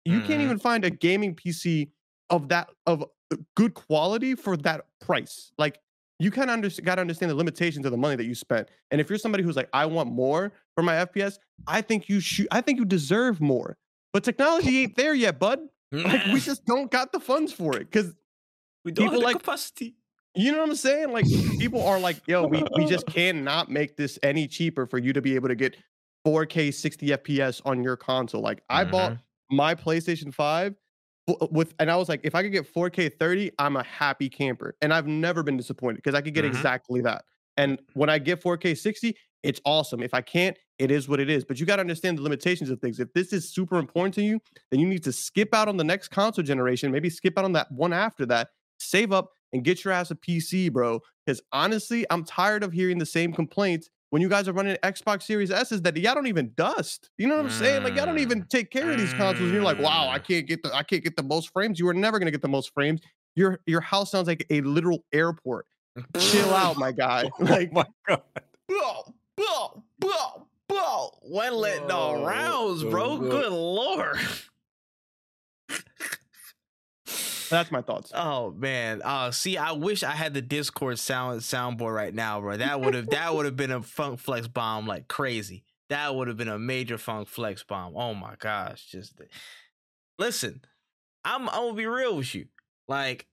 You 0.05 0.19
Mhm. 0.19 0.25
can't 0.25 0.41
even 0.41 0.59
find 0.59 0.85
a 0.85 0.89
gaming 0.89 1.35
PC 1.35 1.91
of 2.29 2.47
that 2.49 2.69
of 2.85 3.03
good 3.55 3.73
quality 3.73 4.35
for 4.35 4.55
that 4.57 4.85
price. 5.01 5.51
Like 5.57 5.79
you 6.19 6.31
kind 6.31 6.49
of 6.49 6.53
under, 6.53 6.69
got 6.83 6.95
to 6.95 7.01
understand 7.01 7.31
the 7.31 7.35
limitations 7.35 7.85
of 7.85 7.91
the 7.91 7.97
money 7.97 8.15
that 8.15 8.25
you 8.25 8.35
spent. 8.35 8.69
And 8.91 9.01
if 9.01 9.09
you're 9.09 9.17
somebody 9.19 9.43
who's 9.43 9.55
like, 9.57 9.67
I 9.73 9.85
want 9.87 10.09
more 10.11 10.53
for 10.75 10.83
my 10.83 10.93
FPS, 11.05 11.37
I 11.67 11.81
think 11.81 12.07
you 12.07 12.19
should. 12.21 12.47
I 12.51 12.61
think 12.61 12.79
you 12.79 12.85
deserve 12.85 13.41
more. 13.41 13.77
But 14.13 14.23
technology 14.23 14.77
ain't 14.83 14.95
there 14.95 15.13
yet, 15.15 15.39
bud. 15.39 15.59
Like 15.93 16.25
we 16.27 16.39
just 16.51 16.65
don't 16.65 16.89
got 16.91 17.11
the 17.11 17.19
funds 17.19 17.53
for 17.53 17.75
it 17.75 17.89
because 17.91 18.13
we 18.85 18.91
don't 18.91 19.05
people 19.05 19.11
have 19.13 19.19
the 19.21 19.25
like- 19.25 19.37
capacity. 19.37 19.95
you 20.35 20.51
know 20.51 20.59
what 20.59 20.69
I'm 20.69 20.75
saying. 20.75 21.11
Like 21.11 21.25
people 21.59 21.85
are 21.85 21.99
like, 21.99 22.17
yo, 22.27 22.45
we 22.47 22.63
we 22.75 22.85
just 22.85 23.05
cannot 23.07 23.69
make 23.69 23.95
this 23.97 24.17
any 24.23 24.47
cheaper 24.47 24.85
for 24.85 24.97
you 24.97 25.13
to 25.13 25.21
be 25.21 25.35
able 25.35 25.47
to 25.49 25.55
get 25.55 25.75
4K 26.25 26.73
60 26.73 27.07
FPS 27.09 27.61
on 27.65 27.83
your 27.83 27.95
console. 27.95 28.41
Like 28.41 28.63
I 28.69 28.83
bought 28.83 29.17
my 29.51 29.75
PlayStation 29.75 30.33
5 30.33 30.75
with 31.51 31.73
and 31.79 31.89
I 31.91 31.95
was 31.95 32.09
like, 32.09 32.21
if 32.23 32.33
I 32.35 32.41
could 32.43 32.51
get 32.51 32.73
4K 32.73 33.13
30, 33.19 33.51
I'm 33.59 33.75
a 33.77 33.83
happy 33.83 34.29
camper. 34.29 34.75
And 34.81 34.93
I've 34.93 35.07
never 35.07 35.43
been 35.43 35.57
disappointed 35.57 35.97
because 35.97 36.15
I 36.15 36.21
could 36.21 36.33
get 36.33 36.43
Mhm. 36.45 36.49
exactly 36.49 37.01
that. 37.01 37.23
And 37.57 37.79
when 37.93 38.09
I 38.09 38.17
get 38.19 38.41
4K 38.41 38.75
60, 38.77 39.15
it's 39.43 39.61
awesome. 39.65 40.01
If 40.01 40.13
I 40.13 40.21
can't, 40.21 40.57
it 40.79 40.89
is 40.89 41.07
what 41.07 41.19
it 41.19 41.29
is. 41.29 41.43
But 41.45 41.59
you 41.59 41.65
got 41.65 41.75
to 41.77 41.81
understand 41.81 42.17
the 42.17 42.21
limitations 42.23 42.69
of 42.69 42.79
things. 42.79 42.99
If 42.99 43.13
this 43.13 43.33
is 43.33 43.49
super 43.53 43.77
important 43.77 44.13
to 44.15 44.23
you, 44.23 44.39
then 44.71 44.79
you 44.79 44.87
need 44.87 45.03
to 45.03 45.11
skip 45.11 45.53
out 45.53 45.67
on 45.67 45.77
the 45.77 45.83
next 45.83 46.07
console 46.09 46.43
generation, 46.43 46.91
maybe 46.91 47.09
skip 47.09 47.37
out 47.37 47.45
on 47.45 47.51
that 47.53 47.71
one 47.71 47.93
after 47.93 48.25
that, 48.27 48.49
save 48.79 49.11
up 49.11 49.29
and 49.51 49.63
get 49.63 49.83
your 49.83 49.93
ass 49.93 50.09
a 50.11 50.15
PC, 50.15 50.71
bro. 50.71 50.99
Because 51.25 51.41
honestly, 51.51 52.05
I'm 52.09 52.23
tired 52.23 52.63
of 52.63 52.73
hearing 52.73 52.97
the 52.97 53.05
same 53.05 53.31
complaints 53.33 53.89
when 54.09 54.21
you 54.21 54.29
guys 54.29 54.47
are 54.47 54.53
running 54.53 54.75
Xbox 54.83 55.23
Series 55.23 55.51
S's 55.51 55.81
that 55.81 55.97
y'all 55.97 56.13
don't 56.15 56.27
even 56.27 56.51
dust. 56.55 57.09
You 57.17 57.27
know 57.27 57.35
what 57.35 57.45
I'm 57.45 57.49
saying? 57.49 57.83
Like 57.83 57.95
y'all 57.95 58.05
don't 58.05 58.19
even 58.19 58.45
take 58.45 58.69
care 58.71 58.91
of 58.91 58.97
these 58.97 59.13
consoles. 59.13 59.49
And 59.49 59.53
you're 59.53 59.63
like, 59.63 59.79
wow, 59.79 60.09
I 60.09 60.19
Mm. 60.19 60.27
can't 60.27 60.47
get 60.47 60.63
the 60.63 60.73
I 60.75 60.83
can't 60.83 61.03
get 61.03 61.15
the 61.15 61.23
most 61.23 61.51
frames. 61.51 61.79
You 61.79 61.87
are 61.87 61.93
never 61.93 62.19
gonna 62.19 62.31
get 62.31 62.41
the 62.41 62.47
most 62.47 62.73
frames. 62.73 63.01
Your 63.35 63.59
your 63.65 63.81
house 63.81 64.11
sounds 64.11 64.27
like 64.27 64.45
a 64.49 64.61
literal 64.61 65.03
airport. 65.13 65.65
Chill 66.31 66.53
out, 66.53 66.77
my 66.77 66.91
guy. 66.91 67.29
Like 67.39 67.71
oh 67.73 67.75
my 67.75 67.85
god. 68.07 69.13
Bow, 69.47 69.83
bow, 69.99 70.47
bow. 70.67 71.19
When 71.23 71.53
letting 71.53 71.91
all 71.91 72.15
Oh, 72.17 72.25
rounds, 72.25 72.83
bro. 72.83 73.03
oh. 73.11 73.17
Good 73.17 73.51
lord. 73.51 74.17
that's 77.49 77.71
my 77.71 77.81
thoughts. 77.81 78.11
Oh 78.15 78.51
man. 78.51 79.01
Uh 79.03 79.31
see, 79.31 79.57
I 79.57 79.73
wish 79.73 80.03
I 80.03 80.11
had 80.11 80.33
the 80.33 80.41
Discord 80.41 80.97
sound 80.99 81.41
soundboard 81.41 81.93
right 81.93 82.13
now, 82.13 82.39
bro. 82.41 82.57
That 82.57 82.81
would 82.81 82.93
have 82.95 83.09
that 83.11 83.35
would 83.35 83.45
have 83.45 83.55
been 83.55 83.71
a 83.71 83.81
funk 83.81 84.19
flex 84.19 84.47
bomb 84.47 84.87
like 84.87 85.07
crazy. 85.07 85.63
That 85.89 86.15
would 86.15 86.27
have 86.27 86.37
been 86.37 86.47
a 86.47 86.57
major 86.57 86.97
funk 86.97 87.27
flex 87.27 87.61
bomb. 87.63 87.95
Oh 87.95 88.13
my 88.13 88.35
gosh. 88.39 88.85
Just 88.89 89.17
the- 89.17 89.27
listen, 90.17 90.61
I'm 91.23 91.47
I'm 91.49 91.55
gonna 91.65 91.73
be 91.75 91.85
real 91.85 92.17
with 92.17 92.33
you. 92.33 92.47
Like, 92.87 93.27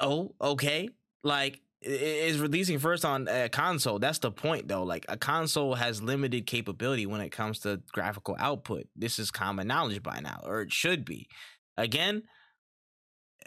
oh, 0.00 0.34
okay. 0.40 0.88
Like 1.22 1.60
is 1.82 2.38
releasing 2.38 2.78
first 2.78 3.04
on 3.04 3.28
a 3.28 3.48
console. 3.48 3.98
That's 3.98 4.18
the 4.18 4.30
point 4.30 4.68
though. 4.68 4.82
Like 4.82 5.04
a 5.08 5.16
console 5.16 5.74
has 5.74 6.02
limited 6.02 6.46
capability 6.46 7.06
when 7.06 7.20
it 7.20 7.30
comes 7.30 7.60
to 7.60 7.82
graphical 7.92 8.36
output. 8.38 8.86
This 8.96 9.18
is 9.18 9.30
common 9.30 9.66
knowledge 9.66 10.02
by 10.02 10.20
now, 10.20 10.40
or 10.44 10.62
it 10.62 10.72
should 10.72 11.04
be. 11.04 11.28
Again, 11.76 12.22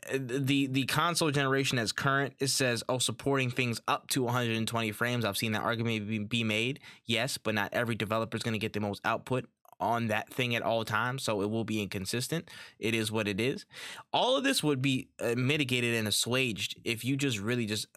eh, 0.08 0.18
the 0.20 0.68
the 0.68 0.86
console 0.86 1.32
generation 1.32 1.78
as 1.78 1.92
current 1.92 2.34
it 2.40 2.48
says 2.48 2.84
oh 2.90 2.98
supporting 2.98 3.50
things 3.50 3.82
up 3.88 4.08
to 4.10 4.24
120 4.24 4.92
frames 4.92 5.24
i've 5.24 5.38
seen 5.38 5.52
that 5.52 5.62
argument 5.62 6.08
be, 6.08 6.20
be 6.20 6.44
made 6.44 6.80
yes 7.06 7.38
but 7.38 7.54
not 7.54 7.70
every 7.72 7.96
developer 7.96 8.36
is 8.36 8.44
going 8.44 8.54
to 8.54 8.60
get 8.60 8.74
the 8.74 8.80
most 8.80 9.00
output 9.06 9.46
on 9.80 10.08
that 10.08 10.34
thing 10.34 10.56
at 10.56 10.62
all 10.62 10.86
times, 10.86 11.24
so 11.24 11.42
it 11.42 11.50
will 11.50 11.64
be 11.64 11.82
inconsistent. 11.82 12.50
It 12.80 12.96
is 12.96 13.12
what 13.12 13.28
it 13.28 13.40
is. 13.40 13.66
All 14.14 14.38
of 14.38 14.44
this 14.44 14.64
would 14.64 14.82
be 14.82 15.10
uh, 15.20 15.36
mitigated 15.36 15.96
and 15.96 16.08
assuaged 16.08 16.80
if 16.84 17.04
you 17.04 17.18
just 17.18 17.40
really 17.40 17.66
just 17.66 17.88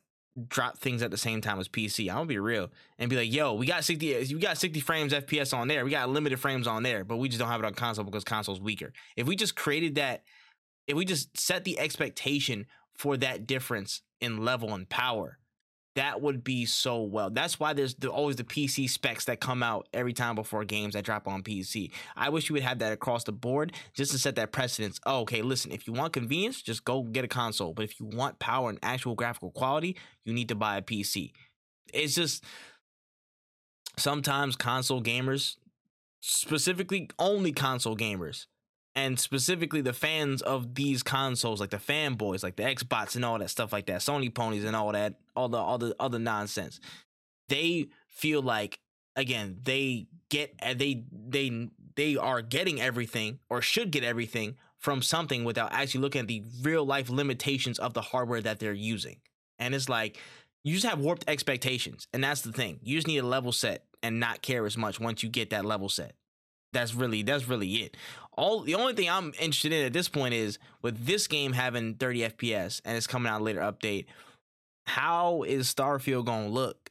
drop 0.48 0.78
things 0.78 1.02
at 1.02 1.10
the 1.10 1.16
same 1.16 1.40
time 1.40 1.58
as 1.58 1.68
PC. 1.68 2.08
I'm 2.08 2.16
gonna 2.16 2.26
be 2.26 2.38
real 2.38 2.70
and 2.98 3.10
be 3.10 3.16
like, 3.16 3.32
yo, 3.32 3.54
we 3.54 3.66
got 3.66 3.84
60, 3.84 4.34
we 4.34 4.40
got 4.40 4.58
60 4.58 4.80
frames 4.80 5.12
FPS 5.12 5.56
on 5.56 5.68
there. 5.68 5.84
We 5.84 5.90
got 5.90 6.08
limited 6.08 6.38
frames 6.38 6.66
on 6.66 6.82
there, 6.82 7.04
but 7.04 7.16
we 7.16 7.28
just 7.28 7.38
don't 7.38 7.48
have 7.48 7.60
it 7.60 7.66
on 7.66 7.74
console 7.74 8.04
because 8.04 8.24
console's 8.24 8.60
weaker. 8.60 8.92
If 9.16 9.26
we 9.26 9.36
just 9.36 9.56
created 9.56 9.96
that, 9.96 10.22
if 10.86 10.96
we 10.96 11.04
just 11.04 11.38
set 11.38 11.64
the 11.64 11.78
expectation 11.78 12.66
for 12.94 13.16
that 13.18 13.46
difference 13.46 14.02
in 14.20 14.44
level 14.44 14.74
and 14.74 14.88
power, 14.88 15.38
that 15.94 16.20
would 16.20 16.44
be 16.44 16.64
so 16.64 17.02
well. 17.02 17.30
That's 17.30 17.58
why 17.58 17.72
there's 17.72 17.94
the, 17.94 18.08
always 18.08 18.36
the 18.36 18.44
PC 18.44 18.88
specs 18.88 19.24
that 19.24 19.40
come 19.40 19.62
out 19.62 19.88
every 19.92 20.12
time 20.12 20.34
before 20.34 20.64
games 20.64 20.94
that 20.94 21.04
drop 21.04 21.26
on 21.26 21.42
PC. 21.42 21.90
I 22.16 22.28
wish 22.28 22.48
you 22.48 22.52
would 22.54 22.62
have 22.62 22.78
that 22.80 22.92
across 22.92 23.24
the 23.24 23.32
board 23.32 23.72
just 23.94 24.12
to 24.12 24.18
set 24.18 24.36
that 24.36 24.52
precedence. 24.52 25.00
Oh, 25.06 25.20
okay, 25.20 25.42
listen, 25.42 25.72
if 25.72 25.86
you 25.86 25.92
want 25.92 26.12
convenience, 26.12 26.62
just 26.62 26.84
go 26.84 27.02
get 27.02 27.24
a 27.24 27.28
console. 27.28 27.74
But 27.74 27.84
if 27.84 27.98
you 27.98 28.06
want 28.06 28.38
power 28.38 28.70
and 28.70 28.78
actual 28.82 29.14
graphical 29.14 29.50
quality, 29.50 29.96
you 30.24 30.32
need 30.32 30.48
to 30.48 30.54
buy 30.54 30.76
a 30.76 30.82
PC. 30.82 31.32
It's 31.92 32.14
just 32.14 32.44
sometimes 33.96 34.56
console 34.56 35.02
gamers, 35.02 35.56
specifically 36.20 37.10
only 37.18 37.52
console 37.52 37.96
gamers, 37.96 38.46
and 38.98 39.20
specifically 39.20 39.80
the 39.80 39.92
fans 39.92 40.42
of 40.42 40.74
these 40.74 41.04
consoles, 41.04 41.60
like 41.60 41.70
the 41.70 41.76
fanboys, 41.76 42.42
like 42.42 42.56
the 42.56 42.64
Xbox 42.64 43.14
and 43.14 43.24
all 43.24 43.38
that 43.38 43.48
stuff 43.48 43.72
like 43.72 43.86
that, 43.86 44.00
Sony 44.00 44.34
ponies 44.34 44.64
and 44.64 44.74
all 44.74 44.90
that, 44.90 45.14
all 45.36 45.48
the 45.48 45.56
all 45.56 45.78
the 45.78 45.94
other 46.00 46.18
nonsense. 46.18 46.80
They 47.48 47.90
feel 48.08 48.42
like 48.42 48.80
again 49.14 49.60
they 49.62 50.08
get 50.30 50.52
uh, 50.60 50.74
they 50.74 51.04
they 51.12 51.68
they 51.94 52.16
are 52.16 52.42
getting 52.42 52.80
everything 52.80 53.38
or 53.48 53.62
should 53.62 53.92
get 53.92 54.02
everything 54.02 54.56
from 54.78 55.00
something 55.00 55.44
without 55.44 55.72
actually 55.72 56.00
looking 56.00 56.22
at 56.22 56.26
the 56.26 56.42
real 56.62 56.84
life 56.84 57.08
limitations 57.08 57.78
of 57.78 57.94
the 57.94 58.02
hardware 58.02 58.40
that 58.40 58.58
they're 58.58 58.72
using. 58.72 59.20
And 59.60 59.76
it's 59.76 59.88
like 59.88 60.18
you 60.64 60.74
just 60.74 60.86
have 60.86 60.98
warped 60.98 61.24
expectations, 61.28 62.08
and 62.12 62.24
that's 62.24 62.40
the 62.40 62.52
thing. 62.52 62.80
You 62.82 62.96
just 62.96 63.06
need 63.06 63.18
a 63.18 63.26
level 63.26 63.52
set 63.52 63.84
and 64.02 64.18
not 64.18 64.42
care 64.42 64.66
as 64.66 64.76
much 64.76 64.98
once 64.98 65.22
you 65.22 65.28
get 65.28 65.50
that 65.50 65.64
level 65.64 65.88
set. 65.88 66.14
That's 66.72 66.94
really 66.94 67.22
that's 67.22 67.48
really 67.48 67.68
it. 67.76 67.96
All 68.32 68.60
the 68.60 68.74
only 68.74 68.94
thing 68.94 69.10
I'm 69.10 69.28
interested 69.40 69.72
in 69.72 69.84
at 69.86 69.92
this 69.92 70.08
point 70.08 70.34
is 70.34 70.58
with 70.82 71.04
this 71.06 71.26
game 71.26 71.52
having 71.52 71.94
30 71.94 72.20
FPS 72.20 72.80
and 72.84 72.96
it's 72.96 73.06
coming 73.06 73.30
out 73.30 73.42
later 73.42 73.60
update. 73.60 74.06
How 74.86 75.42
is 75.42 75.72
Starfield 75.72 76.26
gonna 76.26 76.48
look? 76.48 76.90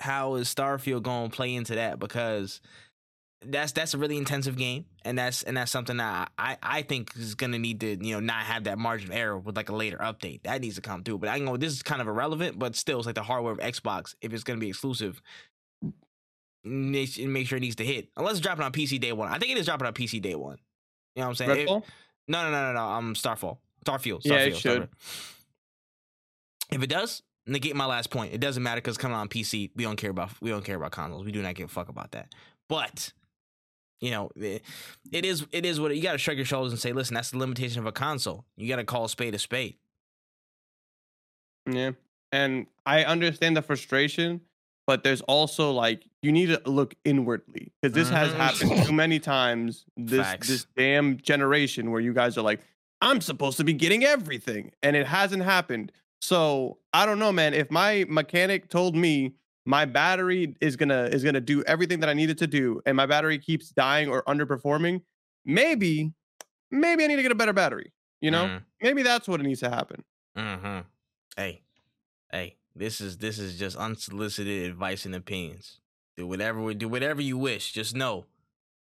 How 0.00 0.34
is 0.36 0.52
Starfield 0.52 1.02
gonna 1.02 1.28
play 1.28 1.54
into 1.54 1.74
that? 1.74 1.98
Because 1.98 2.60
that's 3.44 3.72
that's 3.72 3.94
a 3.94 3.98
really 3.98 4.16
intensive 4.16 4.56
game, 4.56 4.86
and 5.04 5.18
that's 5.18 5.42
and 5.42 5.56
that's 5.56 5.70
something 5.70 5.98
that 5.98 6.30
I 6.38 6.56
I 6.62 6.82
think 6.82 7.12
is 7.16 7.34
gonna 7.34 7.58
need 7.58 7.80
to 7.80 7.96
you 8.04 8.14
know 8.14 8.20
not 8.20 8.44
have 8.44 8.64
that 8.64 8.78
margin 8.78 9.10
of 9.10 9.16
error 9.16 9.38
with 9.38 9.56
like 9.56 9.68
a 9.68 9.74
later 9.74 9.98
update. 9.98 10.42
That 10.42 10.60
needs 10.60 10.76
to 10.76 10.80
come 10.80 11.02
through. 11.02 11.18
But 11.18 11.28
I 11.28 11.38
know 11.38 11.56
this 11.56 11.72
is 11.72 11.82
kind 11.82 12.00
of 12.00 12.08
irrelevant, 12.08 12.58
but 12.58 12.76
still, 12.76 12.98
it's 12.98 13.06
like 13.06 13.14
the 13.14 13.22
hardware 13.22 13.52
of 13.52 13.58
Xbox. 13.58 14.14
If 14.20 14.32
it's 14.32 14.44
gonna 14.44 14.60
be 14.60 14.68
exclusive, 14.68 15.20
make 16.66 17.46
sure 17.46 17.56
it 17.56 17.60
needs 17.60 17.76
to 17.76 17.84
hit. 17.84 18.08
Unless 18.16 18.32
it's 18.32 18.40
dropping 18.40 18.64
on 18.64 18.72
PC 18.72 19.00
day 19.00 19.12
one. 19.12 19.28
I 19.28 19.38
think 19.38 19.52
it 19.52 19.58
is 19.58 19.66
dropping 19.66 19.86
on 19.86 19.92
PC 19.92 20.20
day 20.20 20.34
one. 20.34 20.58
You 21.14 21.22
know 21.22 21.28
what 21.28 21.40
I'm 21.40 21.46
saying? 21.46 21.68
It, 21.68 21.68
no, 21.68 21.82
no, 22.28 22.50
no, 22.50 22.50
no, 22.50 22.72
no. 22.72 22.80
Um, 22.80 23.14
Starfall, 23.14 23.60
Starfield. 23.84 24.22
Starfield 24.22 24.24
yeah, 24.24 24.36
it 24.38 24.56
should. 24.56 24.82
Starfield. 24.82 24.88
If 26.72 26.82
it 26.82 26.88
does, 26.88 27.22
negate 27.46 27.76
my 27.76 27.86
last 27.86 28.10
point. 28.10 28.34
It 28.34 28.40
doesn't 28.40 28.62
matter 28.62 28.80
because 28.80 28.98
coming 28.98 29.16
on 29.16 29.28
PC, 29.28 29.70
we 29.76 29.84
don't 29.84 29.96
care 29.96 30.10
about 30.10 30.30
we 30.40 30.50
don't 30.50 30.64
care 30.64 30.76
about 30.76 30.90
consoles. 30.90 31.24
We 31.24 31.32
do 31.32 31.42
not 31.42 31.54
give 31.54 31.66
a 31.66 31.72
fuck 31.72 31.88
about 31.88 32.12
that. 32.12 32.34
But 32.68 33.12
you 34.00 34.10
know, 34.10 34.30
it, 34.34 34.62
it 35.12 35.24
is 35.24 35.46
it 35.52 35.64
is 35.64 35.80
what 35.80 35.94
you 35.94 36.02
got 36.02 36.12
to 36.12 36.18
shrug 36.18 36.36
your 36.36 36.46
shoulders 36.46 36.72
and 36.72 36.80
say, 36.80 36.92
listen, 36.92 37.14
that's 37.14 37.30
the 37.30 37.38
limitation 37.38 37.78
of 37.78 37.86
a 37.86 37.92
console. 37.92 38.44
You 38.56 38.68
got 38.68 38.76
to 38.76 38.84
call 38.84 39.04
a 39.04 39.08
spade 39.08 39.34
a 39.34 39.38
spade. 39.38 39.76
Yeah, 41.70 41.92
and 42.32 42.66
I 42.84 43.04
understand 43.04 43.56
the 43.56 43.62
frustration 43.62 44.40
but 44.86 45.02
there's 45.02 45.20
also 45.22 45.72
like 45.72 46.04
you 46.26 46.32
need 46.32 46.46
to 46.46 46.60
look 46.66 46.94
inwardly 47.04 47.72
because 47.80 47.94
this 47.94 48.10
has 48.10 48.28
mm-hmm. 48.28 48.40
happened 48.40 48.86
too 48.86 48.92
many 49.04 49.18
times 49.18 49.84
this 49.96 50.26
Facts. 50.26 50.48
this 50.48 50.66
damn 50.76 51.16
generation 51.18 51.90
where 51.90 52.00
you 52.00 52.12
guys 52.12 52.36
are 52.36 52.42
like 52.42 52.60
i'm 53.00 53.20
supposed 53.20 53.56
to 53.56 53.64
be 53.64 53.72
getting 53.72 54.04
everything 54.04 54.72
and 54.82 54.96
it 54.96 55.06
hasn't 55.06 55.42
happened 55.42 55.92
so 56.20 56.78
i 56.92 57.06
don't 57.06 57.18
know 57.18 57.32
man 57.32 57.54
if 57.54 57.70
my 57.70 58.04
mechanic 58.08 58.68
told 58.68 58.96
me 58.96 59.34
my 59.64 59.84
battery 59.84 60.54
is 60.60 60.76
gonna 60.76 61.04
is 61.04 61.22
gonna 61.22 61.40
do 61.40 61.62
everything 61.64 62.00
that 62.00 62.08
i 62.08 62.14
needed 62.14 62.38
to 62.38 62.46
do 62.46 62.80
and 62.84 62.96
my 62.96 63.06
battery 63.06 63.38
keeps 63.38 63.70
dying 63.70 64.08
or 64.08 64.22
underperforming 64.24 65.00
maybe 65.44 66.12
maybe 66.70 67.04
i 67.04 67.06
need 67.06 67.16
to 67.16 67.22
get 67.22 67.32
a 67.32 67.36
better 67.36 67.52
battery 67.52 67.92
you 68.20 68.30
know 68.30 68.46
mm. 68.46 68.62
maybe 68.82 69.02
that's 69.02 69.28
what 69.28 69.40
needs 69.40 69.60
to 69.60 69.70
happen 69.70 70.02
mm-hmm. 70.36 70.80
hey 71.36 71.62
hey 72.32 72.56
this 72.76 73.00
is 73.00 73.16
this 73.18 73.38
is 73.38 73.58
just 73.58 73.76
unsolicited 73.76 74.70
advice 74.70 75.06
and 75.06 75.14
opinions. 75.14 75.80
Do 76.16 76.26
whatever 76.26 76.72
do 76.74 76.88
whatever 76.88 77.20
you 77.20 77.36
wish. 77.36 77.72
Just 77.72 77.94
know 77.94 78.26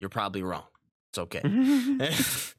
you're 0.01 0.11
probably 0.11 0.43
wrong. 0.43 0.65
It's 1.11 1.19
okay. 1.19 1.43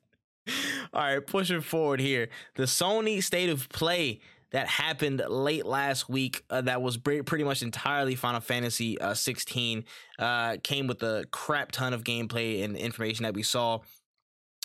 All 0.93 1.01
right, 1.01 1.26
pushing 1.26 1.61
forward 1.61 1.99
here. 1.99 2.30
The 2.55 2.63
Sony 2.63 3.22
State 3.24 3.49
of 3.49 3.70
Play 3.70 4.20
that 4.51 4.67
happened 4.67 5.22
late 5.28 5.65
last 5.65 6.09
week 6.09 6.43
uh, 6.49 6.61
that 6.61 6.82
was 6.82 6.97
pretty 6.97 7.43
much 7.43 7.61
entirely 7.61 8.15
Final 8.15 8.41
Fantasy 8.41 8.99
uh, 8.99 9.13
16 9.13 9.86
uh, 10.17 10.57
came 10.63 10.88
with 10.88 11.03
a 11.03 11.26
crap 11.32 11.72
ton 11.72 11.93
of 11.93 12.03
gameplay 12.03 12.63
and 12.63 12.76
information 12.76 13.24
that 13.24 13.36
we 13.36 13.43
saw 13.43 13.80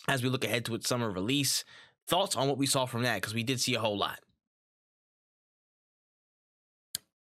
as 0.08 0.22
we 0.22 0.28
look 0.28 0.44
ahead 0.44 0.64
to 0.66 0.74
its 0.74 0.88
summer 0.88 1.10
release. 1.10 1.64
Thoughts 2.06 2.36
on 2.36 2.48
what 2.48 2.58
we 2.58 2.66
saw 2.66 2.86
from 2.86 3.02
that 3.02 3.16
because 3.16 3.34
we 3.34 3.42
did 3.42 3.60
see 3.60 3.74
a 3.74 3.80
whole 3.80 3.96
lot. 3.96 4.20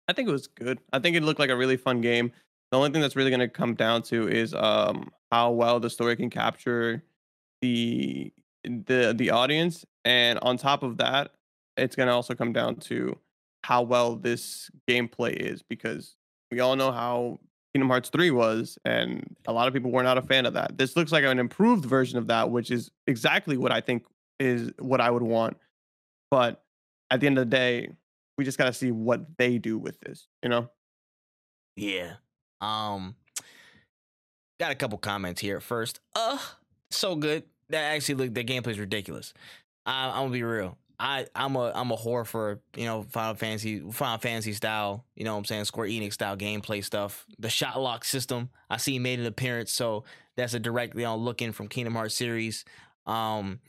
I 0.08 0.14
think 0.14 0.28
it 0.28 0.32
was 0.32 0.48
good. 0.48 0.80
I 0.92 1.00
think 1.00 1.16
it 1.16 1.24
looked 1.24 1.40
like 1.40 1.52
a 1.52 1.56
really 1.56 1.78
fun 1.78 2.02
game. 2.02 2.32
The 2.72 2.78
only 2.78 2.92
thing 2.92 3.02
that's 3.02 3.16
really 3.16 3.32
going 3.32 3.40
to 3.40 3.48
come 3.48 3.74
down 3.74 4.04
to 4.04 4.28
is 4.28 4.54
um, 4.54 5.10
how 5.32 5.52
well 5.52 5.80
the 5.80 5.90
story 5.90 6.16
can 6.16 6.30
capture 6.30 7.04
the 7.62 8.32
the 8.64 9.14
the 9.18 9.32
audience, 9.32 9.86
and 10.06 10.38
on 10.40 10.58
top 10.58 10.84
of 10.84 10.98
that, 10.98 11.32
it's 11.78 11.96
going 11.96 12.08
to 12.08 12.14
also 12.14 12.36
come 12.36 12.54
down 12.54 12.76
to 12.76 13.18
how 13.64 13.82
well 13.82 14.16
this 14.16 14.70
gameplay 14.88 15.34
is 15.34 15.62
because 15.64 16.16
we 16.52 16.60
all 16.60 16.76
know 16.76 16.92
how 16.92 17.40
Kingdom 17.74 17.90
Hearts 17.90 18.10
3 18.10 18.32
was, 18.32 18.78
and 18.86 19.36
a 19.48 19.54
lot 19.54 19.68
of 19.68 19.74
people 19.74 19.92
were 19.92 20.04
not 20.04 20.18
a 20.18 20.22
fan 20.22 20.46
of 20.46 20.54
that. 20.54 20.78
This 20.78 20.96
looks 20.96 21.12
like 21.12 21.24
an 21.24 21.40
improved 21.40 21.86
version 21.86 22.18
of 22.18 22.28
that, 22.28 22.50
which 22.50 22.72
is 22.72 22.90
exactly 23.08 23.58
what 23.58 23.72
I 23.72 23.82
think 23.82 24.04
is 24.40 24.72
what 24.80 25.02
I 25.02 25.12
would 25.12 25.24
want. 25.24 25.58
But 26.32 26.64
at 27.12 27.20
the 27.20 27.28
end 27.28 27.38
of 27.38 27.50
the 27.50 27.56
day, 27.56 27.90
we 28.38 28.46
just 28.46 28.58
got 28.58 28.66
to 28.66 28.74
see 28.74 28.92
what 28.92 29.38
they 29.38 29.58
do 29.58 29.78
with 29.78 30.00
this, 30.00 30.28
you 30.42 30.50
know? 30.50 30.70
Yeah. 31.76 32.14
Um, 32.62 33.16
got 34.60 34.72
a 34.72 34.76
couple 34.76 34.98
comments 34.98 35.42
here. 35.42 35.60
First, 35.60 36.00
uh, 36.16 36.38
so 36.90 37.16
good. 37.16 37.44
That 37.70 37.94
actually 37.94 38.16
look 38.16 38.34
the 38.34 38.44
gameplay 38.44 38.72
is 38.72 38.80
ridiculous. 38.80 39.34
I, 39.86 40.10
I'm 40.10 40.24
gonna 40.24 40.32
be 40.32 40.44
real. 40.44 40.78
I 41.00 41.28
I'm 41.34 41.56
a 41.56 41.72
I'm 41.74 41.92
a 41.92 41.98
whore 41.98 42.26
for 42.26 42.60
you 42.76 42.86
know 42.86 43.04
Final 43.04 43.36
Fantasy 43.36 43.80
Final 43.92 44.18
Fantasy 44.18 44.54
style 44.54 45.06
you 45.16 45.24
know 45.24 45.34
what 45.34 45.40
I'm 45.40 45.46
saying 45.46 45.66
Square 45.66 45.88
Enix 45.88 46.14
style 46.14 46.36
gameplay 46.36 46.84
stuff. 46.84 47.26
The 47.40 47.50
shot 47.50 47.80
lock 47.80 48.04
system 48.04 48.50
I 48.70 48.78
see 48.78 49.00
made 49.00 49.20
an 49.20 49.26
appearance, 49.26 49.72
so 49.72 50.04
that's 50.36 50.54
a 50.54 50.60
directly 50.60 51.06
on 51.06 51.20
look 51.20 51.42
in 51.42 51.54
from 51.54 51.68
Kingdom 51.68 51.94
Hearts 51.96 52.16
series. 52.16 52.66
Um, 53.08 53.60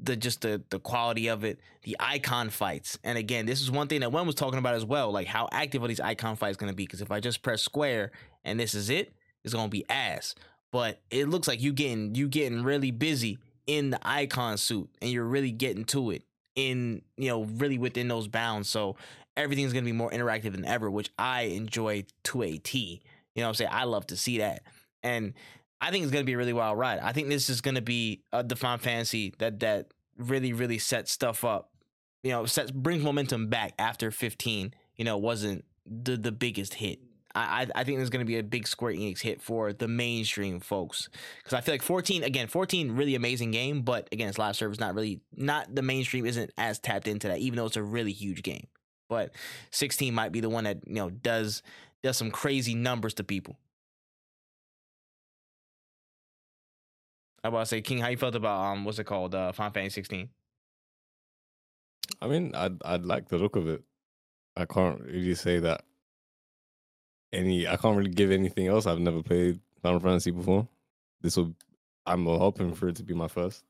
the 0.00 0.16
just 0.16 0.40
the 0.40 0.62
the 0.70 0.80
quality 0.80 1.28
of 1.28 1.44
it, 1.44 1.60
the 1.82 1.96
Eikon 2.00 2.48
fights, 2.50 2.98
and 3.04 3.18
again, 3.18 3.44
this 3.44 3.60
is 3.60 3.70
one 3.70 3.88
thing 3.88 4.00
that 4.00 4.10
Wen 4.10 4.26
was 4.26 4.34
talking 4.34 4.58
about 4.58 4.74
as 4.74 4.84
well, 4.84 5.10
like 5.12 5.26
how 5.26 5.48
active 5.52 5.82
are 5.82 5.88
these 5.88 6.00
Eikon 6.00 6.36
fights 6.36 6.56
going 6.56 6.70
to 6.70 6.76
be? 6.76 6.84
Because 6.84 7.02
if 7.02 7.10
I 7.10 7.20
just 7.20 7.42
press 7.42 7.62
square 7.62 8.12
and 8.44 8.58
this 8.58 8.74
is 8.74 8.90
it, 8.90 9.12
it's 9.44 9.54
to 9.54 9.68
be 9.68 9.88
ass. 9.88 10.34
But 10.70 11.00
it 11.10 11.28
looks 11.28 11.48
like 11.48 11.62
you 11.62 11.72
getting 11.72 12.14
you 12.14 12.28
getting 12.28 12.62
really 12.62 12.90
busy 12.90 13.38
in 13.66 13.90
the 13.90 13.98
Eikon 14.06 14.58
suit, 14.58 14.90
and 15.00 15.10
you're 15.10 15.24
really 15.24 15.52
getting 15.52 15.84
to 15.86 16.10
it 16.10 16.24
in 16.56 17.02
you 17.16 17.28
know 17.28 17.44
really 17.44 17.78
within 17.78 18.08
those 18.08 18.28
bounds. 18.28 18.68
So 18.68 18.96
everything's 19.36 19.72
to 19.84 19.90
be 19.90 19.96
more 19.96 20.10
interactive 20.10 20.52
than 20.52 20.64
ever, 20.64 20.90
which 20.90 21.10
I 21.18 21.42
enjoy 21.42 22.04
to 22.24 22.42
a 22.42 22.58
T. 22.58 23.00
You 23.34 23.42
know, 23.42 23.46
what 23.46 23.50
I'm 23.50 23.54
saying 23.54 23.70
I 23.72 23.84
love 23.84 24.06
to 24.08 24.16
see 24.16 24.38
that, 24.38 24.62
and 25.02 25.32
I 25.80 25.90
think 25.90 26.02
it's 26.02 26.12
gonna 26.12 26.24
be 26.24 26.34
a 26.34 26.38
really 26.38 26.52
wild 26.52 26.78
ride. 26.78 26.98
I 26.98 27.12
think 27.12 27.28
this 27.28 27.48
is 27.48 27.60
gonna 27.60 27.80
be 27.80 28.22
uh, 28.32 28.42
a 28.48 28.56
Final 28.56 28.78
Fantasy 28.78 29.34
that 29.38 29.60
that 29.60 29.92
really 30.18 30.52
really 30.52 30.78
sets 30.78 31.12
stuff 31.12 31.44
up. 31.44 31.70
You 32.22 32.32
know, 32.32 32.46
sets 32.46 32.70
brings 32.70 33.02
momentum 33.02 33.46
back 33.48 33.72
after 33.78 34.10
15. 34.10 34.74
You 34.96 35.04
know, 35.04 35.16
wasn't 35.16 35.64
the 35.86 36.16
the 36.16 36.32
biggest 36.32 36.74
hit. 36.74 37.00
I, 37.34 37.66
I 37.74 37.84
think 37.84 37.98
there's 37.98 38.10
going 38.10 38.24
to 38.24 38.26
be 38.26 38.38
a 38.38 38.42
big 38.42 38.66
Square 38.66 38.94
Enix 38.94 39.20
hit 39.20 39.42
for 39.42 39.72
the 39.72 39.86
mainstream 39.86 40.60
folks 40.60 41.08
because 41.38 41.52
I 41.52 41.60
feel 41.60 41.74
like 41.74 41.82
14 41.82 42.24
again 42.24 42.48
14 42.48 42.92
really 42.92 43.14
amazing 43.14 43.50
game 43.50 43.82
but 43.82 44.08
again 44.12 44.28
it's 44.28 44.38
live 44.38 44.56
service 44.56 44.80
not 44.80 44.94
really 44.94 45.20
not 45.36 45.74
the 45.74 45.82
mainstream 45.82 46.24
isn't 46.24 46.50
as 46.56 46.78
tapped 46.78 47.06
into 47.06 47.28
that 47.28 47.38
even 47.38 47.58
though 47.58 47.66
it's 47.66 47.76
a 47.76 47.82
really 47.82 48.12
huge 48.12 48.42
game 48.42 48.66
but 49.08 49.34
16 49.70 50.14
might 50.14 50.32
be 50.32 50.40
the 50.40 50.48
one 50.48 50.64
that 50.64 50.78
you 50.86 50.94
know 50.94 51.10
does 51.10 51.62
does 52.02 52.16
some 52.16 52.30
crazy 52.30 52.74
numbers 52.74 53.14
to 53.14 53.24
people. 53.24 53.58
I 57.42 57.48
about 57.48 57.60
to 57.60 57.66
say 57.66 57.80
King 57.80 57.98
how 57.98 58.08
you 58.08 58.16
felt 58.16 58.34
about 58.34 58.60
um 58.60 58.84
what's 58.84 58.98
it 58.98 59.04
called 59.04 59.34
uh 59.34 59.52
Final 59.52 59.72
Fantasy 59.72 59.94
16 59.94 60.28
I 62.20 62.26
mean, 62.26 62.54
I'd 62.54 62.82
I'd 62.84 63.04
like 63.04 63.28
the 63.28 63.38
look 63.38 63.56
of 63.56 63.68
it. 63.68 63.82
I 64.56 64.64
can't 64.64 65.00
really 65.02 65.34
say 65.34 65.60
that 65.60 65.84
any. 67.32 67.66
I 67.66 67.76
can't 67.76 67.96
really 67.96 68.10
give 68.10 68.30
anything 68.30 68.66
else. 68.66 68.86
I've 68.86 69.00
never 69.00 69.22
played 69.22 69.60
Final 69.82 70.00
Fantasy 70.00 70.30
before. 70.30 70.68
This 71.20 71.36
will. 71.36 71.54
I'm 72.06 72.24
hoping 72.24 72.74
for 72.74 72.88
it 72.88 72.96
to 72.96 73.02
be 73.02 73.14
my 73.14 73.28
first. 73.28 73.64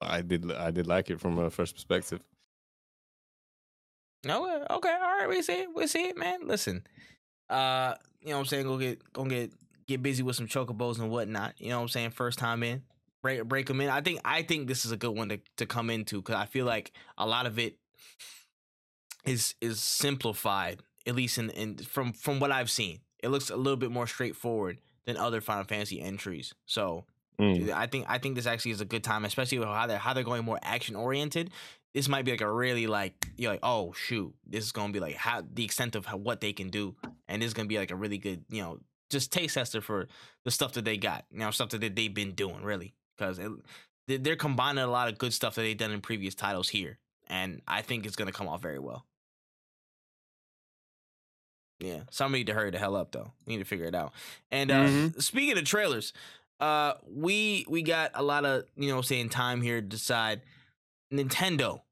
I 0.00 0.22
did. 0.22 0.50
I 0.52 0.70
did 0.70 0.86
like 0.86 1.10
it 1.10 1.20
from 1.20 1.38
a 1.38 1.50
first 1.50 1.74
perspective. 1.74 2.20
Okay, 4.26 4.64
okay, 4.70 4.92
all 5.00 5.18
right, 5.18 5.28
we 5.28 5.42
see 5.42 5.60
it, 5.60 5.68
we 5.74 5.86
see 5.86 6.08
it, 6.08 6.16
man. 6.16 6.40
Listen, 6.46 6.84
uh, 7.48 7.94
you 8.20 8.30
know 8.30 8.34
what 8.34 8.40
I'm 8.40 8.46
saying? 8.46 8.64
Go 8.64 8.76
get, 8.76 9.12
go 9.12 9.24
get, 9.24 9.52
get 9.86 10.02
busy 10.02 10.24
with 10.24 10.34
some 10.34 10.48
chocobos 10.48 10.98
and 10.98 11.08
whatnot. 11.08 11.54
You 11.58 11.70
know 11.70 11.76
what 11.76 11.82
I'm 11.82 11.88
saying? 11.88 12.10
First 12.10 12.38
time 12.38 12.64
in, 12.64 12.82
break, 13.22 13.44
break 13.44 13.66
them 13.66 13.80
in. 13.80 13.88
I 13.88 14.00
think, 14.00 14.20
I 14.24 14.42
think 14.42 14.66
this 14.66 14.84
is 14.84 14.90
a 14.90 14.96
good 14.96 15.12
one 15.12 15.28
to 15.28 15.38
to 15.58 15.66
come 15.66 15.88
into 15.88 16.20
because 16.20 16.34
I 16.34 16.46
feel 16.46 16.66
like 16.66 16.92
a 17.16 17.26
lot 17.26 17.46
of 17.46 17.60
it 17.60 17.76
is 19.24 19.54
is 19.60 19.80
simplified, 19.80 20.82
at 21.08 21.16
least 21.16 21.38
in, 21.38 21.50
in 21.50 21.78
from 21.78 22.12
from 22.12 22.38
what 22.38 22.52
I've 22.52 22.70
seen. 22.70 23.00
It 23.20 23.30
looks 23.30 23.50
a 23.50 23.56
little 23.56 23.76
bit 23.76 23.90
more 23.90 24.06
straightforward 24.06 24.78
than 25.06 25.16
other 25.16 25.40
Final 25.40 25.64
Fantasy 25.64 26.00
entries. 26.00 26.54
So 26.66 27.04
Mm. 27.38 27.70
I 27.70 27.86
think 27.86 28.06
I 28.08 28.18
think 28.18 28.34
this 28.34 28.46
actually 28.46 28.72
is 28.72 28.80
a 28.80 28.84
good 28.84 29.04
time, 29.04 29.24
especially 29.24 29.58
with 29.58 29.68
how 29.68 29.86
they're 29.86 29.98
how 29.98 30.12
they're 30.12 30.24
going 30.24 30.44
more 30.44 30.58
action 30.62 30.96
oriented. 30.96 31.50
This 31.94 32.08
might 32.08 32.24
be 32.24 32.32
like 32.32 32.40
a 32.40 32.52
really 32.52 32.86
like 32.86 33.14
you're 33.36 33.52
like 33.52 33.60
oh 33.62 33.92
shoot, 33.92 34.34
this 34.46 34.64
is 34.64 34.72
gonna 34.72 34.92
be 34.92 35.00
like 35.00 35.14
how 35.14 35.42
the 35.52 35.64
extent 35.64 35.94
of 35.94 36.04
how, 36.04 36.16
what 36.16 36.40
they 36.40 36.52
can 36.52 36.68
do, 36.68 36.96
and 37.28 37.40
this 37.40 37.46
is 37.48 37.54
gonna 37.54 37.68
be 37.68 37.78
like 37.78 37.92
a 37.92 37.96
really 37.96 38.18
good 38.18 38.44
you 38.48 38.62
know 38.62 38.80
just 39.08 39.32
taste 39.32 39.54
tester 39.54 39.80
for 39.80 40.08
the 40.44 40.50
stuff 40.50 40.72
that 40.72 40.84
they 40.84 40.96
got, 40.96 41.24
you 41.30 41.38
know 41.38 41.50
stuff 41.52 41.68
that 41.70 41.94
they've 41.94 42.12
been 42.12 42.32
doing 42.32 42.62
really 42.62 42.94
because 43.16 43.40
they're 44.08 44.36
combining 44.36 44.82
a 44.82 44.88
lot 44.88 45.08
of 45.08 45.18
good 45.18 45.32
stuff 45.32 45.54
that 45.54 45.62
they've 45.62 45.78
done 45.78 45.92
in 45.92 46.00
previous 46.00 46.34
titles 46.34 46.68
here, 46.68 46.98
and 47.28 47.62
I 47.68 47.82
think 47.82 48.04
it's 48.04 48.16
gonna 48.16 48.32
come 48.32 48.48
off 48.48 48.62
very 48.62 48.80
well. 48.80 49.06
Yeah, 51.80 52.00
somebody 52.10 52.40
need 52.40 52.48
to 52.48 52.54
hurry 52.54 52.70
the 52.70 52.78
hell 52.78 52.96
up 52.96 53.12
though. 53.12 53.32
We 53.46 53.54
need 53.54 53.62
to 53.62 53.64
figure 53.68 53.86
it 53.86 53.94
out. 53.94 54.12
And 54.50 54.70
uh, 54.70 54.82
Mhm. 54.82 55.22
speaking 55.22 55.56
of 55.56 55.64
trailers, 55.64 56.12
uh, 56.60 56.94
we 57.08 57.64
we 57.68 57.82
got 57.82 58.10
a 58.14 58.22
lot 58.22 58.44
of 58.44 58.64
you 58.76 58.88
know 58.88 59.00
saying 59.02 59.28
time 59.28 59.62
here 59.62 59.80
to 59.80 59.86
decide 59.86 60.42
Nintendo 61.12 61.82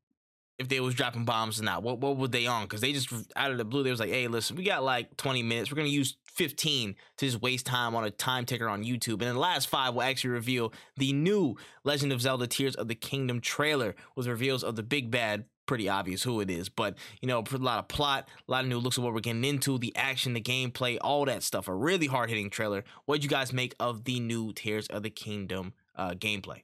if 0.59 0.69
they 0.69 0.81
was 0.81 0.95
dropping 0.95 1.25
bombs 1.25 1.61
or 1.61 1.65
not. 1.65 1.83
What 1.83 1.99
what 1.99 2.17
were 2.17 2.29
they 2.29 2.47
on? 2.47 2.63
Because 2.65 2.81
they 2.81 2.93
just 2.93 3.09
out 3.37 3.51
of 3.53 3.59
the 3.59 3.65
blue 3.65 3.83
they 3.83 3.91
was 3.91 4.01
like, 4.01 4.11
hey, 4.11 4.27
listen, 4.27 4.57
we 4.57 4.65
got 4.65 4.83
like 4.83 5.17
twenty 5.17 5.43
minutes. 5.43 5.71
We're 5.71 5.77
gonna 5.77 5.89
use 5.89 6.17
fifteen 6.25 6.97
to 7.19 7.27
just 7.27 7.41
waste 7.41 7.67
time 7.67 7.95
on 7.95 8.05
a 8.05 8.11
time 8.11 8.45
ticker 8.45 8.69
on 8.69 8.83
YouTube, 8.85 9.13
and 9.15 9.23
then 9.23 9.35
the 9.35 9.41
last 9.41 9.69
five 9.69 9.95
will 9.95 10.03
actually 10.03 10.31
reveal 10.31 10.73
the 10.97 11.13
new 11.13 11.57
Legend 11.85 12.13
of 12.13 12.21
Zelda: 12.21 12.47
Tears 12.47 12.75
of 12.75 12.89
the 12.89 12.95
Kingdom 12.95 13.41
trailer 13.41 13.95
with 14.17 14.27
reveals 14.27 14.65
of 14.65 14.77
the 14.77 14.83
big 14.83 15.11
bad. 15.11 15.45
Pretty 15.67 15.89
obvious 15.89 16.23
who 16.23 16.41
it 16.41 16.51
is, 16.51 16.69
but 16.69 16.97
you 17.21 17.29
know, 17.29 17.43
a 17.53 17.57
lot 17.57 17.79
of 17.79 17.89
plot, 17.89 18.29
a 18.49 18.51
lot 18.51 18.65
of 18.65 18.71
new 18.71 18.79
looks 18.79 18.99
of 18.99 19.05
what 19.05 19.13
we're 19.13 19.21
getting 19.21 19.45
into, 19.45 19.79
the 19.79 19.95
action, 19.97 20.33
the 20.33 20.41
gameplay, 20.41 20.97
all 21.01 21.25
that 21.25 21.43
stuff. 21.43 21.69
A 21.69 21.75
really 21.75 22.07
hard 22.07 22.29
hitting 22.31 22.51
trailer. 22.51 22.85
What 23.05 23.17
would 23.17 23.25
you 23.25 23.31
guys 23.31 23.53
make 23.53 23.75
of 23.81 24.05
the 24.05 24.21
new 24.21 24.53
Tears 24.53 24.87
of 24.87 25.03
the 25.03 25.11
Kingdom 25.11 25.75
uh, 25.97 26.11
gameplay? 26.11 26.63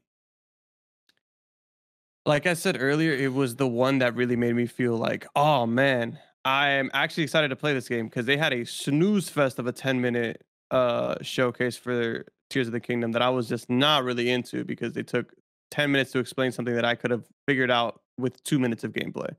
like 2.25 2.47
I 2.47 2.55
said 2.55 2.77
earlier, 2.79 3.13
it 3.13 3.33
was 3.33 3.57
the 3.57 3.67
one 3.67 3.99
that 3.99 4.15
really 4.15 4.37
made 4.37 4.55
me 4.55 4.67
feel 4.67 4.97
like, 4.97 5.27
oh 5.35 5.67
man, 5.67 6.19
I 6.45 6.71
am 6.71 6.91
actually 6.93 7.25
excited 7.25 7.49
to 7.49 7.57
play 7.57 7.75
this 7.75 7.89
game 7.89 8.07
because 8.07 8.27
they 8.27 8.37
had 8.37 8.53
a 8.53 8.65
snooze 8.65 9.29
fest 9.29 9.59
of 9.59 9.67
a 9.67 9.73
10 9.73 10.01
minute 10.01 10.45
uh 10.71 11.17
showcase 11.21 11.77
for 11.77 12.25
Tears 12.49 12.67
of 12.67 12.73
the 12.73 12.81
Kingdom 12.81 13.13
that 13.13 13.23
I 13.23 13.31
was 13.31 13.49
just 13.49 13.69
not 13.69 14.05
really 14.05 14.31
into 14.31 14.65
because 14.65 14.93
they 14.93 15.03
took 15.03 15.35
10 15.73 15.91
minutes 15.91 16.13
to 16.13 16.19
explain 16.19 16.53
something 16.53 16.75
that 16.75 16.85
I 16.85 16.95
could 16.95 17.11
have 17.11 17.25
figured 17.49 17.71
out 17.71 18.03
with 18.19 18.43
two 18.45 18.59
minutes 18.59 18.85
of 18.85 18.93
gameplay. 18.93 19.35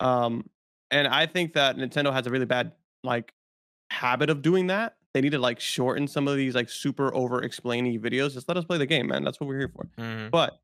Um, 0.00 0.48
and 0.90 1.06
I 1.06 1.26
think 1.26 1.52
that 1.52 1.76
Nintendo 1.76 2.12
has 2.12 2.26
a 2.26 2.30
really 2.30 2.46
bad 2.46 2.72
like 3.04 3.32
habit 3.90 4.30
of 4.30 4.42
doing 4.42 4.68
that. 4.68 4.96
They 5.12 5.20
need 5.20 5.32
to 5.32 5.38
like 5.38 5.60
shorten 5.60 6.08
some 6.08 6.28
of 6.28 6.36
these 6.36 6.54
like 6.54 6.70
super 6.70 7.14
over 7.14 7.42
explaining 7.42 8.00
videos. 8.00 8.32
Just 8.32 8.48
let 8.48 8.56
us 8.56 8.64
play 8.64 8.78
the 8.78 8.86
game, 8.86 9.06
man. 9.06 9.22
That's 9.22 9.38
what 9.38 9.48
we're 9.48 9.58
here 9.58 9.72
for. 9.74 9.88
Mm-hmm. 9.98 10.30
But 10.30 10.58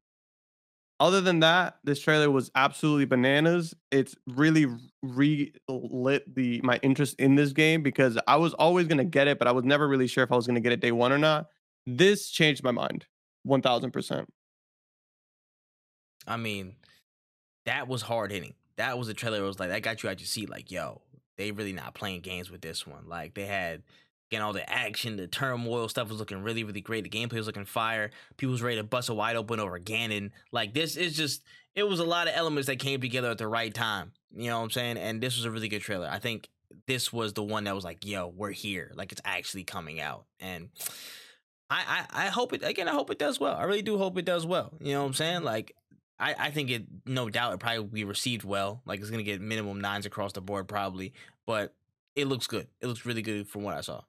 other 0.98 1.20
than 1.20 1.40
that, 1.40 1.78
this 1.84 2.01
trailer 2.01 2.30
was 2.30 2.51
absolutely 2.55 3.05
bananas. 3.05 3.74
It's 3.90 4.14
really 4.26 4.66
relit 5.02 6.34
the 6.34 6.60
my 6.62 6.78
interest 6.82 7.16
in 7.18 7.34
this 7.34 7.52
game 7.52 7.82
because 7.82 8.18
I 8.26 8.36
was 8.36 8.55
always 8.55 8.86
gonna 8.86 9.05
get 9.05 9.28
it, 9.28 9.39
but 9.39 9.47
I 9.47 9.52
was 9.52 9.64
never 9.64 9.89
really 9.89 10.06
sure 10.06 10.24
if 10.24 10.32
I 10.32 10.36
was 10.36 10.47
gonna 10.47 10.60
get 10.60 10.72
it 10.72 10.80
day 10.80 10.93
one 10.93 11.12
or 11.12 11.18
not. 11.18 11.48
This 11.86 12.30
changed 12.30 12.62
my 12.62 12.70
mind, 12.70 13.06
one 13.43 13.60
thousand 13.60 13.90
percent. 13.90 14.28
I 16.27 16.36
mean, 16.36 16.77
that 17.66 17.89
was 17.89 18.03
hard 18.03 18.31
hitting. 18.31 18.55
That 18.77 18.99
was 18.99 19.09
a 19.09 19.15
trailer. 19.15 19.39
That 19.39 19.44
was 19.44 19.61
like 19.61 19.70
that 19.70 19.82
got 19.82 20.03
you 20.03 20.09
out 20.09 20.20
your 20.20 20.27
seat. 20.27 20.51
Like, 20.51 20.70
yo, 20.70 21.03
they 21.36 21.51
really 21.51 21.73
not 21.73 21.94
playing 21.94 22.20
games 22.20 22.51
with 22.51 22.61
this 22.61 22.86
one. 22.86 23.09
Like 23.09 23.35
they 23.35 23.47
had 23.47 23.82
again 24.31 24.43
all 24.43 24.53
the 24.53 24.69
action, 24.69 25.16
the 25.16 25.27
turmoil 25.27 25.89
stuff 25.89 26.09
was 26.09 26.19
looking 26.19 26.43
really, 26.43 26.65
really 26.65 26.81
great. 26.81 27.05
The 27.05 27.11
gameplay 27.11 27.35
was 27.35 27.47
looking 27.47 27.65
fire. 27.65 28.11
People 28.36 28.53
was 28.53 28.62
ready 28.62 28.77
to 28.77 28.85
bust 28.85 29.09
a 29.09 29.15
wide 29.15 29.36
open 29.36 29.61
over 29.61 29.78
Ganon. 29.78 30.31
Like 30.53 30.74
this 30.74 30.97
is 30.97 31.16
just 31.16 31.43
it 31.74 31.85
was 31.85 32.01
a 32.01 32.05
lot 32.05 32.28
of 32.28 32.35
elements 32.36 32.66
that 32.66 32.78
came 32.78 33.01
together 33.01 33.31
at 33.31 33.39
the 33.39 33.49
right 33.49 33.73
time. 33.73 34.12
You 34.35 34.49
know 34.49 34.59
what 34.59 34.65
I'm 34.65 34.70
saying? 34.70 34.99
And 34.99 35.23
this 35.23 35.36
was 35.36 35.44
a 35.44 35.51
really 35.51 35.69
good 35.69 35.82
trailer. 35.82 36.09
I 36.11 36.19
think 36.19 36.49
this 36.86 37.12
was 37.12 37.35
the 37.35 37.43
one 37.43 37.65
that 37.65 37.74
was 37.74 37.85
like, 37.85 38.05
yo, 38.05 38.28
we're 38.28 38.51
here. 38.51 38.93
Like 38.94 39.12
it's 39.12 39.20
actually 39.24 39.65
coming 39.65 40.01
out. 40.01 40.24
And 40.40 40.70
I, 41.70 42.07
I, 42.11 42.27
I 42.27 42.28
hope 42.28 42.53
it 42.53 42.62
again, 42.62 42.89
I 42.89 42.93
hope 42.93 43.11
it 43.11 43.19
does 43.19 43.40
well. 43.40 43.57
I 43.57 43.65
really 43.65 43.82
do 43.82 43.99
hope 43.99 44.19
it 44.19 44.24
does 44.24 44.47
well. 44.47 44.73
You 44.81 44.93
know 44.94 45.03
what 45.03 45.09
I'm 45.09 45.15
saying? 45.15 45.43
Like 45.43 45.74
I, 46.23 46.36
I 46.39 46.51
think 46.53 46.70
it 46.70 46.85
no 47.05 47.28
doubt 47.28 47.55
it 47.55 47.59
probably 47.59 47.81
will 47.81 47.86
be 47.86 48.05
received 48.05 48.44
well. 48.44 48.81
Like 48.86 49.01
it's 49.01 49.11
gonna 49.11 49.24
get 49.24 49.40
minimum 49.40 49.81
nines 49.81 50.07
across 50.07 50.32
the 50.32 50.40
board 50.40 50.69
probably, 50.69 51.12
but 51.47 51.74
it 52.15 52.27
looks 52.28 52.47
good. 52.47 52.69
It 52.81 52.86
looks 52.86 53.05
really 53.05 53.23
good 53.23 53.49
from 53.49 53.65
what 53.65 53.77
I 53.77 53.81
saw. 53.81 54.03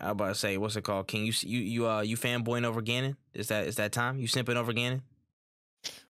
I 0.00 0.10
about 0.10 0.28
to 0.28 0.34
say, 0.34 0.58
what's 0.58 0.76
it 0.76 0.84
called? 0.84 1.08
King, 1.08 1.24
you 1.24 1.32
you 1.42 1.58
you 1.58 1.88
uh 1.88 2.02
you 2.02 2.16
fanboying 2.16 2.64
over 2.64 2.80
Ganon? 2.80 3.16
Is 3.34 3.48
that 3.48 3.66
is 3.66 3.74
that 3.76 3.90
time? 3.90 4.20
You 4.20 4.28
simping 4.28 4.56
over 4.56 4.72
Ganon? 4.72 5.00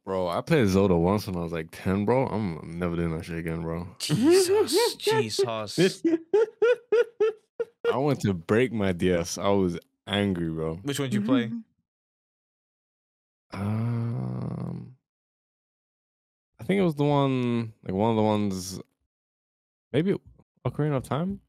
Bro, 0.06 0.28
I 0.28 0.40
played 0.40 0.68
Zelda 0.68 0.96
once 0.96 1.26
when 1.26 1.36
I 1.36 1.40
was 1.40 1.52
like 1.52 1.68
10, 1.70 2.04
bro. 2.04 2.26
I'm 2.26 2.78
never 2.78 2.96
doing 2.96 3.16
that 3.16 3.24
shit 3.24 3.38
again, 3.38 3.62
bro. 3.62 3.86
Jesus, 4.00 4.96
Jesus. 4.96 6.02
I 7.92 7.96
went 7.96 8.20
to 8.22 8.34
break 8.34 8.72
my 8.72 8.90
DS. 8.90 9.38
I 9.38 9.48
was 9.50 9.78
angry, 10.06 10.48
bro. 10.50 10.76
Which 10.82 10.98
one 10.98 11.08
did 11.10 11.14
you 11.14 11.22
play? 11.26 11.50
Um, 13.52 14.94
I 16.60 16.64
think 16.64 16.78
it 16.80 16.82
was 16.84 16.94
the 16.94 17.04
one, 17.04 17.72
like 17.84 17.94
one 17.94 18.10
of 18.10 18.16
the 18.16 18.22
ones, 18.22 18.80
maybe 19.92 20.14
Ocarina 20.66 20.96
of 20.96 21.02
Time. 21.04 21.40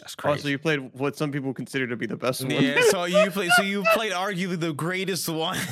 That's 0.00 0.14
Also, 0.16 0.28
crazy. 0.34 0.50
you 0.50 0.58
played 0.58 0.92
what 0.92 1.16
some 1.16 1.32
people 1.32 1.52
consider 1.54 1.86
to 1.86 1.96
be 1.96 2.06
the 2.06 2.16
best 2.16 2.42
one. 2.42 2.50
yeah, 2.50 2.80
so 2.90 3.04
you 3.04 3.30
played. 3.30 3.50
so 3.56 3.62
you 3.62 3.82
played 3.94 4.12
arguably 4.12 4.58
the 4.60 4.72
greatest 4.72 5.28
one. 5.28 5.58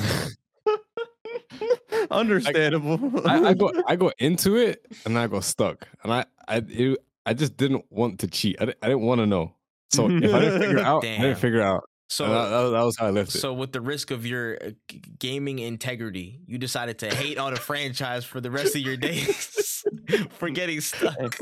Understandable. 2.11 3.27
I, 3.27 3.49
I 3.49 3.53
go, 3.53 3.71
I 3.87 3.95
go 3.95 4.11
into 4.19 4.55
it 4.57 4.85
and 5.05 5.17
I 5.17 5.27
go 5.27 5.39
stuck, 5.39 5.87
and 6.03 6.11
I, 6.11 6.25
I, 6.47 6.63
it, 6.67 6.97
I 7.25 7.33
just 7.33 7.55
didn't 7.57 7.85
want 7.89 8.19
to 8.21 8.27
cheat. 8.27 8.57
I, 8.59 8.65
di- 8.65 8.73
I 8.81 8.87
didn't 8.87 9.03
want 9.03 9.19
to 9.19 9.25
know. 9.27 9.53
So 9.93 10.09
if 10.09 10.33
I 10.33 10.39
didn't 10.39 10.61
figure 10.61 10.77
it 10.77 10.83
out, 10.85 11.05
I 11.05 11.17
didn't 11.17 11.37
figure 11.37 11.59
it 11.59 11.63
out. 11.63 11.83
So 12.09 12.27
that, 12.27 12.49
that, 12.49 12.69
that 12.69 12.83
was 12.83 12.95
how 12.97 13.07
I 13.07 13.09
left 13.09 13.33
it. 13.33 13.39
So, 13.39 13.53
with 13.53 13.71
the 13.71 13.81
risk 13.81 14.11
of 14.11 14.23
your 14.23 14.57
uh, 14.63 14.71
gaming 15.17 15.57
integrity, 15.57 16.41
you 16.45 16.59
decided 16.59 16.99
to 16.99 17.09
hate 17.13 17.39
on 17.39 17.53
a 17.53 17.55
franchise 17.55 18.23
for 18.23 18.39
the 18.39 18.51
rest 18.51 18.75
of 18.75 18.81
your 18.81 18.97
days 19.09 19.83
for 20.37 20.51
getting 20.51 20.79
stuck. 20.79 21.39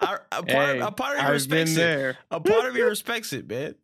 A, 0.00 0.18
a 0.30 0.42
part, 0.42 0.46
Hey, 0.46 0.80
a 0.80 0.90
part 0.90 1.18
of 1.18 1.24
me 1.24 1.30
respects 1.30 1.74
been 1.74 2.10
it. 2.10 2.16
A 2.30 2.40
part 2.40 2.66
of 2.66 2.74
me 2.74 2.82
respects 2.82 3.32
it, 3.32 3.48
man. 3.48 3.74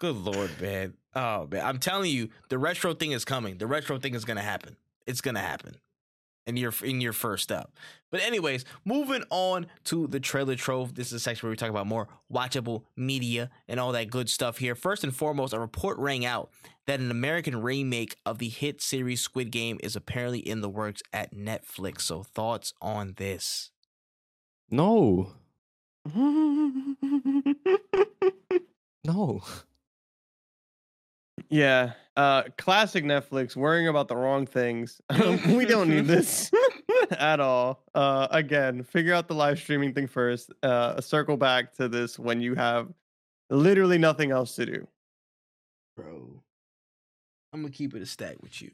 Good 0.00 0.16
lord, 0.16 0.50
man. 0.60 0.94
Oh 1.14 1.46
man, 1.46 1.64
I'm 1.64 1.78
telling 1.78 2.10
you, 2.10 2.30
the 2.48 2.58
retro 2.58 2.94
thing 2.94 3.12
is 3.12 3.24
coming. 3.24 3.58
The 3.58 3.68
retro 3.68 3.98
thing 3.98 4.14
is 4.14 4.24
gonna 4.24 4.42
happen. 4.42 4.76
It's 5.06 5.20
gonna 5.20 5.40
happen. 5.40 5.76
And 6.46 6.58
you're 6.58 6.74
in 6.82 7.00
your 7.00 7.12
first 7.12 7.50
up. 7.50 7.72
But 8.10 8.22
anyways, 8.22 8.64
moving 8.84 9.24
on 9.30 9.66
to 9.84 10.06
the 10.06 10.20
trailer 10.20 10.54
trove. 10.54 10.94
This 10.94 11.08
is 11.08 11.14
a 11.14 11.20
section 11.20 11.46
where 11.46 11.50
we 11.50 11.56
talk 11.56 11.70
about 11.70 11.86
more 11.86 12.08
watchable 12.32 12.84
media 12.96 13.50
and 13.68 13.80
all 13.80 13.92
that 13.92 14.10
good 14.10 14.28
stuff 14.28 14.58
here. 14.58 14.74
First 14.74 15.04
and 15.04 15.14
foremost, 15.14 15.52
a 15.52 15.58
report 15.58 15.98
rang 15.98 16.24
out 16.24 16.50
that 16.86 17.00
an 17.00 17.10
American 17.10 17.60
remake 17.60 18.16
of 18.24 18.38
the 18.38 18.48
hit 18.48 18.80
series 18.80 19.20
Squid 19.20 19.50
Game 19.50 19.78
is 19.82 19.96
apparently 19.96 20.38
in 20.40 20.60
the 20.60 20.68
works 20.68 21.02
at 21.12 21.34
Netflix. 21.34 22.02
So 22.02 22.22
thoughts 22.22 22.72
on 22.80 23.14
this? 23.16 23.70
No. 24.70 25.32
No. 29.04 29.42
Yeah. 31.50 31.92
Uh 32.16 32.44
classic 32.56 33.04
Netflix 33.04 33.56
worrying 33.56 33.88
about 33.88 34.08
the 34.08 34.16
wrong 34.16 34.46
things. 34.46 35.00
Um, 35.10 35.56
we 35.56 35.64
don't 35.64 35.88
need 35.88 36.06
this 36.06 36.50
at 37.18 37.40
all. 37.40 37.82
Uh 37.94 38.28
again, 38.30 38.84
figure 38.84 39.14
out 39.14 39.26
the 39.28 39.34
live 39.34 39.58
streaming 39.58 39.92
thing 39.94 40.06
first. 40.06 40.52
Uh 40.62 41.00
circle 41.00 41.36
back 41.36 41.72
to 41.74 41.88
this 41.88 42.18
when 42.18 42.40
you 42.40 42.54
have 42.54 42.92
literally 43.50 43.98
nothing 43.98 44.30
else 44.30 44.54
to 44.56 44.66
do. 44.66 44.86
Bro. 45.96 46.40
I'm 47.52 47.62
gonna 47.62 47.72
keep 47.72 47.94
it 47.94 48.02
a 48.02 48.06
stack 48.06 48.36
with 48.42 48.60
you. 48.62 48.70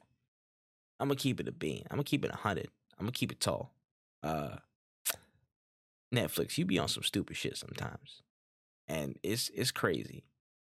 I'm 0.99 1.09
gonna 1.09 1.17
keep 1.17 1.41
it 1.41 1.49
a 1.49 1.53
bean. 1.53 1.85
I'm 1.91 1.97
gonna 1.97 2.05
keep 2.05 2.25
it 2.25 2.31
a 2.31 2.37
hundred. 2.37 2.69
I'm 2.99 3.05
gonna 3.07 3.13
keep 3.13 3.33
it 3.33 3.41
tall. 3.41 3.73
Uh 4.23 4.57
Netflix, 6.15 6.59
you 6.59 6.65
be 6.67 6.79
on 6.79 6.89
some 6.89 7.05
stupid 7.05 7.37
shit 7.37 7.57
sometimes. 7.57 8.23
And 8.89 9.19
it's 9.23 9.51
it's 9.55 9.71
crazy 9.71 10.25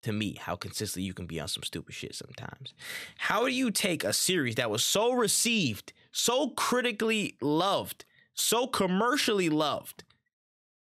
to 0.05 0.13
me 0.13 0.37
how 0.41 0.57
consistently 0.57 1.05
you 1.07 1.15
can 1.15 1.27
be 1.27 1.41
on 1.41 1.49
some 1.49 1.63
stupid 1.63 1.95
shit 1.95 2.15
sometimes. 2.15 2.75
How 3.19 3.45
do 3.47 3.53
you 3.53 3.71
take 3.71 4.05
a 4.05 4.13
series 4.13 4.55
that 4.57 4.71
was 4.71 4.85
so 4.85 5.13
received, 5.13 5.93
so 6.13 6.51
critically 6.51 7.37
loved, 7.41 8.05
so 8.35 8.67
commercially 8.67 9.49
loved, 9.49 10.05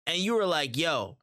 and 0.07 0.19
you 0.19 0.35
were 0.35 0.47
like, 0.47 0.77
"Yo, 0.77 1.17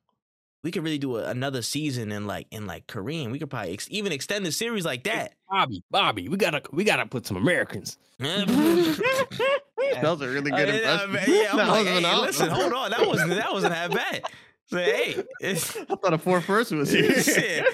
we 0.63 0.71
could 0.71 0.83
really 0.83 0.97
do 0.97 1.17
a, 1.17 1.25
another 1.25 1.61
season 1.61 2.11
in 2.11 2.25
like 2.27 2.47
in 2.51 2.65
like 2.65 2.87
Korean. 2.87 3.31
We 3.31 3.39
could 3.39 3.49
probably 3.49 3.73
ex- 3.73 3.87
even 3.91 4.11
extend 4.11 4.45
the 4.45 4.51
series 4.51 4.85
like 4.85 5.03
that." 5.03 5.33
Bobby, 5.49 5.83
Bobby, 5.91 6.29
we 6.29 6.37
gotta 6.37 6.61
we 6.71 6.83
gotta 6.83 7.05
put 7.05 7.25
some 7.25 7.37
Americans. 7.37 7.97
That 9.93 10.03
was 10.03 10.21
a 10.21 10.27
really 10.27 10.51
good 10.51 10.69
I 10.69 10.71
mean, 10.71 10.85
uh, 10.85 11.03
impression. 11.03 11.33
yeah, 11.33 11.49
I'm 11.51 11.67
like, 11.67 11.87
hey, 12.03 12.17
listen, 12.19 12.49
hold 12.49 12.73
on, 12.73 12.91
that 12.91 13.07
wasn't 13.07 13.29
that 13.31 13.53
wasn't 13.53 13.73
that 13.73 13.91
bad. 13.91 14.23
Hey, 14.71 15.23
I 15.41 15.53
thought 15.53 16.13
a 16.13 16.17
four 16.17 16.41
first 16.41 16.71
was 16.73 16.91
here. 16.91 17.21
Shit. 17.23 17.65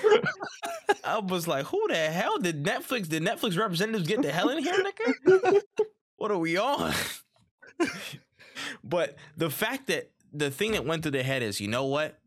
I 1.03 1.17
was 1.17 1.47
like, 1.47 1.65
who 1.65 1.87
the 1.87 1.95
hell 1.95 2.37
did 2.37 2.63
Netflix? 2.63 3.09
Did 3.09 3.23
Netflix 3.23 3.57
representatives 3.57 4.07
get 4.07 4.21
the 4.21 4.31
hell 4.31 4.49
in 4.49 4.63
here, 4.63 4.75
nigga? 4.75 5.61
What 6.17 6.29
are 6.29 6.37
we 6.37 6.55
on? 6.57 6.93
but 8.83 9.15
the 9.35 9.49
fact 9.49 9.87
that 9.87 10.11
the 10.31 10.51
thing 10.51 10.73
that 10.73 10.85
went 10.85 11.01
through 11.01 11.11
their 11.11 11.23
head 11.23 11.41
is, 11.41 11.59
you 11.59 11.67
know 11.67 11.85
what? 11.85 12.19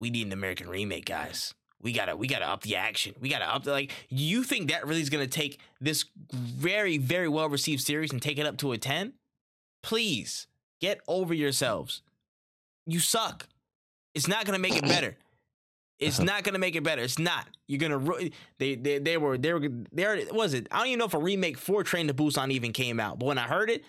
We 0.00 0.10
need 0.10 0.28
an 0.28 0.32
American 0.32 0.68
remake, 0.68 1.06
guys. 1.06 1.52
We 1.82 1.92
gotta, 1.92 2.16
we 2.16 2.28
gotta 2.28 2.46
up 2.48 2.62
the 2.62 2.76
action. 2.76 3.14
We 3.20 3.28
gotta 3.28 3.52
up 3.52 3.64
the 3.64 3.72
like. 3.72 3.90
You 4.08 4.44
think 4.44 4.70
that 4.70 4.86
really 4.86 5.02
is 5.02 5.10
gonna 5.10 5.26
take 5.26 5.58
this 5.80 6.04
very, 6.32 6.98
very 6.98 7.28
well 7.28 7.48
received 7.48 7.82
series 7.82 8.12
and 8.12 8.22
take 8.22 8.38
it 8.38 8.46
up 8.46 8.56
to 8.58 8.72
a 8.72 8.78
ten? 8.78 9.14
Please 9.82 10.46
get 10.80 11.00
over 11.08 11.34
yourselves. 11.34 12.02
You 12.86 13.00
suck. 13.00 13.48
It's 14.14 14.28
not 14.28 14.44
gonna 14.44 14.58
make 14.58 14.76
it 14.76 14.82
better. 14.84 15.16
It's 16.00 16.18
not 16.18 16.42
gonna 16.42 16.58
make 16.58 16.74
it 16.76 16.82
better. 16.82 17.02
It's 17.02 17.18
not. 17.18 17.46
You're 17.66 17.78
gonna 17.78 17.98
ru- 17.98 18.28
they 18.58 18.74
they 18.74 18.98
they 18.98 19.16
were 19.16 19.38
they 19.38 19.52
were 19.52 19.60
they 19.92 20.04
already 20.04 20.26
was 20.30 20.54
it. 20.54 20.66
I 20.70 20.78
don't 20.78 20.88
even 20.88 20.98
know 20.98 21.04
if 21.06 21.14
a 21.14 21.18
remake 21.18 21.56
for 21.56 21.82
Train 21.84 22.08
to 22.08 22.14
Busan 22.14 22.50
even 22.50 22.72
came 22.72 22.98
out. 23.00 23.18
But 23.18 23.26
when 23.26 23.38
I 23.38 23.42
heard 23.46 23.70
it, 23.70 23.84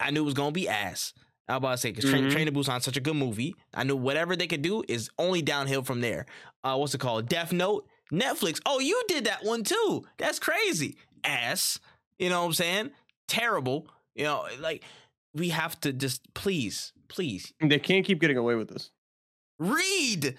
I 0.00 0.10
knew 0.10 0.22
it 0.22 0.24
was 0.24 0.34
gonna 0.34 0.52
be 0.52 0.68
ass. 0.68 1.12
I 1.48 1.52
was 1.54 1.58
about 1.58 1.70
to 1.72 1.78
say 1.78 1.90
because 1.92 2.08
Train, 2.10 2.24
Mhm. 2.24 2.32
Train 2.32 2.46
to 2.46 2.52
Busan 2.52 2.82
such 2.82 2.96
a 2.96 3.00
good 3.00 3.16
movie. 3.16 3.54
I 3.74 3.84
knew 3.84 3.96
whatever 3.96 4.36
they 4.36 4.46
could 4.46 4.62
do 4.62 4.82
is 4.88 5.10
only 5.18 5.42
downhill 5.42 5.82
from 5.82 6.00
there. 6.00 6.26
Uh, 6.64 6.76
what's 6.76 6.94
it 6.94 6.98
called? 6.98 7.28
Death 7.28 7.52
Note. 7.52 7.86
Netflix. 8.12 8.60
Oh, 8.66 8.80
you 8.80 9.02
did 9.08 9.24
that 9.24 9.44
one 9.44 9.62
too. 9.62 10.04
That's 10.18 10.38
crazy. 10.38 10.96
Ass. 11.24 11.78
You 12.18 12.28
know 12.30 12.40
what 12.40 12.46
I'm 12.48 12.52
saying? 12.54 12.90
Terrible. 13.28 13.86
You 14.14 14.24
know, 14.24 14.46
like 14.60 14.82
we 15.34 15.50
have 15.50 15.78
to 15.80 15.92
just 15.92 16.32
please, 16.34 16.92
please 17.08 17.52
They 17.60 17.78
can't 17.78 18.04
keep 18.04 18.20
getting 18.20 18.36
away 18.36 18.54
with 18.56 18.68
this. 18.68 18.90
Read 19.60 20.36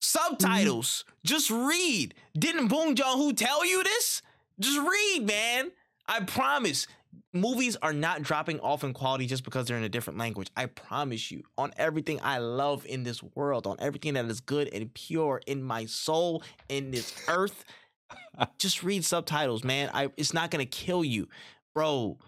subtitles. 0.00 1.04
Mm-hmm. 1.06 1.14
Just 1.24 1.50
read. 1.50 2.14
Didn't 2.38 2.68
Bong 2.68 2.94
Joon 2.94 3.06
Ho 3.08 3.32
tell 3.32 3.66
you 3.66 3.82
this? 3.82 4.22
Just 4.60 4.78
read, 4.78 5.26
man. 5.26 5.72
I 6.06 6.20
promise. 6.20 6.86
Movies 7.32 7.76
are 7.82 7.92
not 7.92 8.22
dropping 8.22 8.60
off 8.60 8.84
in 8.84 8.92
quality 8.92 9.26
just 9.26 9.42
because 9.42 9.66
they're 9.66 9.76
in 9.76 9.84
a 9.84 9.88
different 9.88 10.18
language. 10.18 10.48
I 10.56 10.66
promise 10.66 11.30
you. 11.30 11.42
On 11.56 11.72
everything 11.76 12.20
I 12.22 12.38
love 12.38 12.84
in 12.86 13.04
this 13.04 13.22
world, 13.22 13.66
on 13.66 13.76
everything 13.80 14.14
that 14.14 14.26
is 14.26 14.40
good 14.40 14.68
and 14.72 14.92
pure 14.92 15.40
in 15.46 15.62
my 15.62 15.86
soul, 15.86 16.42
in 16.68 16.90
this 16.90 17.14
earth, 17.28 17.64
just 18.58 18.82
read 18.82 19.04
subtitles, 19.04 19.64
man. 19.64 19.90
I 19.94 20.10
it's 20.16 20.34
not 20.34 20.50
gonna 20.50 20.66
kill 20.66 21.04
you, 21.04 21.28
bro. 21.74 22.18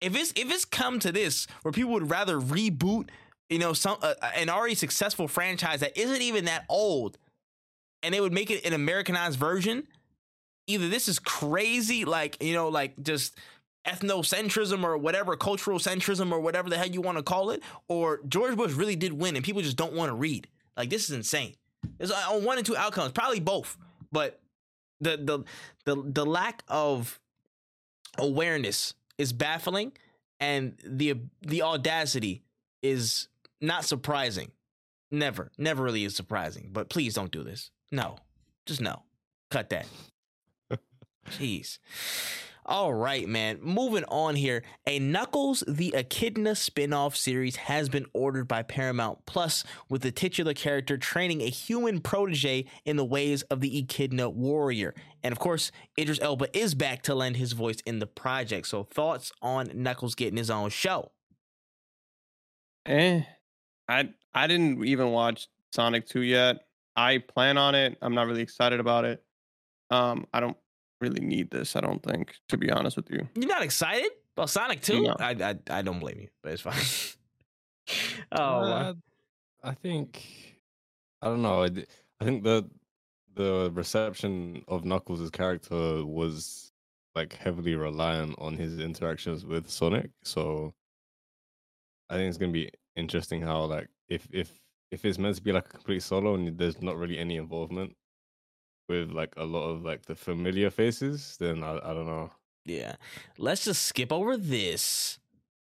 If 0.00 0.16
it's 0.16 0.32
if 0.36 0.50
it's 0.50 0.64
come 0.64 0.98
to 1.00 1.12
this 1.12 1.46
where 1.62 1.72
people 1.72 1.92
would 1.92 2.10
rather 2.10 2.40
reboot 2.40 3.08
you 3.50 3.58
know 3.58 3.72
some 3.72 3.98
uh, 4.00 4.14
an 4.36 4.48
already 4.48 4.74
successful 4.74 5.28
franchise 5.28 5.80
that 5.80 5.96
isn't 5.98 6.22
even 6.22 6.46
that 6.46 6.64
old 6.68 7.18
and 8.02 8.14
they 8.14 8.20
would 8.20 8.32
make 8.32 8.50
it 8.50 8.64
an 8.64 8.72
americanized 8.72 9.38
version 9.38 9.86
either 10.66 10.88
this 10.88 11.08
is 11.08 11.18
crazy 11.18 12.04
like 12.04 12.42
you 12.42 12.54
know 12.54 12.68
like 12.68 12.94
just 13.02 13.36
ethnocentrism 13.86 14.84
or 14.84 14.96
whatever 14.98 15.36
cultural 15.36 15.78
centrism 15.78 16.32
or 16.32 16.40
whatever 16.40 16.68
the 16.68 16.76
hell 16.76 16.86
you 16.86 17.00
want 17.00 17.16
to 17.16 17.22
call 17.22 17.50
it 17.50 17.62
or 17.88 18.20
george 18.28 18.56
bush 18.56 18.72
really 18.72 18.96
did 18.96 19.12
win 19.12 19.36
and 19.36 19.44
people 19.44 19.62
just 19.62 19.76
don't 19.76 19.94
want 19.94 20.10
to 20.10 20.14
read. 20.14 20.46
Like 20.76 20.90
this 20.90 21.04
is 21.04 21.16
insane. 21.16 21.54
There's 21.98 22.10
uh, 22.10 22.40
one 22.40 22.58
and 22.58 22.66
two 22.66 22.76
outcomes 22.76 23.12
probably 23.12 23.40
both 23.40 23.76
but 24.12 24.40
the 25.00 25.16
the 25.16 25.44
the, 25.84 26.02
the 26.04 26.26
lack 26.26 26.62
of 26.68 27.18
awareness 28.18 28.94
is 29.16 29.32
baffling 29.32 29.92
and 30.40 30.76
the 30.84 31.14
the 31.40 31.62
audacity 31.62 32.42
is 32.82 33.28
not 33.60 33.84
surprising. 33.84 34.52
Never, 35.10 35.50
never 35.58 35.82
really 35.82 36.04
is 36.04 36.14
surprising. 36.14 36.70
But 36.72 36.88
please 36.88 37.14
don't 37.14 37.32
do 37.32 37.42
this. 37.42 37.70
No, 37.90 38.16
just 38.66 38.80
no. 38.80 39.02
Cut 39.50 39.70
that. 39.70 39.86
Jeez. 41.30 41.78
All 42.66 42.94
right, 42.94 43.28
man. 43.28 43.58
Moving 43.60 44.04
on 44.04 44.36
here. 44.36 44.62
A 44.86 45.00
Knuckles 45.00 45.64
the 45.66 45.92
Echidna 45.96 46.54
spin-off 46.54 47.16
series 47.16 47.56
has 47.56 47.88
been 47.88 48.06
ordered 48.12 48.46
by 48.46 48.62
Paramount 48.62 49.26
Plus 49.26 49.64
with 49.88 50.02
the 50.02 50.12
titular 50.12 50.54
character 50.54 50.96
training 50.96 51.40
a 51.40 51.46
human 51.46 52.00
protege 52.00 52.66
in 52.84 52.96
the 52.96 53.04
ways 53.04 53.42
of 53.44 53.60
the 53.60 53.78
Echidna 53.78 54.30
warrior. 54.30 54.94
And 55.24 55.32
of 55.32 55.40
course, 55.40 55.72
Idris 55.98 56.20
Elba 56.20 56.56
is 56.56 56.76
back 56.76 57.02
to 57.02 57.14
lend 57.14 57.36
his 57.36 57.52
voice 57.52 57.80
in 57.86 57.98
the 57.98 58.06
project. 58.06 58.68
So 58.68 58.84
thoughts 58.84 59.32
on 59.42 59.70
Knuckles 59.74 60.14
getting 60.14 60.36
his 60.36 60.50
own 60.50 60.70
show? 60.70 61.10
Eh. 62.86 63.22
I 63.90 64.08
I 64.34 64.46
didn't 64.46 64.84
even 64.84 65.10
watch 65.10 65.48
Sonic 65.72 66.06
2 66.06 66.22
yet. 66.22 66.66
I 66.96 67.18
plan 67.18 67.58
on 67.58 67.74
it. 67.74 67.98
I'm 68.02 68.14
not 68.14 68.26
really 68.26 68.42
excited 68.42 68.80
about 68.80 69.04
it. 69.04 69.22
Um, 69.90 70.26
I 70.32 70.40
don't 70.40 70.56
really 71.00 71.20
need 71.20 71.50
this, 71.50 71.74
I 71.76 71.80
don't 71.80 72.02
think, 72.02 72.36
to 72.48 72.56
be 72.56 72.70
honest 72.70 72.96
with 72.96 73.10
you. 73.10 73.28
You're 73.34 73.48
not 73.48 73.62
excited 73.62 74.10
about 74.36 74.50
Sonic 74.50 74.80
2? 74.82 75.02
No. 75.02 75.16
I, 75.18 75.30
I 75.30 75.78
I 75.78 75.82
don't 75.82 75.98
blame 75.98 76.20
you, 76.20 76.28
but 76.42 76.52
it's 76.52 76.62
fine. 76.62 77.16
oh, 78.32 78.42
Uh, 78.42 78.94
I 79.62 79.74
think 79.74 80.58
I 81.22 81.26
don't 81.26 81.42
know. 81.42 81.64
I 81.64 82.24
think 82.24 82.44
the 82.44 82.68
the 83.34 83.70
reception 83.72 84.64
of 84.68 84.84
Knuckles' 84.84 85.30
character 85.30 86.04
was 86.04 86.72
like 87.14 87.32
heavily 87.34 87.74
reliant 87.74 88.36
on 88.38 88.56
his 88.56 88.78
interactions 88.78 89.44
with 89.44 89.68
Sonic. 89.68 90.10
So 90.22 90.74
I 92.08 92.14
think 92.14 92.28
it's 92.28 92.38
gonna 92.38 92.52
be 92.52 92.70
interesting 92.96 93.42
how 93.42 93.64
like 93.64 93.88
if 94.08 94.28
if 94.32 94.60
if 94.90 95.04
it's 95.04 95.18
meant 95.18 95.36
to 95.36 95.42
be 95.42 95.52
like 95.52 95.66
a 95.66 95.70
complete 95.70 96.02
solo 96.02 96.34
and 96.34 96.58
there's 96.58 96.82
not 96.82 96.96
really 96.96 97.18
any 97.18 97.36
involvement 97.36 97.94
with 98.88 99.10
like 99.10 99.32
a 99.36 99.44
lot 99.44 99.68
of 99.68 99.84
like 99.84 100.04
the 100.06 100.16
familiar 100.16 100.68
faces, 100.70 101.36
then 101.38 101.62
I, 101.62 101.76
I 101.76 101.94
don't 101.94 102.06
know. 102.06 102.30
yeah. 102.64 102.96
Let's 103.38 103.64
just 103.64 103.84
skip 103.84 104.12
over 104.12 104.36
this 104.36 105.20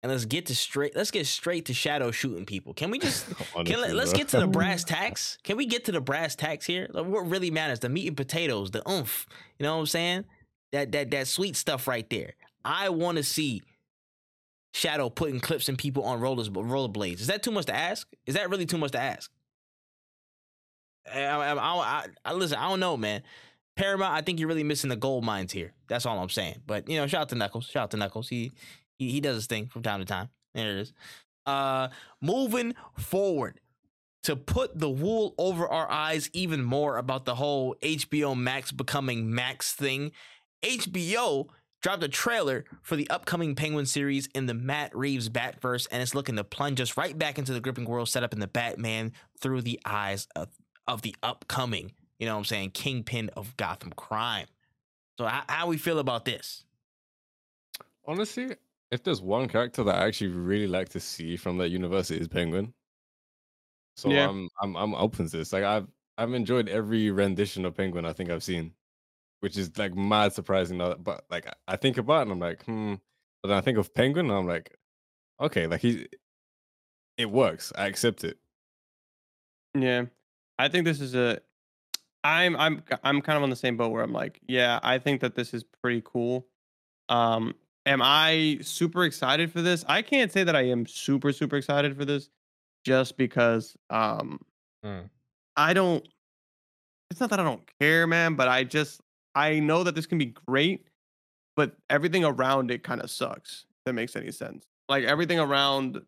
and 0.03 0.11
let's 0.11 0.25
get 0.25 0.47
to 0.47 0.57
straight. 0.57 0.97
Let's 0.97 1.11
get 1.11 1.27
straight 1.27 1.67
to 1.67 1.75
shadow 1.75 2.11
shooting 2.11 2.47
people. 2.47 2.73
Can 2.73 2.91
we 2.91 2.99
just? 2.99 3.27
Can, 3.65 3.81
let, 3.81 3.95
us 3.95 4.11
bro. 4.11 4.19
get 4.19 4.29
to 4.29 4.41
the 4.41 4.47
brass 4.59 4.85
tacks. 4.85 5.37
Can 5.45 5.59
we 5.59 5.67
get 5.67 5.85
to 5.85 5.93
the 5.93 6.01
brass 6.01 6.35
tacks 6.35 6.65
here? 6.65 6.89
Like, 6.91 7.07
what 7.07 7.29
really 7.29 7.51
matters? 7.51 7.81
The 7.81 7.91
meat 7.91 8.09
and 8.09 8.17
potatoes, 8.17 8.71
the 8.71 8.89
oomph. 8.91 9.27
You 9.59 9.65
know 9.65 9.75
what 9.75 9.81
I'm 9.81 9.87
saying? 9.87 10.25
That 10.73 10.93
that 10.93 11.11
that 11.11 11.29
sweet 11.29 11.57
stuff 11.57 11.87
right 11.87 12.09
there. 12.09 12.33
I 12.65 12.89
want 12.89 13.19
to 13.19 13.23
see 13.23 13.63
Shadow 14.73 15.11
putting 15.11 15.41
clips 15.41 15.69
in 15.69 15.77
people 15.77 16.05
on 16.05 16.21
rollers 16.21 16.49
rollerblades. 16.49 17.21
Is 17.21 17.27
that 17.27 17.43
too 17.43 17.51
much 17.51 17.67
to 17.67 17.75
ask? 17.75 18.09
Is 18.27 18.35
that 18.35 18.51
really 18.51 18.67
too 18.67 18.79
much 18.79 18.93
to 18.93 19.01
ask? 19.01 19.31
I, 21.13 21.23
I, 21.23 21.55
I, 21.55 21.57
I, 21.57 22.07
I 22.25 22.33
listen. 22.33 22.59
I 22.59 22.69
don't 22.69 22.81
know, 22.81 22.97
man. 22.97 23.23
Paramount, 23.77 24.13
I 24.13 24.21
think 24.21 24.39
you're 24.39 24.49
really 24.49 24.65
missing 24.65 24.91
the 24.91 24.97
gold 24.97 25.25
mines 25.25 25.53
here. 25.53 25.73
That's 25.89 26.07
all 26.07 26.19
I'm 26.19 26.29
saying. 26.29 26.63
But 26.67 26.89
you 26.89 26.99
know, 26.99 27.07
shout 27.07 27.23
out 27.23 27.29
to 27.31 27.35
Knuckles. 27.35 27.67
Shout 27.67 27.85
out 27.85 27.91
to 27.93 27.97
Knuckles. 27.97 28.29
He 28.29 28.53
he, 28.99 29.11
he 29.11 29.21
does 29.21 29.37
his 29.37 29.47
thing 29.47 29.67
from 29.67 29.83
time 29.83 30.01
to 30.01 30.07
time. 30.07 30.29
There 30.55 30.69
it 30.69 30.77
is. 30.83 30.93
Uh, 31.47 31.89
moving 32.21 32.75
forward 32.99 33.61
to 34.23 34.37
put 34.37 34.79
the 34.79 34.91
wool 34.91 35.35
over 35.39 35.67
our 35.67 35.91
eyes 35.91 36.29
even 36.33 36.63
more 36.63 36.99
about 36.99 37.25
the 37.25 37.35
whole 37.35 37.75
HBO 37.83 38.37
Max 38.37 38.71
becoming 38.71 39.35
Max 39.35 39.73
thing. 39.73 40.13
HBO 40.63 41.47
dropped 41.81 42.03
a 42.03 42.09
trailer 42.09 42.65
for 42.83 42.97
the 42.97 43.09
upcoming 43.11 43.55
Penguin 43.55 43.87
series 43.87 44.29
in 44.35 44.47
the 44.47 44.55
Matt 44.55 44.95
Reeves 44.97 45.29
Batverse, 45.29 45.89
and 45.91 46.03
it's 46.03 46.15
looking 46.15 46.37
to 46.37 46.45
plunge 46.45 46.81
us 46.81 46.97
right 46.97 47.19
back 47.19 47.39
into 47.39 47.53
the 47.53 47.61
gripping 47.61 47.87
world 47.87 48.09
set 48.09 48.23
up 48.23 48.33
in 48.33 48.41
the 48.41 48.47
Batman 48.47 49.13
through 49.39 49.63
the 49.63 49.81
eyes 49.85 50.29
of, 50.37 50.49
of 50.87 51.03
the 51.03 51.15
upcoming, 51.23 51.93
you 52.19 52.27
know 52.27 52.35
what 52.35 52.41
I'm 52.41 52.45
saying, 52.45 52.71
kingpin 52.71 53.31
of 53.37 53.57
Gotham 53.57 53.93
crime. 53.93 54.47
So 55.19 55.27
how, 55.27 55.43
how 55.49 55.67
we 55.67 55.77
feel 55.77 55.99
about 55.99 56.25
this? 56.25 56.65
Honestly, 58.07 58.57
if 58.91 59.03
there's 59.03 59.21
one 59.23 59.49
character 59.49 59.85
that 59.85 59.97
I 59.97 60.07
actually 60.07 60.31
really 60.31 60.67
like 60.67 60.89
to 60.91 61.01
see 61.01 61.37
from 61.37 61.59
that 61.59 61.69
universe, 61.69 62.11
it 62.11 62.21
is 62.21 62.29
Penguin. 62.29 62.73
So 63.97 64.11
Yeah. 64.11 64.29
I'm 64.29 64.49
I'm 64.63 64.77
I'm 64.77 64.95
open 64.95 65.29
to 65.29 65.37
this. 65.37 65.53
Like 65.53 65.65
I've 65.65 65.87
I've 66.17 66.33
enjoyed 66.33 66.69
every 66.69 67.11
rendition 67.11 67.65
of 67.65 67.77
Penguin 67.77 68.05
I 68.05 68.13
think 68.13 68.31
I've 68.31 68.43
seen, 68.43 68.73
which 69.41 69.57
is 69.57 69.77
like 69.79 69.95
mad 69.95 70.33
surprising. 70.33 70.79
But 70.79 71.25
like 71.31 71.47
I- 71.47 71.55
I 71.75 71.77
think 71.77 71.99
about 71.99 72.21
it 72.21 72.23
and 72.23 72.33
I'm 72.33 72.39
like, 72.39 72.65
hmm. 72.65 72.95
But 73.43 73.49
then 73.49 73.57
I 73.59 73.63
think 73.63 73.79
of 73.79 73.95
Penguin 73.95 74.27
and 74.31 74.35
I'm 74.39 74.47
like, 74.47 74.77
okay, 75.41 75.67
like 75.67 75.81
he, 75.81 76.07
it 77.17 77.31
works. 77.31 77.73
I 77.77 77.87
accept 77.87 78.23
it. 78.25 78.39
Yeah, 79.75 80.07
I 80.59 80.69
think 80.69 80.85
this 80.85 81.01
is 81.01 81.15
a. 81.15 81.41
I'm 82.23 82.55
I'm 82.57 82.83
I'm 83.03 83.23
kind 83.23 83.37
of 83.39 83.43
on 83.43 83.51
the 83.51 83.57
same 83.57 83.77
boat 83.77 83.93
where 83.93 84.03
I'm 84.03 84.13
like, 84.13 84.41
yeah, 84.47 84.79
I 84.83 84.99
think 84.99 85.23
that 85.23 85.35
this 85.35 85.55
is 85.55 85.65
pretty 85.65 86.03
cool. 86.05 86.47
Um, 87.09 87.55
am 87.87 88.01
I 88.03 88.59
super 88.61 89.05
excited 89.05 89.51
for 89.53 89.63
this? 89.63 89.85
I 89.89 90.03
can't 90.03 90.31
say 90.31 90.45
that 90.45 90.55
I 90.55 90.63
am 90.63 90.87
super 90.87 91.33
super 91.33 91.57
excited 91.57 91.97
for 91.97 92.05
this, 92.05 92.29
just 92.85 93.17
because 93.17 93.77
um, 93.89 94.41
Mm. 94.85 95.09
I 95.57 95.73
don't. 95.73 96.07
It's 97.11 97.21
not 97.21 97.31
that 97.31 97.41
I 97.41 97.45
don't 97.45 97.63
care, 97.81 98.07
man, 98.07 98.35
but 98.35 98.49
I 98.49 98.65
just 98.65 99.01
I 99.35 99.61
know 99.61 99.85
that 99.85 99.95
this 99.95 100.07
can 100.07 100.19
be 100.19 100.27
great, 100.47 100.87
but 101.57 101.77
everything 101.89 102.25
around 102.25 102.71
it 102.71 102.83
kind 102.83 103.01
of 103.01 103.11
sucks. 103.11 103.65
If 103.71 103.85
that 103.87 103.93
makes 103.95 104.17
any 104.17 104.33
sense. 104.33 104.65
Like 104.89 105.05
everything 105.05 105.39
around 105.39 106.01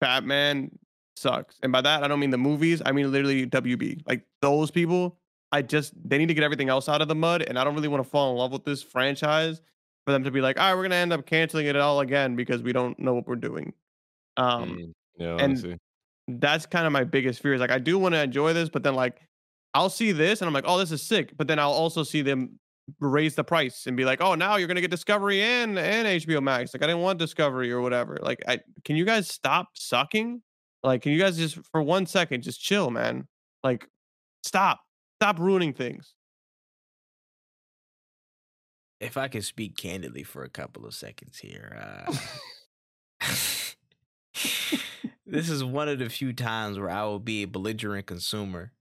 Batman 0.00 0.70
sucks. 1.16 1.58
And 1.62 1.72
by 1.72 1.80
that, 1.80 2.02
I 2.02 2.08
don't 2.08 2.20
mean 2.20 2.30
the 2.30 2.38
movies. 2.38 2.82
I 2.84 2.92
mean 2.92 3.10
literally 3.10 3.46
WB. 3.46 4.02
Like 4.06 4.24
those 4.42 4.70
people, 4.70 5.16
I 5.52 5.62
just 5.62 5.94
they 6.04 6.18
need 6.18 6.26
to 6.28 6.34
get 6.34 6.44
everything 6.44 6.68
else 6.68 6.88
out 6.88 7.00
of 7.00 7.08
the 7.08 7.14
mud. 7.14 7.42
And 7.42 7.58
I 7.58 7.64
don't 7.64 7.74
really 7.74 7.88
want 7.88 8.02
to 8.04 8.08
fall 8.08 8.32
in 8.32 8.36
love 8.38 8.52
with 8.52 8.64
this 8.64 8.82
franchise 8.82 9.60
for 10.06 10.12
them 10.12 10.22
to 10.24 10.30
be 10.30 10.40
like, 10.40 10.60
all 10.60 10.68
right, 10.68 10.74
we're 10.76 10.82
gonna 10.82 10.96
end 10.96 11.12
up 11.12 11.24
canceling 11.26 11.66
it 11.66 11.76
all 11.76 12.00
again 12.00 12.36
because 12.36 12.62
we 12.62 12.72
don't 12.72 12.98
know 12.98 13.14
what 13.14 13.26
we're 13.26 13.36
doing. 13.36 13.72
Um, 14.36 14.68
Mm, 14.76 14.92
yeah, 15.18 15.30
and- 15.32 15.40
honestly. 15.40 15.78
that's 16.28 16.66
kind 16.66 16.86
of 16.86 16.92
my 16.92 17.04
biggest 17.04 17.40
fear. 17.40 17.54
Is 17.54 17.60
like 17.60 17.70
I 17.70 17.78
do 17.78 17.98
want 17.98 18.14
to 18.14 18.22
enjoy 18.22 18.52
this, 18.52 18.68
but 18.68 18.82
then 18.82 18.94
like 18.94 19.20
I'll 19.72 19.90
see 19.90 20.12
this 20.12 20.40
and 20.42 20.46
I'm 20.48 20.54
like, 20.54 20.64
oh, 20.66 20.78
this 20.78 20.92
is 20.92 21.02
sick. 21.02 21.36
But 21.36 21.48
then 21.48 21.58
I'll 21.58 21.72
also 21.72 22.02
see 22.02 22.22
them 22.22 22.58
raise 23.00 23.34
the 23.34 23.44
price 23.44 23.86
and 23.86 23.96
be 23.96 24.04
like, 24.04 24.20
oh, 24.20 24.34
now 24.34 24.56
you're 24.56 24.68
gonna 24.68 24.80
get 24.80 24.90
Discovery 24.90 25.42
and 25.42 25.78
and 25.78 26.06
HBO 26.06 26.42
Max. 26.42 26.72
Like 26.74 26.82
I 26.82 26.86
didn't 26.86 27.02
want 27.02 27.18
Discovery 27.18 27.72
or 27.72 27.80
whatever. 27.80 28.18
Like, 28.20 28.42
I 28.46 28.60
can 28.84 28.96
you 28.96 29.04
guys 29.04 29.28
stop 29.28 29.68
sucking? 29.74 30.42
Like, 30.82 31.02
can 31.02 31.12
you 31.12 31.18
guys 31.18 31.36
just 31.36 31.58
for 31.72 31.82
one 31.82 32.06
second 32.06 32.42
just 32.42 32.60
chill, 32.60 32.90
man? 32.90 33.26
Like, 33.64 33.88
stop, 34.44 34.80
stop 35.20 35.38
ruining 35.38 35.72
things. 35.72 36.14
If 39.00 39.16
I 39.16 39.28
could 39.28 39.44
speak 39.44 39.76
candidly 39.76 40.22
for 40.22 40.42
a 40.42 40.48
couple 40.48 40.86
of 40.86 40.94
seconds 40.94 41.38
here, 41.38 41.76
uh, 42.08 42.14
this 45.26 45.50
is 45.50 45.62
one 45.62 45.88
of 45.88 45.98
the 45.98 46.08
few 46.08 46.32
times 46.32 46.78
where 46.78 46.88
I 46.88 47.02
will 47.02 47.18
be 47.18 47.42
a 47.42 47.48
belligerent 47.48 48.06
consumer, 48.06 48.72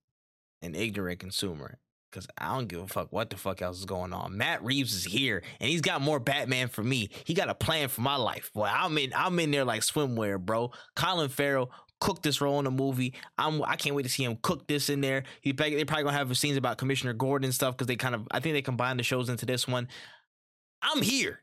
an 0.61 0.73
ignorant 0.73 1.19
consumer, 1.19 1.79
because 2.15 2.27
I 2.37 2.55
don't 2.55 2.67
give 2.67 2.79
a 2.79 2.87
fuck 2.87 3.11
what 3.11 3.29
the 3.29 3.35
fuck 3.35 3.61
else 3.61 3.77
is 3.79 3.85
going 3.85 4.13
on. 4.13 4.37
Matt 4.37 4.63
Reeves 4.63 4.93
is 4.93 5.03
here, 5.03 5.43
and 5.59 5.69
he's 5.69 5.81
got 5.81 6.01
more 6.01 6.19
Batman 6.19 6.69
for 6.69 6.83
me. 6.83 7.09
He 7.25 7.33
got 7.33 7.49
a 7.49 7.55
plan 7.55 7.89
for 7.89 8.01
my 8.01 8.15
life. 8.15 8.51
Boy, 8.53 8.69
I'm 8.71 8.97
in, 8.97 9.11
I'm 9.13 9.37
in 9.39 9.51
there 9.51 9.65
like 9.65 9.81
swimwear, 9.81 10.39
bro. 10.39 10.71
Colin 10.95 11.29
Farrell 11.29 11.71
cooked 11.99 12.23
this 12.23 12.39
role 12.39 12.57
in 12.59 12.65
the 12.65 12.71
movie. 12.71 13.13
I'm, 13.37 13.61
I 13.63 13.75
can't 13.75 13.95
wait 13.95 14.03
to 14.03 14.09
see 14.09 14.23
him 14.23 14.37
cook 14.41 14.67
this 14.67 14.89
in 14.89 15.01
there. 15.01 15.23
He, 15.41 15.51
they 15.51 15.83
probably 15.83 16.03
gonna 16.05 16.17
have 16.17 16.35
scenes 16.37 16.57
about 16.57 16.77
Commissioner 16.77 17.13
Gordon 17.13 17.45
and 17.45 17.53
stuff 17.53 17.75
because 17.75 17.87
they 17.87 17.97
kind 17.97 18.15
of, 18.15 18.27
I 18.31 18.39
think 18.39 18.55
they 18.55 18.61
combined 18.61 18.99
the 18.99 19.03
shows 19.03 19.27
into 19.27 19.45
this 19.45 19.67
one. 19.67 19.89
I'm 20.81 21.01
here, 21.01 21.41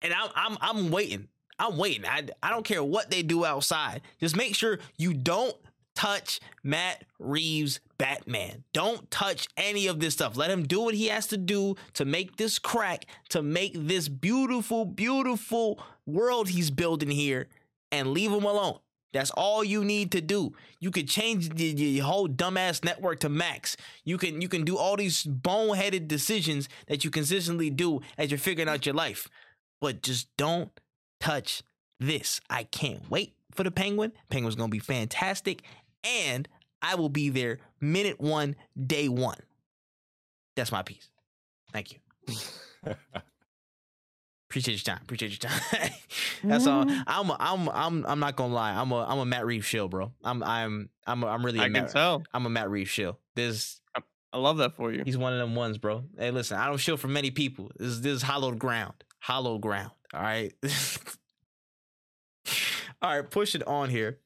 and 0.00 0.12
I'm, 0.12 0.30
I'm, 0.34 0.58
I'm 0.60 0.90
waiting. 0.90 1.28
I'm 1.58 1.76
waiting. 1.76 2.06
I, 2.06 2.26
I 2.42 2.50
don't 2.50 2.64
care 2.64 2.82
what 2.82 3.10
they 3.10 3.22
do 3.22 3.44
outside. 3.44 4.00
Just 4.18 4.36
make 4.36 4.56
sure 4.56 4.80
you 4.96 5.14
don't 5.14 5.54
touch 5.94 6.40
Matt 6.62 7.04
Reeves 7.18 7.80
Batman. 7.98 8.64
Don't 8.72 9.10
touch 9.10 9.48
any 9.56 9.86
of 9.86 10.00
this 10.00 10.14
stuff. 10.14 10.36
Let 10.36 10.50
him 10.50 10.64
do 10.64 10.80
what 10.80 10.94
he 10.94 11.08
has 11.08 11.26
to 11.28 11.36
do 11.36 11.76
to 11.94 12.04
make 12.04 12.36
this 12.36 12.58
crack, 12.58 13.06
to 13.30 13.42
make 13.42 13.74
this 13.74 14.08
beautiful, 14.08 14.84
beautiful 14.84 15.80
world 16.06 16.48
he's 16.48 16.70
building 16.70 17.10
here, 17.10 17.48
and 17.90 18.08
leave 18.08 18.32
him 18.32 18.44
alone. 18.44 18.78
That's 19.12 19.30
all 19.30 19.62
you 19.62 19.84
need 19.84 20.10
to 20.12 20.20
do. 20.20 20.52
You 20.80 20.90
could 20.90 21.08
change 21.08 21.50
the, 21.50 21.74
the 21.74 21.98
whole 21.98 22.28
dumbass 22.28 22.82
network 22.82 23.20
to 23.20 23.28
max. 23.28 23.76
You 24.04 24.16
can 24.16 24.40
you 24.40 24.48
can 24.48 24.64
do 24.64 24.78
all 24.78 24.96
these 24.96 25.24
boneheaded 25.24 26.08
decisions 26.08 26.68
that 26.86 27.04
you 27.04 27.10
consistently 27.10 27.70
do 27.70 28.00
as 28.16 28.30
you're 28.30 28.38
figuring 28.38 28.68
out 28.68 28.86
your 28.86 28.94
life. 28.94 29.28
But 29.80 30.02
just 30.02 30.28
don't 30.36 30.70
touch 31.20 31.62
this. 32.00 32.40
I 32.48 32.64
can't 32.64 33.10
wait 33.10 33.34
for 33.52 33.64
the 33.64 33.70
Penguin. 33.70 34.12
Penguin's 34.30 34.56
gonna 34.56 34.68
be 34.68 34.78
fantastic, 34.78 35.62
and 36.04 36.48
I 36.80 36.94
will 36.96 37.08
be 37.08 37.28
there 37.28 37.58
minute 37.80 38.20
one, 38.20 38.56
day 38.86 39.08
one. 39.08 39.38
That's 40.56 40.72
my 40.72 40.82
piece. 40.82 41.08
Thank 41.72 41.92
you. 41.92 41.98
Appreciate 44.50 44.74
your 44.74 44.94
time. 44.94 45.02
Appreciate 45.02 45.30
your 45.30 45.50
time. 45.50 45.60
That's 46.44 46.66
all. 46.66 46.84
Mm-hmm. 46.84 47.02
I'm 47.06 47.30
a, 47.30 47.36
I'm 47.40 47.68
I'm 47.70 48.06
I'm 48.06 48.20
not 48.20 48.36
gonna 48.36 48.52
lie. 48.52 48.72
I'm 48.72 48.92
a 48.92 49.04
I'm 49.04 49.18
a 49.18 49.24
Matt 49.24 49.46
Reeves 49.46 49.64
shill, 49.64 49.88
bro. 49.88 50.12
I'm 50.22 50.42
I'm 50.42 50.90
I'm 51.06 51.22
a, 51.22 51.26
I'm 51.26 51.44
really 51.44 51.58
a 51.58 51.62
I 51.62 51.64
can 51.66 51.72
Matt, 51.72 51.90
tell. 51.90 52.22
I'm 52.34 52.44
a 52.44 52.50
Matt 52.50 52.68
Reeves 52.68 52.90
shill. 52.90 53.18
This 53.34 53.80
I 54.32 54.38
love 54.38 54.58
that 54.58 54.76
for 54.76 54.92
you. 54.92 55.02
he's 55.04 55.16
one 55.16 55.32
of 55.32 55.38
them 55.38 55.54
ones, 55.54 55.78
bro. 55.78 56.04
Hey, 56.18 56.30
listen, 56.30 56.58
I 56.58 56.66
don't 56.66 56.76
shill 56.78 56.98
for 56.98 57.08
many 57.08 57.30
people. 57.30 57.70
This 57.78 58.00
this 58.00 58.12
is 58.12 58.22
hollowed 58.22 58.58
ground. 58.58 58.92
Hollowed 59.20 59.60
ground. 59.60 59.92
All 60.12 60.20
right. 60.20 60.52
all 63.02 63.16
right, 63.16 63.30
push 63.30 63.54
it 63.54 63.66
on 63.66 63.88
here. 63.88 64.18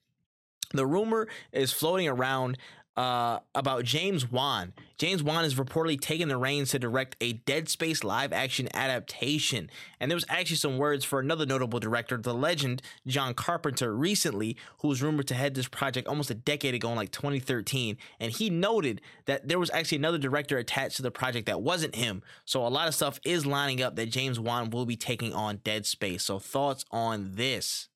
The 0.72 0.86
rumor 0.86 1.28
is 1.52 1.72
floating 1.72 2.08
around 2.08 2.58
uh, 2.96 3.40
about 3.54 3.84
James 3.84 4.30
Wan. 4.30 4.72
James 4.96 5.22
Wan 5.22 5.44
is 5.44 5.56
reportedly 5.56 6.00
taking 6.00 6.28
the 6.28 6.38
reins 6.38 6.70
to 6.70 6.78
direct 6.78 7.14
a 7.20 7.34
Dead 7.34 7.68
Space 7.68 8.02
live 8.02 8.32
action 8.32 8.68
adaptation. 8.72 9.70
And 10.00 10.10
there 10.10 10.16
was 10.16 10.24
actually 10.30 10.56
some 10.56 10.78
words 10.78 11.04
for 11.04 11.20
another 11.20 11.44
notable 11.44 11.78
director, 11.78 12.16
the 12.16 12.32
legend 12.32 12.80
John 13.06 13.34
Carpenter, 13.34 13.94
recently, 13.94 14.56
who 14.80 14.88
was 14.88 15.02
rumored 15.02 15.28
to 15.28 15.34
head 15.34 15.54
this 15.54 15.68
project 15.68 16.08
almost 16.08 16.30
a 16.30 16.34
decade 16.34 16.74
ago 16.74 16.88
in 16.88 16.96
like 16.96 17.12
2013. 17.12 17.98
And 18.18 18.32
he 18.32 18.48
noted 18.48 19.02
that 19.26 19.46
there 19.46 19.58
was 19.58 19.70
actually 19.70 19.98
another 19.98 20.18
director 20.18 20.56
attached 20.56 20.96
to 20.96 21.02
the 21.02 21.10
project 21.10 21.46
that 21.46 21.60
wasn't 21.60 21.94
him. 21.94 22.22
So 22.46 22.66
a 22.66 22.68
lot 22.68 22.88
of 22.88 22.94
stuff 22.94 23.20
is 23.26 23.44
lining 23.44 23.82
up 23.82 23.96
that 23.96 24.06
James 24.06 24.40
Wan 24.40 24.70
will 24.70 24.86
be 24.86 24.96
taking 24.96 25.34
on 25.34 25.58
Dead 25.58 25.84
Space. 25.84 26.22
So 26.22 26.38
thoughts 26.38 26.86
on 26.90 27.32
this? 27.34 27.88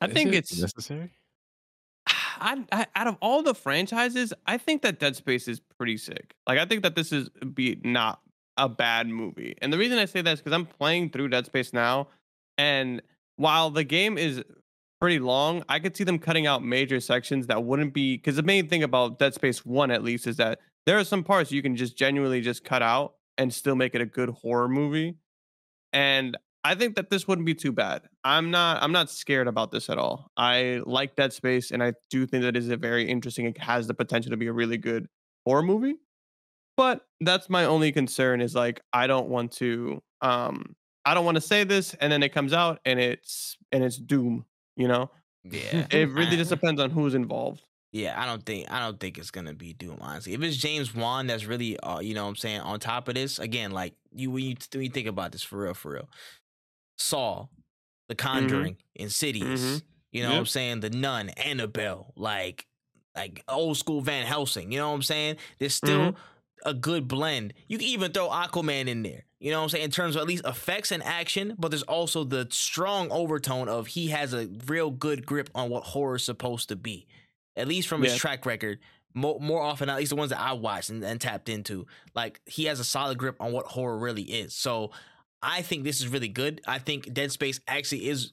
I 0.00 0.06
Is 0.06 0.12
think 0.12 0.32
it 0.32 0.36
it's 0.36 0.60
necessary. 0.60 1.10
I, 2.06 2.64
I, 2.72 2.86
out 2.94 3.06
of 3.06 3.16
all 3.20 3.42
the 3.42 3.54
franchises, 3.54 4.32
I 4.46 4.56
think 4.58 4.82
that 4.82 4.98
Dead 4.98 5.16
Space 5.16 5.46
is 5.46 5.60
pretty 5.76 5.96
sick. 5.96 6.34
Like, 6.46 6.58
I 6.58 6.64
think 6.64 6.82
that 6.82 6.94
this 6.94 7.12
is 7.12 7.28
be 7.54 7.78
not 7.84 8.20
a 8.56 8.68
bad 8.68 9.08
movie. 9.08 9.56
And 9.60 9.72
the 9.72 9.78
reason 9.78 9.98
I 9.98 10.06
say 10.06 10.22
that 10.22 10.32
is 10.32 10.40
because 10.40 10.52
I'm 10.52 10.66
playing 10.66 11.10
through 11.10 11.28
Dead 11.28 11.46
Space 11.46 11.72
now, 11.72 12.08
and 12.58 13.02
while 13.36 13.70
the 13.70 13.84
game 13.84 14.18
is 14.18 14.42
pretty 15.00 15.18
long, 15.18 15.64
I 15.68 15.78
could 15.78 15.96
see 15.96 16.04
them 16.04 16.18
cutting 16.18 16.46
out 16.46 16.62
major 16.62 17.00
sections 17.00 17.46
that 17.46 17.64
wouldn't 17.64 17.94
be 17.94 18.16
because 18.16 18.36
the 18.36 18.42
main 18.42 18.68
thing 18.68 18.82
about 18.82 19.18
Dead 19.18 19.34
Space 19.34 19.64
One, 19.64 19.90
at 19.90 20.02
least, 20.02 20.26
is 20.26 20.36
that 20.36 20.60
there 20.86 20.98
are 20.98 21.04
some 21.04 21.24
parts 21.24 21.50
you 21.50 21.62
can 21.62 21.76
just 21.76 21.96
genuinely 21.96 22.40
just 22.40 22.64
cut 22.64 22.82
out 22.82 23.14
and 23.38 23.52
still 23.52 23.74
make 23.74 23.94
it 23.94 24.00
a 24.00 24.06
good 24.06 24.30
horror 24.30 24.68
movie. 24.68 25.16
And 25.92 26.36
I 26.62 26.74
think 26.74 26.96
that 26.96 27.10
this 27.10 27.26
wouldn't 27.26 27.46
be 27.46 27.54
too 27.54 27.72
bad. 27.72 28.02
I'm 28.24 28.50
not 28.50 28.82
I'm 28.82 28.92
not 28.92 29.10
scared 29.10 29.48
about 29.48 29.70
this 29.70 29.88
at 29.88 29.98
all. 29.98 30.30
I 30.36 30.80
like 30.84 31.16
Dead 31.16 31.32
Space 31.32 31.70
and 31.70 31.82
I 31.82 31.94
do 32.10 32.26
think 32.26 32.42
that 32.42 32.56
it 32.56 32.58
is 32.58 32.68
a 32.68 32.76
very 32.76 33.08
interesting 33.08 33.46
it 33.46 33.58
has 33.58 33.86
the 33.86 33.94
potential 33.94 34.30
to 34.30 34.36
be 34.36 34.46
a 34.46 34.52
really 34.52 34.76
good 34.76 35.08
horror 35.46 35.62
movie. 35.62 35.94
But 36.76 37.02
that's 37.20 37.48
my 37.48 37.64
only 37.64 37.92
concern 37.92 38.40
is 38.40 38.54
like 38.54 38.80
I 38.92 39.06
don't 39.06 39.28
want 39.28 39.52
to 39.52 40.02
um 40.20 40.74
I 41.04 41.14
don't 41.14 41.24
want 41.24 41.36
to 41.36 41.40
say 41.40 41.64
this 41.64 41.94
and 41.94 42.12
then 42.12 42.22
it 42.22 42.30
comes 42.30 42.52
out 42.52 42.80
and 42.84 43.00
it's 43.00 43.56
and 43.72 43.82
it's 43.82 43.96
doom, 43.96 44.44
you 44.76 44.88
know? 44.88 45.10
Yeah. 45.44 45.86
It 45.90 46.10
really 46.10 46.36
just 46.36 46.50
depends 46.58 46.80
on 46.80 46.90
who's 46.90 47.14
involved. 47.14 47.62
Yeah, 47.92 48.20
I 48.20 48.24
don't 48.24 48.44
think 48.46 48.70
I 48.70 48.78
don't 48.78 49.00
think 49.00 49.18
it's 49.18 49.32
gonna 49.32 49.52
be 49.52 49.72
Doom. 49.72 49.98
Honestly, 50.00 50.32
if 50.32 50.42
it's 50.42 50.56
James 50.56 50.94
Wan 50.94 51.26
that's 51.26 51.44
really, 51.44 51.78
uh, 51.80 51.98
you 51.98 52.14
know, 52.14 52.22
what 52.22 52.30
I'm 52.30 52.36
saying 52.36 52.60
on 52.60 52.78
top 52.78 53.08
of 53.08 53.14
this 53.14 53.40
again, 53.40 53.72
like 53.72 53.94
you 54.12 54.30
when 54.30 54.44
you 54.44 54.56
when 54.72 54.84
you 54.84 54.90
think 54.90 55.08
about 55.08 55.32
this 55.32 55.42
for 55.42 55.62
real, 55.62 55.74
for 55.74 55.92
real, 55.94 56.08
Saw, 57.00 57.46
The 58.08 58.14
Conjuring, 58.14 58.76
Insidious. 58.94 59.60
Mhm. 59.60 59.82
You 60.12 60.22
know 60.24 60.30
what 60.30 60.38
I'm 60.38 60.46
saying? 60.46 60.80
The 60.80 60.90
Nun, 60.90 61.28
Annabelle, 61.30 62.12
like 62.16 62.66
like 63.16 63.42
old 63.48 63.76
school 63.76 64.00
Van 64.00 64.24
Helsing. 64.24 64.70
You 64.72 64.78
know 64.78 64.88
what 64.88 64.94
I'm 64.94 65.02
saying? 65.02 65.36
There's 65.58 65.74
still 65.74 66.14
a 66.64 66.72
good 66.74 67.08
blend. 67.08 67.54
You 67.68 67.76
can 67.78 67.86
even 67.88 68.12
throw 68.12 68.28
Aquaman 68.28 68.86
in 68.86 69.02
there. 69.02 69.24
You 69.40 69.50
know 69.50 69.58
what 69.58 69.64
I'm 69.64 69.68
saying? 69.70 69.84
In 69.84 69.90
terms 69.90 70.14
of 70.14 70.22
at 70.22 70.28
least 70.28 70.44
effects 70.46 70.92
and 70.92 71.02
action, 71.02 71.54
but 71.58 71.70
there's 71.70 71.82
also 71.82 72.22
the 72.24 72.46
strong 72.50 73.10
overtone 73.10 73.68
of 73.68 73.88
he 73.88 74.08
has 74.08 74.32
a 74.34 74.46
real 74.66 74.90
good 74.90 75.26
grip 75.26 75.50
on 75.54 75.70
what 75.70 75.82
horror 75.84 76.16
is 76.16 76.24
supposed 76.24 76.68
to 76.68 76.76
be. 76.76 77.06
At 77.56 77.66
least 77.66 77.88
from 77.88 78.02
his 78.02 78.12
track 78.20 78.46
record. 78.46 78.78
More, 79.12 79.40
more 79.40 79.60
often, 79.60 79.88
at 79.90 79.96
least 79.96 80.10
the 80.10 80.16
ones 80.16 80.30
that 80.30 80.40
I 80.40 80.52
watched 80.52 80.88
and, 80.90 81.02
and 81.02 81.20
tapped 81.20 81.48
into, 81.48 81.86
like 82.14 82.40
he 82.46 82.66
has 82.66 82.78
a 82.78 82.84
solid 82.84 83.18
grip 83.18 83.36
on 83.40 83.50
what 83.52 83.66
horror 83.66 83.98
really 83.98 84.22
is. 84.22 84.54
So 84.54 84.92
I 85.42 85.62
think 85.62 85.84
this 85.84 86.00
is 86.00 86.08
really 86.08 86.28
good. 86.28 86.60
I 86.66 86.78
think 86.78 87.12
Dead 87.12 87.32
Space 87.32 87.60
actually 87.66 88.08
is 88.08 88.32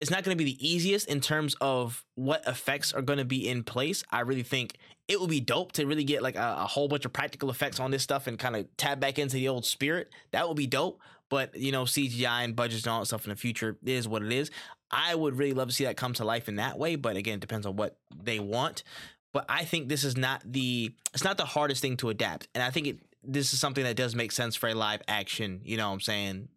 it's 0.00 0.10
not 0.10 0.24
going 0.24 0.36
to 0.36 0.44
be 0.44 0.52
the 0.52 0.68
easiest 0.68 1.08
in 1.08 1.20
terms 1.20 1.56
of 1.60 2.04
what 2.16 2.46
effects 2.46 2.92
are 2.92 3.02
going 3.02 3.18
to 3.18 3.24
be 3.24 3.48
in 3.48 3.62
place. 3.62 4.04
I 4.10 4.20
really 4.20 4.42
think 4.42 4.76
it 5.08 5.20
would 5.20 5.30
be 5.30 5.40
dope 5.40 5.72
to 5.72 5.86
really 5.86 6.04
get 6.04 6.22
like 6.22 6.36
a, 6.36 6.56
a 6.58 6.66
whole 6.66 6.88
bunch 6.88 7.04
of 7.04 7.12
practical 7.12 7.50
effects 7.50 7.80
on 7.80 7.90
this 7.90 8.02
stuff 8.02 8.26
and 8.26 8.38
kind 8.38 8.56
of 8.56 8.66
tap 8.76 9.00
back 9.00 9.18
into 9.18 9.36
the 9.36 9.48
old 9.48 9.64
spirit. 9.64 10.10
That 10.32 10.48
would 10.48 10.56
be 10.56 10.66
dope. 10.66 11.00
But 11.28 11.56
you 11.56 11.72
know, 11.72 11.84
CGI 11.84 12.44
and 12.44 12.54
budgets 12.54 12.84
and 12.84 12.92
all 12.92 13.00
that 13.00 13.06
stuff 13.06 13.24
in 13.24 13.30
the 13.30 13.36
future 13.36 13.76
is 13.84 14.06
what 14.06 14.22
it 14.22 14.32
is. 14.32 14.50
I 14.90 15.14
would 15.14 15.36
really 15.38 15.54
love 15.54 15.68
to 15.68 15.74
see 15.74 15.84
that 15.84 15.96
come 15.96 16.12
to 16.14 16.24
life 16.24 16.48
in 16.48 16.56
that 16.56 16.78
way. 16.78 16.96
But 16.96 17.16
again, 17.16 17.34
it 17.34 17.40
depends 17.40 17.66
on 17.66 17.76
what 17.76 17.96
they 18.14 18.38
want. 18.38 18.84
But 19.32 19.46
I 19.48 19.64
think 19.64 19.88
this 19.88 20.04
is 20.04 20.16
not 20.16 20.42
the 20.44 20.94
it's 21.12 21.24
not 21.24 21.36
the 21.36 21.44
hardest 21.44 21.82
thing 21.82 21.96
to 21.98 22.10
adapt. 22.10 22.48
And 22.54 22.62
I 22.62 22.70
think 22.70 22.86
it 22.86 22.98
this 23.26 23.52
is 23.52 23.60
something 23.60 23.84
that 23.84 23.96
does 23.96 24.14
make 24.14 24.32
sense 24.32 24.56
for 24.56 24.68
a 24.68 24.74
live 24.74 25.02
action, 25.08 25.60
you 25.64 25.76
know 25.76 25.88
what 25.88 25.94
I'm 25.94 26.00
saying? 26.00 26.48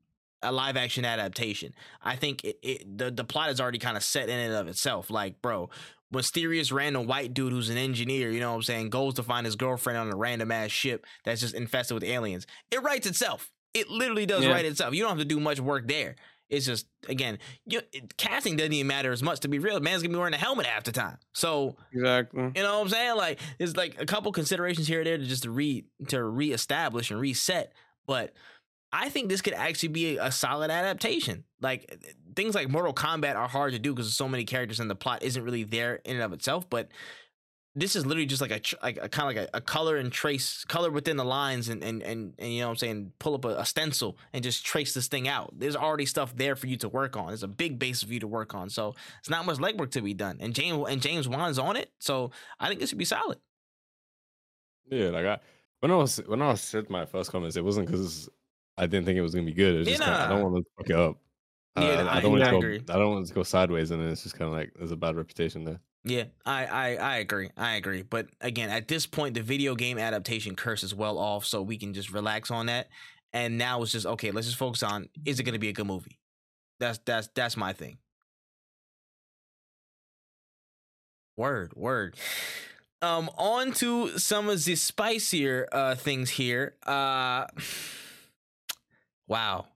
A 0.41 0.51
live 0.51 0.77
action 0.77 1.03
adaptation. 1.03 1.73
I 2.01 2.15
think 2.15 2.43
it, 2.45 2.59
it 2.61 2.97
the, 2.97 3.11
the 3.11 3.23
plot 3.25 3.49
is 3.49 3.59
already 3.59 3.79
kind 3.79 3.97
of 3.97 4.03
set 4.03 4.29
in 4.29 4.39
and 4.39 4.53
of 4.53 4.67
itself. 4.67 5.09
Like, 5.09 5.41
bro, 5.41 5.69
mysterious 6.11 6.71
random 6.71 7.07
white 7.07 7.33
dude 7.33 7.51
who's 7.51 7.69
an 7.69 7.77
engineer, 7.77 8.31
you 8.31 8.39
know 8.39 8.51
what 8.51 8.55
I'm 8.57 8.63
saying, 8.63 8.89
goes 8.89 9.15
to 9.15 9.23
find 9.23 9.45
his 9.45 9.55
girlfriend 9.55 9.99
on 9.99 10.11
a 10.11 10.15
random 10.15 10.51
ass 10.51 10.71
ship 10.71 11.05
that's 11.25 11.41
just 11.41 11.53
infested 11.55 11.95
with 11.95 12.03
aliens. 12.03 12.47
It 12.71 12.81
writes 12.81 13.05
itself. 13.05 13.51
It 13.73 13.89
literally 13.89 14.25
does 14.25 14.43
Yeah. 14.43 14.51
write 14.51 14.65
itself. 14.65 14.93
You 14.95 15.01
don't 15.03 15.09
have 15.11 15.19
to 15.19 15.25
do 15.25 15.39
much 15.39 15.59
work 15.59 15.87
there. 15.87 16.15
It's 16.49 16.65
just 16.65 16.87
again, 17.07 17.39
you, 17.65 17.81
it- 17.93 18.17
casting 18.17 18.55
doesn't 18.57 18.73
even 18.73 18.87
matter 18.87 19.11
as 19.11 19.21
much 19.23 19.41
to 19.41 19.47
be 19.47 19.59
real. 19.59 19.79
Man's 19.79 20.01
gonna 20.01 20.13
be 20.13 20.17
wearing 20.19 20.33
a 20.33 20.37
helmet 20.37 20.65
half 20.65 20.83
the 20.83 20.91
time. 20.91 21.17
So 21.33 21.75
Exactly. 21.93 22.51
you 22.55 22.63
know 22.63 22.77
what 22.77 22.83
I'm 22.85 22.89
saying? 22.89 23.15
Like 23.17 23.39
there's 23.57 23.77
like 23.77 24.01
a 24.01 24.05
couple 24.05 24.31
considerations 24.31 24.87
here 24.87 24.99
and 24.99 25.07
there 25.07 25.17
to 25.17 25.25
just 25.25 25.43
to 25.43 25.51
re 25.51 25.85
to 26.07 26.23
reestablish 26.23 27.11
and 27.11 27.19
reset. 27.19 27.73
But 28.07 28.33
I 28.91 29.09
think 29.09 29.29
this 29.29 29.41
could 29.41 29.53
actually 29.53 29.89
be 29.89 30.17
a, 30.17 30.25
a 30.25 30.31
solid 30.31 30.71
adaptation. 30.71 31.43
Like 31.61 31.85
eh, 31.91 32.11
things 32.35 32.55
like 32.55 32.69
Mortal 32.69 32.93
Kombat 32.93 33.35
are 33.35 33.47
hard 33.47 33.73
to 33.73 33.79
do 33.79 33.93
because 33.93 34.15
so 34.15 34.27
many 34.27 34.45
characters 34.45 34.79
and 34.79 34.89
the 34.89 34.95
plot 34.95 35.21
isn't 35.21 35.43
really 35.43 35.63
there 35.63 35.95
in 36.05 36.15
and 36.15 36.23
of 36.23 36.33
itself. 36.33 36.67
But 36.69 36.89
this 37.79 37.95
is 37.95 38.05
literally 38.05 38.25
just 38.25 38.41
like 38.41 38.51
a 38.51 38.61
like 38.83 38.97
a 39.01 39.07
kind 39.09 39.29
of 39.29 39.35
like 39.35 39.49
a, 39.53 39.57
a 39.57 39.61
color 39.61 39.97
and 39.97 40.11
trace 40.11 40.63
color 40.65 40.91
within 40.91 41.17
the 41.17 41.23
lines 41.25 41.69
and 41.69 41.83
and 41.83 42.01
and, 42.03 42.33
and 42.37 42.53
you 42.53 42.59
know 42.61 42.67
what 42.67 42.71
I'm 42.71 42.77
saying 42.77 43.13
pull 43.19 43.35
up 43.35 43.45
a, 43.45 43.49
a 43.59 43.65
stencil 43.65 44.17
and 44.33 44.43
just 44.43 44.65
trace 44.65 44.93
this 44.93 45.07
thing 45.07 45.27
out. 45.27 45.53
There's 45.57 45.75
already 45.75 46.05
stuff 46.05 46.35
there 46.35 46.55
for 46.55 46.67
you 46.67 46.77
to 46.77 46.89
work 46.89 47.15
on. 47.17 47.27
There's 47.27 47.43
a 47.43 47.47
big 47.47 47.79
base 47.79 48.03
for 48.03 48.13
you 48.13 48.19
to 48.21 48.27
work 48.27 48.53
on. 48.53 48.69
So 48.69 48.95
it's 49.19 49.29
not 49.29 49.45
much 49.45 49.57
legwork 49.57 49.91
to 49.91 50.01
be 50.01 50.13
done. 50.13 50.37
And 50.39 50.53
James 50.53 50.85
and 50.89 51.01
James 51.01 51.27
Wan's 51.27 51.59
on 51.59 51.75
it. 51.75 51.91
So 51.99 52.31
I 52.59 52.67
think 52.67 52.79
this 52.79 52.89
should 52.89 52.97
be 52.97 53.05
solid. 53.05 53.39
Yeah, 54.89 55.09
like 55.09 55.25
I 55.25 55.39
when 55.81 55.91
I 55.91 55.95
was 55.95 56.17
when 56.25 56.41
I 56.41 56.53
said 56.55 56.89
my 56.89 57.05
first 57.05 57.31
comments, 57.31 57.55
it 57.55 57.63
wasn't 57.63 57.87
because 57.87 58.29
I 58.77 58.85
didn't 58.87 59.05
think 59.05 59.17
it 59.17 59.21
was 59.21 59.33
gonna 59.33 59.45
be 59.45 59.53
good. 59.53 59.75
It's 59.81 59.89
Yeah, 59.89 59.97
just 59.97 60.09
kinda, 60.09 60.25
I 60.25 60.29
don't 60.29 60.51
want 60.51 60.65
to 60.65 60.71
fuck 60.77 60.89
it 60.89 60.95
up. 60.95 61.17
Uh, 61.75 61.81
Yeah, 61.81 62.03
I, 62.05 62.17
I- 62.17 62.21
don't 62.21 62.31
want 62.31 62.43
to 62.43 62.79
go. 62.79 62.93
I 62.93 62.97
don't 62.97 63.11
want 63.11 63.27
to 63.27 63.33
go 63.33 63.43
sideways, 63.43 63.91
and 63.91 64.01
then 64.01 64.09
it's 64.09 64.23
just 64.23 64.35
kind 64.37 64.49
of 64.49 64.53
like 64.57 64.71
there's 64.75 64.91
a 64.91 64.97
bad 64.97 65.15
reputation 65.15 65.63
there. 65.63 65.79
Yeah, 66.09 66.23
I, 66.43 66.65
I 66.65 66.95
I 66.95 67.17
agree. 67.17 67.51
I 67.55 67.75
agree. 67.75 68.01
But 68.01 68.29
again, 68.41 68.71
at 68.71 68.87
this 68.87 69.05
point, 69.05 69.35
the 69.35 69.43
video 69.43 69.75
game 69.75 69.99
adaptation 69.99 70.55
curse 70.55 70.81
is 70.83 70.95
well 70.95 71.19
off, 71.19 71.45
so 71.45 71.61
we 71.61 71.77
can 71.77 71.93
just 71.93 72.11
relax 72.11 72.49
on 72.49 72.65
that. 72.65 72.87
And 73.31 73.59
now 73.59 73.83
it's 73.83 73.91
just 73.91 74.07
okay. 74.07 74.31
Let's 74.31 74.47
just 74.47 74.57
focus 74.57 74.81
on 74.81 75.07
is 75.23 75.39
it 75.39 75.43
going 75.43 75.53
to 75.53 75.59
be 75.59 75.69
a 75.69 75.73
good 75.73 75.85
movie? 75.85 76.17
That's 76.79 76.99
that's 77.05 77.29
that's 77.35 77.55
my 77.55 77.73
thing. 77.73 77.99
Word, 81.37 81.73
word. 81.75 82.15
Um, 83.01 83.29
on 83.37 83.71
to 83.73 84.17
some 84.17 84.49
of 84.49 84.65
the 84.65 84.75
spicier 84.75 85.67
uh 85.71 85.93
things 85.95 86.31
here. 86.31 86.75
Uh, 86.87 87.45
wow. 89.27 89.67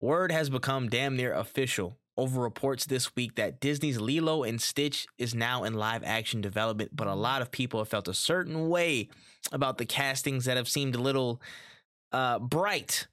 Word 0.00 0.32
has 0.32 0.50
become 0.50 0.88
damn 0.88 1.16
near 1.16 1.32
official 1.32 1.96
over 2.16 2.40
reports 2.40 2.84
this 2.86 3.14
week 3.16 3.36
that 3.36 3.60
Disney's 3.60 4.00
Lilo 4.00 4.42
and 4.42 4.60
Stitch 4.60 5.06
is 5.18 5.34
now 5.34 5.64
in 5.64 5.74
live 5.74 6.02
action 6.04 6.40
development, 6.40 6.94
but 6.94 7.06
a 7.06 7.14
lot 7.14 7.42
of 7.42 7.50
people 7.50 7.80
have 7.80 7.88
felt 7.88 8.08
a 8.08 8.14
certain 8.14 8.68
way 8.68 9.08
about 9.50 9.78
the 9.78 9.86
castings 9.86 10.44
that 10.44 10.56
have 10.56 10.68
seemed 10.68 10.94
a 10.94 11.00
little 11.00 11.40
uh, 12.12 12.38
bright 12.38 13.06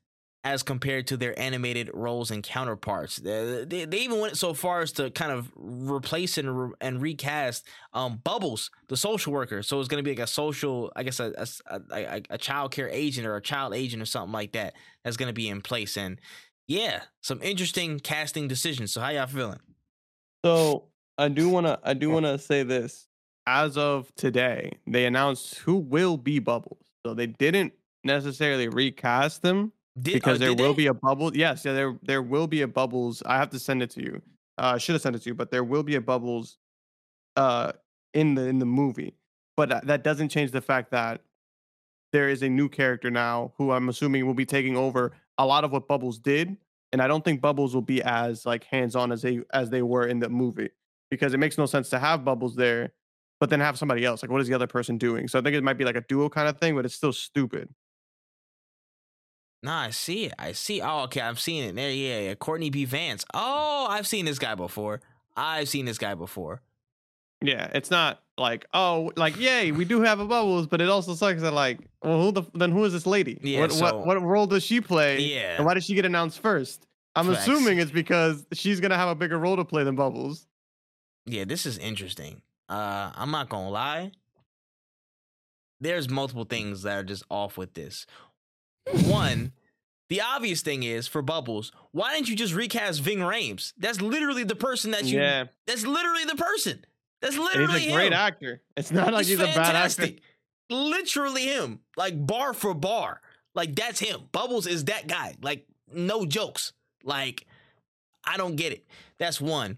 as 0.43 0.63
compared 0.63 1.05
to 1.05 1.17
their 1.17 1.37
animated 1.37 1.89
roles 1.93 2.31
and 2.31 2.43
counterparts. 2.43 3.17
They, 3.17 3.65
they, 3.67 3.85
they 3.85 3.97
even 3.99 4.19
went 4.19 4.37
so 4.37 4.53
far 4.53 4.79
as 4.81 4.93
to 4.93 5.11
kind 5.11 5.31
of 5.31 5.51
replace 5.57 6.37
and 6.37 6.57
re- 6.57 6.75
and 6.79 7.01
recast 7.01 7.67
um, 7.93 8.21
Bubbles, 8.23 8.71
the 8.87 8.95
social 8.95 9.33
worker. 9.33 9.61
So 9.63 9.79
it's 9.79 9.89
going 9.89 10.01
to 10.01 10.07
be 10.07 10.15
like 10.15 10.23
a 10.23 10.27
social, 10.27 10.93
I 10.95 11.03
guess, 11.03 11.19
a, 11.19 11.33
a, 11.67 11.81
a, 11.91 12.21
a 12.29 12.37
child 12.37 12.71
care 12.71 12.87
agent 12.89 13.27
or 13.27 13.35
a 13.35 13.41
child 13.41 13.73
agent 13.73 14.01
or 14.01 14.05
something 14.05 14.31
like 14.31 14.53
that 14.53 14.75
that's 15.03 15.17
going 15.17 15.27
to 15.27 15.33
be 15.33 15.49
in 15.49 15.59
place. 15.59 15.97
And 15.97 16.21
yeah, 16.69 17.01
some 17.21 17.41
interesting 17.41 17.99
casting 17.99 18.47
decisions. 18.47 18.93
So 18.93 19.01
how 19.01 19.09
y'all 19.09 19.25
feeling? 19.27 19.59
So 20.45 20.85
I 21.17 21.27
do 21.27 21.49
wanna 21.49 21.79
I 21.83 21.95
do 21.95 22.09
wanna 22.11 22.37
say 22.37 22.63
this. 22.63 23.07
As 23.47 23.77
of 23.77 24.13
today, 24.15 24.73
they 24.85 25.07
announced 25.07 25.57
who 25.57 25.77
will 25.77 26.15
be 26.17 26.37
Bubbles. 26.37 26.85
So 27.03 27.15
they 27.15 27.25
didn't 27.25 27.73
necessarily 28.03 28.69
recast 28.69 29.41
them 29.41 29.71
Did, 29.99 30.13
because 30.13 30.35
uh, 30.35 30.39
there 30.39 30.49
did 30.49 30.59
will 30.59 30.73
they? 30.73 30.83
be 30.83 30.87
a 30.87 30.93
Bubbles. 30.93 31.33
Yes, 31.35 31.65
yeah, 31.65 31.73
there 31.73 31.97
there 32.03 32.21
will 32.21 32.45
be 32.45 32.61
a 32.61 32.67
Bubbles. 32.67 33.23
I 33.25 33.37
have 33.37 33.49
to 33.49 33.59
send 33.59 33.81
it 33.81 33.89
to 33.91 34.03
you. 34.03 34.21
Uh, 34.59 34.73
I 34.75 34.77
should 34.77 34.93
have 34.93 35.01
sent 35.01 35.15
it 35.15 35.23
to 35.23 35.29
you, 35.31 35.33
but 35.33 35.49
there 35.49 35.63
will 35.63 35.83
be 35.83 35.95
a 35.95 36.01
Bubbles, 36.01 36.59
uh, 37.35 37.71
in 38.13 38.35
the 38.35 38.45
in 38.45 38.59
the 38.59 38.65
movie. 38.65 39.15
But 39.57 39.87
that 39.87 40.03
doesn't 40.03 40.29
change 40.29 40.51
the 40.51 40.61
fact 40.61 40.91
that 40.91 41.21
there 42.13 42.29
is 42.29 42.43
a 42.43 42.49
new 42.49 42.69
character 42.69 43.11
now 43.11 43.53
who 43.57 43.71
I'm 43.71 43.89
assuming 43.89 44.25
will 44.25 44.33
be 44.33 44.45
taking 44.45 44.77
over 44.77 45.13
a 45.39 45.45
lot 45.45 45.63
of 45.63 45.71
what 45.71 45.87
Bubbles 45.87 46.19
did. 46.19 46.55
And 46.91 47.01
I 47.01 47.07
don't 47.07 47.23
think 47.23 47.41
Bubbles 47.41 47.73
will 47.73 47.81
be 47.81 48.03
as 48.03 48.45
like 48.45 48.63
hands 48.65 48.95
on 48.95 49.11
as 49.11 49.21
they 49.21 49.41
as 49.53 49.69
they 49.69 49.81
were 49.81 50.07
in 50.07 50.19
the 50.19 50.29
movie 50.29 50.69
because 51.09 51.33
it 51.33 51.37
makes 51.37 51.57
no 51.57 51.65
sense 51.65 51.89
to 51.89 51.99
have 51.99 52.25
Bubbles 52.25 52.55
there, 52.55 52.93
but 53.39 53.49
then 53.49 53.59
have 53.59 53.77
somebody 53.77 54.05
else. 54.05 54.21
Like, 54.21 54.31
what 54.31 54.41
is 54.41 54.47
the 54.47 54.53
other 54.53 54.67
person 54.67 54.97
doing? 54.97 55.27
So 55.27 55.39
I 55.39 55.41
think 55.41 55.55
it 55.55 55.63
might 55.63 55.77
be 55.77 55.85
like 55.85 55.95
a 55.95 56.01
duo 56.01 56.29
kind 56.29 56.47
of 56.47 56.59
thing, 56.59 56.75
but 56.75 56.85
it's 56.85 56.95
still 56.95 57.13
stupid. 57.13 57.69
Nah, 59.61 59.81
I 59.81 59.89
see 59.89 60.25
it. 60.25 60.33
I 60.39 60.53
see. 60.53 60.81
Oh, 60.81 61.01
okay. 61.01 61.21
I'm 61.21 61.35
seeing 61.35 61.63
it 61.69 61.75
there. 61.75 61.91
Yeah, 61.91 62.19
yeah. 62.19 62.35
Courtney 62.35 62.69
B. 62.69 62.85
Vance. 62.85 63.25
Oh, 63.33 63.87
I've 63.89 64.07
seen 64.07 64.25
this 64.25 64.39
guy 64.39 64.55
before. 64.55 65.01
I've 65.35 65.69
seen 65.69 65.85
this 65.85 65.97
guy 65.97 66.15
before. 66.15 66.61
Yeah, 67.41 67.69
it's 67.73 67.89
not 67.89 68.21
like 68.37 68.65
oh, 68.73 69.11
like 69.15 69.39
yay, 69.39 69.71
we 69.71 69.85
do 69.85 70.01
have 70.01 70.19
a 70.19 70.25
Bubbles, 70.25 70.67
but 70.67 70.81
it 70.81 70.89
also 70.89 71.13
sucks 71.15 71.41
that 71.41 71.53
like, 71.53 71.79
well, 72.03 72.21
who 72.21 72.31
the 72.31 72.43
then 72.53 72.71
who 72.71 72.83
is 72.83 72.91
this 72.93 73.05
lady? 73.05 73.39
Yeah, 73.41 73.61
what, 73.61 73.71
so- 73.71 73.83
what 73.99 74.05
what 74.05 74.21
role 74.21 74.45
does 74.47 74.63
she 74.63 74.81
play? 74.81 75.19
Yeah. 75.19 75.55
And 75.57 75.65
why 75.65 75.73
did 75.73 75.83
she 75.83 75.95
get 75.95 76.05
announced 76.05 76.39
first? 76.41 76.85
I'm 77.15 77.27
Facts. 77.27 77.47
assuming 77.47 77.79
it's 77.79 77.91
because 77.91 78.45
she's 78.53 78.79
gonna 78.79 78.97
have 78.97 79.09
a 79.09 79.15
bigger 79.15 79.37
role 79.37 79.55
to 79.55 79.65
play 79.65 79.83
than 79.83 79.95
Bubbles. 79.95 80.47
Yeah, 81.25 81.45
this 81.45 81.65
is 81.65 81.77
interesting. 81.77 82.41
Uh, 82.67 83.11
I'm 83.15 83.31
not 83.31 83.49
gonna 83.49 83.69
lie. 83.69 84.11
There's 85.81 86.09
multiple 86.09 86.43
things 86.43 86.83
that 86.83 86.97
are 86.97 87.03
just 87.03 87.23
off 87.29 87.57
with 87.57 87.73
this. 87.73 88.05
One, 89.05 89.53
the 90.09 90.21
obvious 90.21 90.61
thing 90.61 90.83
is 90.83 91.07
for 91.07 91.21
Bubbles, 91.21 91.71
why 91.91 92.13
didn't 92.15 92.27
you 92.29 92.35
just 92.35 92.53
recast 92.53 93.01
Ving 93.01 93.19
Rhames? 93.19 93.73
That's 93.77 94.01
literally 94.01 94.43
the 94.43 94.55
person 94.55 94.91
that 94.91 95.05
you. 95.05 95.19
yeah, 95.19 95.45
That's 95.67 95.85
literally 95.85 96.25
the 96.25 96.35
person. 96.35 96.83
That's 97.21 97.37
literally 97.37 97.81
he's 97.81 97.91
a 97.91 97.95
great 97.95 98.07
him. 98.07 98.13
actor. 98.13 98.61
It's 98.77 98.91
not 98.91 99.13
like 99.13 99.25
he's, 99.25 99.39
a 99.39 99.45
bad 99.45 99.75
actor. 99.75 100.09
Literally 100.69 101.43
him. 101.43 101.79
Like 101.97 102.25
bar 102.25 102.53
for 102.53 102.73
bar. 102.73 103.21
Like 103.55 103.75
that's 103.75 103.99
him. 103.99 104.21
Bubbles 104.31 104.67
is 104.67 104.85
that 104.85 105.07
guy. 105.07 105.35
Like 105.41 105.67
no 105.93 106.25
jokes. 106.25 106.73
Like 107.03 107.45
I 108.23 108.37
don't 108.37 108.55
get 108.55 108.71
it. 108.71 108.85
That's 109.17 109.41
one. 109.41 109.77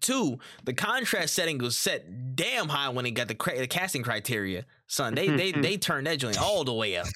Two, 0.00 0.38
the 0.64 0.72
contrast 0.72 1.34
setting 1.34 1.58
was 1.58 1.76
set 1.76 2.34
damn 2.34 2.68
high 2.68 2.88
when 2.88 3.04
they 3.04 3.10
got 3.10 3.28
the, 3.28 3.34
cra- 3.34 3.58
the 3.58 3.66
casting 3.66 4.02
criteria. 4.02 4.64
Son, 4.86 5.14
they 5.14 5.28
they 5.28 5.52
they 5.52 5.76
turned 5.78 6.06
that 6.06 6.18
joint 6.18 6.40
all 6.40 6.64
the 6.64 6.72
way 6.72 6.96
up. 6.96 7.06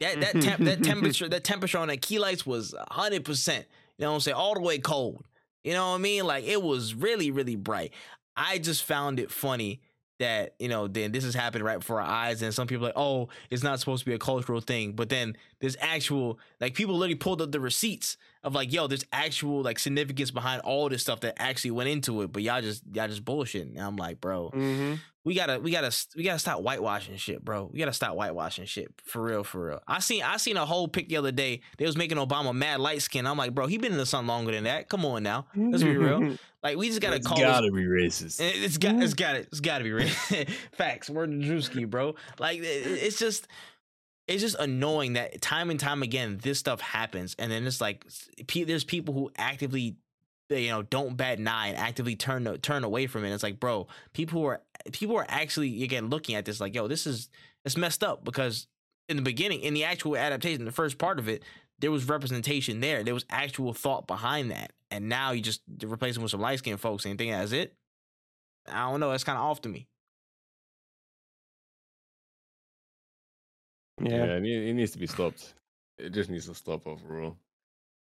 That 0.00 0.20
that 0.20 0.40
temp, 0.40 0.64
that 0.64 0.82
temperature 0.82 1.28
that 1.28 1.44
temperature 1.44 1.78
on 1.78 1.88
that 1.88 2.00
key 2.00 2.18
lights 2.18 2.46
was 2.46 2.74
hundred 2.90 3.24
percent. 3.24 3.66
You 3.98 4.04
know 4.04 4.10
what 4.10 4.14
I'm 4.16 4.20
saying? 4.20 4.36
All 4.36 4.54
the 4.54 4.60
way 4.60 4.78
cold. 4.78 5.24
You 5.68 5.74
know 5.74 5.90
what 5.90 5.96
I 5.96 5.98
mean? 5.98 6.24
Like 6.24 6.44
it 6.44 6.62
was 6.62 6.94
really 6.94 7.30
really 7.30 7.54
bright. 7.54 7.92
I 8.34 8.56
just 8.56 8.84
found 8.84 9.20
it 9.20 9.30
funny 9.30 9.82
that 10.18 10.54
you 10.58 10.66
know 10.66 10.88
then 10.88 11.12
this 11.12 11.24
is 11.24 11.34
happening 11.34 11.62
right 11.62 11.80
before 11.80 12.00
our 12.00 12.08
eyes 12.08 12.40
and 12.40 12.54
some 12.54 12.66
people 12.66 12.86
like 12.86 12.96
oh 12.96 13.28
it's 13.50 13.62
not 13.62 13.78
supposed 13.78 14.02
to 14.02 14.06
be 14.08 14.14
a 14.14 14.18
cultural 14.18 14.62
thing 14.62 14.92
but 14.92 15.10
then 15.10 15.36
there's 15.60 15.76
actual 15.78 16.38
like 16.58 16.72
people 16.72 16.96
literally 16.96 17.16
pulled 17.16 17.42
up 17.42 17.52
the 17.52 17.60
receipts 17.60 18.16
of 18.48 18.54
like, 18.54 18.72
yo, 18.72 18.86
there's 18.88 19.04
actual 19.12 19.62
like 19.62 19.78
significance 19.78 20.30
behind 20.32 20.62
all 20.62 20.88
this 20.88 21.02
stuff 21.02 21.20
that 21.20 21.34
actually 21.40 21.70
went 21.70 21.88
into 21.88 22.22
it, 22.22 22.32
but 22.32 22.42
y'all 22.42 22.60
just 22.60 22.82
y'all 22.92 23.06
just 23.06 23.24
bullshitting. 23.24 23.76
And 23.76 23.80
I'm 23.80 23.96
like, 23.96 24.20
bro, 24.20 24.48
hmm 24.50 24.94
we 25.24 25.34
gotta 25.34 25.60
we 25.60 25.70
gotta 25.70 25.94
we 26.16 26.22
gotta 26.22 26.38
stop 26.38 26.60
whitewashing 26.62 27.16
shit, 27.16 27.44
bro. 27.44 27.68
We 27.70 27.78
gotta 27.78 27.92
stop 27.92 28.14
whitewashing 28.16 28.64
shit 28.64 28.88
for 29.04 29.20
real, 29.22 29.44
for 29.44 29.66
real. 29.66 29.82
I 29.86 29.98
seen 29.98 30.22
I 30.22 30.38
seen 30.38 30.56
a 30.56 30.64
whole 30.64 30.88
pic 30.88 31.10
the 31.10 31.18
other 31.18 31.32
day. 31.32 31.60
They 31.76 31.84
was 31.84 31.98
making 31.98 32.16
Obama 32.16 32.54
mad 32.54 32.80
light 32.80 33.02
skin. 33.02 33.26
I'm 33.26 33.36
like, 33.36 33.54
bro, 33.54 33.66
he 33.66 33.76
been 33.76 33.92
in 33.92 33.98
the 33.98 34.06
sun 34.06 34.26
longer 34.26 34.52
than 34.52 34.64
that. 34.64 34.88
Come 34.88 35.04
on 35.04 35.22
now, 35.22 35.46
let's 35.54 35.82
be 35.82 35.96
real. 35.96 36.36
Like 36.60 36.76
we 36.76 36.88
just 36.88 37.00
gotta 37.00 37.16
It's 37.16 37.26
call. 37.26 37.38
gotta 37.38 37.70
be 37.70 37.82
racist. 37.84 38.40
it- 38.40 38.56
It's 38.64 38.78
got 38.78 39.00
it's 39.00 39.14
got 39.14 39.36
it. 39.36 39.46
It's 39.52 39.60
got 39.60 39.78
to 39.78 39.84
be 39.84 39.92
real. 39.92 40.08
Facts. 40.72 41.08
Word 41.08 41.30
to 41.30 41.36
Drewski, 41.36 41.88
bro. 41.88 42.16
Like 42.40 42.58
it- 42.58 42.62
it's 42.64 43.16
just 43.18 43.46
it's 44.28 44.42
just 44.42 44.56
annoying 44.58 45.14
that 45.14 45.40
time 45.40 45.70
and 45.70 45.80
time 45.80 46.02
again 46.02 46.38
this 46.42 46.58
stuff 46.58 46.80
happens, 46.80 47.34
and 47.38 47.50
then 47.50 47.66
it's 47.66 47.80
like 47.80 48.06
there's 48.54 48.84
people 48.84 49.14
who 49.14 49.30
actively 49.36 49.96
you 50.50 50.68
know 50.68 50.82
don't 50.82 51.16
bat 51.16 51.38
and 51.38 51.48
actively 51.48 52.14
turn 52.14 52.44
turn 52.58 52.84
away 52.84 53.06
from 53.06 53.24
it. 53.24 53.32
It's 53.32 53.42
like, 53.42 53.58
bro, 53.58 53.88
people 54.12 54.40
who 54.40 54.46
are 54.46 54.62
people 54.92 55.16
are 55.16 55.26
actually 55.28 55.82
again 55.82 56.10
looking 56.10 56.34
at 56.34 56.44
this 56.44 56.60
like, 56.60 56.74
yo, 56.74 56.86
this 56.86 57.06
is 57.06 57.28
it's 57.64 57.76
messed 57.76 58.04
up 58.04 58.24
because 58.24 58.66
in 59.08 59.16
the 59.16 59.22
beginning, 59.22 59.60
in 59.62 59.74
the 59.74 59.84
actual 59.84 60.16
adaptation, 60.16 60.64
the 60.64 60.72
first 60.72 60.98
part 60.98 61.18
of 61.18 61.28
it, 61.28 61.42
there 61.78 61.90
was 61.90 62.08
representation 62.08 62.80
there. 62.80 63.02
There 63.02 63.14
was 63.14 63.24
actual 63.30 63.72
thought 63.72 64.06
behind 64.06 64.50
that. 64.50 64.72
And 64.90 65.08
now 65.08 65.32
you 65.32 65.40
just 65.40 65.62
replace 65.84 66.14
them 66.14 66.22
with 66.22 66.30
some 66.30 66.40
light 66.40 66.58
skinned 66.58 66.80
folks 66.80 67.04
and 67.04 67.16
think 67.16 67.32
that's 67.32 67.52
it. 67.52 67.74
I 68.70 68.90
don't 68.90 69.00
know. 69.00 69.10
That's 69.10 69.24
kind 69.24 69.38
of 69.38 69.44
off 69.44 69.62
to 69.62 69.68
me. 69.68 69.86
Yeah, 74.00 74.08
yeah. 74.16 74.24
it, 74.36 74.40
need- 74.42 74.68
it 74.68 74.74
needs 74.74 74.92
to 74.92 74.98
be 74.98 75.06
stopped. 75.06 75.54
It 75.98 76.10
just 76.10 76.30
needs 76.30 76.46
to 76.46 76.54
stop 76.54 76.86
overall. 76.86 77.36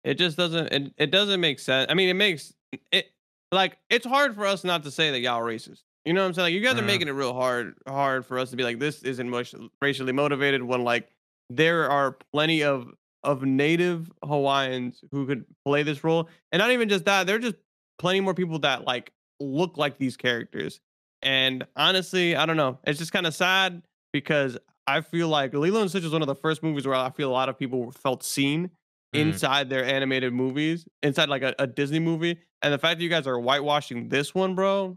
It 0.03 0.15
just 0.15 0.38
doesn't. 0.38 0.68
It, 0.72 0.93
it 0.97 1.11
doesn't 1.11 1.39
make 1.39 1.60
sense. 1.60 1.88
I 1.89 1.93
mean, 1.93 2.10
it 2.10 2.14
makes 2.15 2.53
it 2.91 3.07
like 3.51 3.77
it's 3.89 4.05
hard 4.05 4.35
for 4.35 4.45
us 4.45 4.64
not 4.64 4.84
to 4.84 4.91
say 4.91 5.11
that 5.11 5.19
y'all 5.19 5.41
racist. 5.41 5.81
You 6.05 6.14
know 6.14 6.22
what 6.22 6.27
I'm 6.27 6.34
saying? 6.34 6.45
Like 6.47 6.53
you 6.53 6.60
guys 6.61 6.76
are 6.77 6.81
Mhm. 6.84 6.88
making 6.88 7.07
it 7.07 7.11
real 7.11 7.34
hard 7.34 7.76
hard 7.88 8.26
for 8.26 8.38
us 8.39 8.49
to 8.51 8.55
be 8.57 8.64
like 8.64 8.80
this 8.80 9.03
isn't 9.03 9.30
much 9.30 9.55
racially 9.81 10.11
motivated 10.11 10.61
when 10.64 10.84
like 10.84 11.10
there 11.49 11.89
are 11.89 12.18
plenty 12.34 12.64
of 12.64 12.89
of 13.23 13.43
native 13.43 14.11
Hawaiians 14.23 15.01
who 15.11 15.26
could 15.26 15.45
play 15.65 15.84
this 15.84 16.03
role, 16.03 16.27
and 16.51 16.60
not 16.60 16.72
even 16.72 16.89
just 16.89 17.05
that. 17.05 17.26
There 17.27 17.38
are 17.38 17.39
just 17.39 17.55
plenty 17.99 18.19
more 18.19 18.34
people 18.34 18.60
that 18.60 18.84
like 18.85 19.11
look 19.39 19.77
like 19.77 19.97
these 19.97 20.18
characters. 20.18 20.81
And 21.22 21.65
honestly, 21.77 22.35
I 22.35 22.45
don't 22.45 22.57
know. 22.57 22.80
It's 22.85 22.99
just 22.99 23.14
kind 23.14 23.26
of 23.26 23.34
sad 23.34 23.81
because 24.11 24.57
I 24.88 25.01
feel 25.01 25.27
like 25.30 25.53
Lilo 25.53 25.81
and 25.81 25.89
Stitch 25.89 26.03
is 26.03 26.11
one 26.11 26.22
of 26.22 26.27
the 26.27 26.35
first 26.35 26.61
movies 26.64 26.85
where 26.85 26.95
I 26.95 27.10
feel 27.10 27.30
a 27.30 27.31
lot 27.34 27.49
of 27.49 27.57
people 27.57 27.91
felt 27.91 28.23
seen 28.23 28.69
Mhm. 29.15 29.19
inside 29.19 29.69
their 29.69 29.85
animated 29.85 30.34
movies, 30.34 30.85
inside 31.03 31.30
like 31.30 31.41
a, 31.43 31.53
a 31.60 31.68
Disney 31.68 31.99
movie. 31.99 32.39
And 32.61 32.73
the 32.73 32.77
fact 32.77 32.97
that 32.97 33.03
you 33.03 33.10
guys 33.10 33.27
are 33.27 33.38
whitewashing 33.39 34.10
this 34.10 34.34
one, 34.34 34.55
bro, 34.55 34.95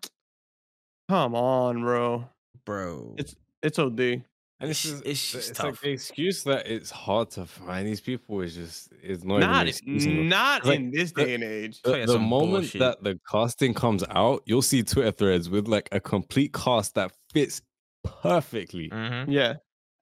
come 1.09 1.35
on, 1.35 1.83
bro. 1.83 2.29
Bro. 2.65 3.15
It's 3.19 3.37
it's 3.63 3.79
OD. 3.79 4.23
And 4.59 4.71
It's- 4.71 4.83
this 4.85 4.93
is 4.93 5.01
it's 5.03 5.35
it's, 5.35 5.49
just 5.49 5.63
like 5.63 5.81
the 5.81 5.91
excuse 5.91 6.45
that 6.45 6.67
it's 6.67 6.91
hard 6.91 7.31
to 7.33 7.45
find 7.45 7.87
these 7.87 8.01
people 8.01 8.41
is 8.41 8.55
just 8.55 8.89
it's 9.03 9.23
not, 9.23 9.41
Not 9.41 9.69
even 9.87 10.19
an 10.21 10.29
not 10.31 10.65
Like, 10.65 10.79
in 10.81 10.91
this 10.91 11.13
the- 11.13 11.25
day 11.27 11.35
and 11.35 11.45
age. 11.45 11.83
Tell 11.83 11.93
The, 11.93 12.07
the 12.07 12.19
moment 12.19 12.53
bullshit. 12.53 12.79
that 12.81 13.05
the 13.05 13.21
casting 13.31 13.75
comes 13.75 14.03
out, 14.09 14.43
you'll 14.47 14.63
see 14.63 14.83
Twitter 14.83 15.13
threads 15.13 15.51
with 15.51 15.69
like 15.69 15.89
a 15.93 16.01
complete 16.01 16.55
cast 16.55 16.95
that 16.95 17.13
fits 17.35 17.61
perfectly. 18.03 18.89
Mhm. 18.89 19.27
Yeah. 19.29 19.55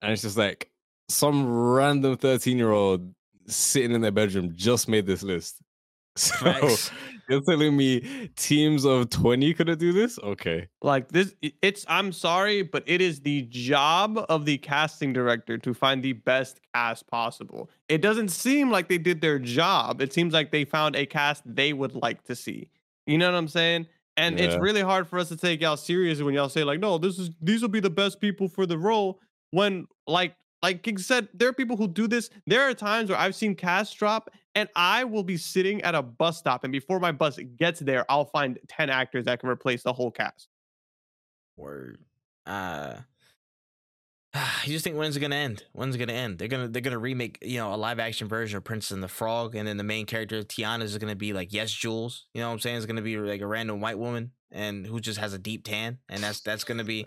And 0.05 0.13
it's 0.13 0.23
just 0.23 0.37
like 0.37 0.71
some 1.09 1.51
random 1.51 2.17
13 2.17 2.59
year 2.59 2.73
old 2.73 3.15
sitting 3.47 3.93
in 3.93 4.03
their 4.03 4.13
bedroom 4.13 4.53
just 4.55 4.89
made 4.89 5.07
this 5.07 5.23
list. 5.23 5.57
So 6.17 6.37
Facts. 6.37 6.93
you're 7.29 7.41
telling 7.41 7.77
me 7.77 8.29
teams 8.37 8.85
of 8.85 9.11
20 9.11 9.53
couldn't 9.55 9.81
do 9.81 9.93
this? 9.93 10.17
Okay. 10.21 10.69
Like 10.81 11.09
this 11.09 11.35
it's 11.61 11.85
I'm 11.89 12.13
sorry, 12.13 12.63
but 12.63 12.85
it 12.87 13.01
is 13.01 13.21
the 13.21 13.43
job 13.51 14.25
of 14.29 14.45
the 14.45 14.57
casting 14.59 15.13
director 15.13 15.59
to 15.59 15.75
find 15.75 16.05
the 16.05 16.13
best 16.13 16.61
cast 16.73 17.09
possible. 17.09 17.69
It 17.89 18.01
doesn't 18.01 18.29
seem 18.29 18.71
like 18.71 18.89
they 18.89 18.99
did 18.99 19.21
their 19.23 19.41
job. 19.41 20.01
It 20.01 20.13
seems 20.13 20.33
like 20.33 20.53
they 20.53 20.65
found 20.65 20.95
a 20.95 21.05
cast 21.05 21.43
they 21.53 21.73
would 21.73 21.97
like 21.97 22.23
to 22.27 22.37
see. 22.37 22.69
You 23.09 23.19
know 23.19 23.33
what 23.33 23.37
I'm 23.37 23.49
saying? 23.49 23.89
And 24.17 24.39
it's 24.39 24.55
really 24.55 24.83
hard 24.83 25.09
for 25.09 25.19
us 25.19 25.29
to 25.31 25.37
take 25.37 25.61
y'all 25.61 25.77
serious 25.77 26.23
when 26.23 26.35
y'all 26.35 26.49
say 26.49 26.63
like, 26.63 26.79
"No, 26.79 26.99
this 26.99 27.19
is 27.19 27.31
these 27.43 27.61
will 27.61 27.69
be 27.69 27.81
the 27.81 27.91
best 27.91 28.21
people 28.21 28.47
for 28.47 28.67
the 28.67 28.79
role." 28.79 29.19
When 29.55 29.87
like 30.09 30.35
like 30.65 30.83
King 30.83 30.99
said, 30.99 31.29
there 31.33 31.49
are 31.49 31.53
people 31.53 31.77
who 31.77 31.87
do 31.87 32.09
this. 32.09 32.29
There 32.47 32.63
are 32.63 32.75
times 32.75 33.09
where 33.09 33.19
I've 33.19 33.37
seen 33.37 33.55
cast 33.55 33.97
drop, 33.97 34.31
and 34.57 34.69
I 34.75 35.05
will 35.05 35.23
be 35.23 35.37
sitting 35.37 35.81
at 35.83 35.95
a 35.95 36.03
bus 36.03 36.39
stop, 36.39 36.65
and 36.65 36.73
before 36.73 36.99
my 36.99 37.13
bus 37.13 37.39
gets 37.57 37.79
there, 37.79 38.05
I'll 38.11 38.25
find 38.25 38.59
ten 38.67 38.91
actors 38.91 39.27
that 39.27 39.39
can 39.39 39.49
replace 39.49 39.85
the 39.85 39.93
whole 39.93 40.11
cast. 40.11 40.49
Word. 41.57 41.99
Uh 42.47 42.97
you 44.65 44.73
just 44.73 44.83
think 44.83 44.97
when's 44.97 45.17
it 45.17 45.21
gonna 45.21 45.37
end? 45.37 45.63
When's 45.73 45.95
it 45.95 45.99
gonna 45.99 46.13
end? 46.13 46.39
They're 46.39 46.49
gonna 46.49 46.67
they're 46.67 46.83
gonna 46.83 46.99
remake, 46.99 47.39
you 47.43 47.59
know, 47.59 47.73
a 47.73 47.77
live 47.77 48.01
action 48.01 48.27
version 48.27 48.57
of 48.57 48.65
Princess 48.65 48.91
and 48.91 49.03
the 49.03 49.09
Frog, 49.09 49.55
and 49.55 49.69
then 49.69 49.77
the 49.77 49.85
main 49.85 50.05
character 50.05 50.43
Tiana 50.43 50.83
is 50.83 50.99
gonna 50.99 51.15
be 51.15 51.33
like 51.33 51.53
Yes 51.53 51.71
Jules. 51.71 52.27
You 52.35 52.41
know 52.41 52.49
what 52.49 52.55
I'm 52.55 52.59
saying? 52.59 52.79
It's 52.79 52.87
gonna 52.87 53.03
be 53.03 53.17
like 53.17 53.41
a 53.41 53.47
random 53.47 53.81
white 53.81 53.99
woman 53.99 54.33
and 54.51 54.87
who 54.87 55.01
just 55.01 55.19
has 55.21 55.33
a 55.33 55.39
deep 55.39 55.65
tan, 55.65 55.99
and 56.09 56.23
that's 56.23 56.41
that's 56.41 56.65
gonna 56.65 56.85
be 56.85 57.07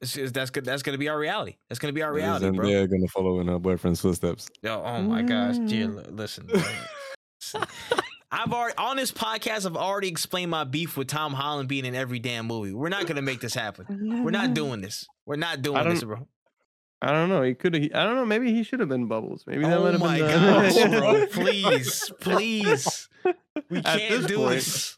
it's, 0.00 0.16
it's- 0.16 0.32
that's 0.32 0.50
good. 0.50 0.64
That's 0.64 0.82
gonna 0.82 0.98
be 0.98 1.08
our 1.08 1.18
reality. 1.18 1.56
That's 1.68 1.78
gonna 1.78 1.92
be 1.92 2.02
our 2.02 2.12
reality, 2.12 2.50
bro. 2.50 2.66
They're 2.66 2.86
gonna 2.86 3.08
follow 3.08 3.40
in 3.40 3.48
her 3.48 3.58
boyfriend's 3.58 4.00
footsteps. 4.00 4.48
Yo, 4.62 4.82
oh 4.84 5.02
my 5.02 5.22
gosh, 5.22 5.58
dear, 5.66 5.88
mm. 5.88 6.16
listen. 6.16 6.48
I've 8.30 8.52
already 8.52 8.76
on 8.78 8.96
this 8.96 9.12
podcast. 9.12 9.66
I've 9.66 9.76
already 9.76 10.08
explained 10.08 10.50
my 10.50 10.64
beef 10.64 10.96
with 10.96 11.08
Tom 11.08 11.34
Holland 11.34 11.68
being 11.68 11.84
in 11.84 11.94
every 11.94 12.18
damn 12.18 12.46
movie. 12.46 12.72
We're 12.72 12.88
not 12.88 13.06
gonna 13.06 13.22
make 13.22 13.40
this 13.40 13.54
happen. 13.54 14.24
We're 14.24 14.30
not 14.30 14.54
doing 14.54 14.80
this. 14.80 15.06
We're 15.26 15.36
not 15.36 15.60
doing 15.62 15.86
this, 15.88 16.02
bro. 16.02 16.26
I 17.02 17.10
don't 17.10 17.28
know. 17.28 17.42
He 17.42 17.54
could 17.54 17.74
have. 17.74 17.82
I 17.94 18.04
don't 18.04 18.14
know. 18.14 18.24
Maybe 18.24 18.54
he 18.54 18.62
should 18.62 18.78
have 18.78 18.88
been 18.88 19.06
Bubbles. 19.06 19.44
Maybe 19.46 19.64
that 19.64 19.82
would 19.82 19.94
have. 19.94 20.02
Oh 20.02 20.06
have 20.06 20.20
my 20.20 20.26
been 20.26 20.40
gosh, 20.40 20.74
the... 20.74 20.88
bro! 21.00 21.26
Please, 21.26 22.12
please, 22.20 23.08
we 23.68 23.82
can't 23.82 24.28
do 24.28 24.36
point. 24.36 24.50
this. 24.54 24.96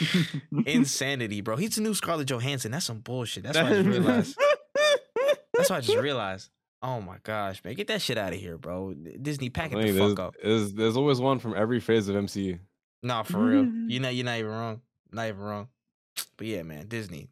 Insanity, 0.66 1.40
bro. 1.40 1.56
He's 1.56 1.76
the 1.76 1.82
new 1.82 1.94
Scarlett 1.94 2.28
Johansson. 2.28 2.72
That's 2.72 2.86
some 2.86 3.00
bullshit. 3.00 3.44
That's 3.44 3.56
what 3.58 3.66
I 3.66 3.82
just 3.82 3.88
realized. 3.88 4.38
That's 5.54 5.70
what 5.70 5.76
I 5.76 5.80
just 5.80 5.98
realized. 5.98 6.50
Oh 6.82 7.00
my 7.00 7.18
gosh, 7.22 7.62
man, 7.62 7.74
get 7.74 7.86
that 7.88 8.02
shit 8.02 8.18
out 8.18 8.32
of 8.32 8.40
here, 8.40 8.58
bro. 8.58 8.94
Disney, 8.94 9.50
pack 9.50 9.72
it 9.72 9.76
the 9.76 9.92
fuck 9.92 9.94
there's, 9.94 10.18
up. 10.18 10.34
there's, 10.42 10.72
there's 10.72 10.96
always 10.96 11.20
one 11.20 11.38
from 11.38 11.54
every 11.54 11.78
phase 11.78 12.08
of 12.08 12.16
MCU. 12.16 12.58
No, 13.04 13.22
for 13.22 13.38
real. 13.38 13.64
You're 13.86 14.02
not 14.02 14.14
you're 14.14 14.24
not 14.24 14.38
even 14.38 14.50
wrong. 14.50 14.80
Not 15.12 15.28
even 15.28 15.40
wrong. 15.40 15.68
But 16.36 16.46
yeah, 16.46 16.62
man, 16.62 16.88
Disney. 16.88 17.28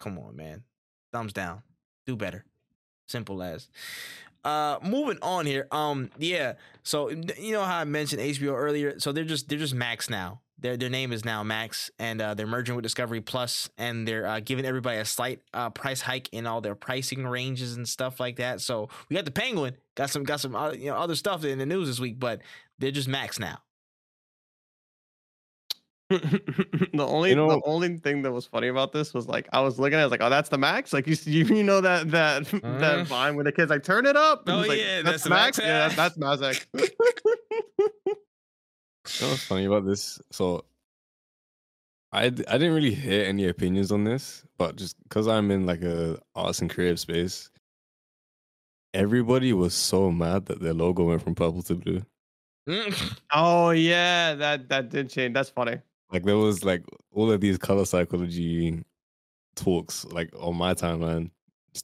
Come 0.00 0.18
on, 0.18 0.34
man. 0.36 0.62
Thumbs 1.12 1.32
down. 1.32 1.62
Do 2.06 2.16
better. 2.16 2.44
Simple 3.06 3.42
as. 3.42 3.68
Uh 4.44 4.78
moving 4.82 5.18
on 5.22 5.44
here. 5.44 5.66
Um 5.70 6.10
yeah. 6.18 6.54
So 6.82 7.10
you 7.10 7.52
know 7.52 7.64
how 7.64 7.78
I 7.78 7.84
mentioned 7.84 8.22
HBO 8.22 8.54
earlier? 8.54 8.98
So 9.00 9.12
they're 9.12 9.24
just 9.24 9.48
they're 9.48 9.58
just 9.58 9.74
Max 9.74 10.08
now. 10.08 10.40
Their 10.60 10.76
their 10.76 10.90
name 10.90 11.12
is 11.12 11.24
now 11.24 11.44
Max 11.44 11.88
and 12.00 12.20
uh, 12.20 12.34
they're 12.34 12.46
merging 12.46 12.74
with 12.74 12.82
Discovery 12.82 13.20
Plus 13.20 13.70
and 13.78 14.08
they're 14.08 14.26
uh, 14.26 14.40
giving 14.40 14.64
everybody 14.64 14.98
a 14.98 15.04
slight 15.04 15.40
uh, 15.54 15.70
price 15.70 16.00
hike 16.00 16.28
in 16.32 16.48
all 16.48 16.60
their 16.60 16.74
pricing 16.74 17.24
ranges 17.26 17.76
and 17.76 17.88
stuff 17.88 18.18
like 18.18 18.36
that. 18.36 18.60
So 18.60 18.88
we 19.08 19.14
got 19.14 19.24
the 19.24 19.30
Penguin, 19.30 19.76
got 19.94 20.10
some 20.10 20.24
got 20.24 20.40
some 20.40 20.56
uh, 20.56 20.72
you 20.72 20.86
know 20.90 20.96
other 20.96 21.14
stuff 21.14 21.44
in 21.44 21.58
the 21.58 21.66
news 21.66 21.86
this 21.86 22.00
week, 22.00 22.18
but 22.18 22.40
they're 22.78 22.90
just 22.90 23.06
Max 23.08 23.38
now. 23.38 23.58
the 26.10 27.04
only 27.06 27.30
You 27.30 27.36
know- 27.36 27.50
the 27.50 27.60
only 27.64 27.96
thing 27.98 28.22
that 28.22 28.32
was 28.32 28.46
funny 28.46 28.66
about 28.68 28.92
this 28.92 29.12
was 29.14 29.28
like 29.28 29.46
I 29.52 29.60
was 29.60 29.78
looking 29.78 29.94
at 29.94 29.98
it, 29.98 30.02
I 30.02 30.04
was 30.06 30.10
like, 30.10 30.22
oh, 30.22 30.30
that's 30.30 30.48
the 30.48 30.58
max. 30.58 30.92
Like 30.92 31.06
you 31.06 31.16
you, 31.24 31.44
you 31.44 31.62
know 31.62 31.80
that 31.82 32.10
that 32.10 32.42
Mhm. 32.44 32.62
that 32.80 33.06
vine 33.06 33.36
where 33.36 33.44
the 33.44 33.52
kids 33.52 33.70
like 33.70 33.84
turn 33.84 34.06
it 34.06 34.16
up. 34.16 34.48
and 34.48 34.56
Oh, 34.56 34.60
it's 34.60 34.68
like, 34.70 34.78
yeah, 34.78 35.02
that's, 35.02 35.04
that's 35.04 35.22
the 35.24 35.30
max. 35.30 35.58
max. 35.58 35.68
Yeah, 35.68 35.88
that's, 35.88 36.16
that's 36.16 36.18
Mazak. 36.18 36.66
You 39.14 39.26
know 39.26 39.30
what's 39.30 39.44
funny 39.44 39.64
about 39.64 39.86
this? 39.86 40.20
So 40.30 40.64
I 42.12 42.24
I 42.24 42.28
didn't 42.30 42.74
really 42.74 42.94
hear 42.94 43.24
any 43.24 43.48
opinions 43.48 43.92
on 43.92 44.04
this, 44.04 44.44
but 44.56 44.76
just 44.76 44.96
because 45.04 45.28
I'm 45.28 45.50
in 45.50 45.66
like 45.66 45.82
a 45.82 46.18
arts 46.34 46.60
and 46.60 46.70
creative 46.70 47.00
space, 47.00 47.50
everybody 48.94 49.52
was 49.52 49.74
so 49.74 50.10
mad 50.10 50.46
that 50.46 50.60
their 50.60 50.74
logo 50.74 51.04
went 51.04 51.22
from 51.22 51.34
purple 51.34 51.62
to 51.62 51.74
blue. 51.74 52.02
Oh 53.34 53.70
yeah, 53.70 54.34
that 54.34 54.68
that 54.68 54.90
did 54.90 55.10
change. 55.10 55.34
That's 55.34 55.50
funny. 55.50 55.78
Like 56.12 56.24
there 56.24 56.36
was 56.36 56.64
like 56.64 56.82
all 57.12 57.30
of 57.30 57.40
these 57.40 57.58
color 57.58 57.84
psychology 57.84 58.82
talks 59.56 60.04
like 60.06 60.30
on 60.38 60.56
my 60.56 60.74
timeline, 60.74 61.30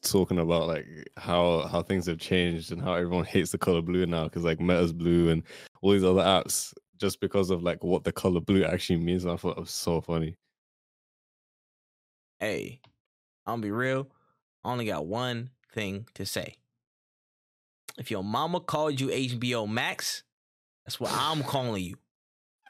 talking 0.02 0.38
about 0.38 0.66
like 0.66 0.86
how 1.16 1.66
how 1.68 1.82
things 1.82 2.06
have 2.06 2.18
changed 2.18 2.72
and 2.72 2.80
how 2.82 2.94
everyone 2.94 3.24
hates 3.24 3.50
the 3.50 3.58
color 3.58 3.82
blue 3.82 4.06
now 4.06 4.24
because 4.24 4.44
like 4.44 4.60
Meta's 4.60 4.92
blue 4.92 5.30
and 5.30 5.42
all 5.82 5.92
these 5.92 6.04
other 6.04 6.22
apps 6.22 6.72
just 7.04 7.20
because 7.20 7.50
of 7.50 7.62
like 7.62 7.84
what 7.84 8.04
the 8.04 8.12
color 8.12 8.40
blue 8.40 8.64
actually 8.64 8.98
means. 8.98 9.26
I 9.26 9.36
thought 9.36 9.58
it 9.58 9.60
was 9.60 9.70
so 9.70 10.00
funny. 10.00 10.36
hey, 12.40 12.80
I'm 13.46 13.54
gonna 13.54 13.62
be 13.62 13.70
real. 13.70 14.08
I 14.64 14.72
only 14.72 14.86
got 14.86 15.06
one 15.06 15.50
thing 15.74 16.06
to 16.14 16.24
say. 16.24 16.56
If 17.98 18.10
your 18.10 18.24
mama 18.24 18.60
called 18.60 19.00
you 19.00 19.08
HBO 19.08 19.68
Max, 19.68 20.24
That's 20.86 20.98
what 20.98 21.10
I'm 21.12 21.42
calling 21.42 21.84
you. 21.84 21.96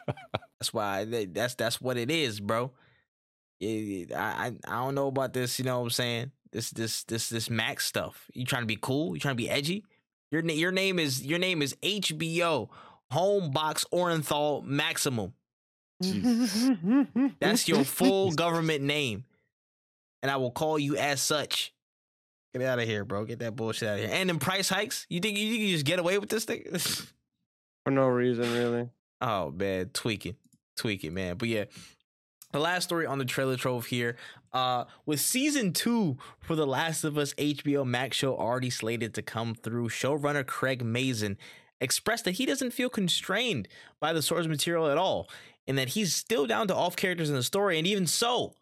That's 0.61 0.73
why 0.73 1.05
that's 1.27 1.55
that's 1.57 1.81
what 1.81 1.97
it 1.97 2.11
is, 2.11 2.41
bro. 2.41 2.73
I, 3.63 4.07
I 4.17 4.53
I 4.67 4.85
don't 4.85 4.95
know 4.95 5.09
about 5.09 5.33
this. 5.33 5.59
You 5.59 5.65
know 5.67 5.79
what 5.79 5.85
I'm 5.85 5.91
saying? 5.91 6.33
This 6.53 6.71
this 6.71 7.05
this 7.05 7.29
this 7.29 7.51
Max 7.51 7.87
stuff. 7.87 8.31
You 8.35 8.45
trying 8.47 8.63
to 8.63 8.67
be 8.67 8.79
cool? 8.81 9.15
You 9.15 9.21
trying 9.21 9.37
to 9.37 9.43
be 9.43 9.51
edgy? 9.51 9.85
Your 10.31 10.43
your 10.43 10.73
name 10.73 10.99
is 10.99 11.25
your 11.25 11.39
name 11.39 11.63
is 11.63 11.77
HBO 11.83 12.71
Home 13.15 13.53
Box 13.53 13.87
Orenthal 13.93 14.65
Maximum. 14.65 15.35
That's 17.41 17.69
your 17.69 17.85
full 17.85 18.33
government 18.45 18.83
name, 18.83 19.25
and 20.21 20.33
I 20.33 20.37
will 20.37 20.51
call 20.51 20.81
you 20.81 20.97
as 20.97 21.23
such. 21.23 21.73
Get 22.53 22.63
out 22.63 22.81
of 22.81 22.87
here, 22.87 23.05
bro. 23.05 23.25
Get 23.25 23.39
that 23.39 23.55
bullshit 23.55 23.89
out 23.89 23.95
of 23.95 24.01
here. 24.01 24.11
And 24.13 24.29
then 24.29 24.41
price 24.41 24.69
hikes. 24.69 25.07
You 25.09 25.21
think 25.21 25.39
you, 25.39 25.47
you 25.47 25.59
can 25.59 25.69
just 25.69 25.85
get 25.85 26.01
away 26.01 26.19
with 26.19 26.29
this 26.29 26.45
thing? 26.45 26.65
For 27.85 27.91
no 27.91 28.09
reason, 28.09 28.53
really. 28.53 28.89
Oh 29.21 29.53
man, 29.53 29.91
tweaking, 29.93 30.35
tweaking, 30.77 31.15
man. 31.15 31.37
But 31.37 31.49
yeah, 31.49 31.67
the 32.51 32.59
last 32.59 32.85
story 32.85 33.07
on 33.07 33.19
the 33.19 33.25
trailer 33.25 33.57
trove 33.57 33.87
here. 33.87 34.17
Uh, 34.53 34.85
with 35.07 35.21
season 35.21 35.73
two 35.73 36.17
for 36.41 36.55
The 36.55 36.67
Last 36.67 37.05
of 37.05 37.17
Us 37.19 37.35
HBO 37.35 37.85
Max 37.85 38.17
show 38.17 38.37
already 38.37 38.71
slated 38.71 39.15
to 39.15 39.23
come 39.23 39.55
through, 39.55 39.89
showrunner 39.89 40.47
Craig 40.47 40.85
Mazin 40.85 41.37
expressed 41.85 42.25
that 42.25 42.33
he 42.33 42.47
doesn't 42.47 42.73
feel 42.73 42.89
constrained 42.89 43.69
by 44.01 44.13
the 44.13 44.23
source 44.23 44.47
material 44.47 44.89
at 44.89 44.99
all, 44.99 45.29
and 45.67 45.79
that 45.79 45.91
he's 45.91 46.15
still 46.15 46.47
down 46.47 46.67
to 46.69 46.75
off 46.75 46.97
characters 46.97 47.31
in 47.31 47.37
the 47.37 47.43
story. 47.43 47.79
And 47.79 47.87
even 47.87 48.07
so, 48.07 48.55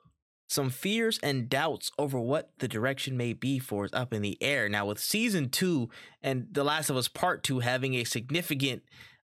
some 0.49 0.69
fears 0.69 1.19
and 1.23 1.49
doubts 1.49 1.91
over 1.99 2.21
what 2.21 2.51
the 2.59 2.69
direction 2.69 3.17
may 3.17 3.33
be 3.33 3.59
for 3.59 3.87
is 3.87 3.93
up 3.95 4.13
in 4.13 4.21
the 4.21 4.37
air. 4.43 4.69
Now, 4.69 4.85
with 4.87 4.99
season 4.99 5.49
two 5.49 5.89
and 6.23 6.47
The 6.53 6.65
Last 6.65 6.91
of 6.91 6.97
Us 6.97 7.09
Part 7.09 7.43
Two 7.43 7.61
having 7.61 7.95
a 7.95 8.05
significant, 8.05 8.83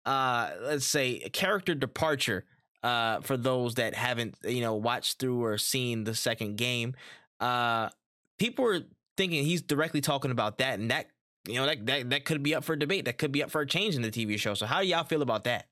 uh, 0.06 0.50
let's 0.62 0.88
say, 0.88 1.20
character 1.30 1.76
departure 1.76 2.46
uh, 2.84 3.22
for 3.22 3.38
those 3.38 3.76
that 3.76 3.94
haven't 3.94 4.36
you 4.44 4.62
know 4.62 4.74
watched 4.74 5.20
through 5.20 5.44
or 5.44 5.58
seen 5.58 6.04
the 6.04 6.16
second 6.16 6.58
game. 6.58 6.96
Uh, 7.40 7.90
people 8.40 8.66
are 8.66 8.82
thinking 9.18 9.46
he's 9.46 9.62
directly 9.62 10.02
talking 10.02 10.32
about 10.32 10.58
that, 10.58 10.80
and 10.80 10.90
that 10.90 11.08
you 11.48 11.56
know 11.56 11.66
that 11.66 11.86
that 11.86 12.10
that 12.10 12.26
could 12.26 12.44
be 12.44 12.56
up 12.56 12.64
for 12.64 12.76
debate. 12.76 13.06
That 13.06 13.18
could 13.18 13.32
be 13.32 13.44
up 13.44 13.52
for 13.52 13.62
a 13.62 13.68
change 13.68 13.96
in 13.96 14.02
the 14.02 14.12
TV 14.12 14.40
show. 14.40 14.54
So 14.54 14.66
how 14.66 14.82
do 14.82 14.88
y'all 14.88 15.04
feel 15.04 15.22
about 15.22 15.44
that? 15.46 15.68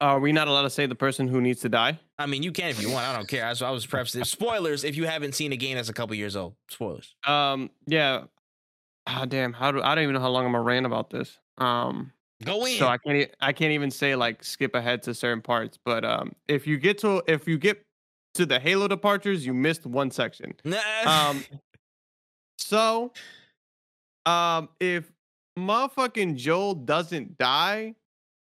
Are 0.00 0.20
we 0.20 0.32
not 0.32 0.46
allowed 0.46 0.62
to 0.62 0.70
say 0.70 0.84
the 0.84 0.94
person 0.94 1.26
who 1.26 1.40
needs 1.40 1.62
to 1.62 1.70
die? 1.70 1.98
I 2.18 2.26
mean, 2.26 2.42
you 2.42 2.52
can 2.52 2.68
if 2.68 2.82
you 2.82 2.90
want. 2.90 3.06
I 3.06 3.16
don't 3.16 3.26
care. 3.26 3.46
I 3.46 3.48
was, 3.48 3.62
I 3.62 3.70
was 3.70 3.86
prefacing 3.86 4.24
spoilers 4.24 4.84
if 4.84 4.94
you 4.96 5.06
haven't 5.06 5.34
seen 5.34 5.52
a 5.52 5.56
game 5.56 5.76
that's 5.76 5.88
a 5.88 5.94
couple 5.94 6.14
years 6.16 6.36
old. 6.36 6.54
Spoilers. 6.68 7.14
Um, 7.26 7.70
yeah. 7.86 8.24
Ah, 9.06 9.24
damn. 9.24 9.54
How 9.54 9.72
do 9.72 9.80
I 9.80 9.94
don't 9.94 10.02
even 10.02 10.14
know 10.14 10.20
how 10.20 10.28
long 10.28 10.44
I'm 10.44 10.52
gonna 10.52 10.64
rant 10.64 10.84
about 10.84 11.08
this. 11.10 11.38
Um, 11.58 12.12
Go 12.44 12.66
in. 12.66 12.76
so 12.76 12.86
I 12.86 12.98
can't 12.98 13.30
I 13.40 13.52
can't 13.52 13.72
even 13.72 13.90
say 13.90 14.14
like 14.16 14.44
skip 14.44 14.74
ahead 14.74 15.02
to 15.04 15.14
certain 15.14 15.40
parts. 15.40 15.78
But 15.82 16.04
um, 16.04 16.32
if 16.46 16.66
you 16.66 16.76
get 16.76 16.98
to 16.98 17.22
if 17.26 17.48
you 17.48 17.56
get 17.56 17.82
to 18.34 18.44
the 18.44 18.60
Halo 18.60 18.88
departures, 18.88 19.46
you 19.46 19.54
missed 19.54 19.86
one 19.86 20.10
section. 20.10 20.54
Um, 21.06 21.42
so, 22.58 23.12
um, 24.26 24.68
if 24.80 25.10
motherfucking 25.58 26.36
Joel 26.36 26.74
doesn't 26.74 27.38
die, 27.38 27.94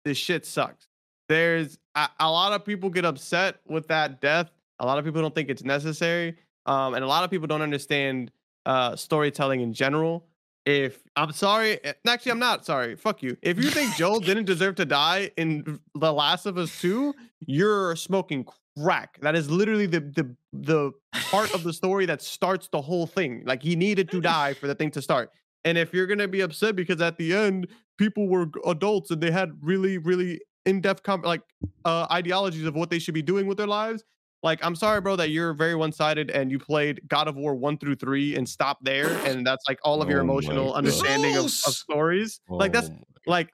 this 0.04 0.16
shit 0.16 0.46
sucks. 0.46 0.86
There's 1.28 1.78
a, 1.94 2.08
a 2.20 2.30
lot 2.30 2.52
of 2.52 2.64
people 2.64 2.90
get 2.90 3.04
upset 3.04 3.60
with 3.66 3.88
that 3.88 4.20
death. 4.20 4.50
A 4.78 4.86
lot 4.86 4.98
of 4.98 5.04
people 5.04 5.20
don't 5.20 5.34
think 5.34 5.48
it's 5.48 5.64
necessary. 5.64 6.36
Um, 6.66 6.94
and 6.94 7.04
a 7.04 7.06
lot 7.06 7.24
of 7.24 7.30
people 7.30 7.46
don't 7.46 7.62
understand 7.62 8.30
uh 8.64 8.94
storytelling 8.94 9.60
in 9.60 9.72
general. 9.72 10.26
If 10.64 11.02
I'm 11.16 11.32
sorry, 11.32 11.82
eh, 11.84 11.94
actually, 12.06 12.32
I'm 12.32 12.38
not 12.38 12.64
sorry. 12.64 12.94
Fuck 12.94 13.22
you. 13.22 13.36
If 13.42 13.58
you 13.58 13.70
think 13.70 13.96
Joel 13.96 14.20
didn't 14.30 14.44
deserve 14.44 14.76
to 14.76 14.84
die 14.84 15.32
in 15.36 15.80
The 15.96 16.12
Last 16.12 16.46
of 16.46 16.56
Us 16.56 16.80
2, 16.80 17.12
you're 17.46 17.96
smoking 17.96 18.46
crack. 18.78 19.18
That 19.22 19.34
is 19.34 19.50
literally 19.50 19.86
the 19.86 20.00
the 20.00 20.36
the 20.52 20.92
part 21.30 21.52
of 21.54 21.64
the 21.64 21.72
story 21.80 22.06
that 22.06 22.22
starts 22.22 22.68
the 22.68 22.80
whole 22.80 23.06
thing. 23.06 23.42
Like 23.44 23.62
he 23.62 23.74
needed 23.74 24.10
to 24.12 24.20
die 24.20 24.54
for 24.54 24.68
the 24.68 24.74
thing 24.74 24.92
to 24.92 25.02
start. 25.02 25.30
And 25.64 25.78
if 25.78 25.92
you're 25.92 26.06
gonna 26.06 26.28
be 26.28 26.40
upset 26.40 26.76
because 26.76 27.00
at 27.00 27.16
the 27.18 27.34
end 27.34 27.68
people 27.98 28.28
were 28.28 28.48
adults 28.66 29.10
and 29.10 29.20
they 29.20 29.30
had 29.30 29.52
really 29.60 29.98
really 29.98 30.40
in-depth 30.64 31.02
com- 31.02 31.22
like 31.22 31.42
uh, 31.84 32.06
ideologies 32.10 32.66
of 32.66 32.74
what 32.74 32.88
they 32.90 32.98
should 32.98 33.14
be 33.14 33.22
doing 33.22 33.46
with 33.46 33.58
their 33.58 33.66
lives, 33.66 34.04
like 34.42 34.64
I'm 34.64 34.74
sorry, 34.74 35.00
bro, 35.00 35.16
that 35.16 35.30
you're 35.30 35.54
very 35.54 35.74
one-sided 35.74 36.30
and 36.30 36.50
you 36.50 36.58
played 36.58 37.00
God 37.08 37.28
of 37.28 37.36
War 37.36 37.54
one 37.54 37.78
through 37.78 37.96
three 37.96 38.36
and 38.36 38.48
stopped 38.48 38.84
there, 38.84 39.08
and 39.26 39.46
that's 39.46 39.64
like 39.68 39.80
all 39.84 40.02
of 40.02 40.08
your 40.08 40.20
Oh 40.20 40.24
emotional 40.24 40.72
understanding 40.74 41.36
of, 41.36 41.44
of 41.44 41.50
stories. 41.50 42.40
Like 42.48 42.72
that's 42.72 42.88
Oh 42.88 43.02
like 43.26 43.52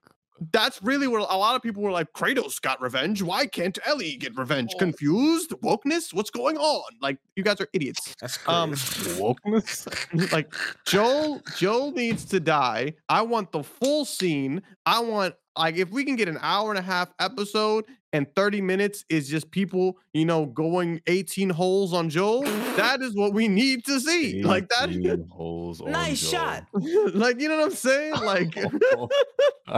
that's 0.53 0.83
really 0.83 1.07
where 1.07 1.21
a 1.21 1.25
lot 1.25 1.55
of 1.57 1.63
people 1.63 1.83
were 1.83 1.91
like, 1.91 2.13
Kratos 2.13 2.61
got 2.61 2.81
revenge. 2.81 3.23
Why 3.23 3.47
can't 3.47 3.79
Ellie 3.87 4.17
get 4.17 4.37
revenge? 4.37 4.73
Oh. 4.75 4.79
Confused? 4.79 5.51
Wokeness? 5.63 6.15
What's 6.15 6.31
going 6.31 6.57
on? 6.57 6.83
Like, 7.01 7.19
you 7.37 7.43
guys 7.43 7.61
are 7.61 7.69
idiots. 7.73 8.15
that's 8.21 8.39
Um, 8.47 8.73
wokeness. 8.73 10.33
like 10.33 10.53
Joel, 10.87 11.43
Joel 11.57 11.93
needs 11.93 12.25
to 12.27 12.41
die. 12.41 12.95
I 13.09 13.23
want 13.23 13.53
the 13.53 13.63
full 13.63 14.05
scene. 14.05 14.63
I 14.87 15.01
want 15.01 15.35
like 15.59 15.77
if 15.77 15.91
we 15.91 16.05
can 16.05 16.17
get 16.17 16.29
an 16.29 16.39
hour 16.41 16.71
and 16.71 16.79
a 16.79 16.83
half 16.83 17.13
episode 17.19 17.85
and 18.13 18.27
30 18.35 18.61
minutes 18.63 19.05
is 19.11 19.29
just 19.29 19.51
people, 19.51 19.99
you 20.15 20.25
know, 20.25 20.47
going 20.47 21.01
18 21.07 21.51
holes 21.51 21.93
on 21.93 22.09
Joel, 22.09 22.43
that 22.77 23.03
is 23.03 23.15
what 23.15 23.35
we 23.35 23.49
need 23.49 23.85
to 23.85 24.01
see. 24.01 24.43
Like 24.43 24.69
that, 24.71 24.89
18 24.91 25.29
holes 25.29 25.81
on 25.81 25.91
nice 25.93 26.21
Joel. 26.21 26.31
shot. 26.31 26.67
like 27.15 27.41
you 27.41 27.49
know 27.49 27.59
what 27.59 27.65
I'm 27.67 27.71
saying? 27.73 28.15
Like 28.15 28.55
oh 28.95 29.09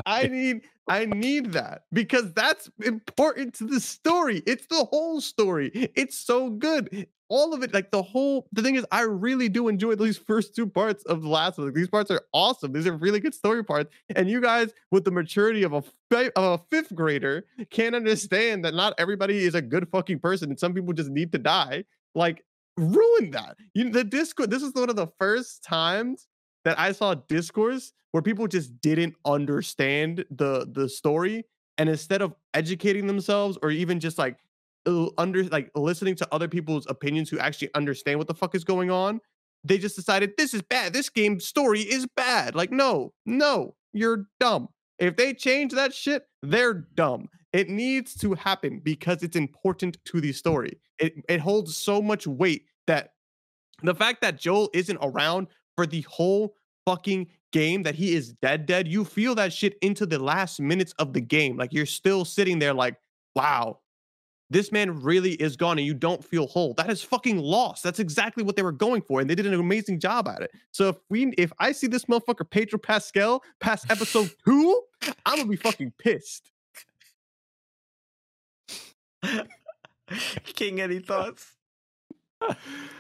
I 0.07 0.29
need 0.29 0.63
I 0.91 1.05
need 1.05 1.53
that 1.53 1.83
because 1.93 2.33
that's 2.33 2.69
important 2.85 3.55
to 3.55 3.65
the 3.65 3.79
story. 3.79 4.43
It's 4.45 4.67
the 4.67 4.85
whole 4.85 5.21
story. 5.21 5.71
It's 5.95 6.19
so 6.19 6.51
good. 6.51 7.07
All 7.29 7.55
of 7.55 7.63
it, 7.63 7.73
like 7.73 7.93
the 7.93 8.03
whole 8.03 8.49
the 8.51 8.61
thing 8.61 8.75
is, 8.75 8.85
I 8.91 9.03
really 9.03 9.49
do 9.49 9.69
enjoy 9.69 9.95
these 9.95 10.19
first 10.19 10.57
two 10.57 10.67
parts 10.67 11.05
of 11.05 11.23
the 11.23 11.29
last 11.29 11.59
one. 11.59 11.69
Like, 11.69 11.77
these 11.77 11.89
parts 11.89 12.11
are 12.11 12.23
awesome. 12.35 12.73
These 12.73 12.89
are 12.89 12.97
really 12.97 13.21
good 13.21 13.35
story 13.35 13.63
parts. 13.63 13.89
And 14.17 14.29
you 14.29 14.41
guys, 14.41 14.73
with 14.91 15.05
the 15.05 15.13
maturity 15.13 15.63
of 15.63 15.73
a 15.73 15.85
of 16.11 16.33
a 16.37 16.59
fifth 16.73 16.93
grader, 16.93 17.45
can't 17.71 17.95
understand 17.95 18.65
that 18.65 18.75
not 18.75 18.95
everybody 18.99 19.45
is 19.45 19.55
a 19.55 19.63
good 19.63 19.89
fucking 19.91 20.19
person, 20.19 20.51
and 20.51 20.59
some 20.59 20.75
people 20.75 20.93
just 20.93 21.11
need 21.11 21.31
to 21.31 21.39
die. 21.39 21.85
Like, 22.17 22.45
ruin 22.77 23.31
that. 23.31 23.57
You 23.75 23.91
the 23.91 24.03
Discord. 24.03 24.51
This 24.51 24.65
is 24.65 24.75
one 24.75 24.91
of 24.91 24.97
the 24.97 25.09
first 25.21 25.63
times 25.63 26.27
that 26.65 26.79
I 26.79 26.93
saw 26.93 27.15
discourse 27.15 27.93
where 28.13 28.23
people 28.23 28.47
just 28.47 28.81
didn't 28.81 29.15
understand 29.25 30.25
the 30.31 30.67
the 30.71 30.89
story 30.89 31.45
and 31.79 31.89
instead 31.89 32.23
of 32.23 32.35
educating 32.55 33.07
themselves 33.07 33.59
or 33.63 33.71
even 33.71 34.01
just 34.01 34.19
like 34.19 34.39
under 35.19 35.45
like 35.45 35.71
listening 35.75 36.15
to 36.17 36.29
other 36.33 36.49
people's 36.49 36.87
opinions 36.89 37.29
who 37.29 37.39
actually 37.39 37.73
understand 37.75 38.19
what 38.19 38.29
the 38.29 38.35
fuck 38.35 38.55
is 38.55 38.65
going 38.65 38.91
on 38.91 39.21
they 39.65 39.79
just 39.79 39.97
decided 39.97 40.33
this 40.39 40.55
is 40.55 40.63
bad. 40.63 40.95
This 40.95 41.11
game 41.11 41.39
story 41.39 41.81
is 41.81 42.07
bad. 42.17 42.55
Like 42.55 42.71
no 42.71 43.13
no 43.27 43.75
you're 43.93 44.27
dumb. 44.39 44.69
If 44.99 45.17
they 45.17 45.35
change 45.35 45.73
that 45.73 45.95
shit 45.95 46.25
they're 46.43 46.87
dumb. 46.95 47.29
It 47.53 47.69
needs 47.69 48.15
to 48.17 48.35
happen 48.35 48.81
because 48.83 49.25
it's 49.25 49.35
important 49.37 49.97
to 50.05 50.21
the 50.21 50.33
story. 50.33 50.79
It, 51.01 51.15
it 51.29 51.41
holds 51.41 51.77
so 51.77 52.01
much 52.01 52.27
weight 52.27 52.67
that 52.87 53.15
the 53.83 53.95
fact 53.95 54.21
that 54.21 54.39
joel 54.39 54.69
isn't 54.75 54.99
around 55.01 55.49
for 55.77 55.87
the 55.87 56.03
whole 56.03 56.55
fucking 56.87 57.27
game 57.53 57.83
that 57.83 57.95
he 57.95 58.15
is 58.15 58.33
dead 58.35 58.65
dead 58.65 58.89
you 58.89 59.05
feel 59.05 59.35
that 59.35 59.53
shit 59.53 59.77
into 59.83 60.07
the 60.07 60.19
last 60.19 60.61
minutes 60.61 60.93
of 60.99 61.13
the 61.13 61.21
game 61.21 61.57
like 61.57 61.73
you're 61.73 61.87
still 61.87 62.25
sitting 62.25 62.59
there 62.59 62.73
like 62.73 62.97
wow 63.35 63.79
this 64.51 64.73
man 64.73 65.01
really 65.01 65.35
is 65.35 65.57
gone 65.57 65.79
and 65.79 65.87
you 65.87 65.95
don't 65.95 66.25
feel 66.25 66.49
whole. 66.49 66.75
That 66.75 66.91
is 66.91 67.03
fucking 67.03 67.39
lost. 67.39 67.85
That's 67.85 68.01
exactly 68.01 68.43
what 68.43 68.57
they 68.57 68.63
were 68.63 68.73
going 68.73 69.01
for 69.01 69.21
and 69.21 69.31
they 69.31 69.37
did 69.37 69.47
an 69.47 69.55
amazing 69.55 70.01
job 70.01 70.27
at 70.27 70.43
it. 70.43 70.51
So 70.73 70.89
if 70.89 70.97
we 71.09 71.33
if 71.39 71.53
i 71.61 71.73
see 71.73 71.87
this 71.87 72.07
motherfucker 72.07 72.51
pedro 72.51 72.79
pascal 72.79 73.43
past 73.61 73.87
episode 73.91 74.31
two 74.45 74.83
i'm 75.25 75.37
gonna 75.37 75.49
be 75.49 75.57
fucking 75.57 75.93
pissed. 75.99 76.51
King, 80.45 80.81
any 80.81 80.99
thoughts? 80.99 81.53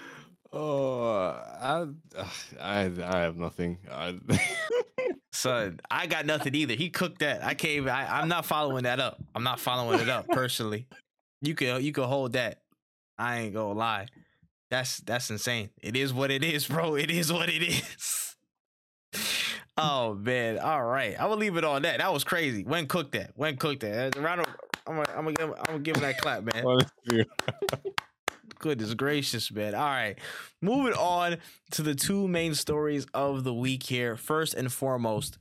Oh, 0.53 1.03
I, 1.03 1.87
I, 2.61 2.91
I 3.01 3.19
have 3.21 3.37
nothing. 3.37 3.79
I, 3.91 4.19
Son, 5.33 5.79
I 5.91 6.07
got 6.07 6.27
nothing 6.27 6.55
either. 6.57 6.75
He 6.75 6.91
cooked 6.91 7.21
that. 7.21 7.45
I 7.45 7.55
can't. 7.55 7.75
Even, 7.75 7.89
I, 7.91 8.21
I'm 8.21 8.29
not 8.29 8.45
following 8.45 8.83
that 8.83 8.99
up. 8.99 9.23
I'm 9.35 9.45
not 9.45 9.61
following 9.61 10.01
it 10.01 10.09
up 10.09 10.29
personally. 10.29 10.87
You 11.41 11.55
can 11.55 11.83
you 11.83 11.93
can 11.93 12.05
hold 12.05 12.33
that. 12.33 12.63
I 13.17 13.41
ain't 13.41 13.55
gonna 13.55 13.79
lie. 13.79 14.07
That's 14.71 14.99
that's 14.99 15.31
insane. 15.31 15.71
It 15.83 15.97
is 15.97 16.13
what 16.13 16.31
it 16.31 16.43
is, 16.43 16.67
bro. 16.67 16.97
It 16.97 17.11
is 17.11 17.33
what 17.33 17.49
it 17.49 17.63
is. 17.63 18.37
oh 19.77 20.15
man. 20.15 20.59
All 20.59 20.83
right. 20.83 21.19
I 21.19 21.27
will 21.27 21.37
leave 21.37 21.57
it 21.57 21.65
on 21.65 21.83
that. 21.83 21.99
That 21.99 22.13
was 22.13 22.25
crazy. 22.25 22.65
Wen 22.65 22.87
cooked 22.87 23.13
that. 23.13 23.31
Wen 23.37 23.57
cooked 23.57 23.83
that. 23.83 24.17
Round 24.17 24.41
of, 24.41 24.47
I'm 24.87 24.97
gonna 24.97 25.11
I'm 25.17 25.25
gonna 25.25 25.33
give 25.33 25.51
I'm 25.51 25.65
gonna 25.67 25.79
give 25.79 25.97
him 25.97 26.03
that 26.03 26.19
clap, 26.19 26.43
man. 26.43 26.81
Goodness 28.61 28.93
gracious, 28.93 29.51
man. 29.51 29.75
All 29.75 29.81
right. 29.81 30.19
Moving 30.61 30.93
on 30.93 31.39
to 31.71 31.83
the 31.83 31.95
two 31.95 32.29
main 32.29 32.55
stories 32.55 33.07
of 33.15 33.43
the 33.43 33.55
week 33.55 33.83
here. 33.85 34.19
First 34.19 34.53
and 34.53 34.71
foremost, 34.71 35.39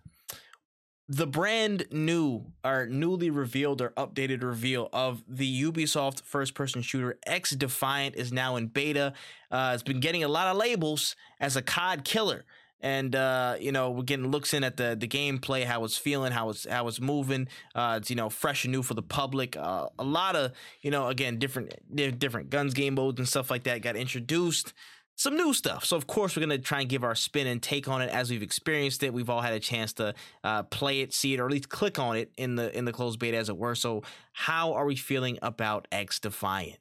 the 1.09 1.27
brand 1.27 1.85
new 1.91 2.45
or 2.63 2.85
newly 2.85 3.29
revealed 3.29 3.81
or 3.81 3.89
updated 3.97 4.41
reveal 4.41 4.87
of 4.93 5.21
the 5.27 5.63
Ubisoft 5.63 6.21
first 6.21 6.53
person 6.53 6.81
shooter 6.81 7.17
XDefiant 7.27 8.15
is 8.15 8.31
now 8.31 8.55
in 8.55 8.67
beta. 8.67 9.11
Uh, 9.51 9.71
it's 9.73 9.83
been 9.83 9.99
getting 9.99 10.23
a 10.23 10.29
lot 10.29 10.47
of 10.47 10.55
labels 10.55 11.17
as 11.41 11.57
a 11.57 11.61
COD 11.61 12.05
killer. 12.05 12.45
And 12.81 13.15
uh, 13.15 13.55
you 13.59 13.71
know, 13.71 13.91
we're 13.91 14.03
getting 14.03 14.31
looks 14.31 14.53
in 14.53 14.63
at 14.63 14.77
the 14.77 14.95
the 14.99 15.07
gameplay, 15.07 15.65
how 15.65 15.83
it's 15.83 15.97
feeling, 15.97 16.31
how 16.31 16.49
it's 16.49 16.65
how 16.67 16.87
it's 16.87 17.01
moving. 17.01 17.47
Uh, 17.75 17.99
it's 17.99 18.09
you 18.09 18.15
know 18.15 18.29
fresh 18.29 18.63
and 18.63 18.71
new 18.71 18.83
for 18.83 18.93
the 18.93 19.01
public. 19.01 19.57
Uh, 19.57 19.87
a 19.97 20.03
lot 20.03 20.35
of 20.35 20.53
you 20.81 20.91
know 20.91 21.07
again 21.07 21.39
different 21.39 21.73
different 22.19 22.49
guns 22.49 22.73
game 22.73 22.95
modes 22.95 23.19
and 23.19 23.27
stuff 23.27 23.51
like 23.51 23.63
that 23.63 23.81
got 23.81 23.95
introduced 23.95 24.73
some 25.19 25.35
new 25.35 25.53
stuff. 25.53 25.83
So 25.83 25.97
of 25.97 26.07
course 26.07 26.35
we're 26.35 26.39
gonna 26.39 26.57
try 26.57 26.79
and 26.79 26.87
give 26.87 27.03
our 27.03 27.13
spin 27.13 27.45
and 27.45 27.61
take 27.61 27.89
on 27.89 28.01
it 28.01 28.09
as 28.09 28.29
we've 28.29 28.41
experienced 28.41 29.03
it. 29.03 29.13
We've 29.13 29.29
all 29.29 29.41
had 29.41 29.51
a 29.51 29.59
chance 29.59 29.91
to 29.93 30.13
uh, 30.45 30.63
play 30.63 31.01
it, 31.01 31.13
see 31.13 31.33
it, 31.33 31.41
or 31.41 31.45
at 31.45 31.51
least 31.51 31.67
click 31.67 31.99
on 31.99 32.15
it 32.15 32.31
in 32.37 32.55
the 32.55 32.75
in 32.75 32.85
the 32.85 32.93
closed 32.93 33.19
beta, 33.19 33.35
as 33.35 33.49
it 33.49 33.57
were. 33.57 33.75
So 33.75 34.03
how 34.31 34.71
are 34.73 34.85
we 34.85 34.95
feeling 34.95 35.37
about 35.41 35.89
XDefiant? 35.91 36.77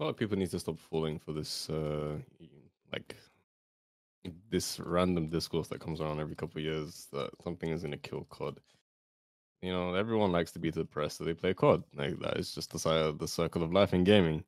A 0.00 0.02
lot 0.02 0.10
of 0.10 0.16
people 0.16 0.38
need 0.38 0.50
to 0.50 0.58
stop 0.58 0.78
falling 0.78 1.18
for 1.18 1.34
this, 1.34 1.68
uh, 1.68 2.16
like 2.94 3.14
this 4.50 4.80
random 4.80 5.28
discourse 5.28 5.68
that 5.68 5.80
comes 5.80 6.00
around 6.00 6.20
every 6.20 6.34
couple 6.36 6.58
of 6.58 6.64
years 6.64 7.08
that 7.12 7.30
something 7.42 7.70
is 7.70 7.82
gonna 7.82 7.96
kill 7.96 8.24
COD. 8.30 8.60
You 9.62 9.72
know, 9.72 9.94
everyone 9.94 10.32
likes 10.32 10.52
to 10.52 10.58
be 10.58 10.70
depressed, 10.70 11.18
so 11.18 11.24
they 11.24 11.34
play 11.34 11.54
COD. 11.54 11.82
Like 11.94 12.18
that 12.20 12.36
is 12.36 12.54
just 12.54 12.72
the 12.72 12.78
side 12.78 13.00
of 13.00 13.18
the 13.18 13.28
circle 13.28 13.62
of 13.62 13.72
life 13.72 13.94
in 13.94 14.04
gaming. 14.04 14.44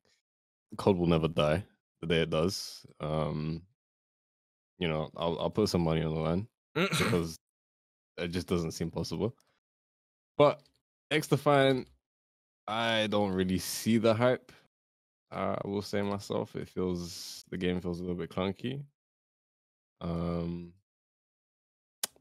COD 0.77 0.97
will 0.97 1.07
never 1.07 1.27
die 1.27 1.63
the 2.01 2.07
day 2.07 2.21
it 2.21 2.29
does. 2.29 2.85
Um, 2.99 3.61
you 4.79 4.87
know, 4.87 5.09
I'll 5.15 5.37
I'll 5.39 5.49
put 5.49 5.69
some 5.69 5.81
money 5.81 6.01
on 6.03 6.13
the 6.13 6.19
line 6.19 6.47
because 6.73 7.37
it 8.17 8.29
just 8.29 8.47
doesn't 8.47 8.71
seem 8.71 8.91
possible. 8.91 9.35
But 10.37 10.61
XDefiant, 11.11 11.85
I 12.67 13.07
don't 13.07 13.31
really 13.33 13.59
see 13.59 13.97
the 13.97 14.13
hype. 14.13 14.51
Uh, 15.31 15.55
I 15.63 15.67
will 15.67 15.81
say 15.81 16.01
myself, 16.01 16.55
it 16.55 16.67
feels 16.67 17.45
the 17.49 17.57
game 17.57 17.79
feels 17.79 17.99
a 17.99 18.03
little 18.03 18.17
bit 18.17 18.29
clunky. 18.29 18.83
Um, 20.01 20.73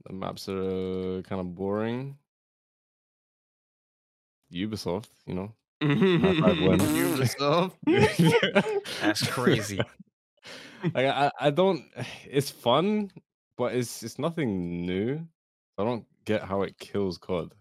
the 0.06 0.12
maps 0.12 0.48
are 0.48 1.22
kind 1.22 1.40
of 1.40 1.54
boring. 1.54 2.16
Ubisoft, 4.52 5.08
you 5.26 5.34
know, 5.34 5.52
Ubisoft. 5.82 7.72
That's 9.00 9.26
crazy. 9.26 9.80
like 10.94 11.06
I, 11.06 11.30
I 11.40 11.50
don't 11.50 11.84
it's 12.28 12.50
fun, 12.50 13.10
but 13.56 13.74
it's 13.74 14.02
it's 14.02 14.18
nothing 14.18 14.84
new. 14.84 15.24
I 15.78 15.84
don't 15.84 16.04
get 16.24 16.42
how 16.42 16.62
it 16.62 16.78
kills 16.78 17.16
COD. 17.16 17.54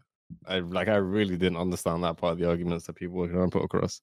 I 0.48 0.60
like 0.60 0.88
I 0.88 0.96
really 0.96 1.38
didn't 1.38 1.58
understand 1.58 2.04
that 2.04 2.18
part 2.18 2.34
of 2.34 2.40
the 2.40 2.50
arguments 2.50 2.86
that 2.88 2.94
people 2.94 3.18
were 3.18 3.28
trying 3.28 3.50
to 3.50 3.58
put 3.60 3.66
across. 3.66 4.02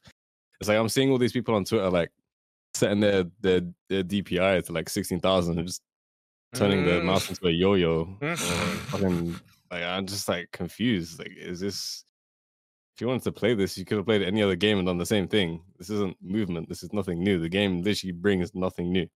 It's 0.61 0.69
like 0.69 0.79
I'm 0.79 0.89
seeing 0.89 1.11
all 1.11 1.19
these 1.19 1.33
people 1.33 1.55
on 1.55 1.65
Twitter 1.65 1.91
like 1.91 2.11
setting 2.75 3.01
their 3.01 3.25
their, 3.41 3.63
their 3.89 4.05
DPI 4.05 4.65
to 4.67 4.73
like 4.73 4.89
sixteen 4.89 5.21
thousand 5.21 5.59
and 5.59 5.67
just 5.67 5.83
turning 6.57 6.85
mm. 6.85 6.87
the 6.87 7.03
mouse 7.03 7.29
into 7.29 7.47
a 7.47 7.51
yo-yo. 7.51 8.09
fucking 8.87 9.37
like 9.71 9.83
I'm 9.83 10.07
just 10.07 10.29
like 10.29 10.51
confused. 10.53 11.19
Like, 11.19 11.33
is 11.37 11.61
this 11.61 12.05
if 12.97 13.03
you 13.03 13.09
wanted 13.09 13.25
to 13.25 13.33
play 13.33 13.55
this, 13.55 13.77
you 13.77 13.85
could 13.85 13.99
have 13.99 14.07
played 14.07 14.23
any 14.23 14.43
other 14.43 14.57
game 14.57 14.79
and 14.79 14.87
done 14.87 14.97
the 14.97 15.05
same 15.05 15.29
thing. 15.29 15.61
This 15.77 15.91
isn't 15.91 16.17
movement. 16.23 16.67
This 16.67 16.83
is 16.83 16.95
nothing 16.95 17.23
new. 17.23 17.39
The 17.39 17.49
game 17.49 17.83
literally 17.83 18.13
brings 18.13 18.55
nothing 18.55 18.91
new. 18.91 19.07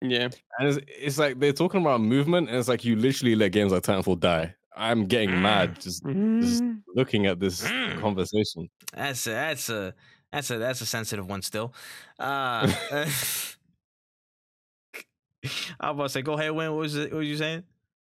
Yeah. 0.00 0.30
And 0.58 0.68
it's, 0.68 0.78
it's 0.88 1.18
like 1.18 1.38
they're 1.38 1.52
talking 1.52 1.82
about 1.82 2.00
movement, 2.00 2.48
and 2.48 2.56
it's 2.56 2.68
like 2.68 2.86
you 2.86 2.96
literally 2.96 3.34
let 3.34 3.52
games 3.52 3.70
like 3.70 3.82
Titanfall 3.82 4.18
die. 4.18 4.54
I'm 4.74 5.04
getting 5.04 5.28
mm. 5.28 5.42
mad 5.42 5.74
just, 5.74 6.02
just 6.04 6.62
mm. 6.62 6.80
looking 6.94 7.26
at 7.26 7.38
this 7.38 7.62
mm. 7.62 8.00
conversation. 8.00 8.70
That's 8.94 9.26
a, 9.26 9.30
that's 9.30 9.68
a 9.68 9.94
that's 10.32 10.50
a 10.50 10.58
that's 10.58 10.80
a 10.80 10.86
sensitive 10.86 11.28
one 11.28 11.42
still. 11.42 11.74
Uh, 12.18 12.72
I 15.80 15.90
was 15.90 15.94
about 15.94 16.02
to 16.04 16.08
say, 16.08 16.22
go 16.22 16.34
ahead, 16.34 16.52
Wen. 16.52 16.70
What 16.72 16.80
was 16.80 16.96
it, 16.96 17.12
what 17.12 17.18
was 17.18 17.28
you 17.28 17.36
saying? 17.36 17.64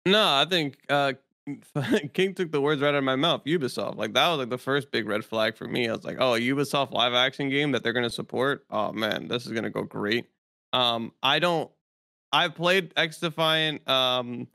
No, 0.06 0.22
I 0.22 0.46
think 0.48 0.76
uh, 0.88 1.14
King 2.14 2.34
took 2.34 2.52
the 2.52 2.60
words 2.60 2.80
right 2.80 2.88
out 2.88 2.94
of 2.94 3.05
my 3.05 3.16
mouth. 3.16 3.44
Ubisoft, 3.44 3.96
like 3.96 4.14
that 4.14 4.28
was 4.28 4.38
like 4.38 4.51
the 4.51 4.59
first 4.59 4.90
big 4.90 5.06
red 5.06 5.24
flag 5.24 5.56
for 5.56 5.66
me. 5.66 5.88
I 5.88 5.92
was 5.92 6.05
like, 6.05 6.16
oh, 6.20 6.34
a 6.34 6.40
Ubisoft 6.40 6.92
live 6.92 7.14
action 7.14 7.51
game 7.51 7.72
that 7.72 7.82
they're 7.82 7.92
gonna 7.92 8.10
support. 8.10 8.64
Oh 8.70 8.92
man, 8.92 9.28
this 9.28 9.46
is 9.46 9.52
gonna 9.52 9.70
go 9.70 9.82
great. 9.82 10.26
Um, 10.72 11.12
I 11.22 11.38
don't. 11.38 11.70
I've 12.32 12.55
played 12.55 12.94
XDefiant. 12.94 13.88
Um, 13.88 14.48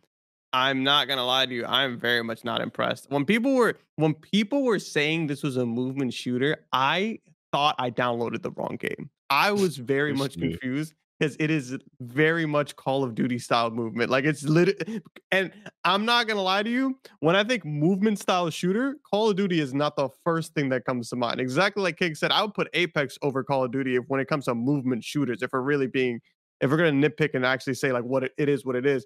I'm 0.51 0.83
not 0.83 1.07
gonna 1.07 1.25
lie 1.25 1.45
to 1.45 1.53
you. 1.53 1.65
I'm 1.65 1.99
very 1.99 2.23
much 2.23 2.43
not 2.43 2.61
impressed. 2.61 3.09
When 3.09 3.25
people 3.25 3.55
were 3.55 3.77
when 3.95 4.13
people 4.15 4.63
were 4.63 4.79
saying 4.79 5.27
this 5.27 5.43
was 5.43 5.57
a 5.57 5.65
movement 5.65 6.13
shooter, 6.13 6.57
I 6.73 7.19
thought 7.51 7.75
I 7.77 7.91
downloaded 7.91 8.41
the 8.41 8.51
wrong 8.51 8.77
game. 8.79 9.09
I 9.29 9.51
was 9.51 9.77
very 9.77 10.13
much 10.15 10.39
confused 10.39 10.93
because 11.19 11.35
it 11.39 11.51
is 11.51 11.77
very 11.99 12.45
much 12.45 12.75
Call 12.75 13.03
of 13.03 13.13
Duty 13.13 13.39
style 13.39 13.69
movement. 13.71 14.09
Like 14.09 14.25
it's 14.25 14.43
lit. 14.43 15.01
And 15.31 15.51
I'm 15.83 16.05
not 16.05 16.27
gonna 16.27 16.41
lie 16.41 16.63
to 16.63 16.69
you. 16.69 16.97
When 17.19 17.35
I 17.35 17.43
think 17.43 17.65
movement 17.65 18.19
style 18.19 18.49
shooter, 18.49 18.95
Call 19.09 19.29
of 19.29 19.35
Duty 19.35 19.59
is 19.59 19.73
not 19.73 19.95
the 19.95 20.09
first 20.23 20.53
thing 20.53 20.69
that 20.69 20.85
comes 20.85 21.09
to 21.09 21.15
mind. 21.15 21.39
Exactly 21.39 21.83
like 21.83 21.97
King 21.97 22.15
said, 22.15 22.31
I 22.31 22.41
would 22.41 22.53
put 22.53 22.69
Apex 22.73 23.17
over 23.21 23.43
Call 23.43 23.63
of 23.63 23.71
Duty 23.71 23.97
if 23.97 24.05
when 24.07 24.19
it 24.19 24.27
comes 24.27 24.45
to 24.45 24.55
movement 24.55 25.03
shooters. 25.03 25.41
If 25.41 25.51
we're 25.51 25.61
really 25.61 25.87
being, 25.87 26.21
if 26.61 26.71
we're 26.71 26.77
gonna 26.77 26.91
nitpick 26.91 27.31
and 27.33 27.45
actually 27.45 27.75
say 27.75 27.91
like 27.91 28.03
what 28.03 28.23
it, 28.23 28.31
it 28.37 28.49
is, 28.49 28.65
what 28.65 28.75
it 28.75 28.85
is. 28.85 29.05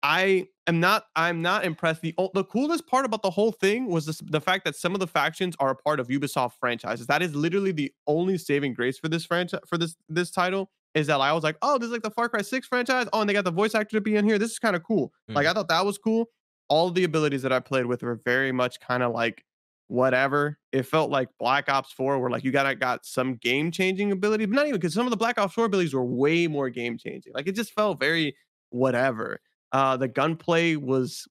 I 0.00 0.46
am 0.68 0.78
not. 0.78 1.06
I'm 1.16 1.42
not 1.42 1.64
impressed. 1.64 2.02
The 2.02 2.14
the 2.34 2.44
coolest 2.44 2.86
part 2.86 3.04
about 3.04 3.22
the 3.22 3.30
whole 3.30 3.50
thing 3.50 3.88
was 3.88 4.06
this, 4.06 4.20
the 4.24 4.40
fact 4.40 4.64
that 4.64 4.76
some 4.76 4.94
of 4.94 5.00
the 5.00 5.08
factions 5.08 5.56
are 5.58 5.70
a 5.70 5.74
part 5.74 5.98
of 5.98 6.06
Ubisoft 6.06 6.52
franchises. 6.60 7.08
That 7.08 7.20
is 7.20 7.34
literally 7.34 7.72
the 7.72 7.92
only 8.06 8.38
saving 8.38 8.74
grace 8.74 8.96
for 8.96 9.08
this 9.08 9.24
franchise 9.24 9.60
for 9.66 9.76
this 9.76 9.96
this 10.08 10.30
title 10.30 10.70
is 10.94 11.06
that 11.08 11.20
I 11.20 11.32
was 11.32 11.44
like, 11.44 11.56
oh, 11.62 11.78
this 11.78 11.86
is 11.86 11.92
like 11.92 12.02
the 12.02 12.10
Far 12.10 12.28
Cry 12.28 12.42
6 12.42 12.66
franchise. 12.66 13.06
Oh, 13.12 13.20
and 13.20 13.28
they 13.28 13.34
got 13.34 13.44
the 13.44 13.50
voice 13.50 13.74
actor 13.74 13.96
to 13.96 14.00
be 14.00 14.16
in 14.16 14.24
here. 14.24 14.38
This 14.38 14.52
is 14.52 14.58
kind 14.58 14.76
of 14.76 14.82
cool. 14.82 15.12
Mm. 15.30 15.36
Like 15.36 15.46
I 15.46 15.52
thought 15.52 15.68
that 15.68 15.84
was 15.84 15.98
cool. 15.98 16.26
All 16.68 16.90
the 16.90 17.04
abilities 17.04 17.42
that 17.42 17.52
I 17.52 17.60
played 17.60 17.86
with 17.86 18.02
were 18.02 18.20
very 18.24 18.52
much 18.52 18.80
kind 18.80 19.02
of 19.02 19.12
like 19.12 19.44
whatever. 19.88 20.58
It 20.72 20.84
felt 20.84 21.10
like 21.10 21.28
Black 21.38 21.68
Ops 21.68 21.92
4 21.92 22.18
where 22.18 22.30
like 22.30 22.44
you 22.44 22.50
gotta 22.50 22.74
got 22.74 23.06
some 23.06 23.36
game 23.36 23.70
changing 23.70 24.12
ability, 24.12 24.46
but 24.46 24.54
not 24.54 24.66
even 24.66 24.78
because 24.78 24.94
some 24.94 25.06
of 25.06 25.10
the 25.10 25.16
Black 25.16 25.38
Ops 25.38 25.54
4 25.54 25.64
abilities 25.64 25.94
were 25.94 26.04
way 26.04 26.46
more 26.46 26.68
game 26.70 26.98
changing. 26.98 27.32
Like 27.34 27.48
it 27.48 27.54
just 27.54 27.72
felt 27.72 27.98
very 27.98 28.36
whatever. 28.70 29.40
Uh 29.72 29.96
the 29.96 30.08
gunplay 30.08 30.76
was 30.76 31.26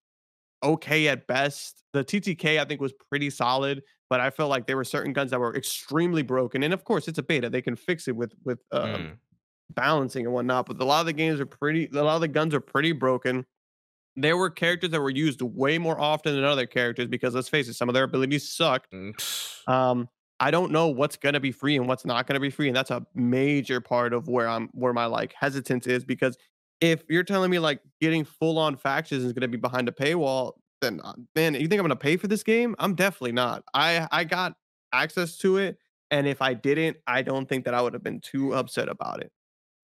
okay 0.64 1.08
at 1.08 1.28
best. 1.28 1.84
The 1.94 2.04
TTK 2.04 2.60
I 2.60 2.66
think 2.66 2.82
was 2.82 2.94
pretty 3.10 3.30
solid, 3.30 3.84
but 4.10 4.20
I 4.20 4.32
felt 4.32 4.50
like 4.50 4.66
there 4.66 4.78
were 4.78 4.84
certain 4.84 5.14
guns 5.14 5.32
that 5.32 5.40
were 5.40 5.56
extremely 5.56 6.24
broken. 6.24 6.64
And 6.64 6.74
of 6.74 6.84
course, 6.84 7.08
it's 7.08 7.20
a 7.20 7.24
beta; 7.24 7.50
they 7.50 7.62
can 7.62 7.76
fix 7.76 8.08
it 8.08 8.16
with 8.16 8.34
with 8.44 8.60
um, 8.72 8.90
mm 8.90 9.12
balancing 9.70 10.26
and 10.26 10.34
whatnot. 10.34 10.66
But 10.66 10.82
a 10.82 10.86
lot 10.86 11.02
of 11.02 11.06
the 11.06 11.14
games 11.14 11.40
are 11.40 11.46
pretty, 11.46 11.90
a 11.94 12.04
lot 12.04 12.16
of 12.16 12.22
the 12.22 12.28
guns 12.28 12.54
are 12.54 12.62
pretty 12.62 12.92
broken. 12.92 13.46
There 14.16 14.36
were 14.36 14.50
characters 14.50 14.90
that 14.92 15.02
were 15.02 15.12
used 15.12 15.42
way 15.42 15.78
more 15.78 16.00
often 16.00 16.36
than 16.36 16.44
other 16.44 16.66
characters 16.66 17.08
because 17.08 17.36
let's 17.36 17.50
face 17.50 17.68
it, 17.68 17.76
some 17.76 17.88
of 17.88 17.94
their 17.94 18.06
abilities 18.06 18.50
suck. 18.50 18.88
Mm. 18.92 19.14
Um, 19.70 20.10
I 20.40 20.52
don't 20.52 20.72
know 20.72 20.88
what's 20.88 21.18
gonna 21.18 21.40
be 21.40 21.52
free 21.52 21.78
and 21.78 21.88
what's 21.88 22.06
not 22.06 22.28
gonna 22.28 22.40
be 22.40 22.50
free, 22.50 22.68
and 22.68 22.76
that's 22.76 22.92
a 22.92 23.06
major 23.16 23.82
part 23.82 24.14
of 24.14 24.28
where 24.28 24.48
I'm 24.48 24.70
where 24.74 24.94
my 24.94 25.06
like 25.06 25.34
hesitance 25.34 25.88
is 25.88 26.06
because 26.06 26.38
if 26.80 27.04
you're 27.10 27.24
telling 27.24 27.50
me 27.50 27.60
like 27.60 27.82
getting 28.00 28.24
full 28.24 28.60
on 28.60 28.76
factions 28.76 29.24
is 29.24 29.34
gonna 29.34 29.48
be 29.48 29.58
behind 29.58 29.90
a 29.90 29.92
paywall, 29.92 30.54
then 30.82 31.02
uh, 31.04 31.14
man, 31.36 31.56
you 31.56 31.68
think 31.68 31.80
I'm 31.80 31.84
gonna 31.84 31.96
pay 31.96 32.18
for 32.18 32.28
this 32.28 32.44
game? 32.44 32.76
I'm 32.78 32.94
definitely 32.94 33.32
not. 33.32 33.64
I 33.74 34.08
I 34.12 34.24
got 34.24 34.54
access 34.94 35.38
to 35.38 35.58
it, 35.58 35.78
and 36.12 36.28
if 36.28 36.42
I 36.42 36.54
didn't, 36.54 36.98
I 37.08 37.24
don't 37.24 37.50
think 37.50 37.66
that 37.66 37.74
I 37.74 37.82
would 37.82 37.94
have 37.94 38.04
been 38.04 38.22
too 38.22 38.54
upset 38.54 38.90
about 38.90 39.22
it. 39.22 39.32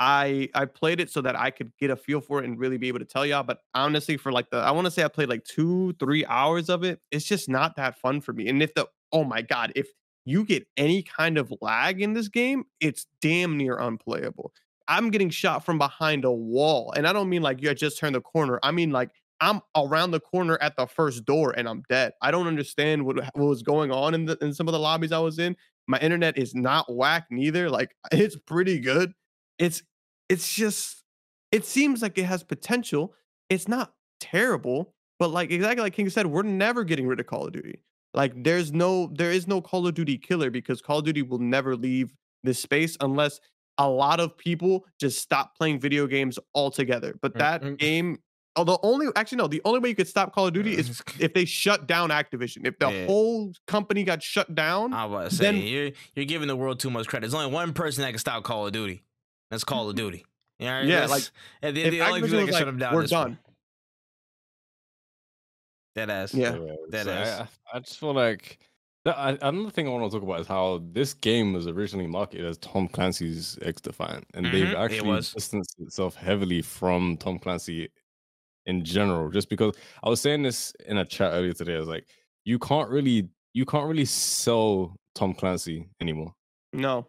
I 0.04 0.50
I 0.54 0.66
played 0.66 1.00
it 1.00 1.10
so 1.10 1.22
that 1.22 1.40
I 1.40 1.50
could 1.50 1.72
get 1.80 1.90
a 1.90 1.96
feel 1.96 2.20
for 2.20 2.42
it 2.42 2.46
and 2.46 2.60
really 2.60 2.78
be 2.78 2.90
able 2.90 3.00
to 3.00 3.06
tell 3.06 3.26
y'all. 3.26 3.42
But 3.42 3.60
honestly, 3.74 4.18
for 4.18 4.34
like 4.34 4.50
the 4.50 4.58
I 4.58 4.70
want 4.72 4.84
to 4.84 4.92
say 4.92 5.02
I 5.02 5.08
played 5.08 5.30
like 5.30 5.46
two, 5.46 5.94
three 5.94 6.26
hours 6.26 6.70
of 6.70 6.84
it. 6.84 7.00
It's 7.12 7.24
just 7.24 7.48
not 7.48 7.78
that 7.78 7.98
fun 7.98 8.20
for 8.20 8.34
me. 8.34 8.50
And 8.50 8.62
if 8.62 8.74
the 8.74 8.86
oh 9.14 9.24
my 9.24 9.42
god, 9.42 9.72
if 9.78 9.88
you 10.26 10.44
get 10.44 10.68
any 10.76 11.04
kind 11.04 11.38
of 11.38 11.54
lag 11.62 12.02
in 12.02 12.12
this 12.12 12.28
game, 12.28 12.66
it's 12.82 13.08
damn 13.22 13.58
near 13.58 13.78
unplayable. 13.78 14.52
I'm 14.90 15.10
getting 15.10 15.30
shot 15.30 15.66
from 15.66 15.78
behind 15.78 16.26
a 16.26 16.32
wall. 16.32 16.92
And 16.98 17.08
I 17.08 17.14
don't 17.14 17.30
mean 17.30 17.42
like 17.42 17.62
you 17.62 17.74
just 17.74 17.98
turned 17.98 18.16
the 18.16 18.22
corner. 18.22 18.60
I 18.62 18.72
mean 18.72 18.92
like 18.92 19.10
I'm 19.40 19.62
around 19.78 20.12
the 20.12 20.20
corner 20.20 20.58
at 20.60 20.76
the 20.76 20.86
first 20.86 21.24
door 21.24 21.54
and 21.56 21.68
I'm 21.68 21.82
dead. 21.88 22.12
I 22.22 22.32
don't 22.32 22.48
understand 22.48 23.06
what, 23.06 23.18
what 23.36 23.46
was 23.46 23.64
going 23.64 23.92
on 23.92 24.14
in 24.14 24.26
the 24.26 24.38
in 24.42 24.54
some 24.54 24.68
of 24.68 24.74
the 24.74 24.80
lobbies 24.80 25.14
I 25.14 25.20
was 25.20 25.40
in. 25.40 25.56
My 25.88 26.00
internet 26.00 26.38
is 26.38 26.54
not 26.54 26.94
whack 26.94 27.28
neither. 27.30 27.70
Like 27.70 27.96
it's 28.12 28.36
pretty 28.36 28.82
good 28.82 29.14
it's 29.60 29.84
it's 30.30 30.54
just 30.54 31.04
it 31.52 31.66
seems 31.66 32.02
like 32.02 32.18
it 32.18 32.26
has 32.26 32.44
potential. 32.44 33.14
It's 33.50 33.68
not 33.68 33.94
terrible, 34.20 34.94
but 35.20 35.30
like 35.30 35.52
exactly 35.52 35.84
like 35.84 35.94
King 35.94 36.10
said, 36.10 36.28
we're 36.28 36.44
never 36.44 36.84
getting 36.84 37.08
rid 37.08 37.20
of 37.20 37.28
Call 37.28 37.48
of 37.48 37.54
Duty. 37.54 37.84
Like 38.14 38.44
there's 38.44 38.72
no 38.72 39.12
there 39.14 39.32
is 39.32 39.48
no 39.48 39.62
Call 39.62 39.88
of 39.88 39.94
Duty 39.94 40.18
killer 40.18 40.50
because 40.50 40.82
Call 40.82 41.00
of 41.00 41.06
Duty 41.06 41.22
will 41.22 41.40
never 41.40 41.76
leave 41.76 42.14
this 42.44 42.60
space 42.60 42.98
unless 43.00 43.40
a 43.78 43.90
lot 43.90 44.20
of 44.20 44.38
people 44.38 44.86
just 45.00 45.20
stop 45.20 45.56
playing 45.58 45.80
video 45.80 46.06
games 46.06 46.38
altogether. 46.54 47.16
But 47.22 47.38
that 47.38 47.62
mm-hmm. 47.62 47.76
game 47.76 48.20
the 48.56 48.78
only 48.84 49.08
actually 49.16 49.40
no, 49.40 49.48
the 49.48 49.62
only 49.66 49.80
way 49.80 49.90
you 49.90 49.96
could 49.96 50.08
stop 50.08 50.34
Call 50.34 50.48
of 50.48 50.54
Duty 50.54 50.78
is 50.78 51.02
if 51.20 51.34
they 51.34 51.46
shut 51.46 51.88
down 51.88 52.10
Activision. 52.10 52.68
If 52.68 52.78
the 52.78 52.92
Yeah. 52.92 53.06
whole 53.08 53.52
company 53.68 54.04
got 54.04 54.22
shut 54.22 54.54
down, 54.54 54.94
I 54.94 55.06
was 55.06 55.38
saying 55.38 55.56
Then- 55.56 55.68
you're 55.68 55.92
you're 56.16 56.26
giving 56.26 56.48
the 56.48 56.56
world 56.56 56.80
too 56.80 56.92
much 56.92 57.08
credit. 57.08 57.28
There's 57.28 57.34
only 57.34 57.52
one 57.54 57.74
person 57.74 58.04
that 58.04 58.12
can 58.12 58.20
stop 58.20 58.44
Call 58.44 58.68
of 58.68 58.74
Duty. 58.74 59.04
That's 59.54 59.64
Call 59.64 59.88
of 59.90 59.96
Duty. 59.96 60.26
You 60.60 60.66
know, 60.68 60.82
Yeah, 60.82 61.02
that's- 61.02 61.10
like, 61.12 61.24
and 61.62 61.78
the, 61.78 61.82
if 61.84 61.92
the 61.92 62.02
only 62.02 62.22
Activision 62.22 62.24
people 62.24 62.38
that 62.40 62.46
was 62.46 62.50
can 62.50 62.54
shut 62.54 62.60
like, 62.60 62.66
them 62.66 62.78
down. 62.80 62.94
we're 62.94 63.00
at 63.02 63.04
this 63.04 63.12
point. 63.12 63.28
done. 63.28 63.40
Dead 65.96 66.10
ass. 66.10 66.34
Yeah. 66.34 66.58
That 66.90 67.06
so 67.06 67.12
is. 67.12 67.30
I, 67.40 67.48
I 67.74 67.80
just 67.80 68.00
feel 68.00 68.14
like 68.14 68.58
that, 69.06 69.18
I, 69.18 69.38
another 69.42 69.70
thing 69.70 69.88
I 69.88 69.92
want 69.92 70.10
to 70.12 70.18
talk 70.18 70.24
about 70.24 70.40
is 70.40 70.48
how 70.48 70.82
this 70.92 71.14
game 71.14 71.54
was 71.54 71.68
originally 71.68 72.08
marketed 72.08 72.46
as 72.46 72.58
Tom 72.58 72.88
Clancy's 72.88 73.58
XDefiant, 73.62 74.24
and 74.34 74.46
they've 74.48 74.66
Mhm, 74.68 74.72
it 74.72 74.76
actually 74.78 75.10
was. 75.10 75.34
distanced 75.34 75.76
itself 75.80 76.16
heavily 76.16 76.62
from 76.62 77.18
Tom 77.18 77.38
Clancy 77.38 77.90
in 78.66 78.84
general. 78.84 79.30
Just 79.30 79.50
because 79.50 79.76
I 80.04 80.10
was 80.10 80.20
saying 80.22 80.42
this 80.44 80.74
in 80.88 80.98
a 80.98 81.06
chat 81.06 81.32
earlier 81.34 81.54
today, 81.54 81.76
I 81.76 81.80
was 81.80 81.90
like, 81.90 82.08
you 82.46 82.58
can't 82.58 82.90
really, 82.90 83.30
you 83.54 83.66
can't 83.66 83.88
really 83.88 84.06
sell 84.06 84.96
Tom 85.14 85.34
Clancy 85.36 85.88
anymore. 86.02 86.34
no. 86.74 87.08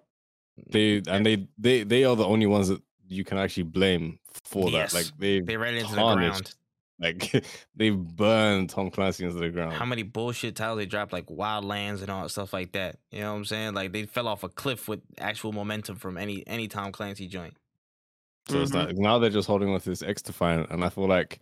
They 0.70 1.02
and 1.09 1.26
they 1.26 1.48
they 1.59 1.82
they 1.82 2.05
are 2.05 2.16
the 2.16 2.26
only 2.26 2.47
ones 2.47 2.68
that 2.68 2.81
you 3.09 3.24
can 3.24 3.39
actually 3.39 3.64
blame 3.64 4.18
for 4.32 4.70
Yes, 4.70 4.93
that. 4.93 5.05
Like 5.05 5.18
they 5.18 5.40
They 5.40 5.56
ran 5.56 5.74
into 5.74 5.94
the 5.94 6.02
ground. 6.02 6.55
like 6.98 7.44
they've 7.76 7.97
burned 7.98 8.70
Tom 8.70 8.90
Clancy 8.90 9.24
into 9.24 9.39
the 9.39 9.51
ground. 9.51 9.74
How 9.74 9.85
many 9.85 10.02
bullshit 10.05 10.56
titles 10.56 10.78
they 10.78 10.86
dropped, 10.86 11.12
like 11.12 11.26
Wildlands 11.26 12.01
and 12.02 12.10
all 12.10 12.22
that 12.22 12.28
stuff 12.31 12.52
like 12.52 12.72
that. 12.72 12.98
You 13.10 13.20
know 13.20 13.32
what 13.32 13.39
I'm 13.39 13.44
saying? 13.44 13.74
Like 13.74 13.93
they 13.93 14.06
fell 14.06 14.28
off 14.28 14.44
a 14.44 14.48
cliff 14.48 14.89
with 14.89 15.01
actual 15.18 15.52
momentum 15.52 15.97
from 15.97 16.16
any 16.16 16.47
any 16.47 16.68
Tom 16.68 16.93
Clancy 16.93 17.26
joint. 17.26 17.56
So 18.48 18.60
it's 18.62 18.70
Mhm. 18.70 18.74
not 18.74 18.97
now 18.97 19.18
they're 19.18 19.31
just 19.31 19.48
holding 19.48 19.70
on 19.70 19.81
to 19.81 19.90
this 19.90 20.02
XDefiant, 20.02 20.70
and 20.70 20.85
I 20.85 20.89
feel 20.89 21.09
like 21.09 21.40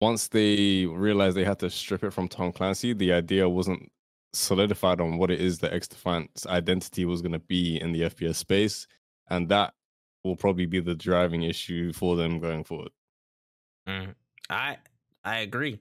once 0.00 0.28
they 0.28 0.86
realized 0.86 1.36
they 1.36 1.44
had 1.44 1.58
to 1.60 1.70
strip 1.70 2.04
it 2.04 2.12
from 2.12 2.28
Tom 2.28 2.52
Clancy, 2.52 2.92
the 2.92 3.12
idea 3.12 3.48
wasn't 3.48 3.90
solidified 4.32 5.00
on 5.00 5.18
what 5.18 5.30
it 5.30 5.40
is 5.40 5.58
that 5.58 5.72
XDefiant's 5.72 6.46
identity 6.46 7.04
was 7.04 7.22
going 7.22 7.32
to 7.32 7.38
be 7.38 7.80
in 7.80 7.92
the 7.92 8.02
FPS 8.02 8.36
space, 8.36 8.86
and 9.28 9.48
that 9.48 9.74
will 10.24 10.36
probably 10.36 10.66
be 10.66 10.80
the 10.80 10.94
driving 10.94 11.42
issue 11.42 11.92
for 11.92 12.16
them 12.16 12.38
going 12.38 12.64
forward. 12.64 12.90
Mm. 13.88 14.14
I 14.48 14.78
I 15.24 15.38
agree. 15.38 15.80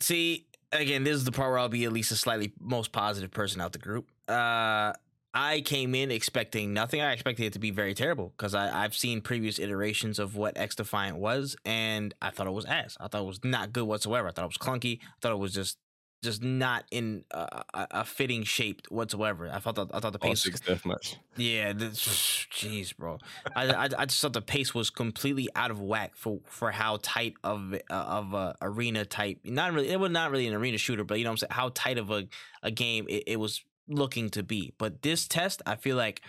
See, 0.00 0.46
again, 0.72 1.04
this 1.04 1.16
is 1.16 1.24
the 1.24 1.32
part 1.32 1.50
where 1.50 1.58
I'll 1.58 1.68
be 1.68 1.84
at 1.84 1.92
least 1.92 2.12
a 2.12 2.16
slightly 2.16 2.52
most 2.60 2.92
positive 2.92 3.30
person 3.30 3.60
out 3.60 3.72
the 3.72 3.78
group. 3.78 4.08
Uh 4.28 4.92
I 5.34 5.60
came 5.60 5.94
in 5.94 6.10
expecting 6.10 6.72
nothing. 6.72 7.00
I 7.00 7.12
expected 7.12 7.44
it 7.44 7.52
to 7.52 7.58
be 7.58 7.70
very 7.70 7.94
terrible 7.94 8.32
because 8.36 8.54
I've 8.54 8.96
seen 8.96 9.20
previous 9.20 9.58
iterations 9.58 10.18
of 10.18 10.36
what 10.36 10.54
XDefiant 10.54 11.14
was, 11.14 11.54
and 11.66 12.14
I 12.22 12.30
thought 12.30 12.46
it 12.46 12.52
was 12.52 12.64
ass. 12.64 12.96
I 12.98 13.08
thought 13.08 13.22
it 13.22 13.26
was 13.26 13.44
not 13.44 13.72
good 13.72 13.84
whatsoever. 13.84 14.28
I 14.28 14.30
thought 14.32 14.46
it 14.46 14.48
was 14.48 14.56
clunky. 14.56 15.00
I 15.00 15.06
thought 15.20 15.32
it 15.32 15.38
was 15.38 15.52
just 15.52 15.76
just 16.22 16.42
not 16.42 16.84
in 16.90 17.24
a, 17.30 17.64
a, 17.74 18.04
fitting 18.04 18.42
shape 18.42 18.82
whatsoever. 18.88 19.48
I 19.52 19.60
thought 19.60 19.76
the, 19.76 19.86
I 19.92 20.00
thought 20.00 20.12
the 20.12 20.18
All 20.20 20.30
pace 20.30 20.42
six 20.42 20.60
deathmatch. 20.60 21.16
yeah, 21.36 21.72
this, 21.72 22.00
jeez, 22.52 22.96
bro. 22.96 23.18
I, 23.54 23.68
I 23.68 23.88
I 23.98 24.06
just 24.06 24.20
thought 24.20 24.32
the 24.32 24.42
pace 24.42 24.74
was 24.74 24.90
completely 24.90 25.48
out 25.54 25.70
of 25.70 25.80
whack 25.80 26.16
for 26.16 26.40
for 26.46 26.72
how 26.72 26.98
tight 27.02 27.34
of 27.44 27.74
uh, 27.74 27.78
of 27.94 28.34
a 28.34 28.56
arena 28.62 29.04
type. 29.04 29.38
Not 29.44 29.72
really, 29.72 29.90
it 29.90 30.00
was 30.00 30.10
not 30.10 30.30
really 30.30 30.48
an 30.48 30.54
arena 30.54 30.78
shooter, 30.78 31.04
but 31.04 31.18
you 31.18 31.24
know 31.24 31.30
what 31.30 31.34
I'm 31.34 31.48
saying. 31.48 31.52
How 31.52 31.70
tight 31.72 31.98
of 31.98 32.10
a 32.10 32.26
a 32.62 32.70
game 32.70 33.06
it, 33.08 33.24
it 33.26 33.36
was 33.36 33.62
looking 33.86 34.28
to 34.30 34.42
be. 34.42 34.72
But 34.78 35.02
this 35.02 35.28
test, 35.28 35.62
I 35.66 35.76
feel 35.76 35.96
like. 35.96 36.22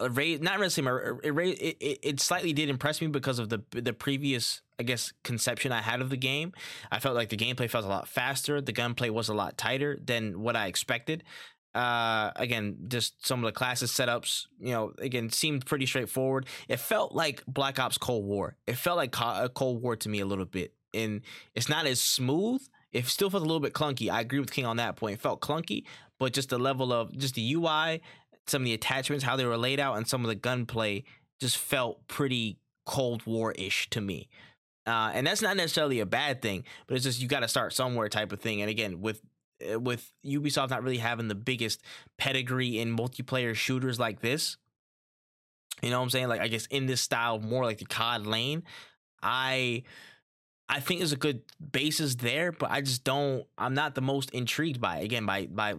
Not 0.00 0.58
really 0.58 1.20
it, 1.22 1.30
ra- 1.30 1.44
it, 1.44 1.76
it, 1.80 1.98
it 2.02 2.20
slightly 2.20 2.52
did 2.52 2.68
impress 2.68 3.00
me 3.00 3.08
because 3.08 3.38
of 3.38 3.48
the 3.48 3.62
the 3.70 3.92
previous 3.92 4.62
I 4.78 4.84
guess 4.84 5.12
conception 5.22 5.70
I 5.70 5.82
had 5.82 6.00
of 6.00 6.10
the 6.10 6.16
game. 6.16 6.52
I 6.90 6.98
felt 6.98 7.14
like 7.14 7.28
the 7.28 7.36
gameplay 7.36 7.68
felt 7.68 7.84
a 7.84 7.88
lot 7.88 8.08
faster. 8.08 8.60
The 8.60 8.72
gunplay 8.72 9.10
was 9.10 9.28
a 9.28 9.34
lot 9.34 9.58
tighter 9.58 9.98
than 10.02 10.40
what 10.40 10.56
I 10.56 10.66
expected. 10.66 11.24
Uh 11.74 12.32
again 12.36 12.76
just 12.88 13.26
some 13.26 13.42
of 13.42 13.46
the 13.46 13.52
classes 13.52 13.90
setups 13.92 14.46
you 14.60 14.72
know 14.72 14.92
again 14.98 15.30
seemed 15.30 15.66
pretty 15.66 15.86
straightforward. 15.86 16.46
It 16.68 16.80
felt 16.80 17.14
like 17.14 17.42
black 17.46 17.78
ops 17.78 17.98
cold 17.98 18.24
war. 18.24 18.56
It 18.66 18.76
felt 18.76 18.96
like 18.96 19.18
uh, 19.20 19.48
cold 19.48 19.82
war 19.82 19.96
to 19.96 20.08
me 20.08 20.20
a 20.20 20.26
little 20.26 20.44
bit. 20.44 20.74
And 20.94 21.22
it's 21.54 21.70
not 21.70 21.86
as 21.86 22.00
smooth. 22.00 22.60
It 22.92 23.06
still 23.06 23.30
felt 23.30 23.42
a 23.42 23.46
little 23.46 23.60
bit 23.60 23.72
clunky. 23.72 24.10
I 24.10 24.20
agree 24.20 24.38
with 24.38 24.50
king 24.50 24.66
on 24.66 24.76
that 24.76 24.96
point. 24.96 25.14
It 25.14 25.22
felt 25.22 25.40
clunky 25.40 25.84
but 26.22 26.32
just 26.32 26.50
the 26.50 26.58
level 26.58 26.92
of 26.92 27.10
just 27.18 27.34
the 27.34 27.52
ui 27.54 28.00
some 28.46 28.62
of 28.62 28.66
the 28.66 28.74
attachments 28.74 29.24
how 29.24 29.36
they 29.36 29.44
were 29.44 29.56
laid 29.56 29.80
out 29.80 29.96
and 29.96 30.06
some 30.06 30.24
of 30.24 30.28
the 30.28 30.34
gunplay 30.34 31.04
just 31.40 31.56
felt 31.56 32.06
pretty 32.08 32.58
cold 32.84 33.24
war-ish 33.26 33.88
to 33.90 34.00
me 34.00 34.28
uh, 34.86 35.12
and 35.14 35.26
that's 35.26 35.42
not 35.42 35.56
necessarily 35.56 36.00
a 36.00 36.06
bad 36.06 36.42
thing, 36.42 36.64
but 36.86 36.96
it's 36.96 37.04
just 37.04 37.20
you 37.20 37.28
got 37.28 37.40
to 37.40 37.48
start 37.48 37.72
somewhere 37.72 38.08
type 38.08 38.32
of 38.32 38.40
thing. 38.40 38.60
And 38.60 38.70
again, 38.70 39.00
with 39.00 39.20
uh, 39.72 39.78
with 39.78 40.12
Ubisoft 40.26 40.70
not 40.70 40.82
really 40.82 40.98
having 40.98 41.28
the 41.28 41.34
biggest 41.34 41.82
pedigree 42.18 42.78
in 42.78 42.96
multiplayer 42.96 43.54
shooters 43.54 44.00
like 44.00 44.20
this, 44.20 44.56
you 45.82 45.90
know 45.90 45.98
what 45.98 46.04
I'm 46.04 46.10
saying? 46.10 46.28
Like 46.28 46.40
I 46.40 46.48
guess 46.48 46.66
in 46.66 46.86
this 46.86 47.00
style, 47.00 47.38
more 47.38 47.64
like 47.64 47.78
the 47.78 47.84
COD 47.84 48.26
lane, 48.26 48.64
I 49.22 49.84
I 50.68 50.80
think 50.80 50.98
there's 50.98 51.12
a 51.12 51.16
good 51.16 51.42
basis 51.70 52.16
there, 52.16 52.50
but 52.50 52.70
I 52.70 52.80
just 52.80 53.04
don't. 53.04 53.46
I'm 53.56 53.74
not 53.74 53.94
the 53.94 54.00
most 54.00 54.30
intrigued 54.30 54.80
by 54.80 54.98
it. 54.98 55.04
again 55.04 55.26
by 55.26 55.46
by 55.46 55.74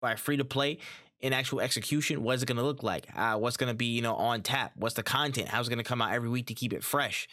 by 0.00 0.14
free 0.14 0.36
to 0.36 0.44
play. 0.44 0.78
In 1.26 1.32
actual 1.32 1.60
execution, 1.60 2.22
what 2.22 2.36
is 2.36 2.42
it 2.42 2.46
going 2.46 2.56
to 2.56 2.62
look 2.62 2.82
like? 2.82 3.08
Uh, 3.16 3.36
what's 3.36 3.56
going 3.56 3.68
to 3.68 3.74
be, 3.74 3.86
you 3.86 4.02
know, 4.02 4.14
on 4.14 4.42
tap? 4.42 4.72
What's 4.76 4.94
the 4.94 5.02
content? 5.02 5.48
How's 5.48 5.66
it 5.66 5.70
going 5.70 5.82
to 5.82 5.84
come 5.84 6.00
out 6.00 6.12
every 6.12 6.28
week 6.28 6.46
to 6.46 6.54
keep 6.54 6.72
it 6.72 6.84
fresh? 6.84 7.26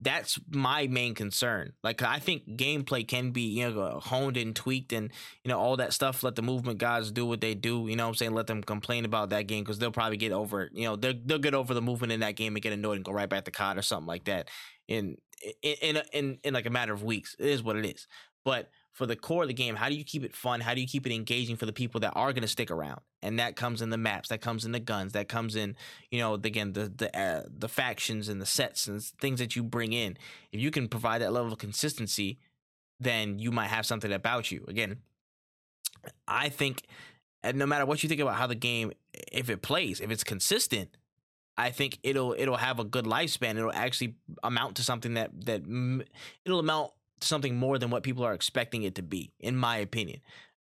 that's 0.00 0.38
my 0.50 0.86
main 0.86 1.14
concern. 1.14 1.72
Like 1.84 2.02
I 2.02 2.18
think 2.18 2.46
gameplay 2.56 3.06
can 3.06 3.32
be, 3.32 3.42
you 3.42 3.70
know, 3.70 4.00
honed 4.02 4.36
and 4.36 4.56
tweaked 4.56 4.92
and, 4.92 5.10
you 5.44 5.50
know, 5.50 5.58
all 5.58 5.76
that 5.76 5.92
stuff. 5.92 6.22
Let 6.22 6.36
the 6.36 6.42
movement 6.42 6.78
guys 6.78 7.10
do 7.10 7.26
what 7.26 7.40
they 7.40 7.54
do. 7.54 7.86
You 7.86 7.96
know 7.96 8.08
I'm 8.08 8.14
saying? 8.14 8.32
Let 8.32 8.46
them 8.46 8.62
complain 8.62 9.04
about 9.04 9.30
that 9.30 9.46
game 9.46 9.62
because 9.62 9.78
they'll 9.78 9.92
probably 9.92 10.16
get 10.16 10.32
over 10.32 10.62
it. 10.62 10.72
You 10.72 10.84
know, 10.84 10.96
they'll 10.96 11.20
they'll 11.24 11.38
get 11.38 11.54
over 11.54 11.74
the 11.74 11.82
movement 11.82 12.12
in 12.12 12.20
that 12.20 12.36
game 12.36 12.56
and 12.56 12.62
get 12.62 12.72
annoyed 12.72 12.96
and 12.96 13.04
go 13.04 13.12
right 13.12 13.28
back 13.28 13.44
to 13.44 13.50
COD 13.50 13.78
or 13.78 13.82
something 13.82 14.06
like 14.06 14.24
that. 14.24 14.48
In 14.88 15.16
in 15.62 15.74
in 15.82 16.02
in, 16.12 16.38
in 16.44 16.54
like 16.54 16.66
a 16.66 16.70
matter 16.70 16.94
of 16.94 17.02
weeks. 17.02 17.36
It 17.38 17.48
is 17.48 17.62
what 17.62 17.76
it 17.76 17.84
is. 17.84 18.06
But 18.42 18.70
for 19.00 19.06
the 19.06 19.16
core 19.16 19.44
of 19.44 19.48
the 19.48 19.54
game, 19.54 19.76
how 19.76 19.88
do 19.88 19.94
you 19.94 20.04
keep 20.04 20.22
it 20.22 20.36
fun? 20.36 20.60
How 20.60 20.74
do 20.74 20.80
you 20.82 20.86
keep 20.86 21.06
it 21.06 21.14
engaging 21.14 21.56
for 21.56 21.64
the 21.64 21.72
people 21.72 22.00
that 22.00 22.12
are 22.14 22.34
going 22.34 22.42
to 22.42 22.48
stick 22.48 22.70
around? 22.70 23.00
And 23.22 23.38
that 23.38 23.56
comes 23.56 23.80
in 23.80 23.88
the 23.88 23.96
maps, 23.96 24.28
that 24.28 24.42
comes 24.42 24.66
in 24.66 24.72
the 24.72 24.78
guns, 24.78 25.14
that 25.14 25.26
comes 25.26 25.56
in, 25.56 25.74
you 26.10 26.18
know, 26.18 26.34
again 26.34 26.74
the 26.74 26.92
the 26.94 27.18
uh, 27.18 27.44
the 27.48 27.66
factions 27.66 28.28
and 28.28 28.42
the 28.42 28.46
sets 28.46 28.86
and 28.88 29.02
things 29.02 29.38
that 29.38 29.56
you 29.56 29.62
bring 29.62 29.94
in. 29.94 30.18
If 30.52 30.60
you 30.60 30.70
can 30.70 30.86
provide 30.86 31.22
that 31.22 31.32
level 31.32 31.50
of 31.50 31.58
consistency, 31.58 32.40
then 33.00 33.38
you 33.38 33.50
might 33.50 33.68
have 33.68 33.86
something 33.86 34.12
about 34.12 34.52
you. 34.52 34.66
Again, 34.68 34.98
I 36.28 36.50
think, 36.50 36.84
and 37.42 37.56
no 37.56 37.64
matter 37.64 37.86
what 37.86 38.02
you 38.02 38.08
think 38.10 38.20
about 38.20 38.34
how 38.34 38.48
the 38.48 38.54
game, 38.54 38.92
if 39.32 39.48
it 39.48 39.62
plays, 39.62 40.00
if 40.00 40.10
it's 40.10 40.24
consistent, 40.24 40.94
I 41.56 41.70
think 41.70 42.00
it'll 42.02 42.34
it'll 42.36 42.58
have 42.58 42.78
a 42.78 42.84
good 42.84 43.06
lifespan. 43.06 43.56
It'll 43.56 43.72
actually 43.72 44.16
amount 44.42 44.76
to 44.76 44.82
something 44.82 45.14
that 45.14 45.30
that 45.46 45.62
it'll 46.44 46.60
amount 46.60 46.92
something 47.22 47.56
more 47.56 47.78
than 47.78 47.90
what 47.90 48.02
people 48.02 48.24
are 48.24 48.34
expecting 48.34 48.82
it 48.82 48.94
to 48.96 49.02
be, 49.02 49.32
in 49.40 49.56
my 49.56 49.78
opinion. 49.78 50.20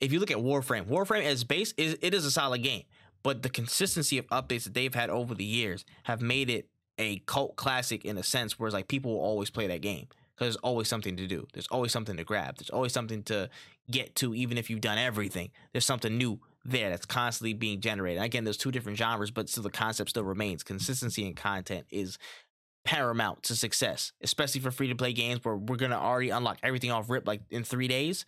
If 0.00 0.12
you 0.12 0.20
look 0.20 0.30
at 0.30 0.38
Warframe, 0.38 0.86
Warframe 0.86 1.24
as 1.24 1.44
base 1.44 1.74
is 1.76 1.98
it 2.00 2.14
is 2.14 2.24
a 2.24 2.30
solid 2.30 2.62
game, 2.62 2.84
but 3.22 3.42
the 3.42 3.50
consistency 3.50 4.18
of 4.18 4.26
updates 4.28 4.64
that 4.64 4.74
they've 4.74 4.94
had 4.94 5.10
over 5.10 5.34
the 5.34 5.44
years 5.44 5.84
have 6.04 6.22
made 6.22 6.48
it 6.48 6.68
a 6.98 7.18
cult 7.26 7.56
classic 7.56 8.04
in 8.04 8.18
a 8.18 8.22
sense, 8.22 8.58
where 8.58 8.66
it's 8.66 8.74
like 8.74 8.88
people 8.88 9.12
will 9.12 9.20
always 9.20 9.50
play 9.50 9.66
that 9.66 9.80
game 9.80 10.06
because 10.34 10.54
there's 10.54 10.56
always 10.56 10.88
something 10.88 11.16
to 11.16 11.26
do. 11.26 11.46
There's 11.52 11.68
always 11.68 11.92
something 11.92 12.16
to 12.16 12.24
grab. 12.24 12.56
There's 12.56 12.70
always 12.70 12.92
something 12.92 13.22
to 13.24 13.50
get 13.90 14.14
to, 14.16 14.34
even 14.34 14.56
if 14.56 14.70
you've 14.70 14.80
done 14.80 14.98
everything. 14.98 15.50
There's 15.72 15.84
something 15.84 16.16
new 16.16 16.40
there 16.64 16.90
that's 16.90 17.06
constantly 17.06 17.54
being 17.54 17.80
generated. 17.80 18.22
Again, 18.22 18.44
there's 18.44 18.56
two 18.56 18.70
different 18.70 18.98
genres, 18.98 19.30
but 19.30 19.48
still 19.48 19.62
the 19.62 19.70
concept 19.70 20.10
still 20.10 20.24
remains. 20.24 20.62
Consistency 20.62 21.26
and 21.26 21.36
content 21.36 21.86
is 21.90 22.18
paramount 22.84 23.42
to 23.44 23.56
success, 23.56 24.12
especially 24.22 24.60
for 24.60 24.70
free 24.70 24.88
to 24.88 24.94
play 24.94 25.12
games 25.12 25.44
where 25.44 25.56
we're 25.56 25.76
gonna 25.76 25.98
already 25.98 26.30
unlock 26.30 26.58
everything 26.62 26.90
off 26.90 27.10
rip 27.10 27.26
like 27.26 27.42
in 27.50 27.64
three 27.64 27.88
days. 27.88 28.24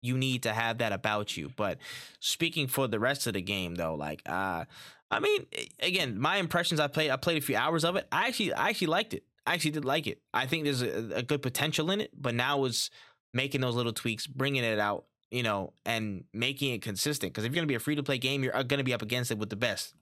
You 0.00 0.16
need 0.16 0.44
to 0.44 0.52
have 0.52 0.78
that 0.78 0.92
about 0.92 1.36
you. 1.36 1.50
But 1.56 1.78
speaking 2.20 2.68
for 2.68 2.86
the 2.86 3.00
rest 3.00 3.26
of 3.26 3.34
the 3.34 3.42
game, 3.42 3.74
though, 3.74 3.94
like 3.96 4.22
uh, 4.26 4.64
I 5.10 5.20
mean, 5.20 5.46
again, 5.80 6.18
my 6.18 6.36
impressions. 6.36 6.80
I 6.80 6.86
played. 6.86 7.10
I 7.10 7.16
played 7.16 7.38
a 7.38 7.40
few 7.40 7.56
hours 7.56 7.84
of 7.84 7.96
it. 7.96 8.06
I 8.12 8.28
actually, 8.28 8.52
I 8.52 8.68
actually 8.68 8.88
liked 8.88 9.14
it. 9.14 9.24
I 9.46 9.54
actually 9.54 9.70
did 9.70 9.84
like 9.84 10.06
it. 10.06 10.20
I 10.34 10.46
think 10.46 10.64
there's 10.64 10.82
a, 10.82 11.16
a 11.16 11.22
good 11.22 11.42
potential 11.42 11.90
in 11.90 12.00
it. 12.00 12.10
But 12.14 12.34
now 12.34 12.64
is 12.64 12.90
making 13.32 13.60
those 13.60 13.74
little 13.74 13.92
tweaks, 13.92 14.26
bringing 14.26 14.64
it 14.64 14.78
out, 14.78 15.06
you 15.30 15.42
know, 15.42 15.72
and 15.86 16.24
making 16.34 16.74
it 16.74 16.82
consistent. 16.82 17.32
Because 17.32 17.44
if 17.44 17.52
you're 17.52 17.56
gonna 17.56 17.66
be 17.66 17.74
a 17.74 17.80
free 17.80 17.96
to 17.96 18.02
play 18.02 18.18
game, 18.18 18.44
you're 18.44 18.56
uh, 18.56 18.62
gonna 18.62 18.84
be 18.84 18.94
up 18.94 19.02
against 19.02 19.30
it 19.30 19.38
with 19.38 19.50
the 19.50 19.56
best. 19.56 19.94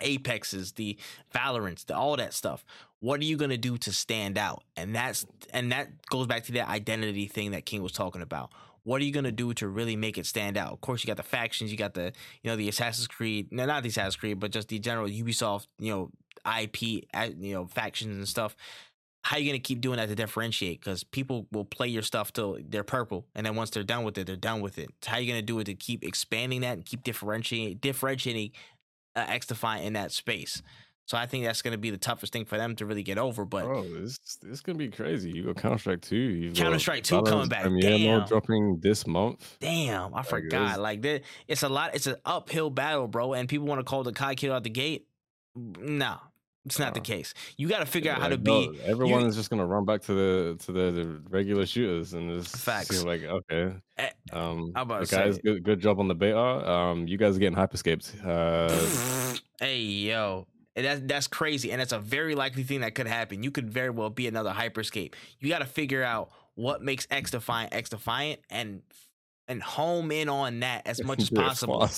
Apexes, 0.00 0.72
the 0.72 0.96
Valorants, 1.34 1.84
the 1.86 1.96
all 1.96 2.16
that 2.16 2.34
stuff. 2.34 2.64
What 3.00 3.20
are 3.20 3.24
you 3.24 3.36
gonna 3.36 3.58
do 3.58 3.76
to 3.78 3.92
stand 3.92 4.38
out? 4.38 4.64
And 4.76 4.94
that's 4.94 5.26
and 5.52 5.72
that 5.72 6.06
goes 6.06 6.26
back 6.26 6.44
to 6.44 6.52
that 6.52 6.68
identity 6.68 7.26
thing 7.26 7.50
that 7.52 7.66
King 7.66 7.82
was 7.82 7.92
talking 7.92 8.22
about. 8.22 8.50
What 8.84 9.00
are 9.00 9.04
you 9.04 9.12
gonna 9.12 9.32
do 9.32 9.52
to 9.54 9.68
really 9.68 9.96
make 9.96 10.18
it 10.18 10.26
stand 10.26 10.56
out? 10.58 10.72
Of 10.72 10.80
course, 10.80 11.02
you 11.02 11.06
got 11.08 11.16
the 11.16 11.22
factions, 11.22 11.70
you 11.70 11.76
got 11.78 11.94
the 11.94 12.12
you 12.42 12.50
know 12.50 12.56
the 12.56 12.68
Assassin's 12.68 13.06
Creed, 13.08 13.48
no, 13.50 13.66
not 13.66 13.82
the 13.82 13.88
Assassin's 13.88 14.16
Creed, 14.16 14.40
but 14.40 14.50
just 14.50 14.68
the 14.68 14.78
general 14.78 15.08
Ubisoft, 15.08 15.66
you 15.78 15.90
know, 15.90 16.10
IP, 16.60 16.82
you 16.82 17.54
know, 17.54 17.66
factions 17.66 18.16
and 18.16 18.28
stuff. 18.28 18.54
how 19.22 19.36
are 19.36 19.40
you 19.40 19.50
gonna 19.50 19.58
keep 19.58 19.80
doing 19.80 19.96
that 19.96 20.08
to 20.08 20.14
differentiate? 20.14 20.80
Because 20.80 21.02
people 21.02 21.46
will 21.50 21.64
play 21.64 21.88
your 21.88 22.02
stuff 22.02 22.30
till 22.32 22.58
they're 22.68 22.84
purple, 22.84 23.26
and 23.34 23.46
then 23.46 23.56
once 23.56 23.70
they're 23.70 23.82
done 23.82 24.04
with 24.04 24.18
it, 24.18 24.26
they're 24.26 24.36
done 24.36 24.60
with 24.60 24.78
it. 24.78 24.90
How 25.06 25.16
you 25.16 25.26
gonna 25.26 25.40
do 25.40 25.58
it 25.60 25.64
to 25.64 25.74
keep 25.74 26.04
expanding 26.04 26.60
that 26.60 26.74
and 26.74 26.84
keep 26.84 27.02
differentiating 27.04 27.78
differentiating 27.78 28.50
uh, 29.16 29.38
in 29.80 29.92
that 29.94 30.12
space? 30.12 30.62
So 31.06 31.18
I 31.18 31.26
think 31.26 31.44
that's 31.44 31.60
gonna 31.60 31.76
be 31.76 31.90
the 31.90 31.98
toughest 31.98 32.32
thing 32.32 32.46
for 32.46 32.56
them 32.56 32.74
to 32.76 32.86
really 32.86 33.02
get 33.02 33.18
over. 33.18 33.44
But 33.44 33.64
Bro, 33.64 33.82
this 34.00 34.18
this 34.40 34.60
gonna 34.62 34.78
be 34.78 34.88
crazy. 34.88 35.30
You 35.32 35.42
got 35.44 35.56
Counter 35.56 35.76
Strike 35.78 36.00
two. 36.00 36.16
You've 36.16 36.54
Counter-Strike 36.54 37.02
2 37.04 37.22
coming 37.24 37.48
back, 37.48 37.66
damn. 37.80 38.26
dropping 38.26 38.78
this 38.80 39.06
month. 39.06 39.58
damn, 39.60 40.14
I 40.14 40.18
Like, 40.18 40.26
forgot. 40.26 40.68
this- 40.70 40.78
Like 40.78 41.02
there, 41.02 41.20
it's 41.46 41.62
a 41.62 41.68
lot. 41.68 41.94
It's 41.94 42.06
an 42.06 42.16
uphill 42.24 42.70
battle, 42.70 43.06
bro. 43.06 43.34
And 43.34 43.48
people 43.50 43.66
want 43.66 43.80
to 43.80 43.84
call 43.84 44.02
the 44.02 44.12
Kai 44.12 44.34
kill 44.34 44.54
out 44.54 44.62
the 44.64 44.70
gate. 44.70 45.06
No, 45.54 46.16
it's 46.66 46.78
not 46.78 46.94
the 46.94 47.00
case. 47.00 47.34
You 47.56 47.68
got 47.68 47.80
to 47.80 47.86
figure 47.86 48.10
out 48.10 48.20
how 48.20 48.28
to 48.28 48.38
be. 48.38 48.68
no, 48.68 48.74
everyone 48.84 49.26
is 49.26 49.36
just 49.36 49.50
gonna 49.50 49.66
run 49.66 49.84
back 49.84 50.00
to 50.02 50.14
the 50.14 50.56
to 50.64 50.72
the, 50.72 50.90
the 50.92 51.20
regular 51.28 51.66
shooters 51.66 52.14
and 52.14 52.30
just 52.42 52.56
Facts. 52.56 53.04
like 53.04 53.22
okay. 53.22 53.74
Eh, 53.98 54.08
Um, 54.32 54.72
I'm 54.74 54.82
about 54.82 55.08
guys, 55.08 55.36
say- 55.36 55.40
good, 55.42 55.62
good 55.62 55.80
job 55.80 56.00
on 56.00 56.08
the 56.08 56.14
beta. 56.14 56.38
Um, 56.38 57.06
you 57.06 57.18
guys 57.18 57.36
are 57.36 57.40
getting 57.40 57.56
hyperscaped. 57.58 58.24
Uh, 58.26 59.36
hey 59.60 59.78
yo, 59.80 60.46
and 60.76 60.84
that's 60.86 61.00
that's 61.04 61.26
crazy, 61.26 61.70
and 61.70 61.80
that's 61.80 61.92
a 61.92 61.98
very 61.98 62.34
likely 62.34 62.62
thing 62.62 62.80
that 62.80 62.94
could 62.94 63.06
happen. 63.06 63.42
You 63.42 63.50
could 63.50 63.68
very 63.70 63.90
well 63.90 64.10
be 64.10 64.26
another 64.26 64.50
Hyper 64.50 64.82
Scape. 64.82 65.14
You 65.40 65.48
got 65.48 65.58
to 65.60 65.66
figure 65.66 66.02
out 66.02 66.30
what 66.54 66.82
makes 66.82 67.06
XDefiant 67.08 67.68
X 67.72 67.90
Defiant 67.90 68.40
and 68.48 68.80
and 69.48 69.62
home 69.62 70.10
in 70.10 70.28
on 70.28 70.60
that 70.60 70.86
as 70.86 71.02
much 71.04 71.20
as 71.20 71.30
possible. 71.30 71.88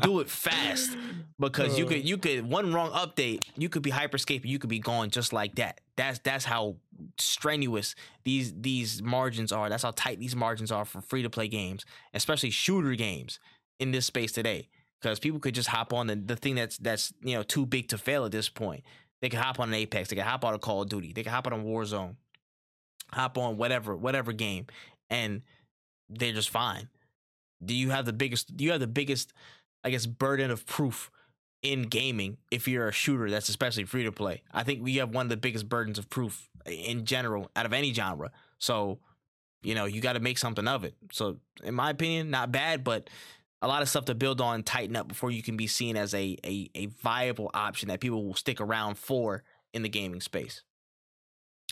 Do 0.00 0.20
it 0.20 0.30
fast 0.30 0.96
because 1.38 1.78
you 1.78 1.86
could 1.86 2.08
you 2.08 2.18
could 2.18 2.48
one 2.48 2.72
wrong 2.72 2.90
update, 2.92 3.44
you 3.56 3.68
could 3.68 3.82
be 3.82 3.90
Hyper 3.90 4.18
Scape, 4.18 4.44
you 4.44 4.58
could 4.58 4.70
be 4.70 4.78
gone 4.78 5.10
just 5.10 5.32
like 5.32 5.56
that. 5.56 5.80
That's 5.96 6.18
that's 6.20 6.44
how 6.44 6.76
strenuous 7.18 7.94
these 8.24 8.52
these 8.54 9.02
margins 9.02 9.52
are. 9.52 9.68
That's 9.68 9.82
how 9.82 9.92
tight 9.92 10.18
these 10.18 10.36
margins 10.36 10.70
are 10.70 10.84
for 10.84 11.00
free 11.00 11.22
to 11.22 11.30
play 11.30 11.48
games, 11.48 11.84
especially 12.12 12.50
shooter 12.50 12.94
games 12.94 13.40
in 13.78 13.90
this 13.90 14.06
space 14.06 14.32
today. 14.32 14.68
Because 15.00 15.18
people 15.18 15.38
could 15.38 15.54
just 15.54 15.68
hop 15.68 15.92
on 15.92 16.06
the, 16.06 16.16
the 16.16 16.36
thing 16.36 16.54
that's 16.54 16.78
that's 16.78 17.12
you 17.22 17.34
know 17.34 17.42
too 17.42 17.66
big 17.66 17.88
to 17.88 17.98
fail 17.98 18.24
at 18.24 18.32
this 18.32 18.48
point. 18.48 18.84
They 19.20 19.28
could 19.28 19.40
hop 19.40 19.58
on 19.58 19.68
an 19.68 19.74
Apex, 19.74 20.08
they 20.08 20.16
could 20.16 20.24
hop 20.24 20.44
on 20.44 20.54
a 20.54 20.58
Call 20.58 20.82
of 20.82 20.88
Duty, 20.88 21.12
they 21.12 21.22
could 21.22 21.32
hop 21.32 21.46
on 21.46 21.52
a 21.52 21.58
Warzone, 21.58 22.16
hop 23.12 23.38
on 23.38 23.56
whatever 23.56 23.96
whatever 23.96 24.32
game, 24.32 24.66
and 25.10 25.42
they're 26.08 26.32
just 26.32 26.50
fine. 26.50 26.88
Do 27.64 27.74
you 27.74 27.90
have 27.90 28.04
the 28.04 28.12
biggest? 28.12 28.56
Do 28.56 28.64
you 28.64 28.72
have 28.72 28.80
the 28.80 28.86
biggest? 28.86 29.32
I 29.82 29.90
guess 29.90 30.06
burden 30.06 30.50
of 30.50 30.66
proof 30.66 31.10
in 31.62 31.82
gaming 31.82 32.36
if 32.50 32.68
you're 32.68 32.88
a 32.88 32.92
shooter 32.92 33.30
that's 33.30 33.48
especially 33.48 33.84
free 33.84 34.04
to 34.04 34.12
play. 34.12 34.42
I 34.52 34.62
think 34.62 34.82
we 34.82 34.96
have 34.96 35.10
one 35.10 35.26
of 35.26 35.30
the 35.30 35.36
biggest 35.36 35.68
burdens 35.68 35.98
of 35.98 36.08
proof 36.10 36.48
in 36.66 37.06
general 37.06 37.50
out 37.56 37.66
of 37.66 37.72
any 37.72 37.92
genre. 37.92 38.30
So, 38.58 39.00
you 39.62 39.74
know, 39.74 39.86
you 39.86 40.00
got 40.00 40.12
to 40.12 40.20
make 40.20 40.38
something 40.38 40.68
of 40.68 40.84
it. 40.84 40.94
So, 41.10 41.38
in 41.62 41.74
my 41.74 41.90
opinion, 41.90 42.30
not 42.30 42.52
bad, 42.52 42.84
but 42.84 43.08
a 43.62 43.68
lot 43.68 43.80
of 43.80 43.88
stuff 43.88 44.04
to 44.06 44.14
build 44.14 44.42
on, 44.42 44.62
tighten 44.62 44.94
up 44.94 45.08
before 45.08 45.30
you 45.30 45.42
can 45.42 45.56
be 45.56 45.66
seen 45.66 45.96
as 45.96 46.14
a 46.14 46.36
a, 46.44 46.70
a 46.74 46.86
viable 46.86 47.50
option 47.54 47.88
that 47.88 48.00
people 48.00 48.24
will 48.24 48.34
stick 48.34 48.60
around 48.60 48.98
for 48.98 49.42
in 49.72 49.82
the 49.82 49.88
gaming 49.88 50.20
space. 50.20 50.62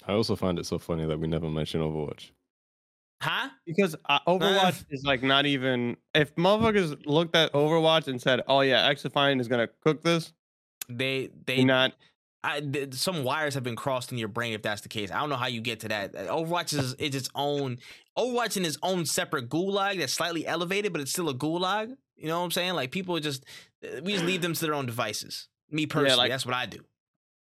I 0.06 0.12
also 0.12 0.36
find 0.36 0.58
it 0.58 0.66
so 0.66 0.78
funny 0.78 1.04
that 1.04 1.20
we 1.20 1.28
never 1.28 1.48
mentioned 1.48 1.82
Overwatch. 1.82 2.30
Huh? 3.22 3.48
Because 3.64 3.94
uh, 4.08 4.18
Overwatch 4.26 4.84
is 4.90 5.04
like 5.04 5.22
not 5.22 5.46
even. 5.46 5.96
If 6.14 6.34
motherfuckers 6.34 7.06
looked 7.06 7.36
at 7.36 7.52
Overwatch 7.52 8.08
and 8.08 8.20
said, 8.20 8.42
"Oh 8.48 8.60
yeah, 8.60 8.92
XDefiant 8.92 9.40
is 9.40 9.48
gonna 9.48 9.68
cook 9.84 10.02
this," 10.02 10.32
They 10.88 11.30
they 11.46 11.64
not. 11.64 11.92
I, 12.44 12.58
th- 12.58 12.94
some 12.94 13.22
wires 13.22 13.54
have 13.54 13.62
been 13.62 13.76
crossed 13.76 14.10
in 14.10 14.18
your 14.18 14.26
brain 14.26 14.52
if 14.52 14.62
that's 14.62 14.80
the 14.80 14.88
case. 14.88 15.12
I 15.12 15.20
don't 15.20 15.28
know 15.28 15.36
how 15.36 15.46
you 15.46 15.60
get 15.60 15.78
to 15.80 15.88
that. 15.88 16.16
Uh, 16.16 16.22
Overwatch 16.34 16.72
is, 16.76 16.94
is 16.94 17.14
its 17.14 17.30
own 17.36 17.78
Overwatch 18.18 18.56
in 18.56 18.64
its 18.64 18.78
own 18.82 19.06
separate 19.06 19.48
gulag 19.48 20.00
that's 20.00 20.12
slightly 20.12 20.44
elevated, 20.44 20.92
but 20.92 21.00
it's 21.00 21.12
still 21.12 21.28
a 21.28 21.34
gulag. 21.34 21.94
You 22.16 22.26
know 22.26 22.38
what 22.40 22.44
I'm 22.46 22.50
saying? 22.50 22.74
Like 22.74 22.90
people 22.90 23.18
just 23.20 23.44
uh, 23.84 24.00
we 24.02 24.14
just 24.14 24.24
leave 24.24 24.42
them 24.42 24.54
to 24.54 24.60
their 24.60 24.74
own 24.74 24.86
devices. 24.86 25.46
Me 25.70 25.86
personally, 25.86 26.16
like- 26.16 26.30
that's 26.30 26.44
what 26.44 26.56
I 26.56 26.66
do. 26.66 26.80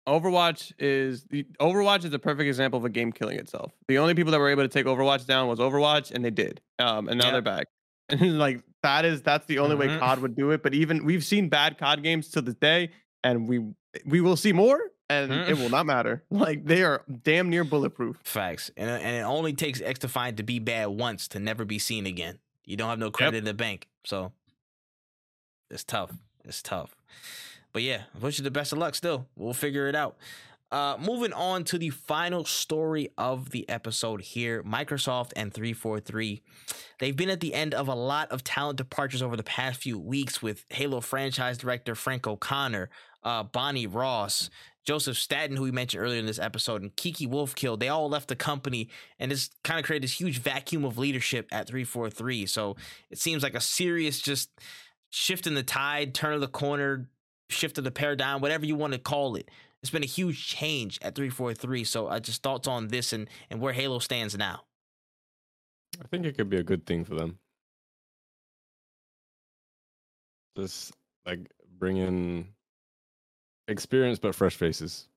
Overwatch 0.09 0.73
is 0.79 1.23
the 1.29 1.43
Overwatch 1.59 2.03
is 2.03 2.13
a 2.13 2.19
perfect 2.19 2.47
example 2.47 2.77
of 2.79 2.85
a 2.85 2.89
game 2.89 3.11
killing 3.11 3.37
itself. 3.37 3.71
The 3.87 3.97
only 3.99 4.15
people 4.15 4.31
that 4.31 4.39
were 4.39 4.49
able 4.49 4.63
to 4.63 4.67
take 4.69 4.85
Overwatch 4.85 5.25
down 5.25 5.47
was 5.47 5.59
Overwatch, 5.59 6.11
and 6.11 6.25
they 6.25 6.31
did. 6.31 6.61
Um, 6.79 7.07
and 7.07 7.19
now 7.19 7.27
Yeah. 7.27 7.31
they're 7.33 7.41
back. 7.41 7.67
And 8.09 8.39
like 8.39 8.63
that 8.81 9.05
is 9.05 9.21
that's 9.21 9.45
the 9.45 9.59
only 9.59 9.75
Mhm. 9.75 9.79
way 9.79 9.97
COD 9.99 10.19
would 10.23 10.35
do 10.35 10.49
it. 10.51 10.63
But 10.63 10.73
even 10.73 11.05
we've 11.05 11.23
seen 11.23 11.47
bad 11.47 11.77
COD 11.77 12.01
games 12.01 12.29
to 12.31 12.41
this 12.41 12.55
day, 12.55 12.89
and 13.23 13.47
we 13.47 13.63
we 14.05 14.19
will 14.21 14.35
see 14.35 14.51
more, 14.51 14.79
and 15.09 15.31
it 15.31 15.55
Mhm. 15.55 15.61
will 15.61 15.69
not 15.69 15.85
matter. 15.85 16.23
Like 16.31 16.65
they 16.65 16.83
are 16.83 17.03
damn 17.23 17.49
near 17.49 17.63
bulletproof. 17.63 18.17
Facts, 18.23 18.71
and 18.75 18.89
uh, 18.89 18.93
and 18.93 19.15
it 19.15 19.21
only 19.21 19.53
takes 19.53 19.79
XDefiant 19.79 20.37
to 20.37 20.43
be 20.43 20.57
bad 20.59 20.87
once 20.87 21.27
to 21.29 21.39
never 21.39 21.65
be 21.65 21.77
seen 21.77 22.07
again. 22.07 22.39
You 22.65 22.77
don't 22.77 22.89
have 22.89 22.99
no 22.99 23.11
credit 23.11 23.37
in 23.37 23.43
the 23.45 23.53
bank, 23.53 23.87
so 24.05 24.31
it's 25.69 25.83
tough. 25.83 26.11
It's 26.45 26.61
tough. 26.63 26.95
But 27.73 27.83
yeah, 27.83 28.03
wish 28.19 28.37
you 28.37 28.43
the 28.43 28.51
best 28.51 28.71
of 28.71 28.77
luck. 28.79 28.95
Still, 28.95 29.27
we'll 29.35 29.53
figure 29.53 29.87
it 29.87 29.95
out. 29.95 30.17
Uh, 30.71 30.95
moving 30.99 31.33
on 31.33 31.63
to 31.63 31.79
the 31.79 31.89
final 31.89 32.45
story 32.45 33.09
of 33.17 33.49
the 33.49 33.67
episode 33.67 34.21
here 34.21 34.61
Microsoft 34.61 35.31
and 35.35 35.51
343. 35.51 36.43
They've 36.99 37.15
been 37.15 37.31
at 37.31 37.39
the 37.39 37.55
end 37.55 37.73
of 37.73 37.87
a 37.87 37.95
lot 37.95 38.31
of 38.31 38.43
talent 38.43 38.77
departures 38.77 39.23
over 39.23 39.35
the 39.35 39.43
past 39.43 39.81
few 39.81 39.97
weeks 39.97 40.43
with 40.43 40.65
Halo 40.69 41.01
franchise 41.01 41.57
director 41.57 41.95
Frank 41.95 42.27
O'Connor, 42.27 42.91
uh, 43.23 43.43
Bonnie 43.43 43.87
Ross, 43.87 44.51
Joseph 44.85 45.17
Staten, 45.17 45.57
who 45.57 45.63
we 45.63 45.71
mentioned 45.71 46.03
earlier 46.03 46.19
in 46.19 46.27
this 46.27 46.39
episode, 46.39 46.83
and 46.83 46.95
Kiki 46.95 47.25
Wolfkill. 47.25 47.79
They 47.79 47.89
all 47.89 48.07
left 48.07 48.27
the 48.27 48.35
company, 48.35 48.89
and 49.17 49.31
this 49.31 49.49
kind 49.63 49.79
of 49.79 49.85
created 49.85 50.03
this 50.03 50.19
huge 50.19 50.37
vacuum 50.39 50.85
of 50.85 50.99
leadership 50.99 51.47
at 51.51 51.67
343. 51.67 52.45
So 52.45 52.75
it 53.09 53.17
seems 53.17 53.41
like 53.41 53.55
a 53.55 53.61
serious 53.61 54.19
just 54.19 54.51
shift 55.09 55.47
in 55.47 55.55
the 55.55 55.63
tide, 55.63 56.13
turn 56.13 56.33
of 56.33 56.41
the 56.41 56.47
corner, 56.47 57.07
shift 57.49 57.77
of 57.77 57.83
the 57.83 57.91
paradigm, 57.91 58.41
whatever 58.41 58.65
you 58.65 58.75
want 58.75 58.93
to 58.93 58.99
call 58.99 59.35
it. 59.35 59.49
It's 59.81 59.89
been 59.89 60.03
a 60.03 60.07
huge 60.07 60.47
change 60.47 60.99
at 61.01 61.15
343. 61.15 61.83
So 61.83 62.07
I 62.07 62.19
just 62.19 62.43
thoughts 62.43 62.67
on 62.67 62.89
this 62.89 63.13
and, 63.13 63.29
and 63.49 63.61
where 63.61 63.73
Halo 63.73 63.99
stands 63.99 64.37
now. 64.37 64.63
I 66.03 66.07
think 66.07 66.25
it 66.25 66.37
could 66.37 66.49
be 66.49 66.57
a 66.57 66.63
good 66.63 66.85
thing 66.85 67.05
for 67.05 67.15
them. 67.15 67.39
Just 70.57 70.93
like 71.25 71.39
bring 71.77 71.97
in 71.97 72.47
experience 73.67 74.19
but 74.19 74.35
fresh 74.35 74.55
faces. 74.55 75.07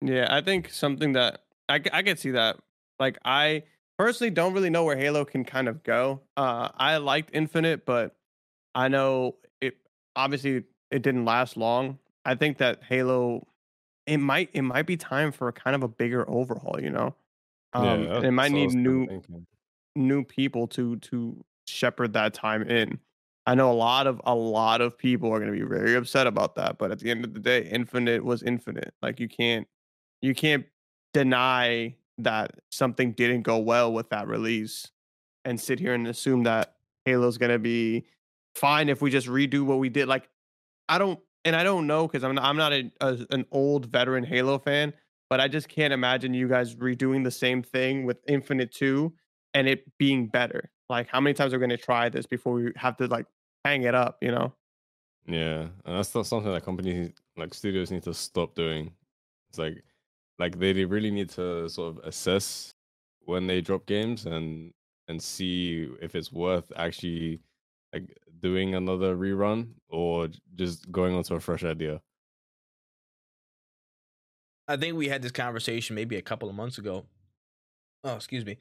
Yeah, 0.00 0.28
I 0.30 0.40
think 0.40 0.70
something 0.70 1.12
that 1.12 1.42
I, 1.68 1.80
I 1.92 2.02
could 2.02 2.18
see 2.18 2.32
that. 2.32 2.56
Like 2.98 3.18
I 3.24 3.64
personally 3.98 4.30
don't 4.30 4.54
really 4.54 4.70
know 4.70 4.84
where 4.84 4.96
Halo 4.96 5.24
can 5.24 5.44
kind 5.44 5.68
of 5.68 5.82
go. 5.82 6.20
Uh 6.36 6.70
I 6.74 6.96
liked 6.98 7.30
Infinite, 7.34 7.84
but 7.84 8.16
I 8.74 8.88
know 8.88 9.36
it 9.55 9.55
obviously 10.16 10.64
it 10.90 11.02
didn't 11.02 11.24
last 11.24 11.56
long. 11.56 11.98
I 12.24 12.34
think 12.34 12.58
that 12.58 12.82
Halo 12.82 13.46
it 14.06 14.18
might 14.18 14.50
it 14.52 14.62
might 14.62 14.86
be 14.86 14.96
time 14.96 15.32
for 15.32 15.50
kind 15.52 15.76
of 15.76 15.82
a 15.82 15.88
bigger 15.88 16.28
overhaul, 16.28 16.80
you 16.80 16.90
know. 16.90 17.14
Um 17.72 18.04
yeah, 18.04 18.20
it 18.22 18.30
might 18.32 18.50
that's 18.50 18.52
what 18.52 18.60
I 18.62 18.66
need 18.66 18.74
new 18.74 19.06
thinking. 19.06 19.46
new 19.94 20.24
people 20.24 20.66
to 20.68 20.96
to 20.96 21.44
shepherd 21.66 22.12
that 22.14 22.34
time 22.34 22.62
in. 22.62 23.00
I 23.46 23.54
know 23.54 23.70
a 23.70 23.74
lot 23.74 24.06
of 24.06 24.20
a 24.24 24.34
lot 24.34 24.80
of 24.80 24.98
people 24.98 25.32
are 25.32 25.38
going 25.38 25.52
to 25.52 25.58
be 25.58 25.64
very 25.64 25.94
upset 25.94 26.26
about 26.26 26.56
that, 26.56 26.78
but 26.78 26.90
at 26.90 26.98
the 26.98 27.10
end 27.10 27.24
of 27.24 27.32
the 27.34 27.40
day, 27.40 27.62
Infinite 27.62 28.24
was 28.24 28.42
Infinite. 28.42 28.94
Like 29.02 29.20
you 29.20 29.28
can't 29.28 29.68
you 30.22 30.34
can't 30.34 30.66
deny 31.14 31.94
that 32.18 32.52
something 32.70 33.12
didn't 33.12 33.42
go 33.42 33.58
well 33.58 33.92
with 33.92 34.10
that 34.10 34.26
release 34.26 34.90
and 35.44 35.60
sit 35.60 35.78
here 35.78 35.94
and 35.94 36.08
assume 36.08 36.42
that 36.44 36.74
Halo's 37.04 37.38
going 37.38 37.52
to 37.52 37.58
be 37.58 38.04
fine 38.56 38.88
if 38.88 39.02
we 39.02 39.10
just 39.10 39.26
redo 39.26 39.62
what 39.62 39.78
we 39.78 39.88
did. 39.88 40.08
Like 40.08 40.28
I 40.88 40.98
don't 40.98 41.20
and 41.44 41.54
I 41.54 41.62
don't 41.62 41.86
know 41.86 42.08
cuz 42.08 42.24
I'm 42.24 42.34
not, 42.34 42.44
I'm 42.44 42.56
not 42.56 42.72
a, 42.72 42.90
a, 43.00 43.18
an 43.30 43.46
old 43.52 43.86
veteran 43.86 44.24
Halo 44.24 44.58
fan, 44.58 44.92
but 45.30 45.40
I 45.40 45.48
just 45.48 45.68
can't 45.68 45.92
imagine 45.92 46.34
you 46.34 46.48
guys 46.48 46.74
redoing 46.74 47.24
the 47.24 47.30
same 47.30 47.62
thing 47.62 48.04
with 48.04 48.18
Infinite 48.26 48.72
2 48.72 49.12
and 49.54 49.68
it 49.68 49.84
being 49.98 50.28
better. 50.28 50.70
Like, 50.88 51.08
how 51.08 51.20
many 51.20 51.34
times 51.34 51.52
are 51.52 51.56
we 51.56 51.66
going 51.66 51.76
to 51.76 51.84
try 51.84 52.08
this 52.08 52.26
before 52.26 52.52
we 52.52 52.72
have 52.76 52.96
to 52.98 53.06
like 53.06 53.26
hang 53.64 53.82
it 53.82 53.94
up? 53.94 54.18
You 54.20 54.30
know? 54.30 54.52
Yeah, 55.26 55.62
and 55.84 55.96
that's 55.96 56.14
not 56.14 56.26
something 56.26 56.52
that 56.52 56.64
companies 56.64 57.12
like 57.36 57.52
studios 57.54 57.90
need 57.90 58.04
to 58.04 58.14
stop 58.14 58.54
doing. 58.54 58.92
It's 59.50 59.58
like, 59.58 59.82
like 60.38 60.58
they 60.58 60.84
really 60.84 61.10
need 61.10 61.30
to 61.30 61.68
sort 61.68 61.96
of 61.96 62.04
assess 62.04 62.74
when 63.20 63.46
they 63.46 63.60
drop 63.60 63.86
games 63.86 64.26
and 64.26 64.72
and 65.08 65.22
see 65.22 65.88
if 66.00 66.14
it's 66.14 66.32
worth 66.32 66.70
actually 66.76 67.40
like 67.92 68.16
doing 68.40 68.74
another 68.74 69.16
rerun 69.16 69.68
or 69.88 70.28
just 70.54 70.90
going 70.90 71.14
on 71.14 71.22
to 71.24 71.34
a 71.34 71.40
fresh 71.40 71.64
idea. 71.64 72.00
I 74.68 74.76
think 74.76 74.96
we 74.96 75.08
had 75.08 75.22
this 75.22 75.32
conversation 75.32 75.94
maybe 75.94 76.16
a 76.16 76.22
couple 76.22 76.48
of 76.48 76.54
months 76.54 76.78
ago. 76.78 77.04
Oh, 78.02 78.16
excuse 78.16 78.44
me. 78.44 78.58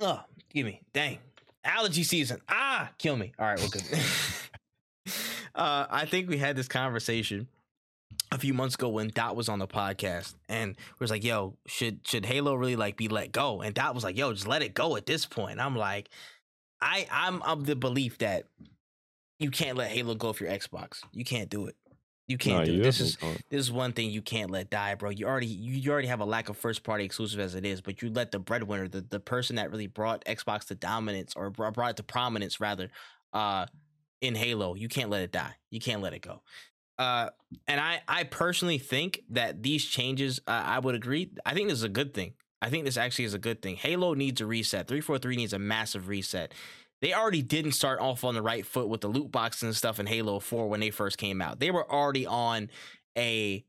Oh, 0.00 0.22
give 0.52 0.66
me. 0.66 0.80
Dang. 0.92 1.18
Allergy 1.64 2.02
season. 2.02 2.40
Ah, 2.48 2.90
kill 2.98 3.16
me. 3.16 3.32
All 3.38 3.46
right, 3.46 3.60
we're 3.60 3.68
good. 3.68 3.82
uh, 5.54 5.86
I 5.90 6.06
think 6.06 6.28
we 6.28 6.38
had 6.38 6.56
this 6.56 6.68
conversation 6.68 7.48
a 8.30 8.38
few 8.38 8.54
months 8.54 8.74
ago 8.74 8.88
when 8.88 9.08
Dot 9.08 9.36
was 9.36 9.48
on 9.48 9.58
the 9.58 9.66
podcast 9.66 10.34
and 10.48 10.76
was 10.98 11.10
like, 11.10 11.24
"Yo, 11.24 11.56
should 11.66 12.06
should 12.06 12.26
Halo 12.26 12.54
really 12.54 12.76
like 12.76 12.96
be 12.96 13.08
let 13.08 13.32
go?" 13.32 13.60
And 13.60 13.74
Dot 13.74 13.94
was 13.94 14.04
like, 14.04 14.16
"Yo, 14.16 14.32
just 14.32 14.46
let 14.46 14.62
it 14.62 14.74
go 14.74 14.96
at 14.96 15.06
this 15.06 15.26
point." 15.26 15.60
I'm 15.60 15.76
like, 15.76 16.10
I 16.80 17.06
I'm 17.10 17.42
of 17.42 17.66
the 17.66 17.76
belief 17.76 18.18
that 18.18 18.44
you 19.38 19.50
can't 19.50 19.76
let 19.76 19.90
Halo 19.90 20.14
go 20.14 20.32
for 20.32 20.44
your 20.44 20.52
Xbox. 20.52 21.00
You 21.12 21.24
can't 21.24 21.48
do 21.48 21.66
it. 21.66 21.76
You 22.26 22.36
can't 22.36 22.58
No, 22.58 22.64
do 22.66 22.72
you 22.72 22.80
it. 22.80 22.82
This 22.82 23.00
is 23.00 23.16
can't. 23.16 23.42
this 23.48 23.60
is 23.60 23.72
one 23.72 23.92
thing 23.92 24.10
you 24.10 24.20
can't 24.20 24.50
let 24.50 24.68
die, 24.68 24.94
bro. 24.94 25.10
You 25.10 25.26
already 25.26 25.46
you, 25.46 25.90
already 25.90 26.08
have 26.08 26.20
a 26.20 26.26
lack 26.26 26.48
of 26.50 26.56
first 26.58 26.82
party 26.82 27.04
exclusive 27.04 27.40
as 27.40 27.54
it 27.54 27.64
is, 27.64 27.80
but 27.80 28.02
you 28.02 28.10
let 28.10 28.32
the 28.32 28.38
breadwinner, 28.38 28.86
the, 28.86 29.00
the 29.00 29.20
person 29.20 29.56
that 29.56 29.70
really 29.70 29.86
brought 29.86 30.24
Xbox 30.26 30.66
to 30.66 30.74
dominance 30.74 31.32
or 31.36 31.50
brought, 31.50 31.74
brought 31.74 31.90
it 31.90 31.96
to 31.96 32.02
prominence 32.02 32.60
rather, 32.60 32.90
uh, 33.32 33.64
in 34.20 34.34
Halo, 34.34 34.74
you 34.74 34.88
can't 34.88 35.10
let 35.10 35.22
it 35.22 35.32
die. 35.32 35.54
You 35.70 35.80
can't 35.80 36.02
let 36.02 36.12
it 36.12 36.20
go. 36.20 36.42
Uh, 36.98 37.30
and 37.66 37.80
I 37.80 38.02
I 38.08 38.24
personally 38.24 38.78
think 38.78 39.22
that 39.30 39.62
these 39.62 39.84
changes, 39.84 40.40
uh, 40.46 40.50
I 40.66 40.80
would 40.80 40.96
agree. 40.96 41.30
I 41.46 41.54
think 41.54 41.68
this 41.68 41.78
is 41.78 41.84
a 41.84 41.88
good 41.88 42.12
thing. 42.12 42.34
I 42.60 42.70
think 42.70 42.84
this 42.84 42.96
actually 42.96 43.24
is 43.26 43.34
a 43.34 43.38
good 43.38 43.62
thing. 43.62 43.76
Halo 43.76 44.14
needs 44.14 44.40
a 44.40 44.46
reset. 44.46 44.88
Three 44.88 45.00
four 45.00 45.18
three 45.18 45.36
needs 45.36 45.52
a 45.52 45.58
massive 45.58 46.08
reset. 46.08 46.52
They 47.00 47.14
already 47.14 47.42
didn't 47.42 47.72
start 47.72 48.00
off 48.00 48.24
on 48.24 48.34
the 48.34 48.42
right 48.42 48.66
foot 48.66 48.88
with 48.88 49.00
the 49.00 49.08
loot 49.08 49.30
boxes 49.30 49.62
and 49.62 49.76
stuff 49.76 50.00
in 50.00 50.06
Halo 50.06 50.40
4 50.40 50.68
when 50.68 50.80
they 50.80 50.90
first 50.90 51.16
came 51.16 51.40
out. 51.40 51.60
They 51.60 51.70
were 51.70 51.88
already 51.90 52.26
on 52.26 52.70
a 53.16 53.64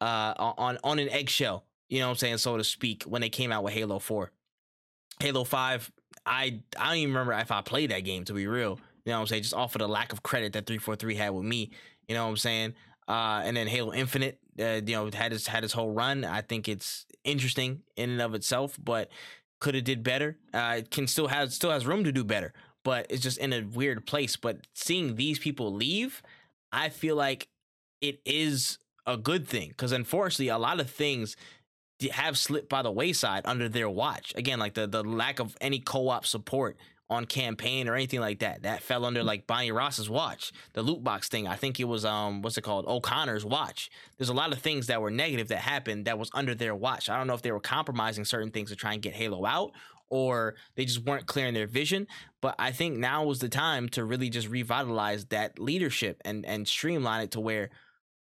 uh 0.00 0.34
on 0.38 0.78
on 0.84 0.98
an 0.98 1.08
eggshell, 1.08 1.64
you 1.88 1.98
know 1.98 2.06
what 2.06 2.12
I'm 2.12 2.16
saying, 2.18 2.38
so 2.38 2.56
to 2.56 2.64
speak, 2.64 3.02
when 3.04 3.20
they 3.20 3.30
came 3.30 3.52
out 3.52 3.64
with 3.64 3.74
Halo 3.74 3.98
4. 3.98 4.30
Halo 5.20 5.44
5, 5.44 5.92
I 6.24 6.60
I 6.78 6.88
don't 6.88 6.96
even 6.96 7.14
remember 7.14 7.32
if 7.34 7.50
I 7.50 7.62
played 7.62 7.90
that 7.90 8.00
game 8.00 8.24
to 8.24 8.32
be 8.32 8.46
real. 8.46 8.78
You 9.04 9.10
know 9.10 9.18
what 9.18 9.22
I'm 9.22 9.26
saying? 9.26 9.42
Just 9.42 9.54
off 9.54 9.74
of 9.74 9.80
the 9.80 9.88
lack 9.88 10.12
of 10.12 10.22
credit 10.22 10.52
that 10.52 10.66
343 10.66 11.16
had 11.16 11.30
with 11.30 11.44
me. 11.44 11.70
You 12.06 12.14
know 12.14 12.24
what 12.24 12.30
I'm 12.30 12.36
saying? 12.36 12.74
Uh, 13.08 13.42
and 13.44 13.56
then 13.56 13.66
Halo 13.66 13.92
Infinite, 13.92 14.38
uh, 14.58 14.80
you 14.84 14.96
know, 14.96 15.10
had 15.12 15.32
his 15.32 15.46
had 15.46 15.64
its 15.64 15.72
whole 15.72 15.90
run. 15.90 16.24
I 16.24 16.42
think 16.42 16.68
it's 16.68 17.06
interesting 17.24 17.82
in 17.96 18.10
and 18.10 18.20
of 18.20 18.34
itself, 18.34 18.78
but 18.82 19.08
could 19.60 19.74
have 19.74 19.84
did 19.84 20.02
better. 20.02 20.36
Uh, 20.52 20.76
it 20.78 20.90
can 20.90 21.06
still 21.06 21.28
has 21.28 21.54
still 21.54 21.70
has 21.70 21.86
room 21.86 22.04
to 22.04 22.12
do 22.12 22.24
better, 22.24 22.52
but 22.84 23.06
it's 23.08 23.22
just 23.22 23.38
in 23.38 23.52
a 23.52 23.62
weird 23.62 24.06
place. 24.06 24.36
But 24.36 24.66
seeing 24.74 25.16
these 25.16 25.38
people 25.38 25.72
leave, 25.72 26.22
I 26.72 26.88
feel 26.88 27.16
like 27.16 27.48
it 28.00 28.20
is 28.24 28.78
a 29.06 29.16
good 29.16 29.46
thing 29.46 29.68
because 29.68 29.92
unfortunately, 29.92 30.48
a 30.48 30.58
lot 30.58 30.80
of 30.80 30.90
things 30.90 31.36
have 32.10 32.36
slipped 32.36 32.68
by 32.68 32.82
the 32.82 32.90
wayside 32.90 33.42
under 33.44 33.68
their 33.68 33.88
watch. 33.88 34.32
Again, 34.36 34.58
like 34.58 34.74
the 34.74 34.86
the 34.86 35.04
lack 35.04 35.38
of 35.38 35.56
any 35.60 35.78
co-op 35.78 36.26
support 36.26 36.76
on 37.12 37.24
campaign 37.24 37.88
or 37.88 37.94
anything 37.94 38.20
like 38.20 38.40
that. 38.40 38.62
That 38.62 38.82
fell 38.82 39.04
under 39.04 39.22
like 39.22 39.46
Bonnie 39.46 39.72
Ross's 39.72 40.10
watch. 40.10 40.52
The 40.72 40.82
loot 40.82 41.04
box 41.04 41.28
thing, 41.28 41.46
I 41.46 41.56
think 41.56 41.78
it 41.78 41.84
was 41.84 42.04
um 42.04 42.42
what's 42.42 42.58
it 42.58 42.62
called? 42.62 42.86
O'Connor's 42.86 43.44
watch. 43.44 43.90
There's 44.18 44.28
a 44.28 44.34
lot 44.34 44.52
of 44.52 44.58
things 44.58 44.88
that 44.88 45.00
were 45.00 45.10
negative 45.10 45.48
that 45.48 45.58
happened 45.58 46.06
that 46.06 46.18
was 46.18 46.30
under 46.34 46.54
their 46.54 46.74
watch. 46.74 47.08
I 47.08 47.16
don't 47.16 47.26
know 47.26 47.34
if 47.34 47.42
they 47.42 47.52
were 47.52 47.60
compromising 47.60 48.24
certain 48.24 48.50
things 48.50 48.70
to 48.70 48.76
try 48.76 48.92
and 48.92 49.02
get 49.02 49.14
Halo 49.14 49.46
out 49.46 49.72
or 50.08 50.56
they 50.74 50.84
just 50.84 51.04
weren't 51.06 51.26
clear 51.26 51.46
in 51.46 51.54
their 51.54 51.66
vision, 51.66 52.06
but 52.42 52.54
I 52.58 52.70
think 52.70 52.98
now 52.98 53.24
was 53.24 53.38
the 53.38 53.48
time 53.48 53.88
to 53.90 54.04
really 54.04 54.28
just 54.28 54.48
revitalize 54.48 55.24
that 55.26 55.58
leadership 55.58 56.20
and 56.24 56.44
and 56.44 56.68
streamline 56.68 57.22
it 57.22 57.30
to 57.32 57.40
where 57.40 57.70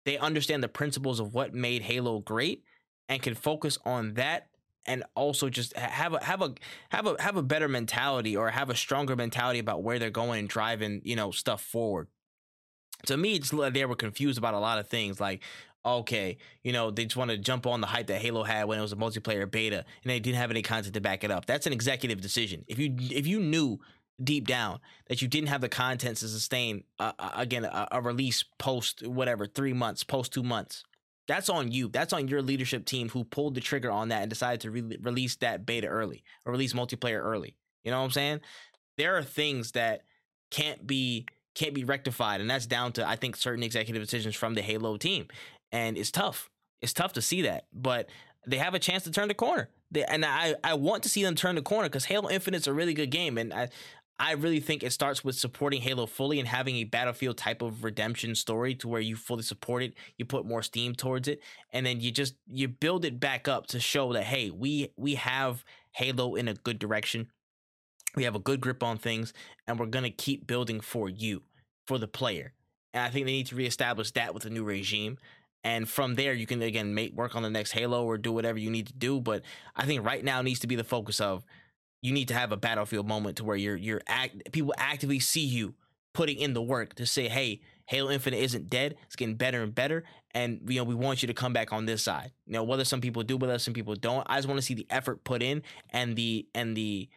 they 0.06 0.18
understand 0.18 0.62
the 0.62 0.68
principles 0.68 1.20
of 1.20 1.34
what 1.34 1.54
made 1.54 1.82
Halo 1.82 2.20
great 2.20 2.64
and 3.10 3.22
can 3.22 3.36
focus 3.36 3.78
on 3.86 4.14
that 4.16 4.48
and 4.86 5.04
also 5.16 5.50
just 5.50 5.76
have 5.78 6.14
a 6.14 6.24
have 6.24 6.42
a 6.42 6.54
have 6.90 7.08
a 7.08 7.16
have 7.22 7.38
a 7.38 7.44
better 7.44 7.68
mentality 7.68 8.36
or 8.36 8.50
have 8.50 8.70
a 8.70 8.76
stronger 8.76 9.16
mentality 9.16 9.60
about 9.60 9.84
where 9.84 10.00
they're 10.00 10.10
going 10.10 10.40
and 10.40 10.50
driving 10.50 11.02
you 11.04 11.16
know 11.16 11.32
stuff 11.32 11.62
forward. 11.62 12.08
To 13.08 13.18
me 13.18 13.36
it's 13.36 13.54
like 13.54 13.74
they 13.74 13.86
were 13.86 13.96
confused 13.96 14.38
about 14.38 14.54
a 14.54 14.60
lot 14.60 14.80
of 14.80 14.88
things 14.88 15.20
like 15.20 15.42
okay 15.86 16.38
you 16.64 16.72
know 16.72 16.92
they 16.92 17.04
just 17.04 17.18
want 17.18 17.30
to 17.30 17.38
jump 17.38 17.68
on 17.68 17.82
the 17.82 17.88
hype 17.88 18.08
that 18.08 18.22
halo 18.22 18.44
had 18.44 18.66
when 18.66 18.80
it 18.80 18.82
was 18.82 18.94
a 18.94 18.98
multiplayer 18.98 19.50
beta 19.50 19.84
and 20.04 20.10
they 20.10 20.20
didn't 20.20 20.38
have 20.38 20.50
any 20.50 20.62
content 20.62 20.94
to 20.94 21.02
back 21.02 21.24
it 21.24 21.32
up. 21.32 21.46
That's 21.46 21.68
an 21.68 21.74
executive 21.74 22.22
decision. 22.22 22.64
If 22.68 22.80
you 22.80 22.96
if 23.00 23.28
you 23.28 23.40
knew 23.40 23.80
deep 24.24 24.48
down 24.48 24.80
that 25.08 25.22
you 25.22 25.28
didn't 25.28 25.50
have 25.50 25.62
the 25.62 25.70
content 25.70 26.18
to 26.18 26.28
sustain 26.28 26.84
uh, 27.00 27.14
uh, 27.18 27.32
again 27.36 27.66
a, 27.66 27.88
a 27.92 28.02
release 28.02 28.44
post 28.60 29.06
whatever 29.08 29.48
three 29.48 29.74
months 29.74 30.04
post 30.04 30.32
two 30.32 30.44
months 30.44 30.84
that's 31.28 31.50
on 31.50 31.72
you. 31.72 31.88
That's 31.88 32.14
on 32.14 32.28
your 32.28 32.42
leadership 32.42 32.86
team 32.86 33.10
who 33.10 33.24
pulled 33.24 33.56
the 33.56 33.62
trigger 33.62 33.92
on 33.92 34.10
that 34.10 34.22
and 34.22 34.30
decided 34.30 34.62
to 34.62 34.72
re- 34.72 34.98
release 35.02 35.36
that 35.38 35.66
beta 35.66 35.88
early 35.88 36.24
or 36.46 36.52
release 36.52 36.74
multiplayer 36.74 37.20
early. 37.20 37.56
You 37.84 37.92
know 37.92 38.00
what 38.00 38.06
I'm 38.06 38.12
saying? 38.12 38.42
There 38.98 39.18
are 39.18 39.24
things 39.24 39.72
that 39.72 40.02
can't 40.52 40.86
be 40.86 41.26
can't 41.56 41.74
be 41.74 41.84
rectified, 41.84 42.42
and 42.42 42.50
that's 42.50 42.66
down 42.66 42.92
to 42.94 43.08
I 43.08 43.16
think 43.16 43.36
certain 43.36 43.64
executive 43.64 44.04
decisions 44.04 44.36
from 44.36 44.54
the 44.54 44.62
Halo 44.62 44.98
team, 44.98 45.28
and 45.72 45.98
it's 45.98 46.12
tough. 46.12 46.50
It's 46.82 46.94
tough 46.94 47.14
to 47.14 47.22
see 47.22 47.44
that, 47.44 47.66
but 47.74 48.10
they 48.46 48.58
have 48.58 48.74
a 48.74 48.80
chance 48.80 49.04
to 49.04 49.12
turn 49.12 49.28
the 49.30 49.34
corner. 49.34 49.70
They, 49.92 50.04
and 50.04 50.26
I 50.26 50.56
I 50.64 50.74
want 50.74 51.04
to 51.04 51.10
see 51.10 51.24
them 51.24 51.36
turn 51.36 51.56
the 51.56 51.62
corner 51.62 51.90
because 51.90 52.06
Halo 52.06 52.30
Infinite's 52.30 52.68
a 52.68 52.74
really 52.74 52.94
good 52.94 53.12
game, 53.12 53.38
and 53.38 53.54
I 53.54 53.70
I 54.20 54.34
really 54.34 54.60
think 54.60 54.84
it 54.84 54.94
starts 54.94 55.24
with 55.24 55.36
supporting 55.36 55.82
Halo 55.82 56.06
fully 56.06 56.40
and 56.40 56.48
having 56.48 56.76
a 56.78 56.84
Battlefield 56.84 57.38
type 57.38 57.62
of 57.62 57.84
redemption 57.84 58.36
story 58.36 58.76
to 58.76 58.88
where 58.88 59.02
you 59.02 59.16
fully 59.16 59.44
support 59.44 59.82
it, 59.82 59.96
you 60.18 60.26
put 60.26 60.46
more 60.46 60.62
steam 60.62 60.94
towards 60.94 61.28
it, 61.28 61.42
and 61.72 61.86
then 61.86 62.00
you 62.00 62.12
just 62.12 62.36
you 62.48 62.68
build 62.68 63.06
it 63.06 63.20
back 63.20 63.48
up 63.48 63.68
to 63.68 63.80
show 63.80 64.14
that 64.14 64.24
hey, 64.24 64.52
we 64.52 64.92
we 64.98 65.16
have 65.16 65.66
Halo 65.94 66.36
in 66.36 66.48
a 66.48 66.54
good 66.54 66.80
direction. 66.80 67.28
We 68.16 68.24
have 68.24 68.36
a 68.36 68.40
good 68.40 68.62
grip 68.62 68.84
on 68.84 68.98
things, 68.98 69.34
and 69.68 69.80
we're 69.80 69.88
gonna 69.88 70.12
keep 70.12 70.46
building 70.46 70.80
for 70.80 71.10
you, 71.10 71.44
for 71.88 71.98
the 71.98 72.08
player. 72.08 72.54
And 72.94 73.04
I 73.04 73.10
think 73.10 73.26
they 73.26 73.32
need 73.32 73.48
to 73.48 73.56
reestablish 73.56 74.12
that 74.12 74.36
with 74.36 74.46
a 74.46 74.52
new 74.52 74.64
regime. 74.64 75.18
And 75.64 75.88
from 75.88 76.16
there, 76.16 76.34
you 76.34 76.46
can 76.46 76.62
again 76.62 76.94
make 76.94 77.14
work 77.14 77.36
on 77.36 77.42
the 77.42 77.50
next 77.50 77.72
Halo 77.72 78.06
or 78.06 78.18
do 78.18 78.32
whatever 78.32 78.60
you 78.60 78.70
need 78.70 78.88
to 78.88 78.94
do. 78.94 79.20
But 79.20 79.44
I 79.76 79.86
think 79.86 80.06
right 80.06 80.24
now 80.24 80.42
needs 80.42 80.60
to 80.60 80.68
be 80.68 80.76
the 80.76 80.84
focus 80.84 81.20
of 81.20 81.44
you 82.04 82.12
need 82.12 82.28
to 82.28 82.36
have 82.36 82.52
a 82.52 82.58
battlefield 82.58 83.08
moment 83.08 83.38
to 83.38 83.44
where 83.44 83.56
you're 83.56 83.78
you're 83.78 84.02
act 84.08 84.52
people 84.52 84.74
actively 84.78 85.20
see 85.20 85.44
you 85.44 85.74
putting 86.14 86.38
in 86.38 86.54
the 86.54 86.62
work 86.62 86.94
to 86.94 87.08
say, 87.08 87.28
hey, 87.28 87.60
Halo 87.88 88.12
Infinite 88.12 88.38
isn't 88.38 88.70
dead. 88.70 88.96
It's 89.08 89.16
getting 89.16 89.36
better 89.36 89.64
and 89.64 89.74
better. 89.74 90.04
And 90.36 90.62
you 90.68 90.80
know, 90.80 90.84
we 90.84 90.94
want 90.94 91.24
you 91.24 91.28
to 91.28 91.34
come 91.34 91.54
back 91.54 91.74
on 91.74 91.86
this 91.86 92.04
side. 92.04 92.32
You 92.46 92.54
know, 92.54 92.64
whether 92.64 92.86
some 92.86 93.02
people 93.02 93.24
do, 93.24 93.38
whether 93.38 93.58
some 93.58 93.74
people 93.74 93.96
don't. 93.96 94.26
I 94.30 94.38
just 94.38 94.48
want 94.48 94.60
to 94.60 94.66
see 94.66 94.76
the 94.76 94.86
effort 94.90 95.24
put 95.24 95.42
in 95.42 95.64
and 95.90 96.16
the 96.16 96.48
and 96.54 96.78
the 96.78 97.10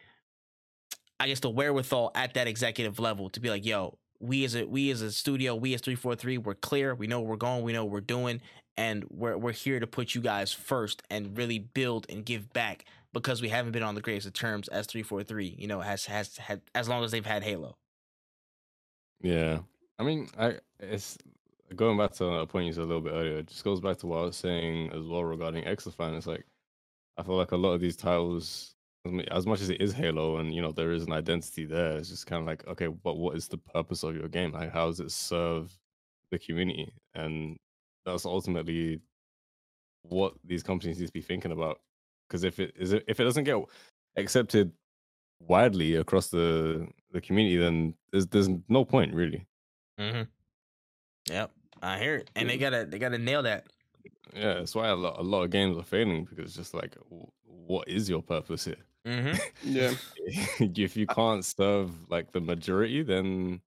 I 1.19 1.27
guess 1.27 1.39
the 1.39 1.49
wherewithal 1.49 2.11
at 2.15 2.33
that 2.35 2.47
executive 2.47 2.99
level 2.99 3.29
to 3.31 3.39
be 3.39 3.49
like, 3.49 3.65
yo, 3.65 3.97
we 4.19 4.45
as 4.45 4.55
a 4.55 4.65
we 4.65 4.89
as 4.89 5.01
a 5.01 5.11
studio, 5.11 5.55
we 5.55 5.73
as 5.73 5.81
343, 5.81 6.39
we're 6.39 6.55
clear. 6.55 6.95
We 6.95 7.07
know 7.07 7.21
we're 7.21 7.35
going, 7.35 7.63
we 7.63 7.73
know 7.73 7.85
we're 7.85 8.01
doing, 8.01 8.41
and 8.77 9.05
we're 9.09 9.37
we're 9.37 9.51
here 9.51 9.79
to 9.79 9.87
put 9.87 10.15
you 10.15 10.21
guys 10.21 10.53
first 10.53 11.01
and 11.09 11.37
really 11.37 11.59
build 11.59 12.05
and 12.09 12.25
give 12.25 12.51
back 12.53 12.85
because 13.13 13.41
we 13.41 13.49
haven't 13.49 13.71
been 13.71 13.83
on 13.83 13.95
the 13.95 14.01
greatest 14.01 14.27
of 14.27 14.33
terms 14.33 14.67
as 14.67 14.85
343, 14.87 15.55
you 15.57 15.67
know, 15.67 15.81
has 15.81 16.05
has 16.05 16.37
had 16.37 16.61
as 16.75 16.87
long 16.89 17.03
as 17.03 17.11
they've 17.11 17.25
had 17.25 17.43
Halo. 17.43 17.77
Yeah, 19.21 19.59
I 19.99 20.03
mean, 20.03 20.29
I 20.37 20.59
it's 20.79 21.17
going 21.75 21.97
back 21.97 22.13
to 22.13 22.25
a 22.25 22.47
point 22.47 22.67
you 22.67 22.73
said 22.73 22.83
a 22.83 22.85
little 22.85 23.01
bit 23.01 23.13
earlier. 23.13 23.37
It 23.39 23.47
just 23.47 23.63
goes 23.63 23.81
back 23.81 23.97
to 23.99 24.07
what 24.07 24.19
I 24.19 24.23
was 24.23 24.37
saying 24.37 24.91
as 24.93 25.05
well 25.05 25.23
regarding 25.23 25.65
XDefiant. 25.65 26.17
It's 26.17 26.27
like 26.27 26.45
I 27.17 27.23
feel 27.23 27.35
like 27.37 27.51
a 27.51 27.57
lot 27.57 27.73
of 27.73 27.81
these 27.81 27.95
titles, 27.97 28.75
as 29.05 29.11
as 29.31 29.47
much 29.47 29.61
as 29.61 29.69
it 29.69 29.81
is 29.81 29.93
Halo, 29.93 30.37
and 30.37 30.53
you 30.53 30.61
know 30.61 30.71
there 30.71 30.91
is 30.91 31.03
an 31.03 31.13
identity 31.13 31.65
there, 31.65 31.97
it's 31.97 32.09
just 32.09 32.27
kind 32.27 32.41
of 32.41 32.47
like 32.47 32.67
okay, 32.67 32.87
but 32.87 33.17
what 33.17 33.35
is 33.35 33.47
the 33.47 33.57
purpose 33.57 34.03
of 34.03 34.15
your 34.15 34.27
game? 34.29 34.51
Like, 34.51 34.71
how 34.71 34.87
does 34.87 34.99
it 34.99 35.11
serve 35.11 35.77
the 36.31 36.39
community? 36.39 36.93
And 37.15 37.57
that's 38.05 38.25
ultimately 38.25 39.01
what 40.03 40.33
these 40.43 40.63
companies 40.63 40.99
need 40.99 41.07
to 41.07 41.13
be 41.13 41.21
thinking 41.21 41.51
about. 41.51 41.79
Because 42.27 42.43
if 42.43 42.59
it 42.59 42.73
is, 42.77 42.93
if 42.93 43.19
it 43.19 43.23
doesn't 43.23 43.43
get 43.43 43.57
accepted 44.15 44.71
widely 45.39 45.95
across 45.95 46.27
the 46.27 46.87
the 47.11 47.21
community, 47.21 47.57
then 47.57 47.93
there's 48.11 48.27
there's 48.27 48.49
no 48.67 48.83
point 48.83 49.13
really. 49.13 49.45
Mm-hmm. 49.99 50.23
Yep, 51.29 51.51
I 51.81 51.99
hear 51.99 52.15
it, 52.15 52.29
and 52.35 52.49
they 52.49 52.57
gotta 52.57 52.85
they 52.85 52.99
gotta 52.99 53.17
nail 53.17 53.43
that. 53.43 53.67
Yeah, 54.33 54.55
that's 54.55 54.75
why 54.75 54.87
a 54.87 54.95
lot 54.95 55.19
a 55.19 55.23
lot 55.23 55.43
of 55.43 55.49
games 55.49 55.77
are 55.77 55.83
failing 55.83 56.25
because 56.25 56.45
it's 56.45 56.55
just 56.55 56.73
like, 56.73 56.95
what 57.43 57.87
is 57.87 58.09
your 58.09 58.21
purpose 58.21 58.65
here? 58.65 58.75
Mm-hmm. 59.05 59.37
Yeah. 59.63 59.93
if 60.59 60.97
you 60.97 61.07
can't 61.07 61.43
serve 61.43 61.91
like 62.09 62.31
the 62.33 62.41
majority, 62.41 63.03
then 63.03 63.61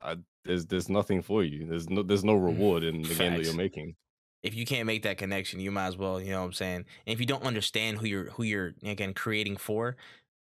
uh, 0.00 0.16
there's 0.44 0.66
there's 0.66 0.88
nothing 0.88 1.22
for 1.22 1.44
you. 1.44 1.66
There's 1.66 1.90
no 1.90 2.02
there's 2.02 2.24
no 2.24 2.34
reward 2.34 2.82
in 2.82 3.02
the 3.02 3.14
game 3.14 3.34
that 3.34 3.44
you're 3.44 3.54
making. 3.54 3.96
If 4.42 4.54
you 4.54 4.64
can't 4.64 4.86
make 4.86 5.02
that 5.02 5.18
connection, 5.18 5.60
you 5.60 5.70
might 5.70 5.88
as 5.88 5.96
well, 5.96 6.20
you 6.20 6.30
know 6.30 6.40
what 6.40 6.46
I'm 6.46 6.52
saying? 6.52 6.84
And 7.06 7.12
if 7.12 7.20
you 7.20 7.26
don't 7.26 7.44
understand 7.44 7.98
who 7.98 8.06
you're 8.06 8.30
who 8.30 8.42
you're 8.42 8.74
again 8.82 9.14
creating 9.14 9.56
for, 9.58 9.96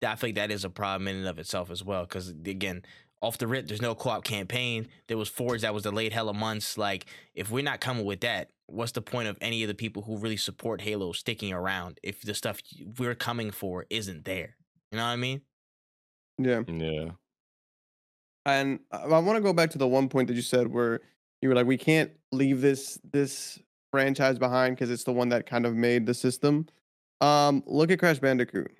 I 0.06 0.15
think 0.15 0.36
that 0.36 0.52
is 0.52 0.64
a 0.65 0.69
problem 0.69 1.07
in 1.07 1.15
and 1.18 1.28
of 1.28 1.40
itself 1.40 1.72
as 1.72 1.84
well. 1.84 2.06
Cause 2.06 2.30
again, 2.30 2.84
off 3.22 3.40
the 3.40 3.48
rip, 3.48 3.68
there's 3.68 3.82
no 3.82 3.95
co-op 3.95 4.24
campaign. 4.24 4.88
There 5.07 5.18
was 5.18 5.30
Forge 5.30 5.61
that 5.61 5.74
was 5.74 5.84
delayed 5.84 6.14
hella 6.14 6.34
months. 6.34 6.78
Like, 6.78 7.07
if 7.34 7.49
we're 7.49 7.64
not 7.64 7.82
coming 7.82 8.06
with 8.06 8.22
that, 8.22 8.52
what's 8.68 8.91
the 8.91 9.02
point 9.02 9.28
of 9.28 9.38
any 9.41 9.64
of 9.64 9.68
the 9.68 9.74
people 9.74 10.03
who 10.03 10.18
really 10.18 10.38
support 10.38 10.82
Halo 10.82 11.11
sticking 11.14 11.52
around 11.52 11.99
if 12.03 12.22
the 12.22 12.36
stuff 12.36 12.61
we're 12.99 13.15
coming 13.15 13.49
for 13.52 13.86
isn't 13.90 14.26
there? 14.26 14.56
You 14.91 14.99
know 14.99 15.06
what 15.06 15.11
I 15.11 15.15
mean? 15.15 15.41
Yeah. 16.38 16.61
Yeah. 16.68 17.10
And 18.45 18.80
uh, 18.91 19.02
I, 19.03 19.15
I 19.15 19.19
want 19.19 19.38
to 19.38 19.41
go 19.41 19.53
back 19.53 19.72
to 19.72 19.78
the 19.78 19.88
one 19.88 20.10
point 20.10 20.28
that 20.28 20.36
you 20.36 20.41
said 20.44 20.68
where 20.68 21.02
You 21.41 21.49
were 21.49 21.56
like, 21.56 21.68
we 21.68 21.78
can't 21.78 22.11
leave 22.32 22.61
this 22.61 22.99
this 23.11 23.60
franchise 23.98 24.38
behind 24.38 24.76
because 24.76 24.91
it's 24.91 25.03
the 25.06 25.11
one 25.11 25.30
that 25.30 25.48
kind 25.48 25.65
of 25.65 25.76
made 25.76 26.06
the 26.06 26.14
system. 26.14 26.68
Um, 27.19 27.64
look 27.65 27.90
at 27.90 27.98
Crash 27.98 28.19
Bandicoot. 28.19 28.72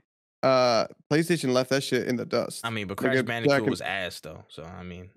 Uh, 0.44 0.86
PlayStation 1.12 1.54
left 1.54 1.72
that 1.72 1.82
shit 1.82 2.08
in 2.08 2.16
the 2.16 2.26
dust. 2.26 2.64
I 2.64 2.70
mean, 2.70 2.86
but 2.86 2.98
Crash 2.98 3.18
at 3.18 3.26
Bandicoot 3.26 3.62
and- 3.62 3.70
was 3.70 3.82
ass 3.82 4.20
though. 4.20 4.44
So 4.48 4.64
I 4.64 4.84
mean, 4.84 5.10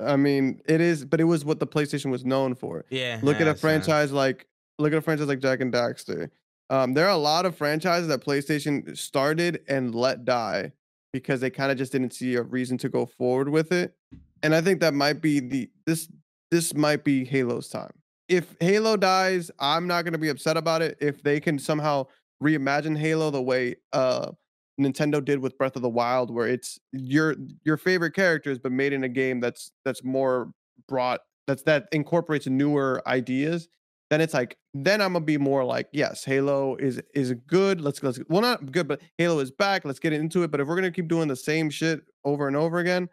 I 0.00 0.16
mean, 0.16 0.62
it 0.68 0.80
is, 0.80 1.04
but 1.04 1.20
it 1.20 1.24
was 1.24 1.44
what 1.44 1.58
the 1.58 1.66
PlayStation 1.66 2.12
was 2.12 2.24
known 2.24 2.54
for. 2.54 2.84
yeah. 2.88 3.18
Look 3.20 3.40
at 3.40 3.48
a 3.48 3.50
uh, 3.50 3.54
franchise 3.54 4.12
like 4.12 4.46
look 4.78 4.92
at 4.92 4.98
a 4.98 5.02
franchise 5.02 5.26
like 5.26 5.40
Jak 5.40 5.60
and 5.60 5.72
Daxter. 5.72 6.30
Um, 6.70 6.94
there 6.94 7.06
are 7.06 7.12
a 7.12 7.16
lot 7.16 7.46
of 7.46 7.56
franchises 7.56 8.06
that 8.08 8.24
PlayStation 8.24 8.96
started 8.96 9.62
and 9.68 9.92
let 9.94 10.24
die 10.24 10.72
because 11.12 11.40
they 11.40 11.50
kind 11.50 11.72
of 11.72 11.78
just 11.78 11.90
didn't 11.90 12.12
see 12.12 12.36
a 12.36 12.42
reason 12.42 12.78
to 12.78 12.88
go 12.88 13.06
forward 13.06 13.48
with 13.48 13.72
it. 13.72 13.96
And 14.42 14.54
I 14.54 14.60
think 14.60 14.80
that 14.80 14.94
might 14.94 15.20
be 15.20 15.40
the 15.40 15.68
this 15.86 16.08
this 16.52 16.74
might 16.74 17.02
be 17.02 17.24
Halo's 17.24 17.68
time. 17.68 17.92
If 18.28 18.54
Halo 18.60 18.96
dies, 18.96 19.50
I'm 19.58 19.86
not 19.86 20.04
gonna 20.04 20.18
be 20.18 20.28
upset 20.28 20.56
about 20.56 20.82
it. 20.82 20.98
If 21.00 21.22
they 21.22 21.40
can 21.40 21.58
somehow 21.58 22.06
reimagine 22.42 22.96
Halo 22.98 23.30
the 23.30 23.42
way 23.42 23.76
uh 23.92 24.32
Nintendo 24.80 25.24
did 25.24 25.40
with 25.40 25.58
Breath 25.58 25.74
of 25.74 25.82
the 25.82 25.88
Wild, 25.88 26.32
where 26.32 26.46
it's 26.46 26.78
your 26.92 27.36
your 27.64 27.76
favorite 27.76 28.14
characters, 28.14 28.58
but 28.58 28.72
made 28.72 28.92
in 28.92 29.04
a 29.04 29.08
game 29.08 29.40
that's 29.40 29.72
that's 29.84 30.04
more 30.04 30.52
brought 30.86 31.20
that's 31.46 31.62
that 31.64 31.86
incorporates 31.92 32.46
newer 32.46 33.02
ideas 33.06 33.68
then 34.10 34.20
it's 34.20 34.34
like 34.34 34.56
then 34.74 35.00
i'm 35.00 35.12
gonna 35.12 35.24
be 35.24 35.36
more 35.36 35.64
like 35.64 35.88
yes 35.92 36.24
halo 36.24 36.76
is 36.76 37.00
is 37.14 37.34
good. 37.46 37.80
Let's 37.80 38.02
let's 38.02 38.18
well 38.28 38.40
not 38.40 38.72
good 38.72 38.88
but 38.88 39.00
halo 39.18 39.38
is 39.40 39.50
back. 39.50 39.84
Let's 39.84 39.98
get 39.98 40.12
into 40.12 40.42
it. 40.42 40.50
But 40.50 40.60
if 40.60 40.68
we're 40.68 40.76
gonna 40.76 40.90
keep 40.90 41.08
doing 41.08 41.28
the 41.28 41.36
same 41.36 41.70
shit 41.70 42.00
over 42.24 42.46
and 42.48 42.56
over 42.56 42.78
again 42.78 43.08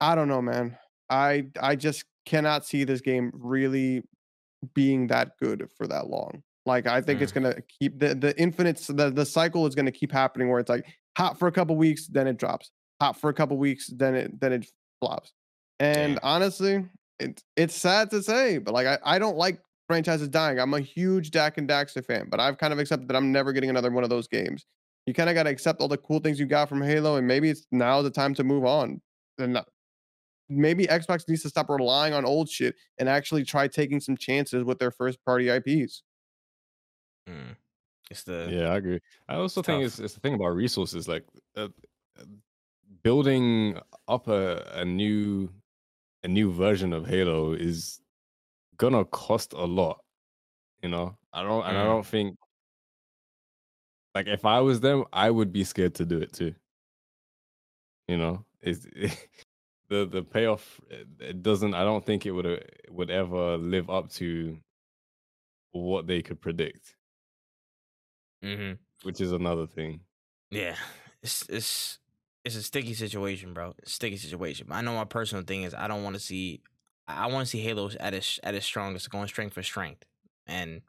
i 0.00 0.14
don't 0.14 0.28
know 0.28 0.42
man. 0.42 0.76
I 1.08 1.46
i 1.60 1.76
just 1.76 2.04
cannot 2.26 2.64
see 2.64 2.84
this 2.84 3.00
game 3.00 3.32
really 3.34 4.02
being 4.74 5.06
that 5.06 5.32
good 5.40 5.68
for 5.76 5.86
that 5.86 6.08
long 6.08 6.42
like 6.66 6.86
i 6.86 7.00
think 7.00 7.20
it's 7.20 7.32
mm. 7.32 7.42
gonna 7.42 7.54
keep 7.62 7.98
the 7.98 8.14
the 8.14 8.38
infinite 8.38 8.76
the, 8.88 9.10
the 9.10 9.24
cycle 9.24 9.66
is 9.66 9.74
gonna 9.74 9.92
keep 9.92 10.12
happening 10.12 10.48
where 10.48 10.60
it's 10.60 10.68
like 10.68 10.86
hot 11.16 11.38
for 11.38 11.48
a 11.48 11.52
couple 11.52 11.76
weeks 11.76 12.06
then 12.08 12.26
it 12.26 12.36
drops 12.36 12.70
hot 13.00 13.18
for 13.18 13.30
a 13.30 13.34
couple 13.34 13.56
weeks 13.56 13.88
then 13.96 14.14
it 14.14 14.40
then 14.40 14.52
it 14.52 14.66
flops 15.00 15.32
and 15.78 16.14
Damn. 16.16 16.20
honestly 16.22 16.84
it's 17.18 17.42
it's 17.56 17.74
sad 17.74 18.10
to 18.10 18.22
say 18.22 18.58
but 18.58 18.74
like 18.74 18.86
i, 18.86 18.98
I 19.04 19.18
don't 19.18 19.36
like 19.36 19.60
franchises 19.90 20.28
dying. 20.28 20.60
I'm 20.60 20.72
a 20.72 20.78
huge 20.78 21.32
Jak 21.32 21.58
and 21.58 21.68
Daxter 21.68 22.04
fan, 22.04 22.28
but 22.30 22.38
I've 22.38 22.58
kind 22.58 22.72
of 22.72 22.78
accepted 22.78 23.08
that 23.08 23.16
I'm 23.16 23.32
never 23.32 23.52
getting 23.52 23.70
another 23.70 23.90
one 23.90 24.04
of 24.04 24.08
those 24.08 24.28
games. 24.28 24.64
You 25.04 25.14
kind 25.14 25.28
of 25.28 25.34
got 25.34 25.42
to 25.42 25.50
accept 25.50 25.80
all 25.80 25.88
the 25.88 25.96
cool 25.96 26.20
things 26.20 26.38
you 26.38 26.46
got 26.46 26.68
from 26.68 26.80
Halo, 26.80 27.16
and 27.16 27.26
maybe 27.26 27.50
it's 27.50 27.66
now 27.72 28.00
the 28.00 28.08
time 28.08 28.32
to 28.34 28.44
move 28.44 28.64
on. 28.64 29.00
And 29.38 29.60
maybe 30.50 30.86
Xbox 30.86 31.28
needs 31.28 31.42
to 31.42 31.48
stop 31.50 31.70
relying 31.70 32.14
on 32.14 32.24
old 32.26 32.48
shit 32.50 32.76
and 32.98 33.08
actually 33.08 33.44
try 33.44 33.68
taking 33.68 34.00
some 34.00 34.16
chances 34.16 34.64
with 34.64 34.78
their 34.78 34.90
first 34.90 35.24
party 35.24 35.50
IPs. 35.50 36.02
mm, 37.26 37.56
it's 38.10 38.24
the 38.24 38.54
Yeah, 38.54 38.68
I 38.70 38.76
agree. 38.76 39.00
I 39.28 39.36
also 39.36 39.60
It's 39.60 39.62
think 39.62 39.84
tough. 39.84 39.84
it's 39.84 39.98
it's 39.98 40.14
the 40.14 40.20
thing 40.20 40.34
about 40.34 40.48
resources, 40.50 41.06
like 41.08 41.26
uh, 41.56 41.68
uh, 42.18 42.24
building 43.02 43.78
up 44.08 44.28
a, 44.28 44.62
a 44.74 44.84
new 44.84 45.50
a 46.24 46.28
new 46.28 46.52
version 46.52 46.92
of 46.94 47.06
Halo 47.06 47.52
is 47.54 48.00
gonna 48.78 49.04
cost 49.06 49.52
a 49.54 49.64
lot. 49.66 50.04
You 50.82 50.90
know, 50.90 51.18
I 51.32 51.42
don't, 51.44 51.66
and 51.66 51.78
I 51.78 51.84
Mm. 51.84 51.86
don't 51.86 52.06
think 52.06 52.38
like 54.14 54.26
if 54.26 54.44
I 54.44 54.60
was 54.60 54.80
them, 54.80 55.04
I 55.12 55.30
would 55.30 55.52
be 55.52 55.64
scared 55.64 55.94
to 55.96 56.04
do 56.06 56.18
it 56.18 56.32
too. 56.32 56.54
You 58.08 58.16
know, 58.18 58.44
it's 58.60 58.86
the 59.90 60.06
the 60.06 60.22
payoff. 60.22 60.80
It, 60.90 61.08
it 61.20 61.42
doesn't. 61.42 61.74
I 61.74 61.84
don't 61.84 62.06
think 62.06 62.26
it 62.26 62.32
would 62.32 62.64
would 62.90 63.10
ever 63.10 63.58
live 63.58 63.90
up 63.90 64.10
to 64.12 64.58
what 65.72 66.06
they 66.06 66.22
could 66.22 66.40
predict, 66.40 66.96
hmm 68.42 68.72
which 69.02 69.20
is 69.20 69.32
another 69.32 69.66
thing. 69.66 70.00
Yeah, 70.50 70.76
it's 71.22 71.48
it's 71.48 71.98
it's 72.44 72.56
a 72.56 72.62
sticky 72.62 72.94
situation, 72.94 73.54
bro. 73.54 73.74
Sticky 73.84 74.16
situation. 74.16 74.68
I 74.70 74.82
know 74.82 74.94
my 74.94 75.04
personal 75.04 75.44
thing 75.44 75.62
is 75.62 75.74
I 75.74 75.88
don't 75.88 76.02
want 76.04 76.14
to 76.16 76.20
see. 76.20 76.62
I 77.08 77.26
want 77.26 77.46
to 77.46 77.50
see 77.50 77.60
halos 77.62 77.96
at 77.96 78.14
its 78.14 78.40
at 78.42 78.54
its 78.54 78.66
strongest, 78.66 79.10
going 79.10 79.28
strength 79.28 79.54
for 79.54 79.62
strength, 79.62 80.04
and 80.46 80.82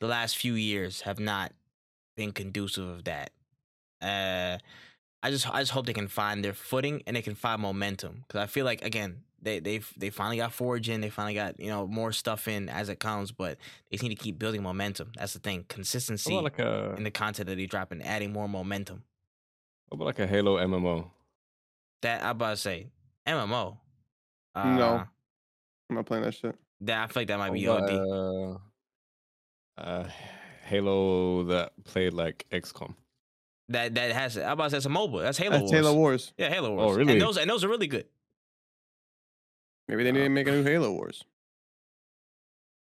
the 0.00 0.08
last 0.08 0.36
few 0.38 0.54
years 0.54 1.02
have 1.02 1.20
not 1.20 1.52
been 2.16 2.32
conducive 2.32 2.88
of 2.88 3.04
that. 3.04 3.30
Uh, 4.02 4.58
I 5.22 5.30
just 5.30 5.48
I 5.52 5.60
just 5.60 5.72
hope 5.72 5.86
they 5.86 5.92
can 5.92 6.08
find 6.08 6.44
their 6.44 6.52
footing 6.54 7.02
and 7.06 7.16
they 7.16 7.22
can 7.22 7.34
find 7.34 7.60
momentum 7.60 8.24
because 8.26 8.40
I 8.40 8.46
feel 8.46 8.64
like 8.64 8.82
again 8.84 9.24
they 9.42 9.58
they 9.60 9.80
they 9.96 10.10
finally 10.10 10.36
got 10.36 10.52
Forge 10.52 10.88
in, 10.88 11.00
they 11.00 11.10
finally 11.10 11.34
got 11.34 11.58
you 11.60 11.68
know 11.68 11.86
more 11.86 12.12
stuff 12.12 12.46
in 12.48 12.68
as 12.68 12.88
it 12.88 13.00
comes, 13.00 13.32
but 13.32 13.58
they 13.90 13.96
just 13.96 14.02
need 14.02 14.16
to 14.16 14.22
keep 14.22 14.38
building 14.38 14.62
momentum. 14.62 15.12
That's 15.16 15.32
the 15.32 15.38
thing, 15.40 15.64
consistency 15.68 16.34
like 16.34 16.58
a 16.58 16.94
in 16.96 17.04
the 17.04 17.10
content 17.10 17.48
that 17.48 17.56
they 17.56 17.66
drop 17.66 17.92
and 17.92 18.04
adding 18.04 18.32
more 18.32 18.48
momentum. 18.48 19.02
what 19.88 19.96
about 19.96 20.04
like 20.06 20.18
a 20.20 20.26
Halo 20.26 20.56
MMO? 20.58 21.10
That 22.02 22.22
I 22.24 22.30
about 22.30 22.50
to 22.50 22.56
say 22.56 22.86
MMO. 23.26 23.76
Uh, 24.54 24.64
No. 24.64 25.04
I'm 25.90 25.96
not 25.96 26.06
playing 26.06 26.24
that 26.24 26.34
shit. 26.34 26.54
that 26.82 27.04
I 27.04 27.06
feel 27.06 27.20
like 27.22 27.28
that 27.28 27.38
might 27.38 27.52
be 27.52 27.64
about, 27.64 27.90
OD. 27.90 28.58
uh, 29.78 29.80
uh, 29.80 30.08
Halo 30.64 31.44
that 31.44 31.72
played 31.84 32.12
like 32.12 32.44
XCOM. 32.52 32.94
That 33.70 33.94
that 33.96 34.12
has 34.12 34.38
I 34.38 34.52
about 34.52 34.64
to 34.64 34.70
say 34.70 34.76
it's 34.78 34.86
a 34.86 34.90
mobile. 34.90 35.18
That's 35.18 35.36
Halo 35.38 35.50
That's 35.58 35.62
Wars. 35.62 35.72
Halo 35.72 35.94
Wars. 35.94 36.32
Yeah, 36.38 36.48
Halo 36.48 36.74
Wars. 36.74 36.92
Oh, 36.92 36.94
really? 36.98 37.12
And 37.14 37.20
those 37.22 37.36
and 37.36 37.50
those 37.50 37.64
are 37.64 37.68
really 37.68 37.86
good. 37.86 38.06
Maybe 39.88 40.04
they 40.04 40.12
need 40.12 40.20
to 40.20 40.28
make 40.28 40.46
a 40.48 40.52
new 40.52 40.62
Halo 40.64 40.92
Wars. 40.92 41.24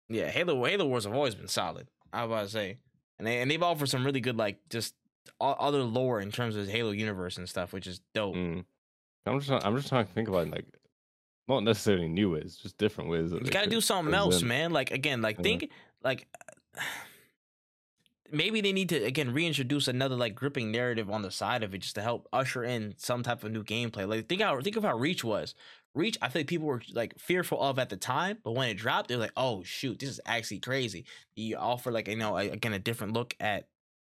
Yeah, 0.09 0.29
Halo 0.29 0.65
Halo 0.65 0.87
Wars 0.87 1.05
have 1.05 1.15
always 1.15 1.35
been 1.35 1.49
solid. 1.49 1.87
I 2.13 2.25
was 2.25 2.31
about 2.33 2.43
to 2.45 2.49
say, 2.51 2.79
and 3.19 3.27
they 3.27 3.41
and 3.41 3.51
they've 3.51 3.63
offered 3.63 3.89
some 3.89 4.05
really 4.05 4.21
good 4.21 4.37
like 4.37 4.59
just 4.69 4.95
other 5.41 5.83
lore 5.83 6.21
in 6.21 6.31
terms 6.31 6.57
of 6.57 6.67
Halo 6.69 6.91
universe 6.91 7.37
and 7.37 7.49
stuff, 7.49 7.73
which 7.73 7.87
is 7.87 8.01
dope. 8.15 8.35
Mm. 8.35 8.65
I'm 9.27 9.41
just 9.41 9.51
I'm 9.65 9.77
just 9.77 9.89
trying 9.89 10.07
to 10.07 10.13
think 10.13 10.29
about 10.29 10.51
like 10.51 10.65
not 11.47 11.63
necessarily 11.63 12.09
new 12.09 12.31
ways, 12.33 12.57
just 12.57 12.79
different 12.79 13.11
ways. 13.11 13.33
You 13.33 13.41
got 13.51 13.65
to 13.65 13.71
do 13.71 13.81
something 13.81 14.15
else, 14.15 14.43
man. 14.43 14.73
Like 14.73 14.91
again, 14.91 15.21
like 15.21 15.37
Yeah. 15.39 15.43
think 15.43 15.71
like 16.03 16.27
maybe 18.33 18.61
they 18.61 18.73
need 18.73 18.89
to 18.91 18.97
again 19.05 19.33
reintroduce 19.33 19.89
another 19.89 20.17
like 20.17 20.35
gripping 20.35 20.71
narrative 20.71 21.11
on 21.11 21.23
the 21.23 21.31
side 21.31 21.63
of 21.63 21.75
it 21.75 21.79
just 21.79 21.95
to 21.97 22.03
help 22.03 22.29
usher 22.33 22.65
in 22.65 22.95
some 22.97 23.23
type 23.23 23.45
of 23.45 23.53
new 23.53 23.65
gameplay. 23.65 24.09
Like 24.09 24.29
think 24.29 24.43
how 24.43 24.61
think 24.61 24.77
of 24.77 24.85
how 24.85 24.97
Reach 24.97 25.25
was. 25.25 25.55
Reach, 25.95 26.17
I 26.23 26.29
think 26.29 26.49
people 26.49 26.69
were 26.69 26.83
like 26.93 27.19
fearful 27.19 27.61
of 27.61 27.79
at 27.79 27.89
the 27.89 27.97
time, 27.97 28.39
but 28.45 28.53
when 28.53 28.69
it 28.69 28.75
dropped, 28.75 29.09
they're 29.09 29.19
like, 29.19 29.33
"Oh 29.37 29.65
shoot, 29.65 29.99
this 29.99 30.09
is 30.09 30.21
actually 30.25 30.61
crazy." 30.61 31.05
You 31.35 31.57
offer 31.57 31.91
like 31.91 32.07
you 32.09 32.17
know 32.17 32.37
a, 32.37 32.51
again 32.51 32.73
a 32.73 32.79
different 32.79 33.13
look 33.13 33.35
at 33.41 33.67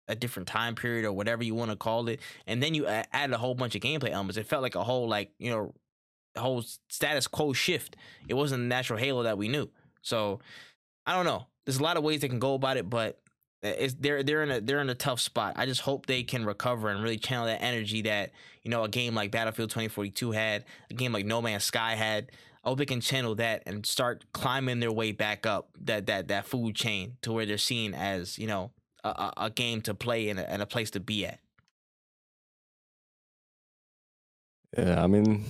a 0.09 0.15
different 0.15 0.49
time 0.49 0.75
period 0.75 1.05
or 1.05 1.13
whatever 1.13 1.45
you 1.45 1.55
want 1.55 1.71
to 1.71 1.77
call 1.77 2.09
it, 2.09 2.21
and 2.47 2.63
then 2.63 2.75
you 2.75 2.87
a- 2.87 3.05
added 3.13 3.35
a 3.35 3.39
whole 3.39 3.55
bunch 3.55 3.75
of 3.77 3.83
gameplay 3.83 4.11
elements. 4.11 4.37
It 4.37 4.47
felt 4.47 4.63
like 4.63 4.75
a 4.75 4.83
whole 4.83 5.09
like 5.09 5.31
you 5.39 5.51
know 5.51 5.75
whole 6.37 6.65
status 6.89 7.27
quo 7.27 7.53
shift. 7.53 7.97
It 8.29 8.35
wasn't 8.35 8.63
the 8.63 8.69
natural 8.69 8.99
Halo 8.99 9.23
that 9.23 9.39
we 9.39 9.49
knew. 9.49 9.69
So 10.03 10.41
I 11.07 11.15
don't 11.15 11.25
know. 11.25 11.47
There's 11.65 11.79
a 11.79 11.83
lot 11.83 11.97
of 11.97 12.03
ways 12.03 12.21
they 12.21 12.29
can 12.29 12.39
go 12.39 12.55
about 12.55 12.77
it, 12.77 12.89
but 12.89 13.21
it's 13.63 13.95
they're 13.95 14.23
they're 14.23 14.43
in 14.43 14.51
a 14.51 14.61
they're 14.61 14.81
in 14.81 14.91
a 14.91 14.95
tough 14.95 15.21
spot. 15.21 15.55
I 15.57 15.67
just 15.67 15.81
hope 15.81 16.07
they 16.07 16.23
can 16.23 16.45
recover 16.45 16.89
and 16.89 17.03
really 17.03 17.19
channel 17.19 17.47
that 17.47 17.63
energy 17.63 18.03
that 18.03 18.31
you 18.63 18.71
know 18.71 18.85
a 18.85 18.89
game 18.89 19.15
like 19.15 19.31
Battlefield 19.31 19.71
2042 19.71 20.33
had, 20.33 20.65
a 20.91 20.95
game 20.95 21.13
like 21.13 21.27
No 21.27 21.43
Man's 21.43 21.65
Sky 21.65 21.95
had. 21.95 22.31
I 22.65 22.69
hope 22.69 22.79
they 22.79 22.87
can 22.87 23.01
channel 23.01 23.35
that 23.37 23.63
and 23.67 23.85
start 23.87 24.25
climbing 24.33 24.81
their 24.81 24.93
way 24.93 25.13
back 25.13 25.47
up 25.47 25.71
that 25.81 26.07
that 26.07 26.29
that 26.29 26.47
food 26.47 26.75
chain 26.77 27.17
to 27.23 27.33
where 27.33 27.47
they're 27.47 27.59
seen 27.59 27.95
as 27.95 28.39
you 28.39 28.47
know 28.47 28.73
a, 29.05 29.33
a, 29.37 29.51
game 29.51 29.81
to 29.83 29.95
play 29.95 30.29
and 30.29 30.39
a, 30.39 30.51
and 30.51 30.61
a 30.61 30.67
place 30.67 30.91
to 30.91 31.01
be 31.01 31.25
at. 31.27 31.39
Yeah, 34.77 35.03
I 35.03 35.07
mean, 35.07 35.45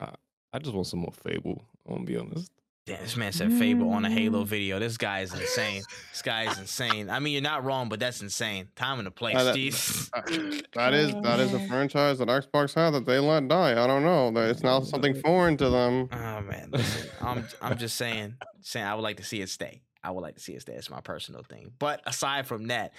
I, 0.00 0.10
I 0.52 0.58
just 0.58 0.74
want 0.74 0.86
some 0.86 1.00
more 1.00 1.12
Fable. 1.12 1.62
I'm 1.86 1.96
gonna 1.96 2.06
be 2.06 2.16
honest. 2.16 2.50
Damn, 2.88 3.02
this 3.02 3.16
man 3.18 3.32
said 3.32 3.52
Fable 3.52 3.90
on 3.90 4.06
a 4.06 4.10
Halo 4.10 4.44
video. 4.44 4.78
This 4.78 4.96
guy 4.96 5.20
is 5.20 5.34
insane. 5.34 5.82
This 6.10 6.22
guy 6.22 6.50
is 6.50 6.58
insane. 6.58 7.10
I 7.10 7.18
mean, 7.18 7.34
you're 7.34 7.42
not 7.42 7.62
wrong, 7.62 7.90
but 7.90 8.00
that's 8.00 8.22
insane. 8.22 8.68
Time 8.76 8.98
and 8.98 9.06
a 9.06 9.10
place. 9.10 9.34
That- 9.36 9.54
Jesus. 9.54 10.08
Uh, 10.14 10.22
that 10.72 10.94
is 10.94 11.12
that 11.22 11.38
is 11.38 11.52
a 11.52 11.60
franchise 11.68 12.18
that 12.18 12.28
Xbox 12.28 12.74
had 12.74 12.94
that 12.94 13.04
they 13.04 13.18
let 13.18 13.46
die. 13.46 13.72
I 13.72 13.86
don't 13.86 14.04
know. 14.04 14.30
That 14.30 14.48
It's 14.48 14.62
now 14.62 14.80
something 14.80 15.12
foreign 15.20 15.58
to 15.58 15.68
them. 15.68 16.08
Oh 16.10 16.40
man, 16.40 16.70
listen, 16.72 17.10
I'm 17.20 17.44
I'm 17.60 17.76
just 17.76 17.96
saying, 17.96 18.36
saying 18.62 18.86
I 18.86 18.94
would 18.94 19.02
like 19.02 19.18
to 19.18 19.22
see 19.24 19.42
it 19.42 19.50
stay. 19.50 19.82
I 20.02 20.10
would 20.10 20.22
like 20.22 20.36
to 20.36 20.40
see 20.40 20.54
it 20.54 20.62
stay. 20.62 20.72
It's 20.72 20.88
my 20.88 21.02
personal 21.02 21.42
thing. 21.42 21.72
But 21.78 22.00
aside 22.06 22.46
from 22.46 22.68
that, 22.68 22.94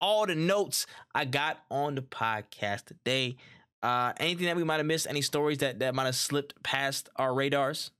all 0.00 0.26
the 0.26 0.34
notes 0.34 0.86
I 1.14 1.26
got 1.26 1.58
on 1.70 1.94
the 1.94 2.02
podcast 2.02 2.86
today. 2.86 3.36
Uh, 3.80 4.12
anything 4.16 4.46
that 4.46 4.56
we 4.56 4.64
might 4.64 4.78
have 4.78 4.86
missed? 4.86 5.06
Any 5.08 5.22
stories 5.22 5.58
that 5.58 5.78
that 5.78 5.94
might 5.94 6.06
have 6.06 6.16
slipped 6.16 6.60
past 6.64 7.08
our 7.14 7.32
radars? 7.32 7.92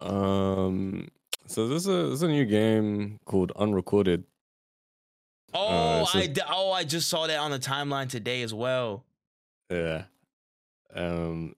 Um, 0.00 1.08
so 1.46 1.66
this 1.68 1.82
is 1.82 1.88
a 1.88 2.02
this 2.08 2.14
is 2.14 2.22
a 2.22 2.28
new 2.28 2.44
game 2.44 3.18
called 3.24 3.52
Unrecorded. 3.56 4.24
Oh, 5.54 6.04
so- 6.04 6.18
I 6.18 6.26
d- 6.26 6.40
oh 6.48 6.72
I 6.72 6.84
just 6.84 7.08
saw 7.08 7.26
that 7.26 7.38
on 7.38 7.50
the 7.50 7.58
timeline 7.58 8.08
today 8.08 8.42
as 8.42 8.52
well. 8.54 9.04
Yeah. 9.70 10.04
Um, 10.94 11.54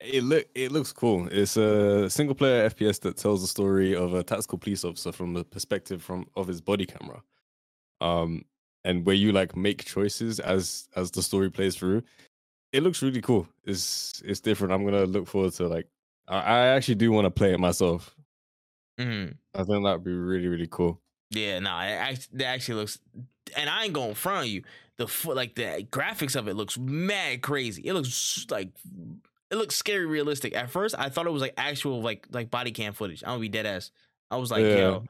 It 0.00 0.22
look 0.24 0.46
it 0.54 0.72
looks 0.72 0.92
cool. 0.92 1.28
It's 1.30 1.56
a 1.56 2.08
single 2.08 2.34
player 2.34 2.68
FPS 2.70 3.00
that 3.02 3.16
tells 3.18 3.42
the 3.42 3.48
story 3.48 3.94
of 3.94 4.14
a 4.14 4.22
tactical 4.22 4.58
police 4.58 4.84
officer 4.84 5.12
from 5.12 5.34
the 5.34 5.44
perspective 5.44 6.02
from 6.02 6.26
of 6.36 6.46
his 6.48 6.60
body 6.60 6.86
camera. 6.86 7.22
Um 8.00 8.44
and 8.82 9.04
where 9.04 9.14
you 9.14 9.30
like 9.32 9.54
make 9.56 9.84
choices 9.84 10.40
as 10.40 10.88
as 10.96 11.10
the 11.10 11.22
story 11.22 11.50
plays 11.50 11.76
through. 11.76 12.02
It 12.72 12.82
looks 12.82 13.02
really 13.02 13.20
cool. 13.20 13.46
It's 13.64 14.22
it's 14.24 14.40
different. 14.40 14.72
I'm 14.72 14.84
gonna 14.86 15.04
look 15.04 15.26
forward 15.28 15.52
to 15.54 15.68
like 15.68 15.86
I, 16.38 16.66
actually 16.68 16.94
do 16.96 17.10
want 17.12 17.26
to 17.26 17.30
play 17.30 17.52
it 17.52 17.60
myself. 17.60 18.14
Mhm. 18.98 19.36
I 19.54 19.64
think 19.64 19.84
that'd 19.84 20.04
be 20.04 20.12
really, 20.12 20.46
really 20.48 20.68
cool. 20.70 21.00
Yeah, 21.30 21.58
no, 21.60 21.70
it 21.78 21.92
act- 21.92 22.28
that 22.38 22.46
actually 22.46 22.74
looks, 22.76 22.98
and 23.56 23.70
I 23.70 23.84
ain't 23.84 23.92
going 23.92 24.14
front 24.14 24.38
on 24.38 24.48
you. 24.48 24.62
The 24.96 25.06
like 25.34 25.54
the 25.54 25.86
graphics 25.90 26.36
of 26.36 26.48
it 26.48 26.54
looks 26.54 26.76
mad 26.76 27.40
crazy. 27.42 27.82
It 27.86 27.94
looks 27.94 28.46
like 28.50 28.70
it 29.50 29.56
looks 29.56 29.74
scary 29.76 30.06
realistic. 30.06 30.54
At 30.54 30.70
first, 30.70 30.94
I 30.98 31.08
thought 31.08 31.26
it 31.26 31.30
was 31.30 31.40
like 31.42 31.54
actual 31.56 32.02
like 32.02 32.26
like 32.30 32.50
body 32.50 32.70
cam 32.72 32.92
footage. 32.92 33.22
I'm 33.22 33.30
gonna 33.30 33.40
be 33.40 33.48
dead 33.48 33.66
ass. 33.66 33.90
I 34.30 34.36
was 34.36 34.50
like, 34.50 34.64
Yeah. 34.64 34.76
yo, 34.76 35.04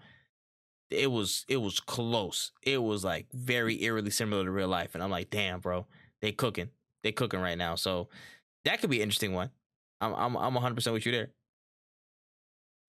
it 0.90 1.10
was 1.10 1.44
it 1.48 1.56
was 1.56 1.80
close. 1.80 2.52
It 2.62 2.78
was 2.82 3.04
like 3.04 3.26
very 3.32 3.82
eerily 3.82 4.10
similar 4.10 4.44
to 4.44 4.50
real 4.50 4.68
life, 4.68 4.94
and 4.94 5.02
I'm 5.02 5.10
like, 5.10 5.30
damn, 5.30 5.60
bro, 5.60 5.86
they 6.20 6.32
cooking, 6.32 6.70
they 7.02 7.12
cooking 7.12 7.40
right 7.40 7.58
now. 7.58 7.74
So 7.74 8.08
that 8.64 8.80
could 8.80 8.90
be 8.90 8.98
an 8.98 9.04
interesting 9.04 9.32
one. 9.32 9.50
I'm 10.00 10.14
I'm 10.14 10.36
I'm 10.36 10.54
100 10.54 10.74
percent 10.74 10.94
with 10.94 11.06
you 11.06 11.12
there. 11.12 11.30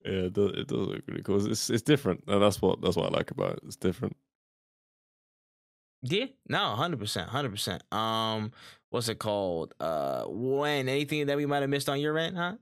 Yeah, 0.04 0.26
it 0.28 0.34
does, 0.34 0.52
it 0.52 0.68
does 0.68 0.88
look 0.88 1.04
really 1.08 1.22
cool. 1.22 1.46
It's 1.50 1.70
it's 1.70 1.84
different. 1.84 2.24
And 2.28 2.42
that's 2.42 2.62
what 2.62 2.82
that's 2.82 2.96
what 2.96 3.14
I 3.14 3.18
like 3.18 3.32
about 3.32 3.54
it. 3.54 3.60
It's 3.66 3.76
different. 3.76 4.16
Yeah, 6.04 6.26
no, 6.50 6.76
hundred 6.76 7.00
percent, 7.00 7.30
hundred 7.30 7.52
percent. 7.52 7.84
Um, 7.94 8.52
what's 8.90 9.08
it 9.08 9.20
called? 9.20 9.76
Uh, 9.80 10.26
Wen 10.28 10.90
anything 10.90 11.28
that 11.28 11.38
we 11.38 11.46
might 11.46 11.62
have 11.62 11.70
missed 11.70 11.90
on 11.90 12.00
your 12.00 12.18
end, 12.18 12.38
huh? 12.38 12.56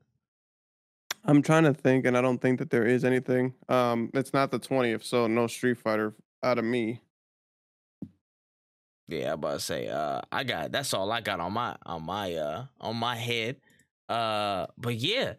I'm 1.23 1.41
trying 1.41 1.63
to 1.63 1.73
think, 1.73 2.05
and 2.05 2.17
I 2.17 2.21
don't 2.21 2.41
think 2.41 2.59
that 2.59 2.69
there 2.69 2.85
is 2.85 3.05
anything. 3.05 3.53
Um, 3.69 4.09
it's 4.13 4.33
not 4.33 4.51
the 4.51 4.59
twentieth, 4.59 5.03
so 5.03 5.27
no 5.27 5.47
Street 5.47 5.77
Fighter 5.77 6.13
out 6.43 6.57
of 6.57 6.65
me. 6.65 7.01
Yeah, 9.07 9.29
I'm 9.29 9.33
about 9.35 9.53
to 9.53 9.59
say. 9.59 9.87
Uh, 9.87 10.21
I 10.31 10.43
got 10.43 10.71
that's 10.73 10.93
all 10.93 11.11
I 11.11 11.21
got 11.21 11.39
on 11.39 11.53
my 11.53 11.77
on 11.85 12.05
my 12.05 12.33
uh 12.35 12.65
on 12.81 12.97
my 12.97 13.15
head. 13.15 13.57
Uh, 14.09 14.65
but 14.77 14.95
yeah, 14.95 15.33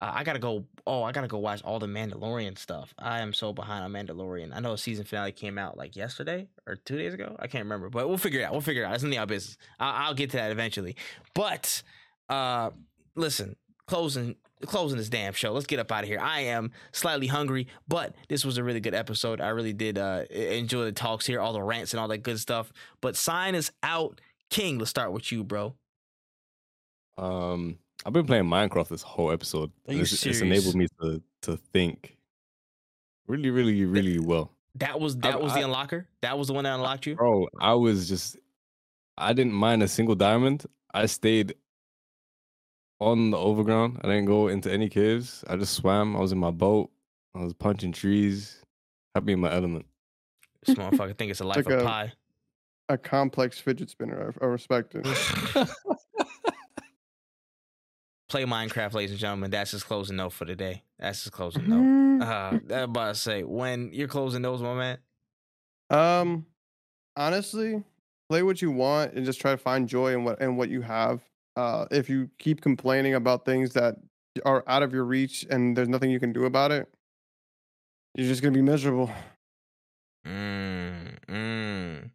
I 0.00 0.24
gotta 0.24 0.38
go. 0.38 0.66
Oh, 0.86 1.02
I 1.02 1.12
gotta 1.12 1.28
go 1.28 1.38
watch 1.38 1.62
all 1.62 1.78
the 1.78 1.86
Mandalorian 1.86 2.56
stuff. 2.58 2.94
I 2.98 3.20
am 3.20 3.32
so 3.32 3.52
behind 3.52 3.84
on 3.84 3.92
Mandalorian. 3.92 4.54
I 4.54 4.60
know 4.60 4.76
season 4.76 5.04
finale 5.04 5.32
came 5.32 5.58
out 5.58 5.76
like 5.76 5.96
yesterday 5.96 6.48
or 6.66 6.76
two 6.76 6.96
days 6.96 7.12
ago. 7.12 7.36
I 7.38 7.48
can't 7.48 7.64
remember, 7.64 7.90
but 7.90 8.08
we'll 8.08 8.18
figure 8.18 8.40
it 8.40 8.44
out. 8.44 8.52
We'll 8.52 8.60
figure 8.60 8.82
it 8.82 8.86
out. 8.86 8.94
It's 8.94 9.04
in 9.04 9.10
the 9.10 9.24
business. 9.26 9.58
I'll, 9.78 10.06
I'll 10.06 10.14
get 10.14 10.30
to 10.30 10.36
that 10.38 10.52
eventually. 10.52 10.96
But 11.34 11.82
uh, 12.28 12.70
listen, 13.14 13.56
closing 13.86 14.36
closing 14.66 14.98
this 14.98 15.08
damn 15.08 15.32
show. 15.32 15.52
Let's 15.52 15.66
get 15.66 15.78
up 15.78 15.90
out 15.92 16.04
of 16.04 16.08
here. 16.08 16.20
I 16.20 16.40
am 16.40 16.72
slightly 16.92 17.26
hungry, 17.26 17.66
but 17.88 18.14
this 18.28 18.44
was 18.44 18.58
a 18.58 18.64
really 18.64 18.80
good 18.80 18.94
episode. 18.94 19.40
I 19.40 19.48
really 19.48 19.72
did 19.72 19.98
uh, 19.98 20.24
enjoy 20.30 20.84
the 20.84 20.92
talks 20.92 21.26
here, 21.26 21.40
all 21.40 21.52
the 21.52 21.62
rants 21.62 21.92
and 21.92 22.00
all 22.00 22.08
that 22.08 22.18
good 22.18 22.38
stuff. 22.38 22.72
But 23.00 23.16
sign 23.16 23.54
us 23.54 23.70
out, 23.82 24.20
King. 24.50 24.78
Let's 24.78 24.90
start 24.90 25.12
with 25.12 25.30
you, 25.32 25.44
bro. 25.44 25.74
Um, 27.18 27.78
I've 28.04 28.12
been 28.12 28.26
playing 28.26 28.44
Minecraft 28.44 28.88
this 28.88 29.02
whole 29.02 29.30
episode. 29.30 29.70
Are 29.88 29.94
you 29.94 30.02
it's, 30.02 30.24
it's 30.24 30.40
enabled 30.40 30.74
me 30.74 30.86
to 31.00 31.22
to 31.42 31.56
think 31.56 32.16
really, 33.26 33.50
really, 33.50 33.84
really 33.84 34.18
well. 34.18 34.52
That 34.76 34.98
was 35.00 35.16
that 35.18 35.34
I- 35.34 35.36
was 35.36 35.52
the 35.54 35.60
unlocker. 35.60 36.06
That 36.22 36.38
was 36.38 36.48
the 36.48 36.54
one 36.54 36.64
that 36.64 36.74
unlocked 36.74 37.06
you. 37.06 37.16
Bro, 37.16 37.48
I 37.60 37.74
was 37.74 38.08
just 38.08 38.36
I 39.18 39.32
didn't 39.32 39.52
mind 39.52 39.82
a 39.82 39.88
single 39.88 40.14
diamond. 40.14 40.64
I 40.92 41.06
stayed 41.06 41.54
on 43.00 43.30
the 43.30 43.38
overground. 43.38 44.00
I 44.02 44.08
didn't 44.08 44.26
go 44.26 44.48
into 44.48 44.72
any 44.72 44.88
caves. 44.88 45.44
I 45.48 45.56
just 45.56 45.74
swam. 45.74 46.16
I 46.16 46.20
was 46.20 46.32
in 46.32 46.38
my 46.38 46.50
boat. 46.50 46.90
I 47.34 47.42
was 47.42 47.54
punching 47.54 47.92
trees. 47.92 48.62
Happy 49.14 49.32
in 49.32 49.40
my 49.40 49.52
element. 49.52 49.86
This 50.64 50.74
motherfucker 50.76 51.16
think 51.16 51.30
it's 51.30 51.40
a 51.40 51.44
life 51.44 51.56
like 51.56 51.70
of 51.70 51.80
a- 51.80 51.84
pie. 51.84 52.12
A 52.88 52.98
complex 52.98 53.58
fidget 53.60 53.88
spinner. 53.88 54.34
I, 54.40 54.44
I 54.44 54.48
respect 54.48 54.96
it. 54.96 55.06
Play 58.30 58.44
Minecraft, 58.44 58.94
ladies 58.94 59.10
and 59.10 59.18
gentlemen. 59.18 59.50
That's 59.50 59.72
his 59.72 59.82
closing 59.82 60.14
note 60.14 60.32
for 60.32 60.44
today. 60.44 60.84
That's 61.00 61.24
his 61.24 61.30
closing 61.30 61.68
note. 61.68 62.24
Uh, 62.24 62.60
that 62.66 62.84
about 62.84 63.08
to 63.08 63.14
say 63.16 63.42
when 63.42 63.90
you're 63.92 64.06
closing 64.06 64.40
those, 64.40 64.62
my 64.62 64.74
man. 64.74 64.98
Um, 65.90 66.46
honestly, 67.16 67.82
play 68.28 68.44
what 68.44 68.62
you 68.62 68.70
want 68.70 69.14
and 69.14 69.26
just 69.26 69.40
try 69.40 69.50
to 69.50 69.56
find 69.56 69.88
joy 69.88 70.12
in 70.12 70.22
what 70.22 70.40
in 70.40 70.56
what 70.56 70.68
you 70.70 70.80
have. 70.82 71.22
Uh, 71.56 71.86
if 71.90 72.08
you 72.08 72.30
keep 72.38 72.60
complaining 72.60 73.14
about 73.14 73.44
things 73.44 73.72
that 73.72 73.96
are 74.44 74.62
out 74.68 74.84
of 74.84 74.92
your 74.92 75.04
reach 75.04 75.44
and 75.50 75.76
there's 75.76 75.88
nothing 75.88 76.12
you 76.12 76.20
can 76.20 76.32
do 76.32 76.44
about 76.44 76.70
it, 76.70 76.88
you're 78.14 78.28
just 78.28 78.42
gonna 78.42 78.54
be 78.54 78.62
miserable. 78.62 79.10
Mm, 80.24 81.18
mm. 81.26 82.10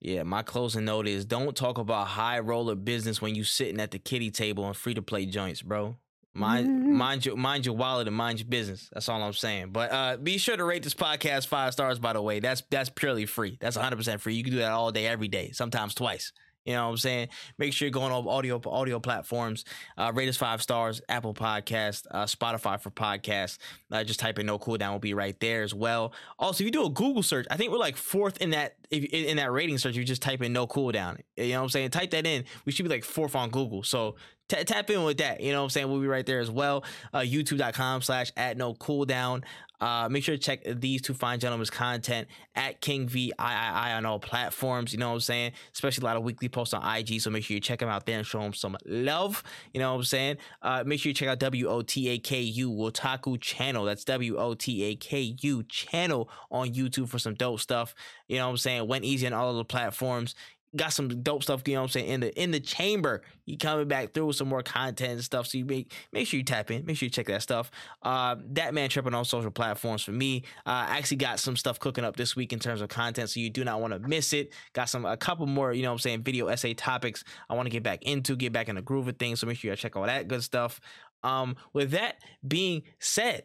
Yeah, 0.00 0.22
my 0.22 0.42
closing 0.42 0.84
note 0.84 1.08
is 1.08 1.24
don't 1.24 1.56
talk 1.56 1.78
about 1.78 2.06
high 2.06 2.38
roller 2.38 2.74
business 2.76 3.20
when 3.20 3.34
you 3.34 3.42
sitting 3.44 3.80
at 3.80 3.90
the 3.90 3.98
kitty 3.98 4.30
table 4.30 4.64
on 4.64 4.74
free 4.74 4.94
to 4.94 5.02
play 5.02 5.26
joints, 5.26 5.60
bro. 5.62 5.96
Mind 6.34 6.68
Mhm. 6.68 6.92
mind 6.92 7.26
your 7.26 7.36
mind 7.36 7.66
your 7.66 7.74
wallet 7.74 8.06
and 8.06 8.14
mind 8.16 8.38
your 8.38 8.46
business. 8.48 8.88
That's 8.92 9.08
all 9.08 9.20
I'm 9.20 9.32
saying. 9.32 9.70
But 9.72 9.90
uh 9.92 10.16
be 10.18 10.38
sure 10.38 10.56
to 10.56 10.64
rate 10.64 10.84
this 10.84 10.94
podcast 10.94 11.48
five 11.48 11.72
stars, 11.72 11.98
by 11.98 12.12
the 12.12 12.22
way. 12.22 12.38
That's 12.38 12.62
that's 12.70 12.90
purely 12.90 13.26
free. 13.26 13.56
That's 13.60 13.76
100 13.76 13.96
percent 13.96 14.20
free. 14.20 14.34
You 14.34 14.44
can 14.44 14.52
do 14.52 14.58
that 14.60 14.70
all 14.70 14.92
day, 14.92 15.06
every 15.06 15.26
day, 15.28 15.50
sometimes 15.50 15.94
twice. 15.94 16.32
You 16.64 16.74
know 16.74 16.84
what 16.84 16.90
I'm 16.90 16.96
saying? 16.98 17.28
Make 17.56 17.72
sure 17.72 17.86
you're 17.86 17.92
going 17.92 18.12
on 18.12 18.28
audio 18.28 18.60
audio 18.66 19.00
platforms. 19.00 19.64
Uh, 19.96 20.12
rate 20.14 20.28
us 20.28 20.36
five 20.36 20.60
stars. 20.62 21.00
Apple 21.08 21.32
Podcast, 21.32 22.06
uh, 22.10 22.24
Spotify 22.26 22.78
for 22.78 22.90
podcasts. 22.90 23.56
Uh, 23.90 24.04
just 24.04 24.20
type 24.20 24.38
in 24.38 24.44
no 24.46 24.58
Cool 24.58 24.76
cooldown 24.76 24.92
will 24.92 24.98
be 24.98 25.14
right 25.14 25.38
there 25.40 25.62
as 25.62 25.72
well. 25.74 26.12
Also, 26.38 26.62
if 26.62 26.66
you 26.66 26.70
do 26.70 26.84
a 26.84 26.90
Google 26.90 27.22
search, 27.22 27.46
I 27.50 27.56
think 27.56 27.72
we're 27.72 27.78
like 27.78 27.96
fourth 27.96 28.36
in 28.42 28.50
that 28.50 28.76
if, 28.90 29.04
in 29.04 29.36
that 29.36 29.52
rating 29.52 29.78
search. 29.78 29.96
You 29.96 30.04
just 30.04 30.22
type 30.22 30.42
in 30.42 30.52
no 30.52 30.66
cooldown, 30.66 31.20
you 31.36 31.50
know 31.50 31.58
what 31.58 31.64
I'm 31.64 31.68
saying? 31.70 31.90
Type 31.90 32.10
that 32.10 32.26
in. 32.26 32.44
We 32.64 32.72
should 32.72 32.84
be 32.84 32.90
like 32.90 33.04
fourth 33.04 33.34
on 33.34 33.50
Google. 33.50 33.82
So 33.82 34.16
ta 34.48 34.62
tap 34.64 34.90
in 34.90 35.04
with 35.04 35.18
that. 35.18 35.40
You 35.40 35.52
know 35.52 35.58
what 35.58 35.64
I'm 35.64 35.70
saying? 35.70 35.90
We'll 35.90 36.00
be 36.00 36.06
right 36.06 36.26
there 36.26 36.40
as 36.40 36.50
well. 36.50 36.84
Uh, 37.12 37.20
YouTube.com 37.20 38.02
slash 38.02 38.32
at 38.36 38.56
no 38.56 38.74
cooldown. 38.74 39.44
Uh, 39.80 40.08
make 40.10 40.24
sure 40.24 40.34
to 40.34 40.40
check 40.40 40.64
these 40.64 41.00
two 41.00 41.14
fine 41.14 41.38
gentlemen's 41.38 41.70
content 41.70 42.26
at 42.56 42.80
King 42.80 43.08
VIII 43.08 43.32
on 43.38 44.04
all 44.04 44.18
platforms. 44.18 44.92
You 44.92 44.98
know 44.98 45.08
what 45.08 45.14
I'm 45.14 45.20
saying? 45.20 45.52
Especially 45.72 46.02
a 46.02 46.04
lot 46.04 46.16
of 46.16 46.24
weekly 46.24 46.48
posts 46.48 46.74
on 46.74 46.96
IG. 46.96 47.20
So 47.20 47.30
make 47.30 47.44
sure 47.44 47.54
you 47.54 47.60
check 47.60 47.78
them 47.78 47.88
out 47.88 48.04
there 48.04 48.18
and 48.18 48.26
show 48.26 48.40
them 48.40 48.54
some 48.54 48.76
love. 48.84 49.44
You 49.72 49.80
know 49.80 49.92
what 49.92 49.98
I'm 49.98 50.04
saying? 50.04 50.36
Uh, 50.62 50.82
make 50.84 51.00
sure 51.00 51.10
you 51.10 51.14
check 51.14 51.28
out 51.28 51.38
WOTAKU 51.38 52.66
Wotaku 52.66 53.40
channel. 53.40 53.84
That's 53.84 54.04
WOTAKU 54.04 55.68
channel 55.68 56.28
on 56.50 56.70
YouTube 56.70 57.08
for 57.08 57.20
some 57.20 57.34
dope 57.34 57.60
stuff. 57.60 57.94
You 58.26 58.38
know 58.38 58.46
what 58.46 58.52
I'm 58.52 58.56
saying? 58.56 58.77
WenEazy 58.86 59.26
on 59.26 59.32
all 59.32 59.50
of 59.50 59.56
the 59.56 59.64
platforms. 59.64 60.34
Got 60.76 60.92
some 60.92 61.22
dope 61.22 61.42
stuff, 61.42 61.62
you 61.66 61.74
know 61.74 61.80
what 61.80 61.84
I'm 61.84 61.92
saying, 61.92 62.08
in 62.08 62.20
the 62.20 62.42
in 62.42 62.50
the 62.50 62.60
chamber. 62.60 63.22
You 63.46 63.56
coming 63.56 63.88
back 63.88 64.12
through 64.12 64.26
with 64.26 64.36
some 64.36 64.48
more 64.48 64.62
content 64.62 65.12
and 65.12 65.24
stuff. 65.24 65.46
So 65.46 65.56
you 65.56 65.64
make 65.64 65.94
make 66.12 66.26
sure 66.26 66.36
you 66.36 66.44
tap 66.44 66.70
in, 66.70 66.84
make 66.84 66.98
sure 66.98 67.06
you 67.06 67.10
check 67.10 67.26
that 67.28 67.40
stuff. 67.40 67.70
Uh 68.02 68.36
that 68.50 68.74
man 68.74 68.90
tripping 68.90 69.14
on 69.14 69.24
social 69.24 69.50
platforms 69.50 70.04
for 70.04 70.12
me. 70.12 70.44
Uh 70.66 70.84
actually 70.90 71.16
got 71.16 71.40
some 71.40 71.56
stuff 71.56 71.80
cooking 71.80 72.04
up 72.04 72.16
this 72.16 72.36
week 72.36 72.52
in 72.52 72.58
terms 72.58 72.82
of 72.82 72.90
content, 72.90 73.30
so 73.30 73.40
you 73.40 73.48
do 73.48 73.64
not 73.64 73.80
want 73.80 73.94
to 73.94 73.98
miss 73.98 74.34
it. 74.34 74.52
Got 74.74 74.90
some 74.90 75.06
a 75.06 75.16
couple 75.16 75.46
more, 75.46 75.72
you 75.72 75.82
know 75.82 75.88
what 75.88 75.94
I'm 75.94 75.98
saying, 76.00 76.22
video 76.22 76.48
essay 76.48 76.74
topics 76.74 77.24
I 77.48 77.54
want 77.54 77.64
to 77.64 77.70
get 77.70 77.82
back 77.82 78.02
into, 78.02 78.36
get 78.36 78.52
back 78.52 78.68
in 78.68 78.74
the 78.76 78.82
groove 78.82 79.08
of 79.08 79.16
things. 79.16 79.40
So 79.40 79.46
make 79.46 79.56
sure 79.56 79.70
you 79.70 79.76
check 79.76 79.96
all 79.96 80.04
that 80.04 80.28
good 80.28 80.42
stuff. 80.42 80.80
Um, 81.22 81.56
with 81.72 81.92
that 81.92 82.16
being 82.46 82.82
said, 82.98 83.44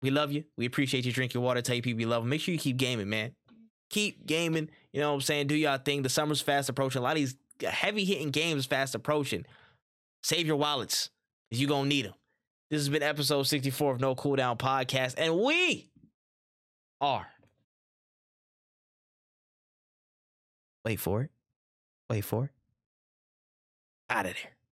we 0.00 0.10
love 0.10 0.30
you. 0.30 0.44
We 0.56 0.66
appreciate 0.66 1.04
you. 1.04 1.12
Drink 1.12 1.34
your 1.34 1.42
water. 1.42 1.60
Tell 1.60 1.74
your 1.74 1.82
people 1.82 2.00
you 2.00 2.06
love 2.06 2.22
them. 2.22 2.30
Make 2.30 2.40
sure 2.40 2.52
you 2.52 2.60
keep 2.60 2.76
gaming, 2.76 3.08
man. 3.08 3.32
Keep 3.90 4.26
gaming. 4.26 4.70
You 4.92 5.00
know 5.00 5.08
what 5.10 5.14
I'm 5.16 5.20
saying? 5.22 5.46
Do 5.46 5.54
y'all 5.54 5.78
thing. 5.78 6.02
The 6.02 6.08
summer's 6.08 6.40
fast 6.40 6.68
approaching. 6.68 7.00
A 7.00 7.02
lot 7.02 7.12
of 7.12 7.16
these 7.16 7.36
heavy 7.62 8.04
hitting 8.04 8.30
games 8.30 8.66
fast 8.66 8.94
approaching. 8.94 9.44
Save 10.22 10.46
your 10.46 10.56
wallets. 10.56 11.10
You 11.50 11.66
gonna 11.66 11.88
need 11.88 12.06
them. 12.06 12.14
This 12.70 12.80
has 12.80 12.88
been 12.90 13.02
episode 13.02 13.44
64 13.44 13.94
of 13.94 14.00
No 14.00 14.14
Cooldown 14.14 14.58
Podcast, 14.58 15.14
and 15.16 15.38
we 15.38 15.90
are. 17.00 17.26
Wait 20.84 21.00
for 21.00 21.22
it. 21.22 21.30
Wait 22.10 22.24
for 22.24 22.44
it. 22.46 22.50
Out 24.10 24.26
of 24.26 24.32
there. 24.32 24.57